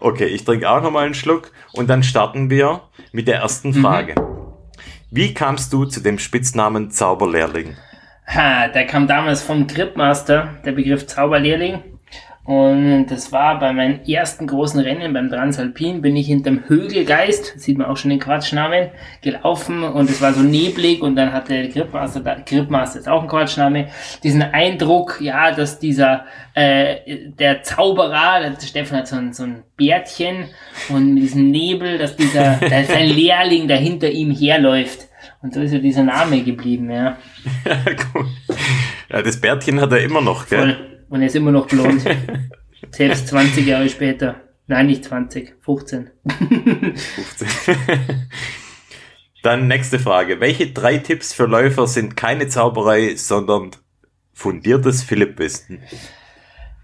Okay, 0.00 0.26
ich 0.26 0.42
trinke 0.44 0.68
auch 0.68 0.82
nochmal 0.82 1.04
einen 1.04 1.14
Schluck 1.14 1.52
und 1.74 1.88
dann 1.88 2.02
starten 2.02 2.50
wir 2.50 2.80
mit 3.12 3.28
der 3.28 3.36
ersten 3.36 3.68
mhm. 3.68 3.82
Frage. 3.82 4.20
Mhm. 4.20 4.26
Wie 5.12 5.32
kamst 5.32 5.72
du 5.72 5.84
zu 5.84 6.00
dem 6.00 6.18
Spitznamen 6.18 6.90
Zauberlehrling? 6.90 7.76
Ha, 8.26 8.66
der 8.66 8.84
kam 8.88 9.06
damals 9.06 9.42
vom 9.42 9.68
Gripmaster, 9.68 10.56
der 10.64 10.72
Begriff 10.72 11.06
Zauberlehrling. 11.06 11.84
Und 12.44 13.06
das 13.06 13.30
war 13.30 13.60
bei 13.60 13.72
meinem 13.72 14.00
ersten 14.04 14.48
großen 14.48 14.80
Rennen 14.80 15.12
beim 15.12 15.30
Transalpin, 15.30 16.02
bin 16.02 16.16
ich 16.16 16.26
hinterm 16.26 16.64
Högelgeist, 16.66 17.60
sieht 17.60 17.78
man 17.78 17.86
auch 17.86 17.96
schon 17.96 18.10
den 18.10 18.18
Quatschnamen, 18.18 18.90
gelaufen 19.20 19.84
und 19.84 20.10
es 20.10 20.20
war 20.20 20.32
so 20.32 20.40
neblig 20.40 21.02
und 21.02 21.14
dann 21.14 21.32
hatte 21.32 21.68
Gripmaster, 21.68 22.20
Gripmaster 22.44 22.98
ist 22.98 23.08
auch 23.08 23.22
ein 23.22 23.28
Quatschname, 23.28 23.90
diesen 24.24 24.42
Eindruck, 24.42 25.20
ja, 25.20 25.52
dass 25.52 25.78
dieser, 25.78 26.24
äh, 26.54 26.96
der 27.38 27.62
Zauberer, 27.62 28.40
der 28.40 28.66
Stefan 28.66 28.98
hat 28.98 29.06
so 29.06 29.16
ein, 29.16 29.32
so 29.32 29.44
ein 29.44 29.62
Bärtchen 29.76 30.48
und 30.88 31.14
mit 31.14 31.22
diesem 31.22 31.48
Nebel, 31.52 31.96
dass 31.96 32.16
dieser, 32.16 32.56
da 32.60 32.80
ist 32.80 32.90
ein 32.90 33.08
Lehrling, 33.08 33.68
der 33.68 33.76
hinter 33.76 34.10
ihm 34.10 34.32
herläuft. 34.32 35.06
Und 35.42 35.54
so 35.54 35.60
ist 35.60 35.72
ja 35.72 35.78
dieser 35.78 36.02
Name 36.02 36.42
geblieben, 36.42 36.90
ja. 36.90 37.16
ja, 37.64 37.76
cool. 38.14 38.26
ja 39.10 39.22
das 39.22 39.40
Bärtchen 39.40 39.80
hat 39.80 39.92
er 39.92 40.00
immer 40.00 40.20
noch, 40.20 40.48
gell? 40.48 40.58
Voll. 40.58 40.92
Und 41.12 41.20
er 41.20 41.26
ist 41.26 41.36
immer 41.36 41.50
noch 41.50 41.66
blond. 41.66 42.02
Selbst 42.90 43.28
20 43.28 43.66
Jahre 43.66 43.86
später. 43.90 44.36
Nein, 44.66 44.86
nicht 44.86 45.04
20, 45.04 45.56
15. 45.60 46.10
15. 46.26 47.76
Dann 49.42 49.68
nächste 49.68 49.98
Frage. 49.98 50.40
Welche 50.40 50.68
drei 50.68 50.96
Tipps 50.96 51.34
für 51.34 51.44
Läufer 51.44 51.86
sind 51.86 52.16
keine 52.16 52.48
Zauberei, 52.48 53.14
sondern 53.16 53.72
fundiertes 54.32 55.02
Philipp-Wissen? 55.02 55.82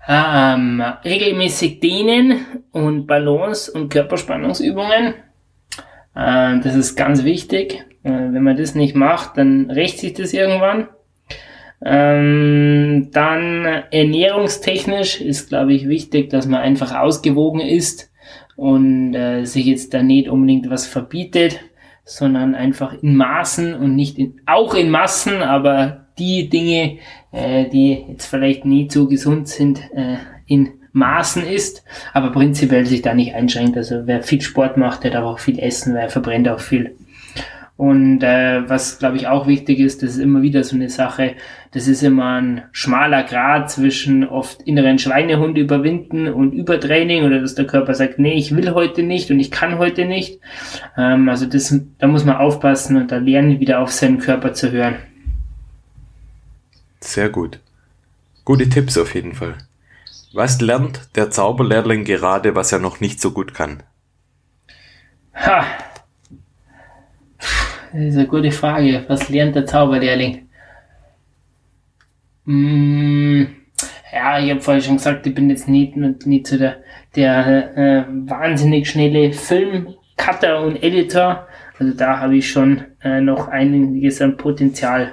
Ähm, 0.06 0.82
regelmäßig 1.06 1.80
dehnen 1.80 2.64
und 2.70 3.06
Balance- 3.06 3.72
und 3.72 3.88
Körperspannungsübungen. 3.88 5.14
Äh, 6.14 6.60
das 6.60 6.74
ist 6.74 6.96
ganz 6.96 7.24
wichtig. 7.24 7.82
Äh, 8.02 8.10
wenn 8.10 8.42
man 8.42 8.58
das 8.58 8.74
nicht 8.74 8.94
macht, 8.94 9.38
dann 9.38 9.70
rächt 9.70 9.98
sich 9.98 10.12
das 10.12 10.34
irgendwann. 10.34 10.88
Ähm, 11.84 13.10
dann 13.12 13.64
ernährungstechnisch 13.90 15.20
ist, 15.20 15.48
glaube 15.48 15.74
ich, 15.74 15.88
wichtig, 15.88 16.30
dass 16.30 16.46
man 16.46 16.60
einfach 16.60 16.94
ausgewogen 16.94 17.60
ist 17.60 18.10
und 18.56 19.14
äh, 19.14 19.44
sich 19.44 19.66
jetzt 19.66 19.94
da 19.94 20.02
nicht 20.02 20.28
unbedingt 20.28 20.68
was 20.70 20.86
verbietet, 20.86 21.60
sondern 22.04 22.54
einfach 22.54 22.94
in 23.02 23.14
Maßen 23.14 23.74
und 23.74 23.94
nicht 23.94 24.18
in, 24.18 24.40
auch 24.46 24.74
in 24.74 24.90
Massen, 24.90 25.42
aber 25.42 26.06
die 26.18 26.48
Dinge, 26.48 26.98
äh, 27.30 27.68
die 27.68 28.06
jetzt 28.08 28.26
vielleicht 28.26 28.64
nie 28.64 28.88
so 28.90 29.06
gesund 29.06 29.46
sind, 29.46 29.80
äh, 29.94 30.16
in 30.46 30.70
Maßen 30.92 31.44
ist, 31.44 31.84
aber 32.12 32.32
prinzipiell 32.32 32.86
sich 32.86 33.02
da 33.02 33.14
nicht 33.14 33.34
einschränkt. 33.34 33.76
Also 33.76 34.06
wer 34.06 34.22
viel 34.22 34.40
Sport 34.40 34.76
macht, 34.76 35.04
der 35.04 35.12
darf 35.12 35.24
auch 35.24 35.38
viel 35.38 35.58
essen, 35.58 35.94
wer 35.94 36.08
verbrennt 36.08 36.48
auch 36.48 36.60
viel. 36.60 36.96
Und 37.78 38.24
äh, 38.24 38.68
was, 38.68 38.98
glaube 38.98 39.18
ich, 39.18 39.28
auch 39.28 39.46
wichtig 39.46 39.78
ist, 39.78 40.02
das 40.02 40.10
ist 40.10 40.18
immer 40.18 40.42
wieder 40.42 40.64
so 40.64 40.74
eine 40.74 40.90
Sache, 40.90 41.36
das 41.70 41.86
ist 41.86 42.02
immer 42.02 42.40
ein 42.40 42.64
schmaler 42.72 43.22
Grad 43.22 43.70
zwischen 43.70 44.26
oft 44.26 44.62
inneren 44.62 44.98
Schweinehund 44.98 45.56
überwinden 45.56 46.26
und 46.26 46.54
Übertraining 46.54 47.24
oder 47.24 47.40
dass 47.40 47.54
der 47.54 47.68
Körper 47.68 47.94
sagt, 47.94 48.18
nee, 48.18 48.34
ich 48.34 48.56
will 48.56 48.74
heute 48.74 49.04
nicht 49.04 49.30
und 49.30 49.38
ich 49.38 49.52
kann 49.52 49.78
heute 49.78 50.06
nicht. 50.06 50.40
Ähm, 50.96 51.28
also 51.28 51.46
das, 51.46 51.72
da 52.00 52.08
muss 52.08 52.24
man 52.24 52.38
aufpassen 52.38 52.96
und 52.96 53.12
da 53.12 53.18
lernen, 53.18 53.60
wieder 53.60 53.78
auf 53.78 53.92
seinen 53.92 54.18
Körper 54.18 54.54
zu 54.54 54.72
hören. 54.72 54.96
Sehr 56.98 57.28
gut. 57.28 57.60
Gute 58.44 58.68
Tipps 58.68 58.98
auf 58.98 59.14
jeden 59.14 59.34
Fall. 59.34 59.54
Was 60.32 60.60
lernt 60.60 61.10
der 61.14 61.30
Zauberlehrling 61.30 62.02
gerade, 62.02 62.56
was 62.56 62.72
er 62.72 62.80
noch 62.80 62.98
nicht 62.98 63.20
so 63.20 63.30
gut 63.30 63.54
kann? 63.54 63.84
Ha, 65.36 65.64
das 67.92 68.02
ist 68.02 68.16
eine 68.16 68.26
gute 68.26 68.50
Frage. 68.50 69.04
Was 69.08 69.28
lernt 69.28 69.56
der 69.56 69.66
Zauberlehrling? 69.66 70.48
Hm, 72.44 73.48
ja, 74.12 74.38
ich 74.38 74.50
habe 74.50 74.60
vorhin 74.60 74.82
schon 74.82 74.96
gesagt, 74.96 75.26
ich 75.26 75.34
bin 75.34 75.50
jetzt 75.50 75.68
nicht, 75.68 75.96
nicht 75.96 76.46
so 76.46 76.56
der, 76.56 76.82
der 77.14 77.76
äh, 77.76 78.04
wahnsinnig 78.08 78.88
schnelle 78.88 79.32
Filmcutter 79.32 80.62
und 80.62 80.82
Editor. 80.82 81.46
Also 81.78 81.92
da 81.94 82.18
habe 82.18 82.36
ich 82.36 82.50
schon 82.50 82.84
äh, 83.02 83.20
noch 83.20 83.48
einiges 83.48 84.20
an 84.22 84.36
Potenzial. 84.36 85.12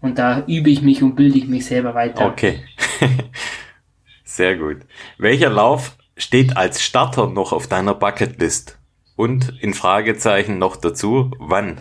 Und 0.00 0.18
da 0.18 0.44
übe 0.46 0.70
ich 0.70 0.82
mich 0.82 1.02
und 1.02 1.16
bilde 1.16 1.38
ich 1.38 1.48
mich 1.48 1.66
selber 1.66 1.94
weiter. 1.94 2.26
Okay. 2.26 2.60
Sehr 4.24 4.56
gut. 4.56 4.78
Welcher 5.18 5.50
Lauf 5.50 5.96
steht 6.16 6.56
als 6.56 6.82
Starter 6.82 7.28
noch 7.28 7.52
auf 7.52 7.66
deiner 7.66 7.94
Bucketlist? 7.94 8.77
Und 9.18 9.52
in 9.60 9.74
Fragezeichen 9.74 10.58
noch 10.58 10.76
dazu, 10.76 11.32
wann? 11.40 11.78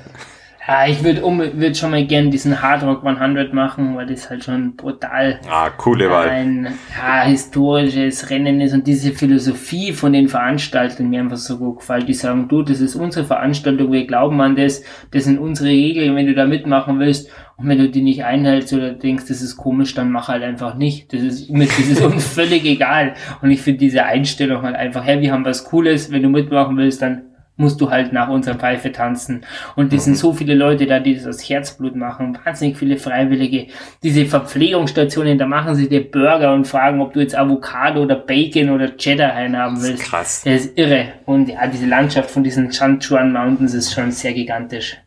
Ja, 0.68 0.88
ich 0.88 1.04
würde 1.04 1.24
um, 1.24 1.38
würd 1.38 1.78
schon 1.78 1.92
mal 1.92 2.04
gern 2.04 2.32
diesen 2.32 2.64
Hard 2.64 2.82
Rock 2.82 3.06
100 3.06 3.54
machen, 3.54 3.96
weil 3.96 4.08
das 4.08 4.28
halt 4.28 4.44
schon 4.44 4.76
brutal 4.76 5.40
ah, 5.48 5.70
coole 5.70 6.10
Wahl. 6.10 6.30
ein 6.30 6.68
ja, 6.98 7.22
historisches 7.22 8.32
Rennen 8.32 8.60
ist 8.60 8.74
und 8.74 8.88
diese 8.88 9.12
Philosophie 9.12 9.94
von 9.94 10.14
den 10.14 10.30
Veranstaltern 10.30 11.12
mir 11.12 11.20
einfach 11.20 11.38
so 11.38 11.60
gut 11.60 11.82
gefällt. 11.82 12.10
Die 12.10 12.16
sagen, 12.16 12.48
du, 12.48 12.64
das 12.64 12.82
ist 12.82 12.96
unsere 12.96 13.24
Veranstaltung, 13.24 13.92
wir 13.92 14.08
glauben 14.08 14.42
an 14.42 14.56
das, 14.56 14.84
das 15.12 15.26
sind 15.26 15.38
unsere 15.38 15.70
Regeln, 15.70 16.16
wenn 16.16 16.26
du 16.26 16.34
da 16.34 16.48
mitmachen 16.48 16.98
willst 16.98 17.30
und 17.58 17.68
wenn 17.68 17.80
du 17.80 17.89
die 17.89 18.03
nicht 18.03 18.24
einhältst 18.24 18.72
oder 18.74 18.91
denkst, 18.91 19.26
das 19.28 19.41
ist 19.41 19.58
komisch, 19.58 19.95
dann 19.95 20.12
mach 20.12 20.28
halt 20.28 20.43
einfach 20.43 20.76
nicht. 20.76 21.12
Das 21.12 21.22
ist, 21.22 21.49
das 21.53 21.80
ist 21.80 22.01
uns 22.01 22.26
völlig 22.34 22.64
egal. 22.66 23.16
Und 23.41 23.49
ich 23.49 23.62
finde 23.62 23.80
diese 23.80 24.05
Einstellung 24.05 24.62
halt 24.62 24.76
einfach, 24.76 25.03
hey, 25.03 25.22
wir 25.22 25.32
haben 25.32 25.43
was 25.43 25.64
Cooles, 25.64 26.12
wenn 26.12 26.22
du 26.22 26.30
mitmachen 26.30 26.78
willst, 26.78 27.01
dann 27.01 27.24
musst 27.60 27.82
du 27.82 27.89
halt 27.89 28.14
nach 28.14 28.30
unserer 28.30 28.53
Pfeife 28.53 28.91
tanzen. 28.91 29.41
Und 29.76 29.91
es 29.91 30.03
sind 30.03 30.14
mhm. 30.14 30.18
so 30.18 30.34
viele 30.34 30.53
Leute 30.53 30.86
da, 30.86 30.99
die 30.99 31.16
das 31.16 31.26
aus 31.26 31.49
Herzblut 31.49 31.95
machen, 31.95 32.38
wahnsinnig 32.45 32.78
viele 32.78 32.97
Freiwillige. 32.97 33.66
Diese 34.03 34.28
Verpflegungsstationen, 34.28 35.39
da 35.39 35.47
machen 35.47 35.74
sie 35.74 35.89
dir 35.89 36.10
Burger 36.12 36.53
und 36.53 36.68
fragen, 36.68 37.01
ob 37.01 37.14
du 37.14 37.20
jetzt 37.20 37.36
Avocado 37.36 38.03
oder 38.03 38.16
Bacon 38.16 38.70
oder 38.70 38.95
Cheddar 38.95 39.34
haben 39.36 39.82
willst. 39.82 39.93
Das 39.93 39.99
ist 40.01 40.10
krass. 40.12 40.41
Das 40.45 40.66
ist 40.66 40.78
irre. 40.78 41.14
Und 41.26 41.49
ja, 41.49 41.66
diese 41.66 41.88
Landschaft 41.88 42.30
von 42.30 42.43
diesen 42.43 42.72
Chanchuan 42.72 43.34
Mountains 43.34 43.74
ist 43.74 43.91
schon 43.91 44.12
sehr 44.12 44.34
gigantisch. 44.34 44.97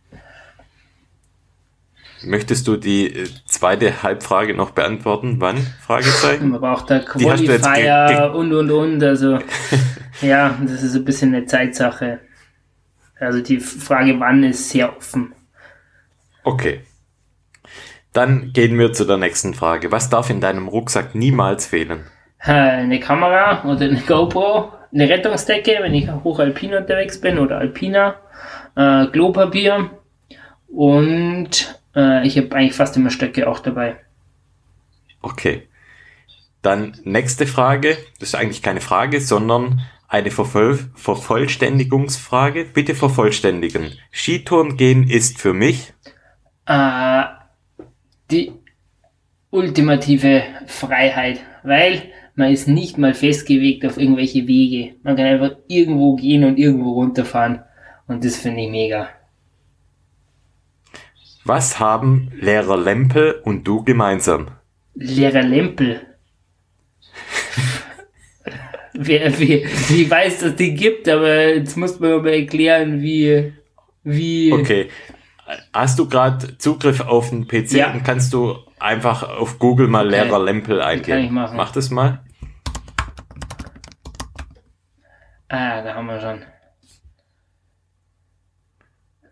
Möchtest 2.23 2.69
du 2.69 2.77
die 2.77 3.07
äh, 3.07 3.29
zweite 3.47 4.03
Halbfrage 4.03 4.55
noch 4.55 4.71
beantworten? 4.71 5.37
Wann? 5.39 5.57
Fragezeichen? 5.57 6.51
Man 6.51 6.61
braucht 6.61 6.91
da 6.91 6.99
Qualifier 6.99 8.33
und 8.35 8.53
und 8.53 8.71
und. 8.71 9.03
Also 9.03 9.39
ja, 10.21 10.59
das 10.63 10.83
ist 10.83 10.95
ein 10.95 11.05
bisschen 11.05 11.35
eine 11.35 11.47
Zeitsache. 11.47 12.21
Also 13.19 13.41
die 13.41 13.61
Frage 13.61 14.19
wann 14.21 14.43
ist 14.45 14.71
sehr 14.71 14.97
offen. 14.97 15.35
Okay. 16.45 16.81
Dann 18.13 18.53
gehen 18.53 18.79
wir 18.79 18.93
zu 18.93 19.05
der 19.05 19.19
nächsten 19.19 19.55
Frage. 19.55 19.93
Was 19.93 20.11
darf 20.11 20.31
in 20.31 20.41
deinem 20.41 20.69
Rucksack 20.69 21.15
niemals 21.15 21.67
fehlen? 21.67 22.07
Eine 22.39 22.99
Kamera 23.01 23.65
oder 23.65 23.85
eine 23.85 24.01
GoPro, 24.01 24.73
eine 24.93 25.09
Rettungsdecke, 25.09 25.79
wenn 25.81 25.95
ich 25.95 26.11
hochalpin 26.11 26.75
unterwegs 26.75 27.21
bin 27.21 27.39
oder 27.39 27.59
Alpina, 27.59 28.17
äh, 28.75 29.07
Klopapier 29.07 29.91
und 30.69 31.80
äh, 31.95 32.27
ich 32.27 32.37
habe 32.37 32.55
eigentlich 32.55 32.75
fast 32.75 32.97
immer 32.97 33.11
Stöcke 33.11 33.49
auch 33.49 33.61
dabei. 33.61 33.97
Okay. 35.23 35.69
Dann 36.63 36.97
nächste 37.05 37.47
Frage. 37.47 37.97
Das 38.19 38.31
ist 38.31 38.35
eigentlich 38.35 38.63
keine 38.63 38.81
Frage, 38.81 39.21
sondern 39.21 39.81
eine 40.09 40.31
Vervoll 40.31 40.79
Vervollständigungsfrage. 40.95 42.65
Bitte 42.65 42.95
vervollständigen. 42.95 43.93
Skitouren 44.11 44.77
gehen 44.77 45.09
ist 45.09 45.39
für 45.39 45.55
mich 45.55 45.93
äh, 46.67 47.25
die 48.31 48.53
ultimative 49.51 50.43
Freiheit, 50.67 51.41
weil 51.63 52.03
man 52.35 52.53
ist 52.53 52.69
nicht 52.69 52.97
mal 52.99 53.15
festgelegt 53.15 53.85
auf 53.85 53.99
irgendwelche 53.99 54.47
Wege. 54.47 54.95
Man 55.03 55.17
kann 55.17 55.27
einfach 55.27 55.57
irgendwo 55.67 56.15
gehen 56.17 56.45
und 56.45 56.59
irgendwo 56.59 56.93
runterfahren. 56.93 57.63
Und 58.07 58.25
das 58.25 58.37
finde 58.37 58.63
ich 58.63 58.71
mega. 58.71 59.09
Was 61.45 61.81
haben 61.81 62.31
Lehrer 62.35 62.77
Lempel 62.77 63.41
und 63.45 63.65
du 63.65 63.83
gemeinsam? 63.83 64.49
Lehrer 64.95 65.43
Lempel? 65.43 66.01
wer, 68.93 69.39
wer, 69.39 69.65
ich 69.65 70.11
weiß, 70.11 70.41
dass 70.41 70.57
die 70.57 70.75
gibt, 70.75 71.09
aber 71.09 71.55
jetzt 71.55 71.77
muss 71.77 71.99
man 71.99 72.23
mal 72.23 72.29
erklären, 72.29 73.01
wie, 73.01 73.53
wie. 74.05 74.53
Okay. 74.53 74.91
Hast 75.73 75.99
du 75.99 76.09
gerade 76.09 76.59
Zugriff 76.59 77.01
auf 77.01 77.31
den 77.31 77.49
PC 77.49 77.73
ja. 77.73 77.93
und 77.93 78.05
kannst 78.05 78.33
du 78.33 78.57
einfach 78.79 79.23
auf 79.23 79.59
Google 79.59 79.89
mal 79.89 80.07
okay. 80.07 80.23
Lehrer 80.23 80.39
Lempel 80.39 80.81
eingeben? 80.81 81.09
Kann 81.09 81.25
ich 81.25 81.31
machen. 81.31 81.57
Mach 81.57 81.73
das 81.73 81.91
mal. 81.91 82.21
Ah, 85.49 85.83
da 85.83 85.95
haben 85.95 86.07
wir 86.07 86.21
schon. 86.21 86.43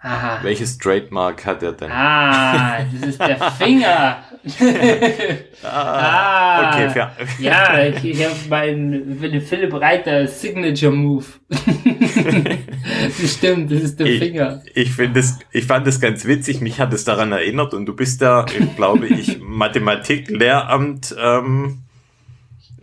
Aha. 0.00 0.38
Welches 0.42 0.78
Trademark 0.78 1.44
hat 1.44 1.62
er 1.62 1.72
denn? 1.72 1.90
Ah, 1.90 2.78
das 3.00 3.10
ist 3.10 3.20
der 3.20 3.50
Finger. 3.52 4.22
ah, 5.64 5.68
ah, 5.68 6.68
okay, 6.70 6.90
fair. 6.90 7.12
ja, 7.40 7.84
ich, 7.84 8.04
ich 8.04 8.24
habe 8.24 8.34
meinen 8.48 9.42
Philipp 9.42 9.74
Reiter 9.74 10.28
Signature 10.28 10.92
Move. 10.92 11.24
das 11.48 13.32
stimmt, 13.34 13.72
das 13.72 13.82
ist 13.82 13.98
der 13.98 14.06
ich, 14.06 14.18
Finger. 14.20 14.62
Ich 14.74 14.92
finde 14.92 15.20
das, 15.20 15.38
ich 15.50 15.66
fand 15.66 15.84
das 15.86 16.00
ganz 16.00 16.24
witzig. 16.24 16.60
Mich 16.60 16.78
hat 16.78 16.92
es 16.92 17.04
daran 17.04 17.32
erinnert 17.32 17.74
und 17.74 17.86
du 17.86 17.96
bist 17.96 18.22
da, 18.22 18.46
glaube 18.76 19.08
ich, 19.08 19.40
Mathematik 19.40 20.30
Lehramt. 20.30 21.14
Ähm, 21.18 21.82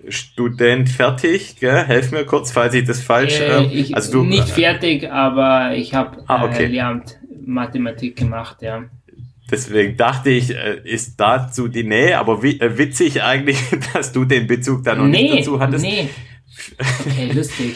Student 0.09 0.89
fertig, 0.89 1.57
gell? 1.59 1.85
Helf 1.85 2.11
mir 2.11 2.25
kurz, 2.25 2.51
falls 2.51 2.73
ich 2.73 2.85
das 2.85 3.01
falsch. 3.01 3.39
Äh, 3.39 3.63
ähm, 3.63 3.69
ich, 3.71 3.95
also 3.95 4.11
du, 4.11 4.23
nicht 4.23 4.49
fertig, 4.49 5.11
aber 5.11 5.75
ich 5.75 5.93
habe 5.93 6.23
ah, 6.27 6.45
okay. 6.45 6.65
äh, 6.65 6.67
Lehramt 6.67 7.19
Mathematik 7.45 8.15
gemacht, 8.15 8.61
ja. 8.61 8.83
Deswegen 9.49 9.95
dachte 9.95 10.32
ich, 10.32 10.55
äh, 10.55 10.82
ist 10.83 11.19
dazu 11.19 11.67
die 11.67 11.83
Nähe, 11.83 12.17
aber 12.17 12.43
äh, 12.43 12.77
witzig 12.77 13.23
eigentlich, 13.23 13.59
dass 13.93 14.11
du 14.11 14.25
den 14.25 14.47
Bezug 14.47 14.83
da 14.83 14.95
noch 14.95 15.05
nee, 15.05 15.23
nicht 15.23 15.39
dazu 15.39 15.59
hattest. 15.59 15.83
Nee. 15.83 16.09
Okay, 16.79 17.32
lustig. 17.33 17.75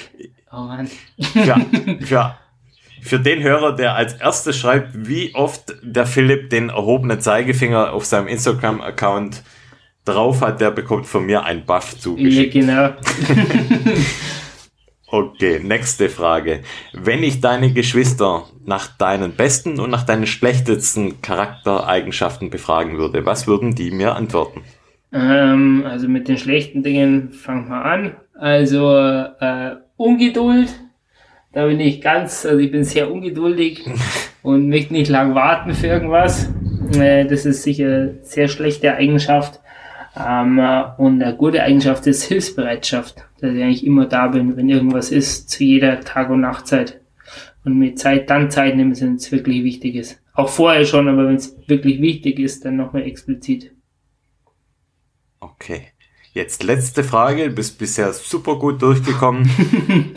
Oh 0.52 0.62
Mann. 0.62 0.88
Für, 1.22 1.66
für, 2.02 2.36
für 3.02 3.20
den 3.20 3.44
Hörer, 3.44 3.76
der 3.76 3.96
als 3.96 4.14
erstes 4.14 4.58
schreibt, 4.58 5.08
wie 5.08 5.36
oft 5.36 5.76
der 5.84 6.06
Philipp 6.06 6.50
den 6.50 6.70
erhobenen 6.70 7.22
Zeigefinger 7.22 7.94
auf 7.94 8.06
seinem 8.06 8.28
Instagram-Account 8.28 9.44
drauf 10.10 10.42
hat, 10.42 10.60
der 10.62 10.72
bekommt 10.72 11.06
von 11.06 11.26
mir 11.26 11.44
ein 11.44 11.66
Buff 11.66 11.98
zugeschickt. 12.00 12.56
Ja, 12.56 12.62
genau. 12.62 12.90
okay, 15.08 15.60
nächste 15.64 16.10
Frage. 16.10 16.62
Wenn 16.94 17.24
ich 17.24 17.42
deine 17.42 17.72
Geschwister 17.74 18.44
nach 18.66 18.88
deinen 18.98 19.34
besten 19.34 19.80
und 19.80 19.90
nach 19.90 20.04
deinen 20.04 20.28
schlechtesten 20.28 21.22
Charaktereigenschaften 21.22 22.50
befragen 22.50 22.98
würde, 22.98 23.26
was 23.26 23.48
würden 23.48 23.76
die 23.76 23.92
mir 23.92 24.16
antworten? 24.16 24.62
Ähm, 25.12 25.86
also 25.88 26.08
mit 26.08 26.28
den 26.28 26.38
schlechten 26.38 26.84
Dingen 26.84 27.32
fangen 27.32 27.70
wir 27.70 27.84
an. 27.84 28.16
Also 28.36 28.96
äh, 28.98 29.76
Ungeduld, 29.98 30.70
Da 31.52 31.66
bin 31.66 31.80
ich 31.80 32.00
ganz, 32.00 32.46
also 32.46 32.60
ich 32.60 32.72
bin 32.72 32.84
sehr 32.84 33.12
ungeduldig 33.12 33.86
und 34.44 34.70
möchte 34.70 34.94
nicht 34.94 35.10
lang 35.10 35.34
warten 35.36 35.74
für 35.74 35.88
irgendwas. 35.88 36.50
Äh, 36.94 37.26
das 37.26 37.46
ist 37.46 37.64
sicher 37.64 37.88
eine 37.88 38.20
sehr 38.22 38.48
schlechte 38.48 38.94
Eigenschaft. 38.94 39.60
Ähm, 40.16 40.60
und 40.98 41.22
eine 41.22 41.36
gute 41.36 41.64
Eigenschaft 41.64 42.08
ist 42.08 42.24
Hilfsbereitschaft, 42.24 43.24
dass 43.40 43.54
ich 43.54 43.64
eigentlich 43.64 43.86
immer 43.86 44.06
da 44.06 44.28
bin, 44.28 44.58
wenn 44.58 44.70
irgendwas 44.70 45.12
ist, 45.12 45.50
zu 45.50 45.64
jeder 45.64 46.02
Tag- 46.02 46.30
und 46.30 46.42
Nachtzeit. 46.42 47.00
Und 47.64 47.78
mir 47.78 47.96
Zeit, 47.96 48.30
dann 48.30 48.50
Zeit 48.50 48.76
nehmen, 48.76 49.00
wenn 49.00 49.16
es 49.16 49.32
wirklich 49.32 49.64
wichtig 49.64 49.96
ist. 49.96 50.22
Auch 50.34 50.50
vorher 50.50 50.86
schon, 50.86 51.08
aber 51.08 51.28
wenn 51.28 51.36
es 51.36 51.56
wirklich 51.68 52.02
wichtig 52.02 52.40
ist, 52.40 52.64
dann 52.66 52.78
nochmal 52.78 53.04
explizit. 53.04 53.72
Okay. 55.40 55.88
Jetzt 56.34 56.64
letzte 56.64 57.04
Frage. 57.04 57.50
Du 57.50 57.56
bist 57.56 57.78
bisher 57.78 58.14
super 58.14 58.58
gut 58.58 58.82
durchgekommen. 58.82 59.50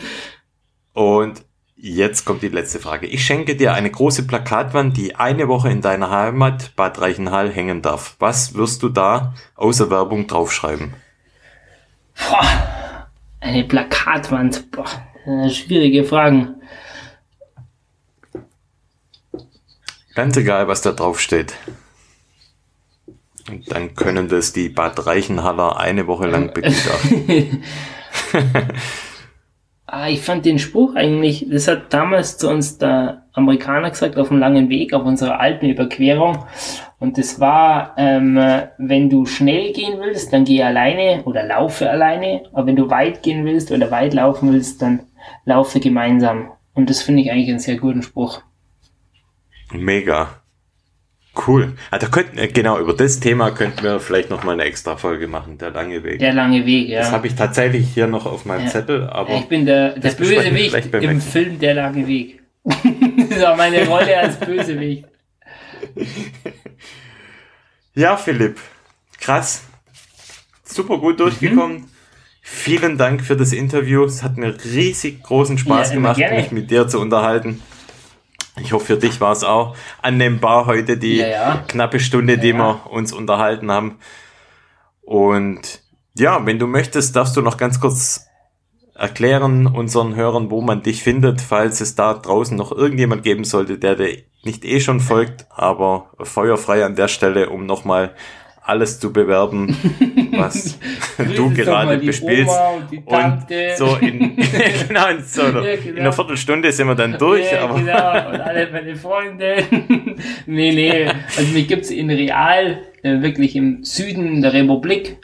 und 0.93 1.43
Jetzt 1.85 2.23
kommt 2.23 2.41
die 2.41 2.47
letzte 2.47 2.79
Frage. 2.79 3.07
Ich 3.07 3.25
schenke 3.25 3.57
dir 3.57 3.73
eine 3.73 3.91
große 3.91 4.25
Plakatwand, 4.25 4.95
die 4.95 5.17
eine 5.17 5.49
Woche 5.49 5.69
in 5.69 5.81
deiner 5.81 6.09
Heimat 6.09 6.77
Bad 6.77 7.01
Reichenhall 7.01 7.51
hängen 7.51 7.81
darf. 7.81 8.15
Was 8.19 8.53
wirst 8.53 8.83
du 8.83 8.87
da 8.87 9.33
außer 9.55 9.89
Werbung 9.89 10.25
draufschreiben? 10.25 10.93
Boah, 12.15 13.09
eine 13.41 13.65
Plakatwand. 13.65 14.71
Boah, 14.71 14.85
schwierige 15.49 16.05
Fragen. 16.05 16.55
Ganz 20.15 20.37
egal, 20.37 20.69
was 20.69 20.83
da 20.83 20.93
drauf 20.93 21.19
steht. 21.19 21.53
Und 23.49 23.69
dann 23.69 23.93
können 23.93 24.29
das 24.29 24.53
die 24.53 24.69
Bad 24.69 25.05
Reichenhaller 25.05 25.75
eine 25.75 26.07
Woche 26.07 26.27
lang 26.27 26.53
begutachten. 26.53 27.61
Ah, 29.95 30.09
ich 30.09 30.21
fand 30.21 30.43
den 30.43 30.57
Spruch 30.57 30.95
eigentlich, 30.95 31.45
das 31.51 31.67
hat 31.67 31.93
damals 31.93 32.39
zu 32.39 32.49
uns 32.49 32.79
der 32.79 33.27
Amerikaner 33.31 33.91
gesagt, 33.91 34.17
auf 34.17 34.29
dem 34.29 34.39
langen 34.39 34.67
Weg, 34.67 34.91
auf 34.91 35.05
unserer 35.05 35.39
alten 35.39 35.67
Überquerung. 35.67 36.45
Und 36.97 37.19
das 37.19 37.39
war, 37.39 37.93
ähm, 37.97 38.39
wenn 38.79 39.11
du 39.11 39.27
schnell 39.27 39.71
gehen 39.71 39.99
willst, 39.99 40.33
dann 40.33 40.45
geh 40.45 40.63
alleine 40.63 41.21
oder 41.25 41.43
laufe 41.43 41.87
alleine. 41.87 42.41
Aber 42.53 42.65
wenn 42.65 42.75
du 42.75 42.89
weit 42.89 43.21
gehen 43.21 43.45
willst 43.45 43.71
oder 43.71 43.91
weit 43.91 44.15
laufen 44.15 44.51
willst, 44.51 44.81
dann 44.81 45.01
laufe 45.45 45.79
gemeinsam. 45.79 46.49
Und 46.73 46.89
das 46.89 47.03
finde 47.03 47.21
ich 47.21 47.31
eigentlich 47.31 47.49
einen 47.49 47.59
sehr 47.59 47.77
guten 47.77 48.01
Spruch. 48.01 48.41
Mega. 49.73 50.42
Cool. 51.35 51.73
Da 51.89 51.97
könnten, 51.97 52.37
äh, 52.37 52.47
genau, 52.47 52.79
über 52.79 52.93
das 52.93 53.19
Thema 53.19 53.51
könnten 53.51 53.81
wir 53.83 53.99
vielleicht 53.99 54.29
noch 54.29 54.43
mal 54.43 54.53
eine 54.53 54.63
extra 54.63 54.97
Folge 54.97 55.27
machen, 55.27 55.57
der 55.57 55.71
lange 55.71 56.03
Weg. 56.03 56.19
Der 56.19 56.33
lange 56.33 56.65
Weg, 56.65 56.89
ja. 56.89 56.99
Das 56.99 57.11
habe 57.11 57.25
ich 57.25 57.35
tatsächlich 57.35 57.87
hier 57.91 58.05
noch 58.05 58.27
auf 58.27 58.45
meinem 58.45 58.65
ja. 58.65 58.71
Zettel, 58.71 59.09
aber. 59.09 59.35
Ich 59.35 59.47
bin 59.47 59.65
der, 59.65 59.97
der 59.97 60.11
Bösewicht 60.11 60.93
im 60.93 61.21
Film 61.21 61.59
Der 61.59 61.73
lange 61.73 62.07
Weg. 62.07 62.41
das 62.63 63.41
war 63.41 63.57
meine 63.57 63.87
Rolle 63.87 64.17
als 64.17 64.39
Bösewicht. 64.39 65.05
ja, 67.95 68.15
Philipp. 68.15 68.59
Krass. 69.19 69.63
Super 70.63 70.97
gut 70.99 71.19
durchgekommen. 71.19 71.77
Mhm. 71.77 71.89
Vielen 72.41 72.97
Dank 72.97 73.23
für 73.23 73.35
das 73.35 73.53
Interview. 73.53 74.03
Es 74.03 74.21
hat 74.21 74.37
mir 74.37 74.55
riesig 74.63 75.23
großen 75.23 75.57
Spaß 75.57 75.89
ja, 75.89 75.95
gemacht, 75.95 76.17
mich 76.17 76.51
mit 76.51 76.69
dir 76.69 76.87
zu 76.87 76.99
unterhalten. 76.99 77.61
Ich 78.59 78.71
hoffe, 78.71 78.85
für 78.85 78.97
dich 78.97 79.19
war 79.19 79.31
es 79.31 79.43
auch 79.43 79.75
annehmbar 80.01 80.67
heute 80.67 80.97
die 80.97 81.17
ja, 81.17 81.27
ja. 81.27 81.63
knappe 81.67 81.99
Stunde, 81.99 82.37
die 82.37 82.49
ja, 82.49 82.57
wir 82.57 82.91
uns 82.91 83.11
unterhalten 83.11 83.71
haben. 83.71 83.97
Und 85.01 85.81
ja, 86.15 86.45
wenn 86.45 86.59
du 86.59 86.67
möchtest, 86.67 87.15
darfst 87.15 87.35
du 87.35 87.41
noch 87.41 87.57
ganz 87.57 87.79
kurz 87.79 88.27
erklären 88.95 89.65
unseren 89.65 90.15
Hörern, 90.15 90.51
wo 90.51 90.61
man 90.61 90.83
dich 90.83 91.01
findet, 91.01 91.41
falls 91.41 91.81
es 91.81 91.95
da 91.95 92.13
draußen 92.13 92.55
noch 92.55 92.71
irgendjemand 92.71 93.23
geben 93.23 93.43
sollte, 93.43 93.79
der 93.79 93.95
dir 93.95 94.23
nicht 94.43 94.65
eh 94.65 94.79
schon 94.79 94.99
folgt, 94.99 95.47
aber 95.49 96.11
feuerfrei 96.21 96.85
an 96.85 96.95
der 96.95 97.07
Stelle, 97.07 97.49
um 97.49 97.65
nochmal 97.65 98.13
alles 98.63 98.99
zu 98.99 99.11
bewerben, 99.11 99.75
was 100.31 100.79
du 101.35 101.49
gerade 101.53 101.97
bespielst. 101.97 102.55
Und, 102.89 103.07
und, 103.07 103.45
so 103.77 103.97
in, 103.97 104.37
genau, 104.87 105.09
in, 105.09 105.23
so 105.23 105.41
ja, 105.41 105.51
genau. 105.51 105.87
in 105.87 105.99
einer 105.99 106.13
Viertelstunde 106.13 106.71
sind 106.71 106.87
wir 106.87 106.95
dann 106.95 107.17
durch. 107.17 107.51
Ja, 107.51 107.63
aber 107.63 107.75
genau, 107.75 108.29
und 108.29 108.41
alle 108.41 108.71
meine 108.71 108.95
Freunde. 108.95 109.63
nee, 110.45 110.71
nee, 110.73 111.07
also 111.07 111.53
mich 111.53 111.67
gibt's 111.67 111.89
in 111.89 112.09
Real, 112.09 112.81
äh, 113.03 113.21
wirklich 113.21 113.55
im 113.55 113.83
Süden 113.83 114.41
der 114.41 114.53
Republik, 114.53 115.17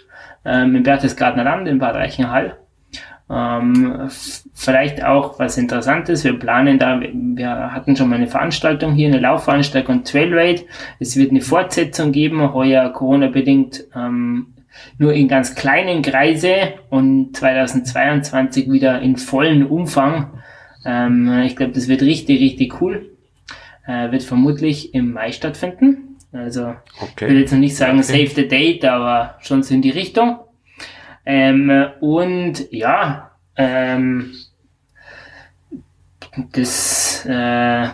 ähm, 0.46 0.76
im 0.76 0.84
Berchtesgadener 0.84 1.46
Land, 1.46 1.68
in 1.68 1.80
Bad 1.80 1.96
Reichenhall. 1.96 2.58
Ähm, 3.32 4.10
vielleicht 4.54 5.04
auch 5.04 5.38
was 5.38 5.58
Interessantes. 5.58 6.24
Wir 6.24 6.38
planen 6.38 6.80
da, 6.80 7.00
wir 7.00 7.72
hatten 7.72 7.96
schon 7.96 8.10
mal 8.10 8.16
eine 8.16 8.28
Veranstaltung 8.28 8.94
hier, 8.94 9.10
eine 9.10 9.20
Laufveranstaltung 9.20 10.04
Trailraid. 10.04 10.66
Es 11.00 11.16
wird 11.16 11.32
eine 11.32 11.42
Fortsetzung 11.42 12.12
geben, 12.12 12.54
heuer 12.54 12.90
Corona-bedingt 12.90 13.86
ähm, 13.96 14.48
nur 14.98 15.14
in 15.14 15.28
ganz 15.28 15.56
kleinen 15.56 16.02
Kreise 16.02 16.74
und 16.90 17.36
2022 17.36 18.72
wieder 18.72 19.02
in 19.02 19.18
vollen 19.18 19.66
Umfang. 19.66 20.42
Ähm, 20.86 21.42
ich 21.46 21.56
glaube, 21.56 21.74
das 21.74 21.88
wird 21.88 22.02
richtig, 22.02 22.40
richtig 22.42 22.82
cool. 22.82 23.12
Äh, 23.86 24.12
wird 24.12 24.24
vermutlich 24.24 24.94
im 24.94 25.14
Mai 25.14 25.32
stattfinden. 25.32 26.18
Also 26.32 26.76
okay. 27.02 27.26
ich 27.26 27.32
will 27.32 27.40
jetzt 27.40 27.52
noch 27.52 27.60
nicht 27.60 27.76
sagen 27.76 28.00
okay. 28.00 28.26
save 28.26 28.42
the 28.42 28.48
date, 28.48 28.86
aber 28.86 29.36
schon 29.40 29.64
so 29.64 29.74
in 29.74 29.82
die 29.82 29.90
Richtung. 29.90 30.38
Ähm, 31.32 31.72
und 32.00 32.72
ja, 32.72 33.34
ähm, 33.56 34.34
das, 36.54 37.24
äh, 37.24 37.90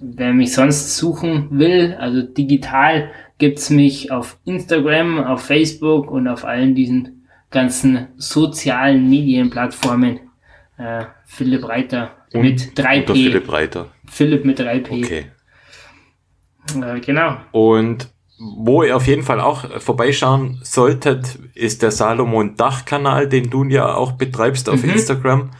wer 0.00 0.32
mich 0.32 0.52
sonst 0.54 0.96
suchen 0.96 1.56
will, 1.56 1.94
also 2.00 2.22
digital 2.22 3.12
gibt's 3.38 3.70
mich 3.70 4.10
auf 4.10 4.38
Instagram, 4.44 5.22
auf 5.22 5.44
Facebook 5.44 6.10
und 6.10 6.26
auf 6.26 6.44
allen 6.44 6.74
diesen 6.74 7.28
ganzen 7.52 8.08
sozialen 8.16 9.08
Medienplattformen. 9.08 10.18
Äh, 10.76 11.04
Philipp 11.26 11.68
Reiter 11.68 12.16
und, 12.32 12.42
mit 12.42 12.60
3P. 12.76 13.12
Philipp 13.12 13.52
Reiter. 13.52 13.92
Philipp 14.06 14.44
mit 14.44 14.58
3P. 14.58 15.04
Okay. 15.04 15.26
Äh, 16.74 16.98
genau. 16.98 17.36
Und 17.52 18.08
wo 18.38 18.82
ihr 18.82 18.96
auf 18.96 19.06
jeden 19.06 19.22
Fall 19.22 19.40
auch 19.40 19.80
vorbeischauen 19.80 20.60
solltet, 20.62 21.38
ist 21.54 21.82
der 21.82 21.90
Salomon 21.90 22.56
Dach-Kanal, 22.56 23.28
den 23.28 23.50
du 23.50 23.64
ja 23.64 23.94
auch 23.94 24.12
betreibst 24.12 24.68
auf 24.68 24.82
mhm. 24.82 24.90
Instagram. 24.90 25.50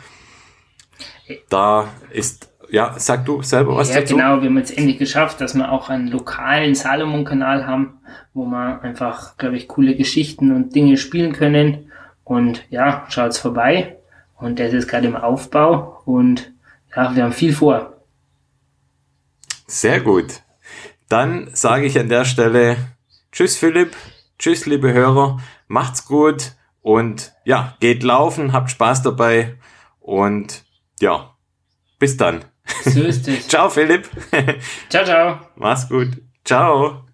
Da 1.49 1.89
ist, 2.11 2.51
ja, 2.71 2.95
sag 2.99 3.25
du 3.25 3.43
selber 3.43 3.77
was 3.77 3.91
ja, 3.91 4.01
dazu. 4.01 4.17
Ja, 4.17 4.31
genau, 4.31 4.43
wir 4.43 4.49
haben 4.49 4.59
jetzt 4.59 4.77
endlich 4.77 4.99
geschafft, 4.99 5.41
dass 5.41 5.55
wir 5.55 5.71
auch 5.71 5.89
einen 5.89 6.09
lokalen 6.09 6.75
Salomon-Kanal 6.75 7.67
haben, 7.67 8.01
wo 8.35 8.45
wir 8.45 8.83
einfach, 8.83 9.37
glaube 9.37 9.57
ich, 9.57 9.69
coole 9.69 9.95
Geschichten 9.95 10.53
und 10.55 10.75
Dinge 10.75 10.97
spielen 10.97 11.33
können. 11.33 11.91
Und 12.25 12.65
ja, 12.71 13.07
schaut's 13.09 13.39
vorbei. 13.39 13.97
Und 14.37 14.59
der 14.59 14.67
ist 14.67 14.75
jetzt 14.75 14.89
gerade 14.89 15.07
im 15.07 15.17
Aufbau 15.17 16.03
und 16.05 16.53
ja, 16.95 17.15
wir 17.15 17.25
haben 17.25 17.33
viel 17.33 17.53
vor. 17.53 17.95
Sehr 19.67 20.01
gut. 20.01 20.44
Dann 21.15 21.49
sage 21.53 21.87
ich 21.87 21.97
an 21.97 22.09
der 22.09 22.25
Stelle 22.25 22.77
Tschüss 23.31 23.57
Philipp, 23.57 23.95
Tschüss 24.37 24.67
liebe 24.67 24.93
Hörer, 24.93 25.39
macht's 25.69 26.07
gut 26.07 26.55
und 26.83 27.33
ja, 27.45 27.77
geht 27.79 28.03
laufen, 28.03 28.53
habt 28.53 28.73
Spaß 28.73 29.03
dabei 29.03 29.55
und 30.01 30.65
ja, 31.01 31.37
bis 32.01 32.17
dann. 32.17 32.45
So 32.83 33.03
ist 33.03 33.29
es. 33.29 33.47
ciao 33.49 33.69
Philipp. 33.69 34.11
Ciao, 34.89 35.05
ciao. 35.05 35.39
Mach's 35.55 35.89
gut. 35.89 36.21
Ciao. 36.45 37.05